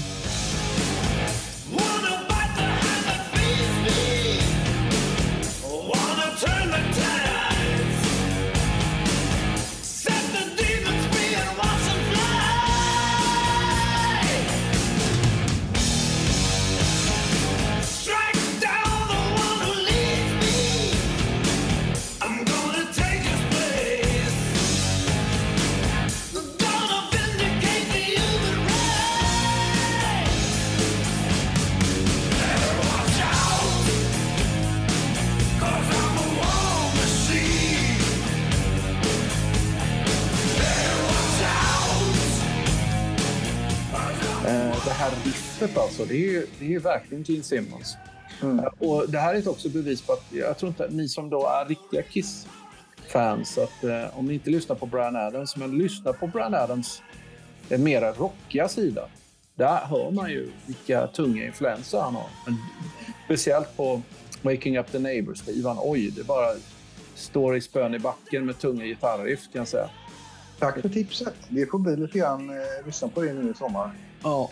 Det 46.14 46.18
är 46.18 46.32
ju, 46.32 46.46
det 46.58 46.64
är 46.64 46.68
ju 46.68 46.78
verkligen 46.78 47.22
Gene 47.22 47.42
Simmons. 47.42 47.96
Eh, 48.42 48.88
och 48.88 49.10
det 49.10 49.18
här 49.18 49.34
är 49.34 49.48
också 49.48 49.68
bevis 49.68 50.02
på 50.02 50.12
att 50.12 50.24
jag 50.30 50.58
tror 50.58 50.68
inte 50.68 50.84
att 50.84 50.92
ni 50.92 51.08
som 51.08 51.30
då 51.30 51.46
är 51.46 51.64
riktiga 51.68 52.02
Kiss-fans, 52.02 53.58
att 53.58 53.84
eh, 53.84 54.18
om 54.18 54.26
ni 54.26 54.34
inte 54.34 54.50
lyssnar 54.50 54.76
på 54.76 54.86
Brian 54.86 55.16
Adams, 55.16 55.56
men 55.56 55.78
lyssnar 55.78 56.12
på 56.12 56.26
Brian 56.26 56.54
Adams 56.54 57.02
eh, 57.68 57.80
mera 57.80 58.12
rockiga 58.12 58.68
sida. 58.68 59.08
Där 59.54 59.76
hör 59.76 60.10
man 60.10 60.30
ju 60.30 60.50
vilka 60.66 61.06
tunga 61.06 61.46
influenser 61.46 61.98
han 61.98 62.14
har. 62.14 62.28
Men 62.46 62.56
speciellt 63.24 63.76
på 63.76 64.02
Waking 64.42 64.78
Up 64.78 64.92
the 64.92 64.98
Neighbors-skivan. 64.98 65.78
Oj, 65.80 66.10
det 66.10 66.24
bara 66.24 66.54
står 67.14 67.56
i 67.56 67.60
spön 67.60 67.94
i 67.94 67.98
backen 67.98 68.46
med 68.46 68.58
tunga 68.58 68.84
gitarriff 68.84 69.40
kan 69.52 69.58
jag 69.58 69.68
säga. 69.68 69.90
Tack 70.58 70.80
för 70.80 70.88
tipset. 70.88 71.34
Det 71.48 71.66
får 71.66 71.78
bli 71.78 71.96
lite 71.96 72.18
grann 72.18 72.50
eh, 72.50 72.86
lyssna 72.86 73.08
på 73.08 73.22
det 73.22 73.32
nu 73.32 73.50
i 73.50 73.54
sommar. 73.54 73.90
Ja. 74.22 74.50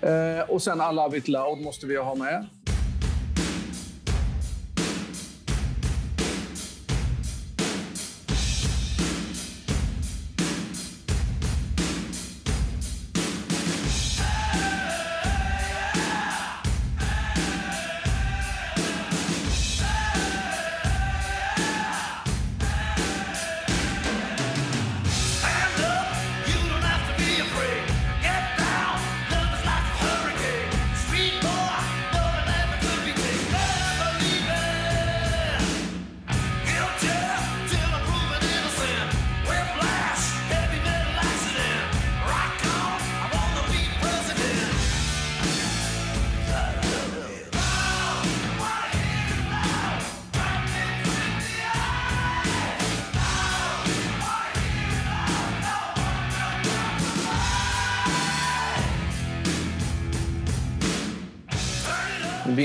Eh, 0.00 0.50
och 0.50 0.62
sen 0.62 0.80
I 0.90 0.94
Love 0.94 1.18
It 1.18 1.28
Loud 1.28 1.60
måste 1.60 1.86
vi 1.86 1.96
ha 1.96 2.14
med. 2.14 2.46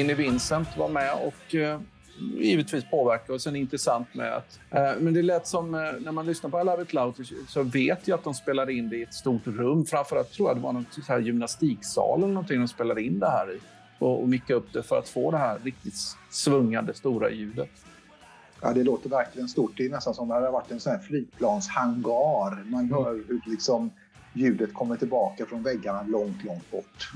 Vinnie 0.04 0.16
Vincent 0.16 0.78
var 0.78 0.90
med 0.90 1.14
och 1.14 1.56
eh, 1.56 1.80
givetvis 2.18 2.84
påverkade 2.92 3.34
oss. 3.34 3.48
En 3.48 3.56
intressant 3.56 4.14
med 4.14 4.34
att... 4.34 4.60
Eh, 4.72 4.92
men 5.00 5.14
det 5.14 5.22
lät 5.22 5.48
som, 5.48 5.76
eh, 5.76 5.82
när 6.00 6.12
man 6.12 6.26
lyssnar 6.26 6.50
på 6.50 6.62
I 6.62 6.64
Love 6.64 6.84
It 6.84 6.94
Loud 6.94 7.16
så 7.48 7.64
vet 7.64 8.08
jag 8.08 8.18
att 8.18 8.24
de 8.24 8.34
spelade 8.34 8.74
in 8.74 8.90
det 8.90 8.98
i 8.98 9.04
ett 9.04 9.14
stort 9.14 9.48
rum. 9.48 9.86
Framförallt 9.86 10.32
tror 10.32 10.50
jag 10.50 10.58
det 10.58 10.62
var 10.62 10.74
någon 10.74 10.86
så 10.92 11.02
här 11.08 11.20
gymnastiksal 11.20 12.24
eller 12.24 12.34
någonting 12.34 12.60
de 12.60 12.68
spelade 12.68 13.02
in 13.02 13.20
det 13.20 13.30
här 13.30 13.52
i. 13.52 13.60
Och, 14.00 14.22
och 14.22 14.30
micka 14.30 14.54
upp 14.54 14.74
det 14.74 14.84
för 14.84 15.00
att 15.00 15.10
få 15.10 15.32
det 15.32 15.38
här 15.38 15.60
riktigt 15.64 15.96
svungande 16.32 16.94
stora 16.94 17.30
ljudet. 17.30 17.70
Ja, 18.62 18.74
det 18.74 18.84
låter 18.84 19.10
verkligen 19.10 19.48
stort. 19.48 19.72
Det 19.78 19.86
är 19.86 19.90
nästan 19.90 20.14
som 20.14 20.22
om 20.24 20.30
det 20.30 20.36
hade 20.36 20.52
varit 20.52 20.72
en 20.72 20.80
sån 20.80 20.92
här 20.92 21.00
flygplanshangar. 21.00 22.64
Man 22.72 22.92
hör 22.92 23.14
hur 23.28 23.42
liksom 23.46 23.92
ljudet 24.34 24.74
kommer 24.74 24.96
tillbaka 24.96 25.46
från 25.46 25.64
väggarna 25.64 26.04
långt, 26.08 26.44
långt 26.44 26.72
bort. 26.72 27.12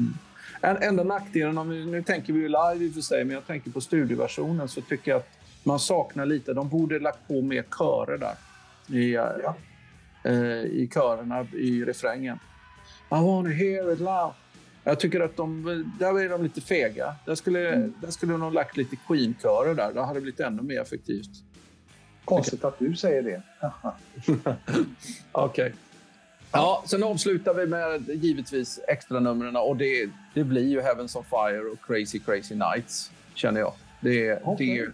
En 0.62 0.78
enda 0.78 1.04
nackdelen, 1.04 1.58
om 1.58 1.70
vi, 1.70 1.86
nu 1.86 2.04
tänker 2.04 2.34
vi 2.34 2.40
ju 2.40 2.48
live 2.48 2.86
i 2.86 2.90
och 2.90 2.94
för 2.94 3.02
sig, 3.02 3.24
men 3.26 3.34
jag 3.34 3.48
tänker 3.48 3.72
på 3.72 3.82
studioversionen 3.82 4.68
så 4.68 4.82
tycker 4.82 5.12
jag 5.12 5.18
att 5.18 5.30
man 5.64 5.80
saknar 5.80 6.26
lite. 6.26 6.54
De 6.54 6.70
borde 6.70 7.00
lagt 7.00 7.28
på 7.28 7.42
mer 7.42 7.64
körer 7.78 8.18
där. 8.18 8.36
I, 8.98 9.16
eh, 9.16 9.24
Ja. 9.44 9.56
eh, 10.24 10.34
i 10.62 10.90
körerna 10.94 11.48
i 11.54 11.86
refrängen. 11.86 12.40
I 13.12 13.16
wanna 13.16 13.50
hear 13.50 13.94
it 13.94 14.00
loud. 14.00 14.32
Jag 14.84 15.00
tycker 15.00 15.20
att 15.20 15.38
de, 15.38 15.64
där 16.00 16.20
är 16.20 16.30
de 16.30 16.44
lite 16.44 16.62
fega. 16.62 17.16
Där 17.26 17.36
skulle, 17.36 17.60
där 18.02 18.12
skulle 18.12 18.32
de 18.32 18.42
ha 18.42 18.50
lagt 18.50 18.78
lite 18.78 18.96
Queen-körer 19.08 19.76
där. 19.76 19.94
Då 19.94 20.02
hade 20.02 20.14
det 20.14 20.22
blivit 20.22 20.40
ännu 20.40 20.62
mer 20.62 20.82
effektivt. 20.82 21.30
Konstigt 22.26 22.64
att 22.64 22.80
du 22.80 22.96
säger 22.96 23.22
det. 23.24 23.42
Okej. 25.32 25.74
Ja, 26.58 26.84
sen 26.86 27.04
avslutar 27.04 27.54
vi 27.54 27.66
med 27.66 28.10
givetvis 28.10 28.80
extra 28.88 29.20
numren 29.20 29.56
och 29.56 29.78
det, 29.78 30.10
det 30.34 30.44
blir 30.44 30.68
ju 30.68 30.82
Heavens 30.82 31.16
on 31.16 31.24
Fire 31.24 31.62
och 31.72 31.82
Crazy 31.88 32.20
Crazy 32.20 32.56
Nights, 32.56 33.12
känner 33.34 33.60
jag. 33.60 33.74
Det, 34.00 34.40
Okej. 34.44 34.78
det, 34.78 34.94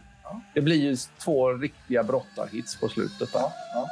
det 0.53 0.61
blir 0.61 0.75
ju 0.75 0.97
två 1.19 1.53
riktiga 1.53 2.03
brottarhits 2.03 2.79
på 2.79 2.89
slutet. 2.89 3.33
Där. 3.33 3.39
Ja, 3.39 3.53
ja. 3.73 3.87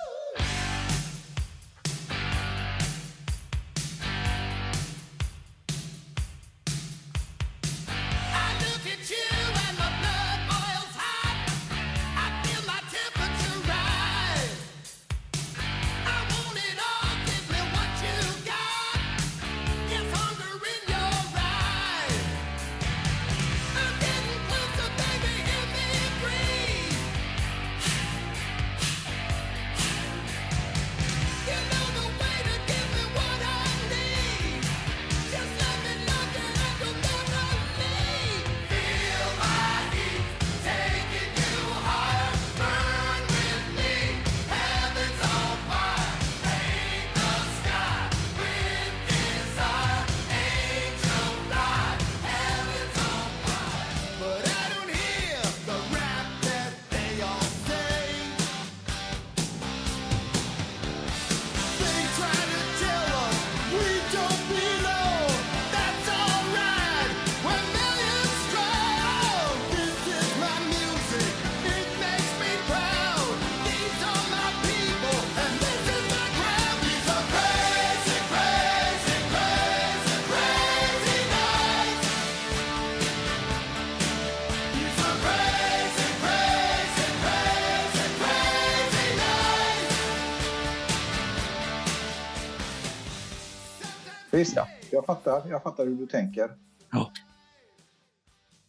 Fattar, 95.15 95.41
jag 95.49 95.63
fattar 95.63 95.85
hur 95.85 95.95
du 95.95 96.07
tänker. 96.07 96.51
Ja. 96.91 97.11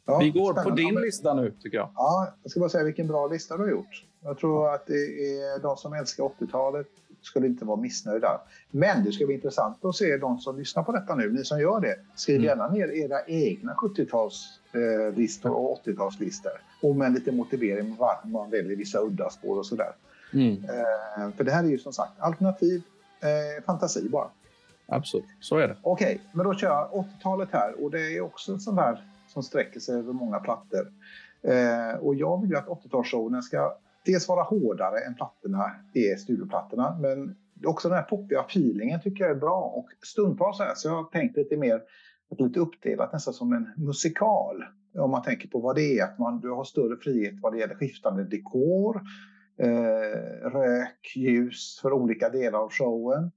Ja, 0.05 0.19
Vi 0.19 0.31
går 0.31 0.52
på 0.55 0.60
spännande. 0.60 0.82
din 0.82 0.94
lista 1.01 1.35
nu, 1.35 1.55
tycker 1.62 1.77
jag. 1.78 1.90
Ja, 1.94 2.35
jag 2.43 2.51
ska 2.51 2.60
bara 2.60 2.69
säga 2.70 2.85
vilken 2.85 3.06
bra 3.09 3.27
lista 3.27 3.56
du 3.56 3.62
har 3.62 3.70
gjort. 3.70 4.05
Jag 4.24 4.39
tror 4.39 4.74
att 4.74 4.86
det 4.86 4.94
är 5.39 5.62
de 5.62 5.77
som 5.77 5.93
älskar 5.93 6.23
80-talet 6.24 6.86
skulle 7.23 7.47
inte 7.47 7.64
vara 7.64 7.77
missnöjda. 7.81 8.40
Men 8.70 9.05
det 9.05 9.12
ska 9.12 9.27
bli 9.27 9.35
intressant 9.35 9.85
att 9.85 9.97
se 9.97 10.16
de 10.16 10.39
som 10.39 10.59
lyssnar 10.59 10.82
på 10.82 10.93
detta 10.93 11.14
nu, 11.14 11.32
ni 11.32 11.44
som 11.44 11.60
gör 11.60 11.81
det. 11.81 11.97
Skriv 12.14 12.36
Mm. 12.36 12.47
gärna 12.48 12.69
ner 12.69 12.89
era 12.89 13.24
egna 13.27 13.74
70-talslistor 13.74 15.51
och 15.51 15.78
80-talslistor. 15.86 16.60
Och 16.82 16.97
med 16.97 17.06
en 17.06 17.14
liten 17.14 17.36
motivering 17.36 17.97
varför 17.98 18.28
man 18.28 18.51
väljer 18.51 18.77
vissa 18.77 19.01
udda 19.01 19.31
spår 19.31 19.59
och 19.59 19.66
sådär. 19.66 19.93
Mm. 20.32 20.64
Eh, 20.64 21.31
för 21.36 21.44
det 21.44 21.52
här 21.52 21.64
är 21.64 21.69
ju 21.69 21.78
som 21.78 21.93
sagt 21.93 22.20
alternativ 22.20 22.82
eh, 23.20 23.64
fantasi 23.64 24.09
bara. 24.09 24.28
Absolut, 24.93 25.27
så 25.40 25.56
är 25.56 25.69
det. 25.69 25.77
Okej, 25.82 26.20
men 26.32 26.47
då 26.47 26.55
kör 26.55 26.69
jag 26.69 26.90
80-talet 26.90 27.48
här 27.52 27.85
och 27.85 27.90
det 27.90 28.16
är 28.16 28.20
också 28.20 28.52
en 28.52 28.60
sån 28.60 28.77
där 28.77 29.05
som 29.28 29.43
sträcker 29.43 29.81
sig 29.81 29.98
över 29.98 30.12
många 30.12 30.39
plattor. 30.39 30.93
Eh, 31.43 31.98
och 32.01 32.14
jag 32.14 32.40
vill 32.40 32.51
ju 32.51 32.56
att 32.56 32.66
80-talsshowen 32.66 33.43
ska 33.43 33.77
dels 34.05 34.28
vara 34.28 34.43
hårdare 34.43 34.98
än 34.98 35.14
plattorna 35.14 35.70
är 35.94 36.16
studioplattorna, 36.16 36.98
men 37.01 37.36
också 37.66 37.89
den 37.89 37.98
här 37.98 38.05
poppiga 38.05 38.40
feelingen 38.40 39.01
tycker 39.01 39.24
jag 39.24 39.31
är 39.31 39.40
bra 39.40 39.60
och 39.60 39.89
stundtals 40.02 40.56
så 40.56 40.62
här 40.62 40.73
så 40.77 40.89
jag 40.89 40.94
har 40.94 41.05
tänkt 41.05 41.36
lite 41.36 41.56
mer 41.56 41.82
att 42.31 42.40
lite 42.40 42.60
uppdelat 42.60 43.12
nästan 43.12 43.35
som 43.35 43.52
en 43.52 43.69
musikal. 43.77 44.64
Om 44.94 45.10
man 45.10 45.23
tänker 45.23 45.48
på 45.48 45.59
vad 45.59 45.77
det 45.77 45.98
är, 45.98 46.05
att 46.05 46.19
man, 46.19 46.40
du 46.40 46.51
har 46.51 46.64
större 46.64 46.97
frihet 46.97 47.35
vad 47.43 47.52
det 47.52 47.59
gäller 47.59 47.74
skiftande 47.74 48.24
dekor, 48.24 49.01
eh, 49.59 50.51
rök, 50.51 51.12
ljus 51.16 51.78
för 51.82 51.93
olika 51.93 52.28
delar 52.28 52.59
av 52.59 52.70
showen. 52.70 53.31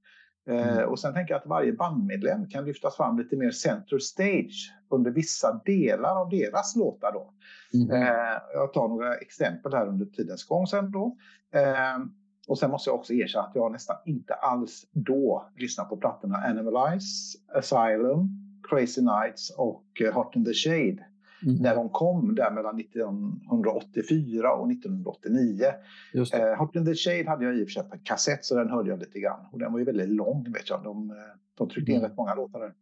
Eh, 0.48 0.82
och 0.82 1.00
sen 1.00 1.14
tänker 1.14 1.34
jag 1.34 1.40
att 1.40 1.48
varje 1.48 1.74
bandmedlem 1.74 2.50
kan 2.50 2.66
lyftas 2.66 2.96
fram 2.96 3.18
lite 3.18 3.36
mer 3.36 3.52
center 3.52 4.00
stage 4.00 4.74
under 4.90 5.12
vissa 5.12 5.62
delar 5.66 6.22
av 6.22 6.30
deras 6.30 6.76
låtar. 6.76 7.12
Då. 7.12 7.34
Mm. 7.74 8.02
Eh, 8.02 8.42
jag 8.54 8.74
tar 8.74 8.88
några 8.88 9.16
exempel 9.16 9.74
här 9.74 9.88
under 9.88 10.06
tidens 10.06 10.44
gång 10.44 10.68
sen 10.68 10.92
då. 10.92 11.18
Eh, 11.54 12.06
och 12.48 12.58
sen 12.60 12.72
måste 12.72 12.90
jag 12.90 13.00
också 13.00 13.14
erkänna 13.14 13.44
att 13.44 13.56
jag 13.56 13.72
nästan 13.72 13.96
inte 14.06 14.34
alls 14.34 14.86
då 14.92 15.50
lyssnar 15.56 15.86
på 15.86 15.98
plattorna 15.98 16.38
Animalize, 16.38 17.38
Asylum, 17.54 18.30
Crazy 18.70 19.02
Nights 19.02 19.50
och 19.58 19.86
eh, 20.02 20.14
Hot 20.14 20.36
in 20.36 20.46
the 20.46 20.54
Shade. 20.54 21.06
Mm. 21.44 21.56
När 21.56 21.76
de 21.76 21.90
kom 21.90 22.36
där 22.36 22.52
mellan 22.52 22.80
1984 22.80 24.54
och 24.54 24.72
1989. 24.72 25.66
Just 26.14 26.32
det. 26.34 26.52
Eh, 26.52 26.58
Hot 26.60 26.76
in 26.76 26.86
the 26.86 26.96
Shade 26.96 27.30
hade 27.30 27.46
jag 27.46 27.58
i 27.58 27.64
och 27.64 27.68
för 27.68 27.72
sig 27.74 27.90
på 27.90 27.98
kassett 28.04 28.46
så 28.46 28.56
den 28.56 28.70
hörde 28.70 28.90
jag 28.90 29.00
lite 29.00 29.20
grann. 29.20 29.40
Och 29.52 29.60
den 29.60 29.72
var 29.72 29.80
ju 29.80 29.86
väldigt 29.86 30.10
lång 30.10 30.52
vet 30.54 30.70
jag. 30.70 30.84
De, 30.84 31.10
eh, 31.10 31.16
de 31.58 31.70
tryckte 31.70 31.92
in 31.92 31.98
Mm. 31.98 32.10
rätt 32.10 32.18
många 32.18 32.36
låtar 32.36 32.60
där. 32.60 32.74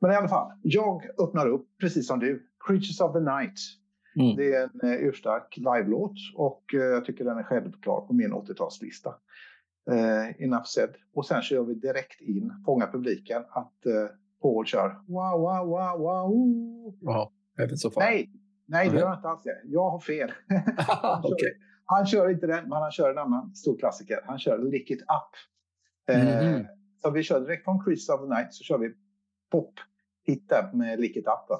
Men 0.00 0.12
i 0.12 0.14
alla 0.14 0.28
fall, 0.28 0.52
jag 0.62 1.02
öppnar 1.18 1.46
upp 1.48 1.66
precis 1.80 2.06
som 2.06 2.20
du. 2.20 2.46
Creatures 2.66 3.00
of 3.00 3.12
the 3.12 3.20
Night. 3.20 3.58
Mm. 4.20 4.36
Det 4.36 4.54
är 4.54 4.62
en 4.82 4.90
eh, 4.90 4.96
urstark 5.08 5.56
live-låt 5.56 6.12
och 6.36 6.74
eh, 6.74 6.80
jag 6.80 7.04
tycker 7.04 7.24
den 7.24 7.38
är 7.38 7.42
självklar 7.42 8.00
på 8.00 8.12
min 8.14 8.32
80-talslista. 8.32 9.14
Eh, 9.90 10.42
enough 10.44 10.64
said. 10.64 10.90
Och 11.14 11.26
sen 11.26 11.42
kör 11.42 11.62
vi 11.64 11.74
direkt 11.74 12.20
in, 12.20 12.52
fångar 12.66 12.86
publiken, 12.92 13.42
att 13.50 13.86
eh, 13.86 13.92
Paul 14.42 14.66
kör 14.66 14.88
wow, 15.06 15.40
wow, 15.40 15.66
wow, 15.68 15.98
wow. 16.00 16.94
Ja, 17.00 17.30
Heaven 17.58 17.76
so 17.76 17.90
far. 17.90 18.02
Nej, 18.02 18.30
nej 18.66 18.88
det 18.88 18.96
gör 18.98 19.06
jag 19.08 19.18
inte 19.18 19.28
alls 19.28 19.42
det. 19.42 19.60
Jag 19.64 19.90
har 19.90 20.00
fel. 20.00 20.32
Han 20.86 21.22
kör, 21.22 21.32
Okej. 21.32 21.52
han 21.84 22.06
kör 22.06 22.30
inte 22.30 22.46
den, 22.46 22.68
men 22.68 22.72
han 22.82 22.90
kör 22.90 23.10
en 23.10 23.18
annan 23.18 23.54
stor 23.54 23.78
klassiker. 23.78 24.20
Han 24.26 24.38
kör 24.38 24.58
Lick 24.58 24.90
It 24.90 25.00
Up. 25.00 25.34
Eh, 26.16 26.24
Mhm. 26.54 26.66
Så 27.02 27.10
vi 27.10 27.22
kör 27.22 27.40
direkt 27.40 27.64
från 27.64 27.84
Crease 27.84 28.12
of 28.12 28.20
the 28.20 28.26
Night 28.34 28.54
så 28.54 28.64
kör 28.64 28.78
vi 28.78 28.92
pop 29.52 29.74
hit 30.26 30.52
med 30.72 31.00
Lick 31.00 31.16
It 31.16 31.26
Up. 31.26 31.58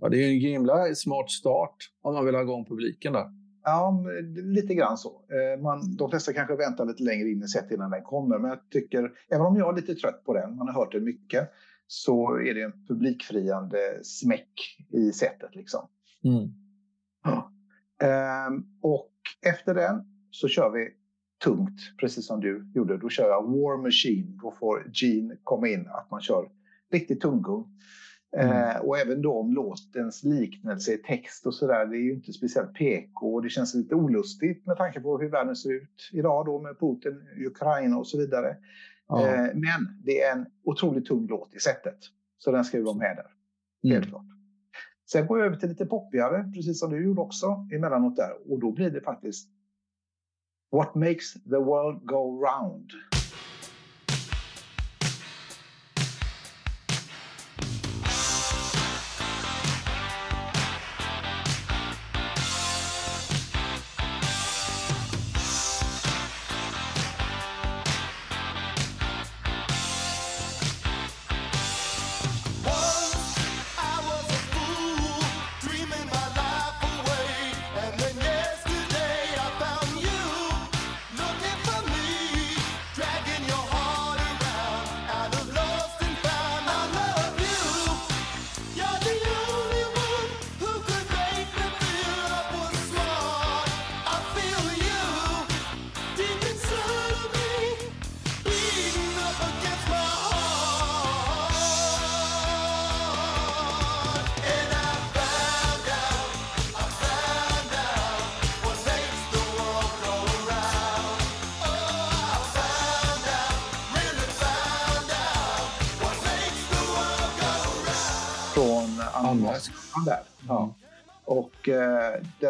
Ja, 0.00 0.08
det 0.08 0.16
är 0.16 0.28
en 0.34 0.40
himla 0.40 0.94
smart 0.94 1.30
start 1.30 1.76
om 2.02 2.14
man 2.14 2.24
vill 2.24 2.34
ha 2.34 2.42
igång 2.42 2.64
publiken 2.64 3.12
där. 3.12 3.26
Ja, 3.64 4.04
lite 4.44 4.74
grann 4.74 4.96
så. 4.96 5.08
Eh, 5.08 5.62
Man, 5.62 5.96
de 5.96 6.10
flesta 6.10 6.32
kanske 6.32 6.56
väntar 6.56 6.84
lite 6.86 7.02
längre 7.02 7.28
in 7.28 7.42
i 7.42 7.48
set 7.48 7.70
innan 7.70 7.90
den 7.90 8.02
kommer. 8.02 8.38
Men 8.38 8.50
jag 8.50 8.70
tycker, 8.70 9.10
även 9.30 9.46
om 9.46 9.56
jag 9.56 9.68
är 9.72 9.80
lite 9.80 9.94
trött 9.94 10.24
på 10.24 10.34
den, 10.34 10.56
man 10.56 10.68
har 10.68 10.74
hört 10.74 10.92
den 10.92 11.04
mycket, 11.04 11.50
så 11.86 12.36
är 12.36 12.54
det 12.54 12.62
en 12.62 12.86
publikfriande 12.86 14.00
smäck 14.02 14.76
i 14.88 15.12
setet. 15.12 15.54
Liksom. 15.54 15.88
Mm. 16.24 16.48
Ja. 17.24 17.52
Ehm, 18.06 18.64
och 18.82 19.12
efter 19.46 19.74
den 19.74 20.04
så 20.30 20.48
kör 20.48 20.70
vi 20.70 20.88
tungt, 21.44 21.80
precis 22.00 22.26
som 22.26 22.40
du 22.40 22.72
gjorde. 22.74 22.98
Då 22.98 23.08
kör 23.08 23.28
jag 23.28 23.42
War 23.42 23.82
Machine. 23.82 24.38
Då 24.42 24.54
får 24.60 24.90
Gene 24.94 25.36
komma 25.42 25.68
in, 25.68 25.88
att 25.88 26.10
man 26.10 26.20
kör 26.20 26.48
riktigt 26.92 27.20
tunggung. 27.20 27.64
Eh, 28.36 28.76
och 28.76 28.98
även 28.98 29.22
då 29.22 29.38
om 29.38 29.52
låtens 29.52 30.24
liknelse 30.24 30.92
i 30.92 30.98
text 30.98 31.46
och 31.46 31.54
sådär, 31.54 31.86
det 31.86 31.96
är 31.96 32.02
ju 32.02 32.12
inte 32.12 32.32
speciellt 32.32 32.74
PK 32.74 33.34
och 33.34 33.42
det 33.42 33.48
känns 33.48 33.74
lite 33.74 33.94
olustigt 33.94 34.66
med 34.66 34.76
tanke 34.76 35.00
på 35.00 35.18
hur 35.18 35.30
världen 35.30 35.56
ser 35.56 35.72
ut 35.72 36.10
idag 36.12 36.46
då 36.46 36.62
med 36.62 36.78
Putin, 36.80 37.20
Ukraina 37.46 37.98
och 37.98 38.06
så 38.06 38.18
vidare. 38.18 38.56
Ja. 39.08 39.26
Eh, 39.26 39.54
men 39.54 40.02
det 40.04 40.22
är 40.22 40.32
en 40.32 40.46
otroligt 40.64 41.06
tung 41.06 41.26
låt 41.26 41.54
i 41.54 41.58
sättet. 41.58 41.98
Så 42.38 42.52
den 42.52 42.64
ska 42.64 42.76
ju 42.76 42.82
vara 42.82 42.96
med 42.96 43.16
där. 43.16 43.30
Mm. 43.84 43.96
Helt 43.96 44.08
klart. 44.08 44.26
Sen 45.12 45.26
går 45.26 45.38
jag 45.38 45.46
över 45.46 45.56
till 45.56 45.68
lite 45.68 45.86
poppigare, 45.86 46.52
precis 46.54 46.80
som 46.80 46.90
du 46.90 47.04
gjorde 47.04 47.20
också 47.20 47.46
emellanåt 47.74 48.16
där. 48.16 48.52
Och 48.52 48.60
då 48.60 48.72
blir 48.72 48.90
det 48.90 49.00
faktiskt 49.00 49.48
What 50.72 50.94
makes 50.94 51.32
the 51.32 51.58
world 51.58 52.06
go 52.06 52.44
round? 52.44 52.90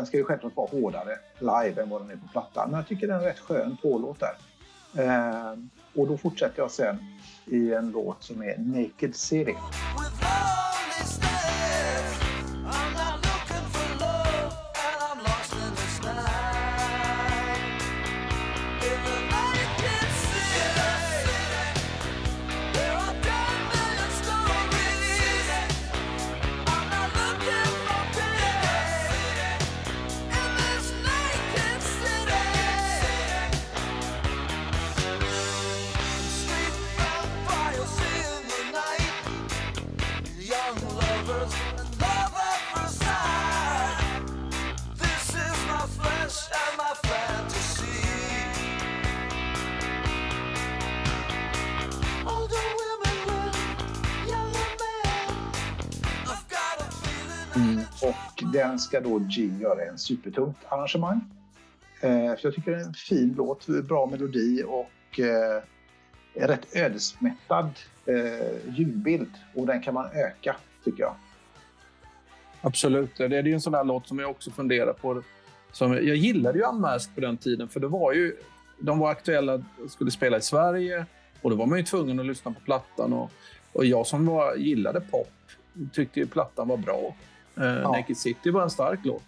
Den 0.03 0.07
ska 0.07 0.17
ju 0.17 0.25
självklart 0.25 0.57
vara 0.57 0.69
hårdare 0.71 1.19
live 1.39 1.83
än 1.83 1.89
vad 1.89 2.01
den 2.03 2.11
är 2.11 2.17
på 2.17 2.29
plattan. 2.33 2.71
Men 2.71 2.79
jag 2.79 2.89
tycker 2.89 3.07
den 3.07 3.21
är 3.21 3.25
rätt 3.25 3.39
skön 3.39 3.77
pålåt 3.83 4.21
där. 4.21 4.37
Eh, 5.05 5.53
och 5.95 6.09
då 6.09 6.17
fortsätter 6.17 6.63
jag 6.63 6.71
sen 6.71 6.99
i 7.47 7.73
en 7.73 7.91
låt 7.91 8.23
som 8.23 8.43
är 8.43 8.59
Naked 8.59 9.17
City. 9.17 9.57
Den 58.53 58.79
ska 58.79 59.01
då 59.01 59.21
Gene 59.29 59.63
göra 59.63 59.85
en 59.85 59.99
supertungt 59.99 60.57
arrangemang. 60.69 61.21
Eh, 62.01 62.25
jag 62.25 62.55
tycker 62.55 62.71
det 62.71 62.77
är 62.77 62.85
en 62.85 62.95
fin 62.95 63.35
låt, 63.37 63.67
bra 63.67 64.07
melodi 64.07 64.63
och 64.67 65.21
eh, 65.21 65.63
en 66.35 66.49
rätt 66.49 66.77
ödesmättad 66.77 67.71
eh, 68.07 68.75
ljudbild. 68.77 69.31
Och 69.55 69.67
den 69.67 69.83
kan 69.83 69.95
man 69.95 70.07
öka, 70.07 70.57
tycker 70.85 71.03
jag. 71.03 71.15
Absolut. 72.61 73.17
Det 73.17 73.25
är 73.37 73.43
ju 73.43 73.53
en 73.53 73.61
sån 73.61 73.73
där 73.73 73.85
låt 73.85 74.09
som 74.09 74.19
jag 74.19 74.31
också 74.31 74.51
funderar 74.51 74.93
på. 74.93 75.23
Som, 75.73 75.93
jag 75.93 76.17
gillade 76.17 76.59
ju 76.59 76.65
Unmasked 76.65 77.15
på 77.15 77.21
den 77.21 77.37
tiden, 77.37 77.69
för 77.69 77.81
det 77.81 77.89
var 77.89 78.13
ju, 78.13 78.37
de 78.81 78.99
var 78.99 79.11
aktuella 79.11 79.55
och 79.85 79.91
skulle 79.91 80.11
spela 80.11 80.37
i 80.37 80.43
Sverige. 80.43 81.07
Och 81.43 81.51
då 81.51 81.57
var 81.57 81.67
man 81.67 81.79
ju 81.79 81.85
tvungen 81.85 82.21
att 82.21 82.27
lyssna 82.27 82.53
på 82.53 82.61
plattan. 82.61 83.13
Och, 83.13 83.31
och 83.73 83.85
jag 83.85 84.07
som 84.07 84.27
var, 84.27 84.55
gillade 84.55 85.01
pop 85.01 85.29
tyckte 85.93 86.21
ju 86.21 86.27
plattan 86.27 86.69
var 86.69 86.77
bra. 86.77 87.15
Eh, 87.57 87.65
Ja. 87.65 87.93
Naked 87.93 88.17
City 88.17 88.51
var 88.51 88.63
en 88.63 88.71
stark 88.71 89.01
låt. 89.03 89.23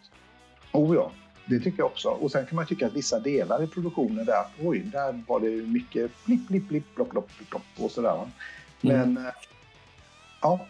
Oh 0.72 0.94
ja, 0.96 1.12
det 1.46 1.58
tycker 1.60 1.78
jag 1.78 1.86
också. 1.86 2.08
Och 2.08 2.30
sen 2.30 2.46
kan 2.46 2.56
man 2.56 2.66
tycka 2.66 2.86
att 2.86 2.92
vissa 2.92 3.18
delar 3.20 3.62
i 3.62 3.66
produktionen 3.66 4.24
där, 4.24 4.44
oj, 4.62 4.78
där 4.78 5.22
var 5.28 5.40
det 5.40 5.50
mycket 5.50 6.10
blipp, 6.24 6.48
blipp, 6.48 6.68
blipp, 6.68 6.94
plopp, 6.94 7.10
plopp, 7.10 7.30
plopp 7.50 7.62
och 7.78 7.90
sådär. 7.90 8.20
Men, 8.80 9.16
eh, 9.16 9.22
ja. 10.40 10.66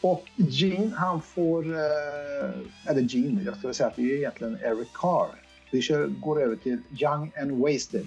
Och 0.00 0.24
Gene, 0.36 0.94
han 0.96 1.22
får, 1.22 1.64
eh, 1.72 2.50
eller 2.90 3.00
Gene, 3.00 3.42
jag 3.42 3.56
skulle 3.56 3.74
säga 3.74 3.86
att 3.88 3.96
det 3.96 4.02
är 4.02 4.16
egentligen 4.16 4.58
Eric 4.62 4.88
Carr. 4.94 5.26
Vi 5.72 5.82
kör, 5.82 6.06
går 6.06 6.42
över 6.42 6.56
till 6.56 6.78
Young 7.00 7.32
and 7.42 7.50
Wasted. 7.52 8.06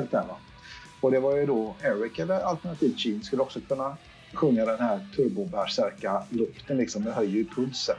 Rejält 0.00 0.10
där 0.10 0.26
va. 0.28 0.36
Och 1.00 1.10
det 1.10 1.20
var 1.20 1.36
ju 1.36 1.46
då 1.46 1.74
Eric 1.82 2.18
eller 2.18 2.40
alternativt 2.40 3.04
Gene 3.04 3.22
skulle 3.24 3.42
också 3.42 3.60
kunna 3.68 3.96
sjunga 4.34 4.64
den 4.64 4.80
här 4.80 5.06
turbobärsärka 5.16 6.22
lukten 6.30 6.76
liksom. 6.76 7.04
Det 7.04 7.12
höjer 7.12 7.30
ju 7.30 7.44
pulsen. 7.44 7.96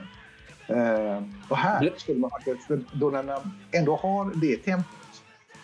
Eh, 0.68 1.24
och 1.50 1.58
här 1.58 1.94
skulle 1.98 2.20
man 2.20 2.30
faktiskt, 2.30 2.68
för 2.68 2.82
då 2.94 3.10
när 3.10 3.24
de 3.24 3.42
ändå 3.72 3.96
har 3.96 4.32
det 4.36 4.58
tempot 4.58 4.86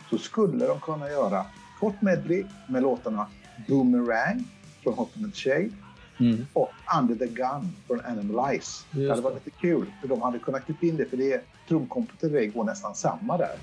så 0.10 0.18
skulle 0.18 0.66
de 0.68 0.80
kunna 0.80 1.10
göra 1.10 1.46
kort 1.80 2.02
medley 2.02 2.44
med 2.68 2.82
låtarna 2.82 3.28
Boomerang 3.68 4.44
från 4.84 4.94
Hot 4.94 5.12
and 5.18 5.36
Shade 5.36 5.70
Mm. 6.20 6.46
och 6.54 6.70
Under 7.00 7.16
the 7.16 7.28
Gun 7.28 7.76
från 7.88 8.02
Animalize. 8.02 8.86
Det 8.92 9.00
Just 9.02 9.10
hade 9.10 9.22
varit 9.22 9.46
lite 9.46 9.58
kul 9.58 9.86
för 10.02 10.08
de 10.08 10.22
hade 10.22 10.40
kunnat 10.40 10.66
klippa 10.66 10.86
in 10.86 10.98
det 10.98 11.06
för 11.06 11.18
det 11.18 11.42
trumkompet 11.68 12.16
det 12.20 12.48
går 12.48 12.64
nästan 12.64 12.96
samma 12.96 13.38
där. 13.38 13.56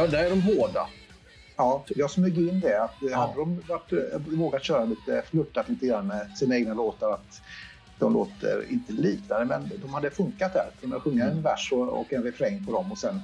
Ja, 0.00 0.06
där, 0.06 0.24
är 0.24 0.30
de 0.30 0.42
hårda. 0.42 0.86
Ja, 1.56 1.84
jag 1.88 2.10
smög 2.10 2.38
in 2.38 2.60
det. 2.60 2.82
Att 2.82 2.94
Ja. 3.00 3.16
Hade 3.18 3.34
de 3.34 3.60
varit, 3.68 3.92
eh, 3.92 4.20
vågat 4.38 4.64
köra 4.64 4.84
lite, 4.84 5.22
flörtat 5.30 5.68
lite 5.68 5.86
grann 5.86 6.06
med 6.06 6.30
sina 6.36 6.56
egna 6.56 6.74
låtar, 6.74 7.12
att 7.12 7.42
de 7.98 8.12
låter 8.12 8.64
inte 8.70 8.92
liknande, 8.92 9.44
men 9.44 9.70
de 9.82 9.94
hade 9.94 10.10
funkat 10.10 10.52
där. 10.52 10.70
Kunna 10.80 11.00
sjunga 11.00 11.24
Mm. 11.24 11.36
en 11.36 11.42
vers 11.42 11.72
och, 11.72 12.00
och 12.00 12.12
en 12.12 12.22
refräng 12.22 12.66
på 12.66 12.72
dem 12.72 12.92
och 12.92 12.98
sen 12.98 13.20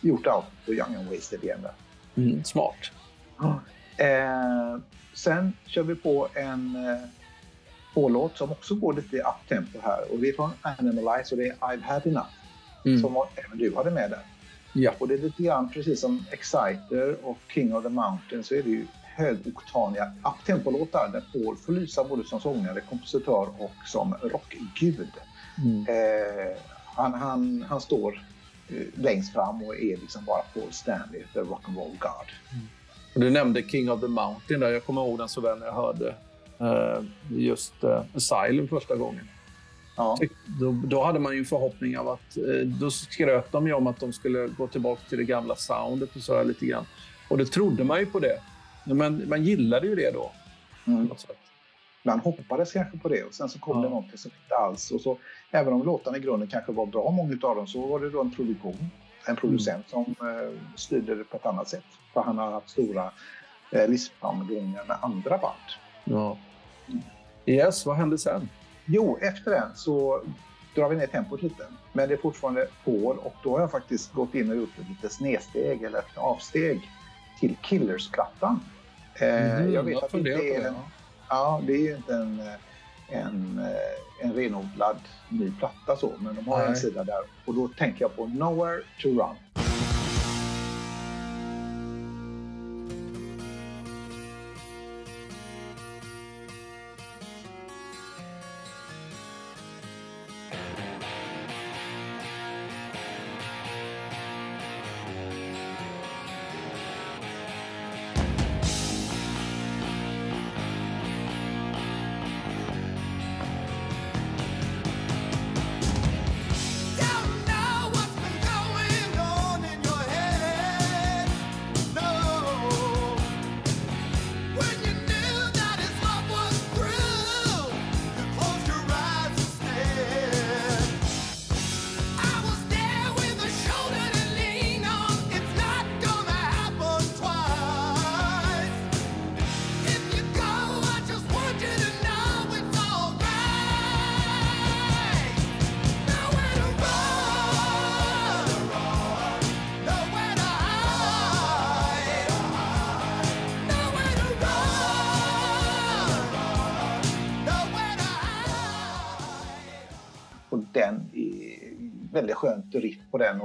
gjort 0.00 0.26
allt 0.26 0.44
på 0.66 0.72
Young 0.72 0.94
and 0.94 1.08
Wasted 1.10 1.44
igen. 1.44 1.62
Där. 1.62 1.72
Mm, 2.22 2.44
smart. 2.44 2.76
Eh, 3.96 4.78
sen 5.14 5.52
kör 5.66 5.82
vi 5.82 5.94
på 5.94 6.28
en 6.34 6.76
eh, 6.76 7.08
pålåt 7.94 8.36
som 8.36 8.52
också 8.52 8.74
går 8.74 8.92
lite 8.92 9.16
up-tempo 9.16 9.78
här. 9.82 10.12
Och 10.12 10.18
det 10.18 10.28
är 10.28 10.32
från 10.32 10.50
Animalize 10.62 11.34
och 11.34 11.36
det 11.40 11.46
är 11.48 11.54
I've 11.54 11.82
had 11.82 12.06
enough. 12.06 12.28
Mm. 12.84 13.00
Som 13.00 13.16
även 13.36 13.58
du 13.58 13.76
hade 13.76 13.90
med 13.90 14.10
där. 14.10 14.20
Ja. 14.78 14.92
Och 14.98 15.08
det 15.08 15.14
är 15.14 15.18
lite 15.18 15.42
grann 15.42 15.68
precis 15.68 16.00
som 16.00 16.24
Exciter 16.30 17.16
och 17.22 17.38
King 17.54 17.74
of 17.74 17.82
the 17.82 17.88
Mountain 17.88 18.44
så 18.44 18.54
är 18.54 18.62
det 18.62 18.70
ju 18.70 18.86
högoktaniga 19.02 20.12
uptempo-låtar 20.24 21.10
där 21.12 21.22
Paul 21.32 21.56
får 21.56 21.72
lysa 21.72 22.04
både 22.04 22.24
som 22.24 22.40
sångare, 22.40 22.80
kompositör 22.80 23.48
och 23.58 23.72
som 23.86 24.14
rockgud. 24.22 25.08
Mm. 25.64 25.86
Eh, 25.88 26.56
han, 26.84 27.14
han, 27.14 27.64
han 27.68 27.80
står 27.80 28.22
eh, 28.68 28.86
längst 28.94 29.32
fram 29.32 29.62
och 29.62 29.74
är 29.74 29.96
liksom 29.96 30.24
bara 30.24 30.42
Paul 30.54 30.72
Stanley, 30.72 31.22
the 31.32 31.40
rock'n'roll 31.40 31.98
god. 31.98 32.28
Och 33.14 33.20
Du 33.20 33.30
nämnde 33.30 33.62
King 33.62 33.90
of 33.90 34.00
the 34.00 34.08
Mountain. 34.08 34.60
Där. 34.60 34.70
Jag 34.70 34.84
kommer 34.84 35.00
ihåg 35.00 35.18
den 35.18 35.28
så 35.28 35.40
väl 35.40 35.58
när 35.58 35.66
jag 35.66 35.74
hörde 35.74 36.14
eh, 36.58 37.04
just 37.30 37.84
eh, 37.84 38.04
Asylum 38.14 38.68
första 38.68 38.96
gången. 38.96 39.28
Ja. 39.98 40.18
Då, 40.60 40.72
då 40.84 41.04
hade 41.04 41.18
man 41.18 41.32
ju 41.32 41.38
en 41.38 41.44
förhoppning 41.44 41.98
av 41.98 42.08
att... 42.08 42.36
Eh, 42.36 42.66
då 42.80 42.90
skröt 42.90 43.52
de 43.52 43.66
ju 43.66 43.72
om 43.72 43.86
att 43.86 44.00
de 44.00 44.12
skulle 44.12 44.46
gå 44.46 44.66
tillbaka 44.66 45.00
till 45.08 45.18
det 45.18 45.24
gamla 45.24 45.56
soundet 45.56 46.16
och 46.16 46.22
så 46.22 46.36
här 46.36 46.44
lite 46.44 46.66
grann. 46.66 46.84
Och 47.30 47.38
då 47.38 47.44
trodde 47.44 47.84
man 47.84 47.98
ju 48.00 48.06
på 48.06 48.18
det. 48.18 48.40
Men 48.86 49.28
man 49.28 49.44
gillade 49.44 49.86
ju 49.86 49.94
det 49.94 50.10
då. 50.10 50.32
Mm. 50.86 51.10
Man 52.02 52.20
hoppades 52.20 52.72
kanske 52.72 52.98
på 52.98 53.08
det 53.08 53.22
och 53.24 53.34
sen 53.34 53.48
så 53.48 53.58
kom 53.58 53.76
Ja. 53.76 53.82
det 53.82 53.88
någonting 53.88 54.18
som 54.18 54.30
inte 54.42 54.54
alls. 54.54 54.90
Och 54.90 55.00
så, 55.00 55.18
även 55.50 55.72
om 55.72 55.82
låtarna 55.82 56.16
i 56.16 56.20
grunden 56.20 56.48
kanske 56.48 56.72
var 56.72 56.86
bra, 56.86 57.10
många 57.10 57.38
av 57.42 57.56
dem, 57.56 57.66
så 57.66 57.86
var 57.86 58.00
det 58.00 58.10
då 58.10 58.20
en 58.20 58.30
produktion, 58.34 58.90
en 59.26 59.36
producent 59.36 59.88
som 59.88 60.02
eh, 60.20 60.58
styrde 60.76 61.14
det 61.14 61.24
på 61.24 61.36
ett 61.36 61.46
annat 61.46 61.68
sätt. 61.68 61.84
För 62.14 62.20
han 62.20 62.38
har 62.38 62.50
haft 62.52 62.70
stora 62.70 63.10
eh, 63.72 63.88
livsframgångar 63.88 64.84
med 64.88 64.96
andra 65.02 65.38
band. 65.38 65.54
Ja. 66.04 66.38
Yes, 67.46 67.86
vad 67.86 67.96
hände 67.96 68.18
sen? 68.18 68.48
Jo, 68.90 69.18
efter 69.20 69.50
den 69.50 69.68
så 69.74 70.22
drar 70.74 70.88
vi 70.88 70.96
ner 70.96 71.06
tempot 71.06 71.42
lite. 71.42 71.62
Men 71.92 72.08
det 72.08 72.14
är 72.14 72.18
fortfarande 72.18 72.68
Paul 72.84 73.18
och 73.18 73.34
då 73.42 73.50
har 73.50 73.60
jag 73.60 73.70
faktiskt 73.70 74.12
gått 74.12 74.34
in 74.34 74.50
och 74.50 74.56
gjort 74.56 74.78
ett 74.80 74.88
litet 74.88 75.12
snedsteg 75.12 75.82
eller 75.82 75.98
ett 75.98 76.16
avsteg 76.16 76.90
till 77.40 77.56
Killers-plattan. 77.62 78.60
Mhm, 79.20 79.72
jag 79.72 79.82
vet 79.82 80.02
att 80.02 80.12
det 80.12 80.18
inte 80.18 80.30
är 80.30 80.68
en, 80.68 80.74
ja. 81.28 81.62
det 81.66 81.72
är 81.72 81.78
ju 81.78 81.96
inte 81.96 82.14
en, 82.14 82.40
en, 83.08 83.58
eh, 83.58 84.26
en 84.26 84.34
renodlad 84.34 84.96
ny 85.28 85.52
platta 85.58 85.96
så, 85.96 86.12
men 86.18 86.34
de 86.34 86.48
har 86.48 86.58
Nej. 86.58 86.68
en 86.68 86.76
sida 86.76 87.04
där 87.04 87.20
och 87.44 87.54
då 87.54 87.68
tänker 87.68 88.04
jag 88.04 88.16
på 88.16 88.26
Nowhere 88.26 88.82
to 89.02 89.08
Run. 89.08 89.36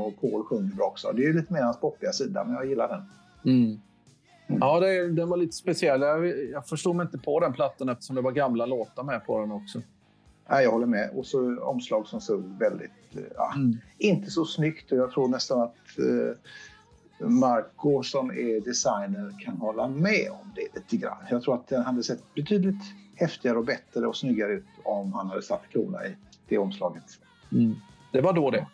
Och 0.03 0.21
Paul 0.21 0.43
sjunger 0.43 0.75
bra 0.75 0.85
också. 0.85 1.11
Det 1.11 1.25
är 1.25 1.33
lite 1.33 1.53
mer 1.53 1.61
hans 1.61 1.79
poppiga 1.79 2.11
sida, 2.11 2.43
men 2.43 2.53
jag 2.55 2.65
gillar 2.65 2.87
den. 2.87 3.03
Mm. 3.53 3.79
Ja, 4.47 4.79
det, 4.79 5.07
den 5.11 5.29
var 5.29 5.37
lite 5.37 5.55
speciell. 5.55 6.01
Jag, 6.01 6.49
jag 6.51 6.67
förstod 6.67 6.95
mig 6.95 7.05
inte 7.05 7.17
på 7.17 7.39
den 7.39 7.53
plattan 7.53 7.89
eftersom 7.89 8.15
det 8.15 8.21
var 8.21 8.31
gamla 8.31 8.65
låtar 8.65 9.03
med 9.03 9.25
på 9.25 9.39
den 9.39 9.51
också. 9.51 9.81
Nej, 10.49 10.63
jag 10.63 10.71
håller 10.71 10.85
med. 10.85 11.09
Och 11.15 11.25
så 11.25 11.59
omslag 11.63 12.07
som 12.07 12.21
såg 12.21 12.43
väldigt... 12.59 12.91
eh, 13.15 13.21
Ja, 13.35 13.53
Mm. 13.55 13.77
Inte 13.97 14.31
så 14.31 14.45
snyggt 14.45 14.91
och 14.91 14.97
jag 14.97 15.11
tror 15.11 15.27
nästan 15.27 15.61
att 15.61 15.75
eh, 15.99 16.37
Marco 17.27 18.03
som 18.03 18.31
är 18.31 18.65
designer 18.65 19.35
kan 19.45 19.57
hålla 19.57 19.87
med 19.87 20.31
om 20.31 20.51
det 20.55 20.75
lite 20.75 20.97
grann. 20.97 21.17
Jag 21.29 21.43
tror 21.43 21.55
att 21.55 21.67
den 21.67 21.83
hade 21.83 22.03
sett 22.03 22.33
betydligt 22.35 22.83
häftigare 23.15 23.57
och 23.57 23.65
bättre 23.65 24.07
och 24.07 24.15
snyggare 24.15 24.53
ut 24.53 24.65
om 24.83 25.13
han 25.13 25.27
hade 25.27 25.41
satt 25.41 25.61
klorna 25.71 26.05
i 26.05 26.15
det 26.47 26.57
omslaget. 26.57 27.03
Mm. 27.51 27.75
Det 28.11 28.21
var 28.21 28.33
då 28.33 28.51
det. 28.51 28.67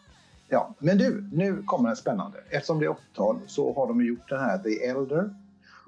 Ja, 0.49 0.75
men 0.79 0.97
du, 0.97 1.29
nu 1.31 1.63
kommer 1.65 1.89
en 1.89 1.95
spännande. 1.95 2.37
Eftersom 2.49 2.79
det 2.79 2.85
är 2.85 2.89
80-tal 2.89 3.39
så 3.47 3.73
har 3.73 3.87
de 3.87 4.05
gjort 4.05 4.29
den 4.29 4.39
här 4.39 4.57
The 4.57 4.85
Elder. 4.85 5.35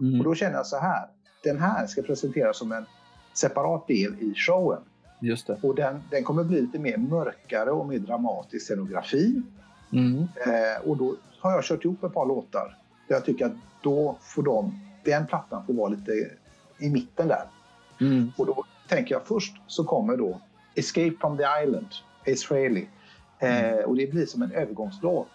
Mm. 0.01 0.19
Och 0.19 0.25
då 0.25 0.35
känner 0.35 0.55
jag 0.55 0.65
så 0.65 0.77
här. 0.77 1.07
Den 1.43 1.59
här 1.59 1.87
ska 1.87 2.01
presenteras 2.01 2.57
som 2.57 2.71
en 2.71 2.85
separat 3.33 3.87
del 3.87 4.13
i 4.19 4.33
showen. 4.35 4.81
Just 5.19 5.47
det. 5.47 5.59
Och 5.61 5.75
den, 5.75 6.03
den 6.09 6.23
kommer 6.23 6.43
bli 6.43 6.61
lite 6.61 6.79
mer 6.79 6.97
mörkare 6.97 7.71
och 7.71 7.87
mer 7.87 7.99
dramatisk 7.99 8.65
scenografi. 8.65 9.41
Mm. 9.93 10.17
Eh, 10.17 10.89
och 10.89 10.97
då 10.97 11.15
har 11.39 11.51
jag 11.51 11.63
kört 11.63 11.85
ihop 11.85 12.03
ett 12.03 12.13
par 12.13 12.25
låtar. 12.25 12.77
Där 13.07 13.15
jag 13.15 13.25
tycker 13.25 13.45
att 13.45 13.53
då 13.83 14.17
får 14.21 14.43
de, 14.43 14.79
den 15.05 15.27
plattan 15.27 15.65
får 15.65 15.73
vara 15.73 15.89
lite 15.89 16.11
i 16.79 16.89
mitten 16.89 17.27
där. 17.27 17.43
Mm. 18.01 18.31
Och 18.37 18.45
då 18.45 18.63
tänker 18.87 19.15
jag 19.15 19.25
först 19.25 19.55
så 19.67 19.83
kommer 19.83 20.17
då 20.17 20.41
Escape 20.75 21.13
from 21.21 21.37
the 21.37 21.43
Island, 21.63 21.87
Israeli. 22.25 22.87
Eh, 23.41 23.85
och 23.85 23.95
det 23.95 24.11
blir 24.11 24.25
som 24.25 24.41
en 24.41 24.51
övergångslåt 24.51 25.27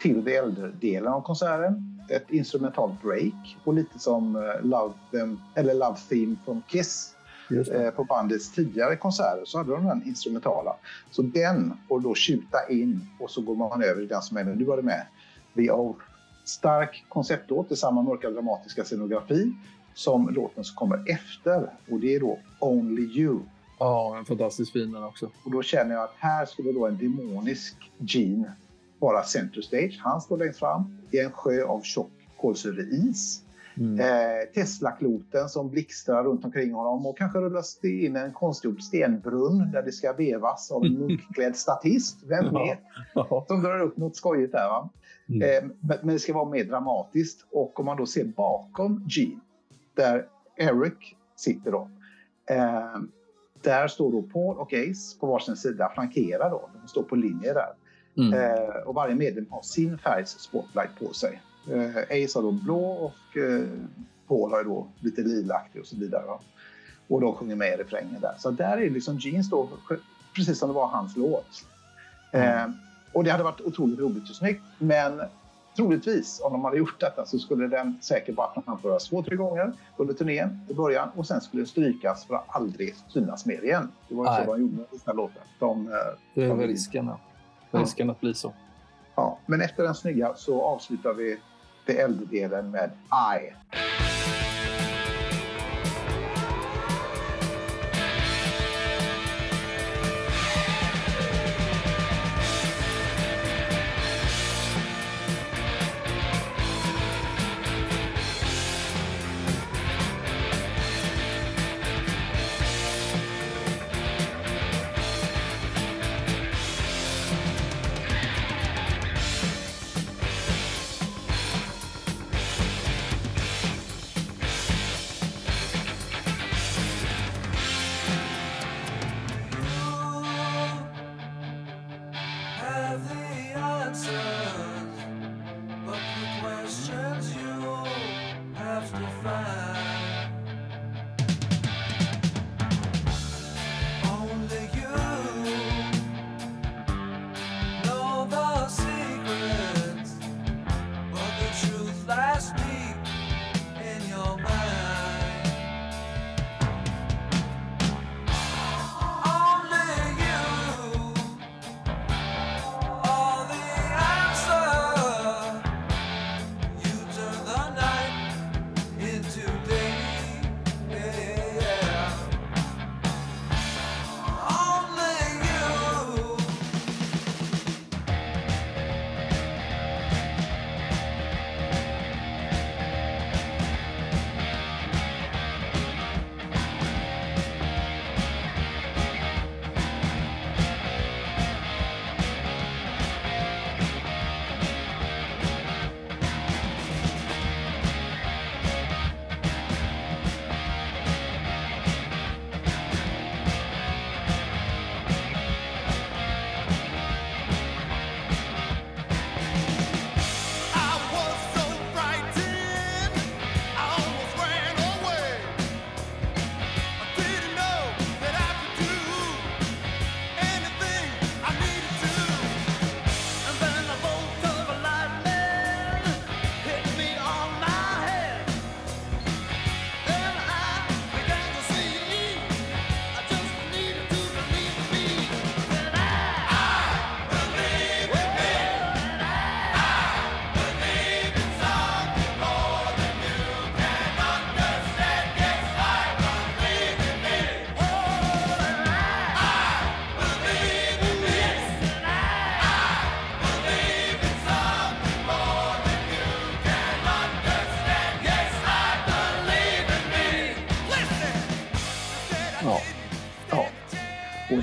till 0.00 0.24
the 0.24 0.36
Elder-delen 0.36 1.12
av 1.12 1.20
konserten. 1.20 2.00
Ett 2.08 2.30
instrumentalt 2.30 3.02
break 3.02 3.56
och 3.64 3.74
lite 3.74 3.98
som 3.98 4.36
eh, 4.36 4.62
Love, 4.62 4.94
them, 5.10 5.40
eller 5.54 5.74
Love 5.74 5.98
Theme 6.08 6.36
från 6.44 6.62
Kiss 6.68 7.14
eh, 7.72 7.90
på 7.90 8.04
bandets 8.04 8.52
tidigare 8.52 8.96
konserter 8.96 9.42
så 9.44 9.58
hade 9.58 9.72
de 9.72 9.84
den 9.84 10.02
instrumentala. 10.06 10.76
Så 11.10 11.22
den 11.22 11.72
får 11.88 12.00
då 12.00 12.14
tjuta 12.14 12.68
in 12.68 13.00
och 13.20 13.30
så 13.30 13.40
går 13.40 13.56
man 13.56 13.82
över 13.82 14.02
i 14.02 14.06
den 14.06 14.22
som 14.22 14.36
är 14.36 14.44
nu 14.44 14.64
var 14.64 14.76
det 14.76 14.82
med. 14.82 15.06
The 15.54 15.70
Oath. 15.70 16.04
Stark 16.44 17.04
konceptlåt 17.08 17.72
i 17.72 17.76
samma 17.76 18.02
mörka 18.02 18.30
dramatiska 18.30 18.84
scenografi 18.84 19.52
som 19.94 20.28
låten 20.28 20.64
som 20.64 20.76
kommer 20.76 21.10
efter 21.10 21.70
och 21.90 22.00
det 22.00 22.14
är 22.14 22.20
då 22.20 22.38
Only 22.58 23.02
You. 23.02 23.40
Ja, 23.80 24.16
en 24.18 24.24
fantastiskt 24.24 24.72
fin 24.72 24.92
den 24.92 25.04
också. 25.04 25.30
Och 25.44 25.50
då 25.50 25.62
känner 25.62 25.94
jag 25.94 26.04
att 26.04 26.14
här 26.18 26.46
skulle 26.46 26.72
då 26.72 26.86
en 26.86 26.98
demonisk 26.98 27.76
Gene 27.98 28.52
vara 28.98 29.22
center 29.22 29.60
stage. 29.60 30.00
Han 30.02 30.20
står 30.20 30.38
längst 30.38 30.58
fram 30.58 30.98
i 31.10 31.18
en 31.18 31.32
sjö 31.32 31.64
av 31.64 31.80
tjock 31.80 32.10
kolsyreis. 32.40 33.42
Mm. 33.76 34.00
Eh, 34.00 34.48
Tesla-kloten 34.54 35.48
som 35.48 35.70
blixtrar 35.70 36.24
runt 36.24 36.44
omkring 36.44 36.72
honom 36.74 37.06
och 37.06 37.18
kanske 37.18 37.38
rullas 37.38 37.78
det 37.82 38.04
in 38.04 38.16
en 38.16 38.32
konstgjord 38.32 38.82
stenbrunn 38.82 39.70
där 39.72 39.82
det 39.82 39.92
ska 39.92 40.12
vevas 40.12 40.70
av 40.70 40.84
en 40.84 40.92
munkklädd 40.92 41.56
statist. 41.56 42.18
Vem 42.24 42.44
vet? 42.54 42.80
Ja. 43.14 43.44
Som 43.48 43.62
drar 43.62 43.80
upp 43.80 43.96
något 43.96 44.16
skojigt 44.16 44.52
där. 44.52 44.68
Va? 44.68 44.90
Mm. 45.28 45.42
Eh, 45.42 45.70
men, 45.80 45.98
men 46.02 46.14
det 46.14 46.18
ska 46.18 46.34
vara 46.34 46.50
mer 46.50 46.64
dramatiskt. 46.64 47.46
Och 47.50 47.80
om 47.80 47.86
man 47.86 47.96
då 47.96 48.06
ser 48.06 48.24
bakom 48.24 49.06
Gene, 49.08 49.40
där 49.94 50.26
Eric 50.56 51.16
sitter 51.36 51.72
då. 51.72 51.90
Eh, 52.50 53.00
där 53.62 53.88
står 53.88 54.12
då 54.12 54.22
Paul 54.22 54.56
och 54.56 54.72
Ace 54.72 55.18
på 55.20 55.26
varsin 55.26 55.56
sida, 55.56 55.90
flankerar 55.94 56.50
då. 56.50 56.68
De 56.82 56.88
står 56.88 57.02
på 57.02 57.16
linje 57.16 57.52
där. 57.52 57.72
Mm. 58.16 58.34
Eh, 58.34 58.74
och 58.86 58.94
varje 58.94 59.14
medlem 59.14 59.46
har 59.50 59.62
sin 59.62 59.98
färgs 59.98 60.30
spotlight 60.30 60.98
på 60.98 61.12
sig. 61.12 61.42
Eh, 61.70 61.96
Ace 61.96 62.38
har 62.38 62.42
då 62.42 62.52
blå 62.52 62.84
och 62.84 63.36
eh, 63.36 63.62
Paul 64.28 64.50
har 64.50 64.64
då 64.64 64.86
lite 65.00 65.22
lilaktig 65.22 65.80
och 65.80 65.86
så 65.86 65.96
vidare. 65.96 66.26
Va? 66.26 66.40
Och 67.08 67.20
de 67.20 67.34
sjunger 67.34 67.56
med 67.56 67.74
i 67.74 67.76
refrängen 67.76 68.20
där. 68.20 68.34
Så 68.38 68.50
där 68.50 68.78
är 68.78 68.90
liksom 68.90 69.18
Jeans 69.18 69.50
då 69.50 69.68
precis 70.36 70.58
som 70.58 70.68
det 70.68 70.74
var 70.74 70.86
hans 70.86 71.16
låt. 71.16 71.66
Eh, 72.32 72.66
och 73.12 73.24
det 73.24 73.30
hade 73.30 73.44
varit 73.44 73.60
otroligt 73.60 73.98
roligt 73.98 74.30
och 74.30 74.36
snyggt. 74.36 74.62
Men 74.78 75.22
troligtvis 75.76 76.40
om 76.44 76.52
de 76.52 76.64
hade 76.64 76.76
gjort 76.76 77.00
detta 77.00 77.26
så 77.26 77.38
skulle 77.38 77.66
den 77.66 77.98
säkert 78.00 78.34
bara 78.36 78.62
framföras 78.62 79.08
två, 79.08 79.22
tre 79.22 79.36
gånger 79.36 79.72
under 79.96 80.14
turnén 80.14 80.60
i 80.68 80.74
början 80.74 81.08
och 81.16 81.26
sen 81.26 81.40
skulle 81.40 81.60
den 81.60 81.66
strykas 81.66 82.24
för 82.24 82.34
att 82.34 82.44
aldrig 82.48 82.94
synas 83.08 83.46
mer 83.46 83.64
igen. 83.64 83.92
Det 84.08 84.14
var 84.14 84.24
ju 84.24 84.30
Nej. 84.30 84.44
så 84.46 84.52
de 84.52 84.60
gjorde 84.60 84.76
med 84.76 84.86
den 84.90 85.00
här 85.06 85.14
låten. 85.14 85.42
De, 85.58 85.86
eh, 85.86 85.92
Det 86.34 86.44
är 86.44 86.48
de- 86.48 86.60
risken. 86.60 87.06
Ja. 87.06 87.18
Ja. 87.70 87.78
Risken 87.78 88.10
att 88.10 88.20
bli 88.20 88.34
så. 88.34 88.52
Ja, 89.14 89.38
men 89.46 89.60
efter 89.60 89.82
den 89.82 89.94
snygga 89.94 90.34
så 90.34 90.62
avslutar 90.62 91.14
vi 91.14 91.40
det 91.86 92.00
äldre-delen 92.00 92.70
med 92.70 92.90
I. 93.40 93.52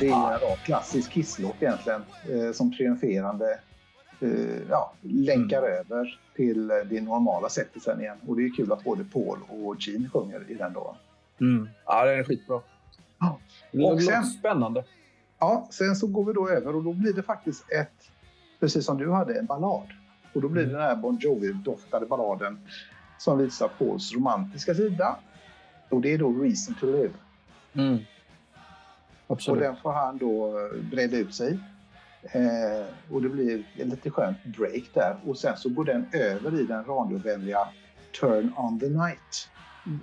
är 0.10 0.34
en 0.34 0.40
rak 0.40 0.60
klassisk 0.66 1.12
Kiss-låt 1.12 1.56
egentligen 1.60 2.02
eh, 2.30 2.52
som 2.52 2.74
triumferande 2.74 3.60
eh, 4.20 4.70
ja, 4.70 4.94
länkar 5.02 5.62
över 5.64 6.20
till 6.36 6.72
eh, 6.72 6.78
det 6.90 7.02
normala 7.02 7.50
sättet 7.50 7.82
sen 7.84 8.02
igen. 8.02 8.18
Och 8.28 8.36
det 8.38 8.46
är 8.46 8.56
kul 8.56 8.72
att 8.72 8.84
både 8.84 9.04
Paul 9.04 9.40
och 9.50 9.76
Gene 9.80 10.10
sjunger 10.10 10.52
i 10.52 10.54
den 10.54 10.74
då. 10.74 10.96
Mm. 11.42 11.70
Ja, 11.86 12.06
det 12.06 12.14
är 12.14 12.24
skitbra. 12.24 12.62
Ja. 13.20 13.40
Det 13.72 13.84
Och 13.84 14.04
sen- 14.04 14.24
spännande. 14.26 14.84
Ja, 15.40 15.68
sen 15.72 15.96
så 15.96 16.08
går 16.08 16.26
vi 16.26 16.34
då 16.34 16.50
över 16.50 16.76
och 16.76 16.84
då 16.84 16.94
blir 16.94 17.14
det 17.14 17.24
faktiskt 17.24 17.72
ett, 17.72 18.12
precis 18.60 18.86
som 18.86 18.98
du 18.98 19.12
hade, 19.12 19.40
en 19.40 19.46
ballad. 19.46 19.88
Och 20.34 20.42
då 20.42 20.50
blir 20.50 20.64
det 20.66 20.72
den 20.72 20.82
här 20.82 20.96
Bon 20.96 21.18
Jovi-doftade 21.18 22.06
balladen 22.06 22.60
som 23.18 23.38
visar 23.38 23.68
Pauls 23.68 24.14
romantiska 24.14 24.74
sida. 24.76 25.16
Och 25.90 26.02
det 26.02 26.14
är 26.14 26.18
då 26.18 26.32
Reason 26.32 26.76
to 26.76 26.86
Live. 26.86 27.14
Mm. 27.74 27.98
Och 29.28 29.34
Absolut. 29.36 29.64
den 29.64 29.76
får 29.76 29.92
han 29.92 30.18
då 30.18 30.48
eh, 30.60 30.82
breda 30.92 31.18
ut 31.18 31.36
sig. 31.36 31.60
Eh, 32.32 32.86
och 33.12 33.22
det 33.22 33.30
blir 33.30 33.64
ett 33.78 33.88
lite 33.88 34.10
skönt 34.10 34.38
break 34.58 34.84
där. 34.94 35.16
Och 35.26 35.38
sen 35.38 35.58
så 35.58 35.70
går 35.70 35.86
den 35.86 36.06
över 36.14 36.60
i 36.60 36.64
den 36.64 36.84
radiovänliga 36.86 37.60
Turn 38.20 38.54
on 38.58 38.80
the 38.80 38.90
night. 38.90 39.50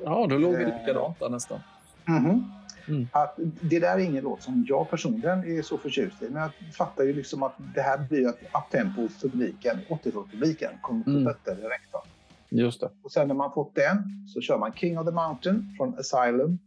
Ja, 0.04 0.26
då 0.30 0.38
låg 0.38 0.54
vi 0.56 0.62
Eh. 0.64 0.80
likadant 0.80 1.18
där 1.20 1.28
nästan. 1.28 1.60
Mhm. 2.04 2.44
Mm. 2.88 3.08
Att 3.12 3.38
det 3.60 3.78
där 3.80 3.94
är 3.94 3.98
ingen 3.98 4.24
låt 4.24 4.42
som 4.42 4.64
jag 4.68 4.90
personligen 4.90 5.58
är 5.58 5.62
så 5.62 5.78
förtjust 5.78 6.22
i. 6.22 6.28
Men 6.30 6.42
jag 6.42 6.74
fattar 6.74 7.04
ju 7.04 7.12
liksom 7.12 7.42
att 7.42 7.54
det 7.74 7.80
här 7.82 7.98
blir 7.98 8.28
att 8.28 8.38
uptempo-publiken, 8.52 9.78
80-talspubliken, 9.88 10.70
kommer 10.80 11.04
på 11.04 11.10
Mm. 11.10 11.24
fötter 11.24 11.54
direkt. 11.54 11.92
Då. 11.92 12.02
Just 12.48 12.80
det. 12.80 12.90
Och 13.02 13.12
sen 13.12 13.28
när 13.28 13.34
man 13.34 13.52
fått 13.52 13.74
den 13.74 14.26
så 14.34 14.40
kör 14.40 14.58
man 14.58 14.72
King 14.72 14.98
of 14.98 15.06
the 15.06 15.12
Mountain 15.12 15.74
från 15.76 15.98
Asylum. 15.98 16.58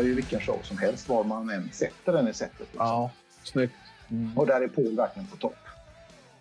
Kickstartar 0.00 0.02
ju 0.02 0.14
vilken 0.14 0.40
show 0.40 0.58
som 0.62 0.78
helst 0.78 1.08
var 1.08 1.24
man 1.24 1.50
än 1.50 1.70
sätter 1.72 2.12
den 2.12 2.28
i 2.28 2.34
sättet. 2.34 2.60
Liksom. 2.60 2.86
Ja, 2.86 3.10
snyggt. 3.42 3.74
Mm. 4.10 4.38
Och 4.38 4.46
där 4.46 4.60
är 4.60 4.68
Paul 4.68 4.96
verkligen 4.96 5.28
på 5.28 5.36
topp. 5.36 5.56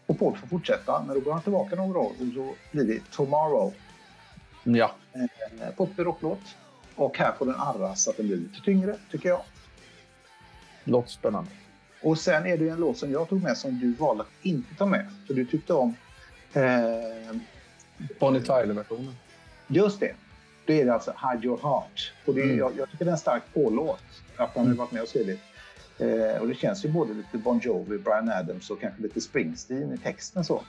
Och 0.08 0.20
Paul 0.20 0.38
får 0.38 0.48
fortsätta, 0.48 1.04
men 1.08 1.16
då 1.16 1.22
går 1.22 1.34
han 1.34 1.42
tillbaka 1.42 1.76
några 1.76 2.00
år 2.00 2.12
och 2.12 2.34
så 2.34 2.54
blir 2.72 2.84
det 2.84 3.12
Tomorrow. 3.12 3.74
Ja. 4.64 4.92
En 5.14 5.30
poppig 5.78 6.06
rocklåt. 6.06 6.40
Och 6.96 7.18
här 7.18 7.32
får 7.38 7.46
den 7.46 7.56
arras 7.56 8.04
så 8.04 8.10
att 8.10 8.18
den 8.18 8.28
blir 8.28 8.38
lite 8.38 8.62
tyngre, 8.62 8.96
tycker 9.12 9.30
jag. 9.30 9.42
Låter 10.84 11.10
spännande. 11.10 11.52
Och 12.02 12.18
sen 12.18 12.46
är 12.46 12.58
det 12.58 12.70
en 12.70 12.80
låt 12.80 12.98
som 12.98 13.12
jag 13.12 13.30
tog 13.30 13.44
med 13.44 13.58
som 13.58 13.80
du 13.80 13.94
valde 13.94 14.24
att 14.24 14.46
inte 14.46 14.76
ta 14.76 14.86
med. 14.86 15.12
För 15.28 15.34
du 15.34 15.46
tyckte 15.46 15.74
om... 15.74 15.96
Eh, 16.54 17.36
Bonnie 18.20 18.42
Tyler-versionen. 18.42 19.16
just 19.68 20.00
det. 20.00 20.16
Då 20.70 20.76
är 20.76 20.86
det 20.86 20.94
alltså 20.94 21.14
Hide 21.32 21.46
Your 21.48 21.58
Heart. 21.64 22.14
Och 22.26 22.34
det 22.34 22.42
är, 22.42 22.46
Mm. 22.46 22.58
jag, 22.58 22.72
jag 22.78 22.90
tycker 22.92 23.06
det 23.06 23.10
är 23.12 23.14
en 23.14 23.18
stark 23.18 23.44
Paul-låt. 23.54 24.00
Att 24.38 24.56
han 24.56 24.68
har 24.68 24.74
varit 24.74 24.92
med 24.92 25.02
och 25.02 25.08
skrivit. 25.08 25.40
Eh, 25.98 26.42
och 26.42 26.48
det 26.48 26.56
känns 26.56 26.86
ju 26.86 26.90
både 26.90 27.14
lite 27.14 27.38
Bon 27.38 27.60
Jovi, 27.64 27.98
Brian 27.98 28.30
Adams 28.30 28.70
och 28.70 28.82
kanske 28.82 29.02
lite 29.02 29.22
Springsteen 29.22 29.94
i 29.94 29.98
texten. 29.98 30.44
så. 30.46 30.62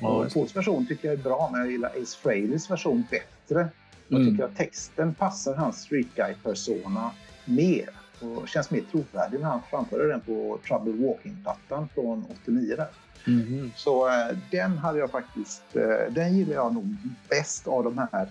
Ja. 0.00 0.26
Pauls 0.34 0.56
version 0.56 0.86
tycker 0.86 1.08
jag 1.08 1.18
är 1.18 1.22
bra, 1.22 1.48
men 1.52 1.60
jag 1.60 1.70
gillar 1.70 1.88
Ace 2.02 2.18
Frehleys 2.22 2.70
version 2.70 3.04
bättre. 3.10 3.68
Jag 4.08 4.20
Mm. 4.20 4.32
tycker 4.32 4.44
att 4.44 4.56
texten 4.56 5.14
passar 5.14 5.54
hans 5.54 5.80
street 5.80 6.06
guy-persona 6.14 7.10
mer. 7.44 7.88
Och 8.20 8.48
känns 8.48 8.70
mer 8.70 8.80
trovärdig 8.90 9.40
när 9.40 9.46
han 9.48 9.60
framförde 9.70 10.08
den 10.08 10.20
på 10.20 10.58
Trouble 10.68 11.06
Walking-plattan 11.06 11.88
från 11.94 12.24
89. 12.42 12.76
Där. 12.76 12.88
Mhm. 13.26 13.72
Så 13.76 14.08
eh, 14.08 14.36
den 14.50 14.78
hade 14.78 14.98
jag 14.98 15.10
faktiskt, 15.10 15.62
eh, 15.76 16.12
den 16.12 16.36
gillar 16.38 16.54
jag 16.54 16.74
nog 16.74 16.96
bäst 17.28 17.66
av 17.68 17.84
de 17.84 17.98
här 18.12 18.28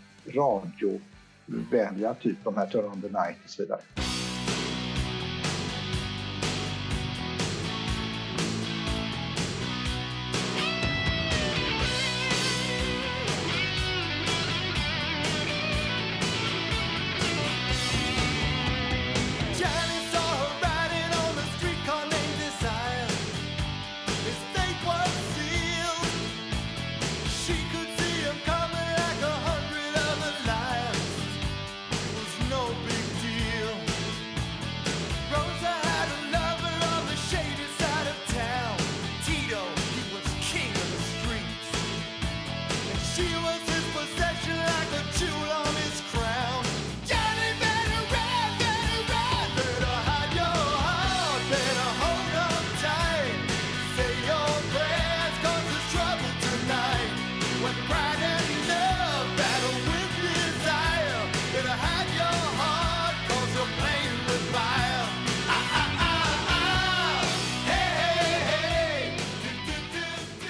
välja 1.47 2.13
typ 2.13 2.37
de 2.43 2.57
här 2.57 2.67
Turn 2.67 2.85
on 2.85 3.01
the 3.01 3.07
Night 3.07 3.37
och 3.43 3.49
så 3.49 3.61
vidare. 3.61 3.79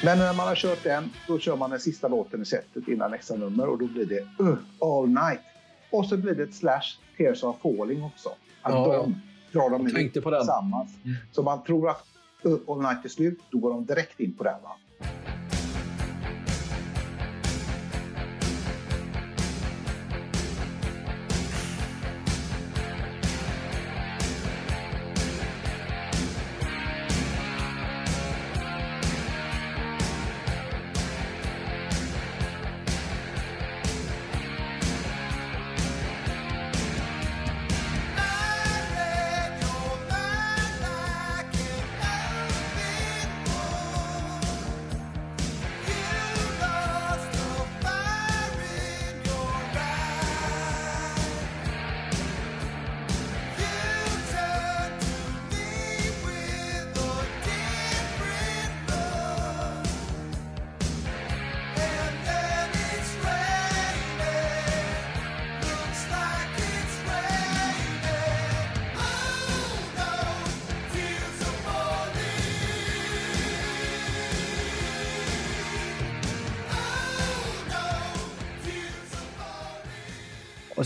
Men 0.07 0.17
när 0.17 0.33
man 0.33 0.47
har 0.47 0.55
kört 0.55 0.83
den, 0.83 1.09
då 1.27 1.39
kör 1.39 1.55
man 1.55 1.69
den 1.69 1.79
sista 1.79 2.07
låten 2.07 2.41
i 2.41 2.45
setet 2.45 2.87
innan 2.87 3.11
nästa 3.11 3.35
nummer 3.35 3.67
och 3.67 3.77
då 3.77 3.87
blir 3.87 4.05
det 4.05 4.43
uh, 4.43 4.57
All 4.81 5.07
Night. 5.07 5.39
Och 5.89 6.05
så 6.05 6.17
blir 6.17 6.35
det 6.35 6.43
ett 6.43 6.55
Slash 6.55 6.81
Tears 7.17 7.43
Are 7.43 7.53
Falling 7.61 8.03
också. 8.03 8.29
Att 8.61 8.73
Ja, 8.73 8.93
de 8.93 9.21
drar 9.51 9.69
de 9.69 9.93
tänkte 9.93 10.21
på 10.21 10.31
den. 10.31 10.39
tillsammans. 10.39 10.91
Mm. 11.05 11.15
Så 11.31 11.43
man 11.43 11.63
tror 11.63 11.89
att 11.89 12.07
uh, 12.45 12.57
All 12.67 12.81
Night 12.81 13.05
är 13.05 13.09
slut, 13.09 13.39
då 13.51 13.57
går 13.57 13.69
de 13.69 13.85
direkt 13.85 14.19
in 14.19 14.33
på 14.33 14.43
den. 14.43 14.61
Va? 14.63 14.75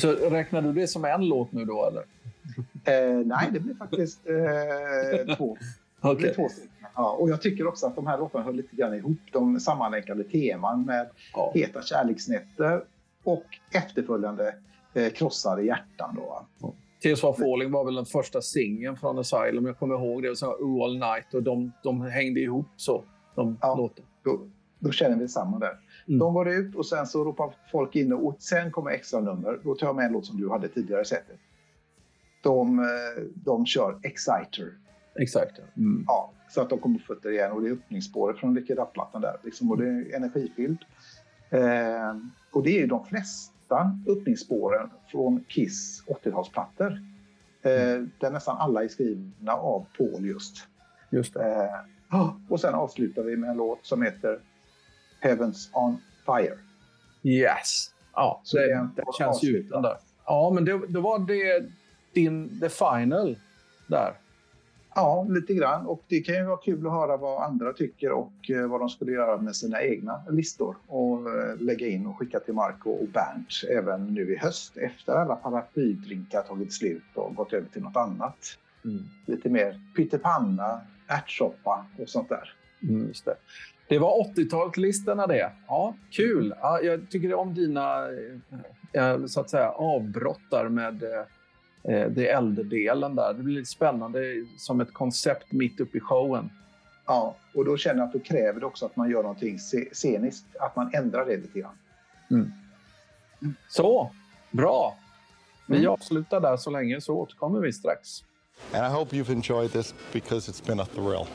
Så 0.02 0.12
räknar 0.12 0.62
du 0.62 0.74
det 0.74 0.88
som 0.88 1.06
en 1.06 1.28
låt 1.28 1.52
nu 1.52 1.66
då, 1.66 1.86
eller? 1.86 2.04
Eh, 2.86 3.26
nej, 3.26 3.50
det 3.54 3.60
blir 3.60 3.76
faktiskt 3.76 4.20
eh, 4.28 5.36
två. 5.36 5.58
Det 6.02 6.16
blir 6.16 6.34
två. 6.34 6.48
Ja, 6.96 7.12
och 7.12 7.30
jag 7.30 7.42
tycker 7.42 7.68
också 7.68 7.88
att 7.88 7.96
de 7.96 8.08
här 8.08 8.18
låtarna 8.18 8.46
hör 8.46 8.54
lite 8.54 8.76
grann 8.76 8.94
ihop. 8.94 9.18
De 9.32 9.60
sammanlänkade 9.60 10.24
teman 10.24 10.86
med 10.86 11.10
Ja. 11.34 11.52
Heta 11.56 11.82
kärleksnätter 11.82 12.84
och 13.24 13.46
efterföljande 13.72 14.56
eh, 14.94 15.12
Krossade 15.12 15.64
hjärtan. 15.64 16.16
Då. 16.16 16.22
va. 16.60 16.74
Tears 17.04 17.22
for 17.22 17.34
Falling 17.34 17.72
var 17.72 17.86
väl 17.86 17.96
den 17.96 18.06
första 18.06 18.42
singeln 18.42 18.98
från 18.98 19.20
Asylum. 19.20 19.66
Jag 19.66 19.80
kommer 19.80 19.96
ihåg 19.96 20.24
det. 20.24 20.30
Och 20.30 20.38
så 20.38 20.84
All 20.84 20.94
Night 20.94 21.34
och 21.34 21.44
de, 21.44 21.72
de 21.84 22.02
hängde 22.02 22.40
ihop 22.40 22.68
så. 22.76 23.04
De 23.36 23.58
Ja. 23.62 23.90
Då, 24.24 24.48
då 24.80 24.92
känner 24.92 25.18
vi 25.18 25.28
samma 25.28 25.60
där. 25.60 25.74
Mm. 26.08 26.20
De 26.20 26.34
går 26.34 26.50
ut 26.50 26.76
och 26.76 26.86
sen 26.86 27.08
så 27.08 27.24
ropar 27.24 27.54
folk 27.72 27.96
in 27.96 28.14
och 28.14 28.36
sen 28.40 28.72
kommer 28.72 28.92
extra 28.92 29.20
nummer. 29.20 29.60
Då 29.64 29.76
tar 29.76 29.88
jag 29.88 29.96
med 29.96 30.06
en 30.06 30.12
låt 30.12 30.26
som 30.26 30.42
du 30.42 30.50
hade 30.50 30.68
tidigare 30.68 31.06
sett. 31.06 31.26
De, 32.44 32.80
eh, 32.80 33.24
de 33.36 33.66
kör 33.66 34.00
Exciter. 34.04 34.74
Exakt. 35.16 35.60
Mm. 35.78 36.04
Ja, 36.08 36.32
så 36.50 36.62
att 36.62 36.70
de 36.70 36.80
kommer 36.80 37.00
på 37.00 37.06
fötter 37.06 37.32
igen 37.32 37.52
och 37.52 37.62
det 37.62 37.70
är 37.70 37.74
öppningsspåret 37.74 38.38
från 38.38 38.54
Lick 38.54 38.70
It 38.70 38.80
Up-plattan 38.80 39.22
där. 39.22 39.38
Liksom, 39.44 39.72
och 39.72 39.78
det 39.78 39.88
är 39.88 40.16
energifylld. 40.16 40.78
Eh, 41.50 42.16
och 42.52 42.64
det 42.64 42.70
är 42.70 42.80
ju 42.80 42.88
de 42.88 43.06
flesta 43.06 44.00
öppningsspåren 44.08 44.90
från 45.12 45.44
Kiss 45.48 46.04
80-talsplattor. 46.08 46.92
Eh, 47.62 48.04
där 48.20 48.32
nästan 48.32 48.58
alla 48.58 48.84
är 48.84 48.88
skrivna 48.88 49.54
av 49.54 49.86
Paul 49.98 50.26
just. 50.26 50.68
Just. 51.10 51.36
Eh, 51.36 51.80
och 52.50 52.60
sen 52.60 52.74
avslutar 52.74 53.24
vi 53.24 53.38
med 53.38 53.50
en 53.50 53.58
låt 53.58 53.86
som 53.86 54.02
heter 54.02 54.40
Heavens 55.22 55.70
on 55.74 55.98
Fire. 56.26 56.58
Yes. 57.24 57.92
Ja, 58.14 58.42
Så 58.44 58.58
det, 58.58 58.90
det 58.96 59.04
känns 59.18 59.44
ju 59.44 59.64
den 59.64 59.82
där. 59.82 59.98
Ja, 60.26 60.52
men 60.54 60.66
det, 60.66 60.88
det 60.88 61.00
var 61.00 61.20
det 61.20 61.70
din 62.14 62.60
the 62.60 62.70
final 62.70 63.38
där. 63.88 64.14
Ja, 64.96 65.28
lite 65.30 65.54
grann. 65.54 65.86
Och 65.86 66.04
det 66.08 66.20
kan 66.20 66.36
ju 66.36 66.44
vara 66.44 66.58
kul 66.58 66.88
att 66.88 66.94
höra 66.94 67.18
vad 67.18 67.44
andra 67.44 67.74
tycker 67.74 68.12
och 68.12 68.50
eh, 68.50 68.68
vad 68.68 68.82
de 68.82 68.90
skulle 68.90 69.12
göra 69.12 69.38
med 69.38 69.56
sina 69.56 69.82
egna 69.82 70.22
listor 70.30 70.76
och 70.88 71.30
eh, 71.30 71.58
lägga 71.58 71.88
in 71.88 72.08
och 72.08 72.20
skicka 72.20 72.40
till 72.40 72.54
Marco 72.54 72.90
och 72.90 73.08
Bernt 73.08 73.64
även 73.70 74.06
nu 74.06 74.34
i 74.34 74.38
höst 74.38 74.78
efter 74.78 75.14
alla 75.14 75.36
paraplydrinkar 75.36 76.42
tagit 76.42 76.74
slut 76.74 77.04
och 77.16 77.36
gått 77.36 77.54
över 77.54 77.68
till 77.68 77.82
något 77.82 77.98
annat. 77.98 78.58
Lite 79.26 79.50
mer 79.50 79.82
pyttipanna, 79.96 80.82
ärtsoppa 81.08 81.86
och 82.00 82.10
sånt 82.10 82.30
där. 82.30 82.54
Mm, 82.84 83.08
just 83.08 83.26
det. 83.96 84.00
var 84.00 84.34
80-talslistorna 84.36 85.28
det. 85.28 85.52
Ja, 85.68 85.96
kul. 86.12 86.54
Ja, 86.62 86.82
jag 86.82 87.10
tycker 87.10 87.34
om 87.34 87.54
dina 87.54 88.08
eh, 88.94 89.26
så 89.26 89.40
att 89.42 89.50
säga, 89.50 89.70
avbrott 89.70 90.42
där 90.52 90.70
med 90.70 91.04
eh, 91.04 91.94
eh, 91.96 92.08
det 92.10 92.30
äldre-delen 92.30 93.16
där. 93.16 93.34
Det 93.34 93.44
blir 93.44 93.56
lite 93.56 93.70
spännande 93.72 94.46
som 94.58 94.82
ett 94.82 94.94
koncept 94.94 95.52
mitt 95.52 95.80
uppe 95.80 95.98
i 95.98 96.02
showen. 96.02 96.50
Ja, 97.06 97.36
och 97.56 97.66
då 97.66 97.78
känner 97.78 98.00
jag 98.00 98.08
att 98.08 98.14
då 98.14 98.20
kräver 98.20 98.60
det 98.60 98.66
också 98.66 98.86
att 98.86 98.96
man 98.96 99.10
gör 99.10 99.22
någonting 99.24 99.58
sceniskt, 99.94 100.46
att 100.60 100.76
man 100.76 100.90
ändrar 100.94 101.26
det 101.26 101.38
lite 101.38 101.60
grann. 101.60 101.76
Så, 103.70 104.12
bra. 104.52 104.96
Vi 105.68 105.78
Mm. 105.78 105.92
avslutar 105.92 106.40
där 106.40 106.58
så 106.58 106.70
länge 106.70 107.02
så 107.02 107.16
återkommer 107.16 107.60
vi 107.60 107.74
strax. 107.74 108.24
And 108.74 108.86
I 108.86 108.90
hope 108.98 109.16
you've 109.16 109.32
enjoyed 109.32 109.72
this 109.72 109.96
because 110.14 110.52
it's 110.52 110.68
been 110.68 110.80
a 110.80 110.86
thrill 110.96 111.26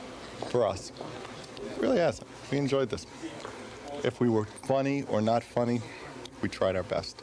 for 0.51 0.69
us. 0.71 0.93
It 1.65 1.81
really 1.83 1.99
has. 2.01 2.21
We 2.51 2.57
enjoyed 2.57 2.89
this. 2.89 3.05
If 4.03 4.19
we 4.19 4.29
were 4.29 4.45
funny 4.45 5.03
or 5.03 5.21
not 5.21 5.43
funny, 5.43 5.81
we 6.41 6.49
tried 6.49 6.75
our 6.75 6.83
best. 6.83 7.21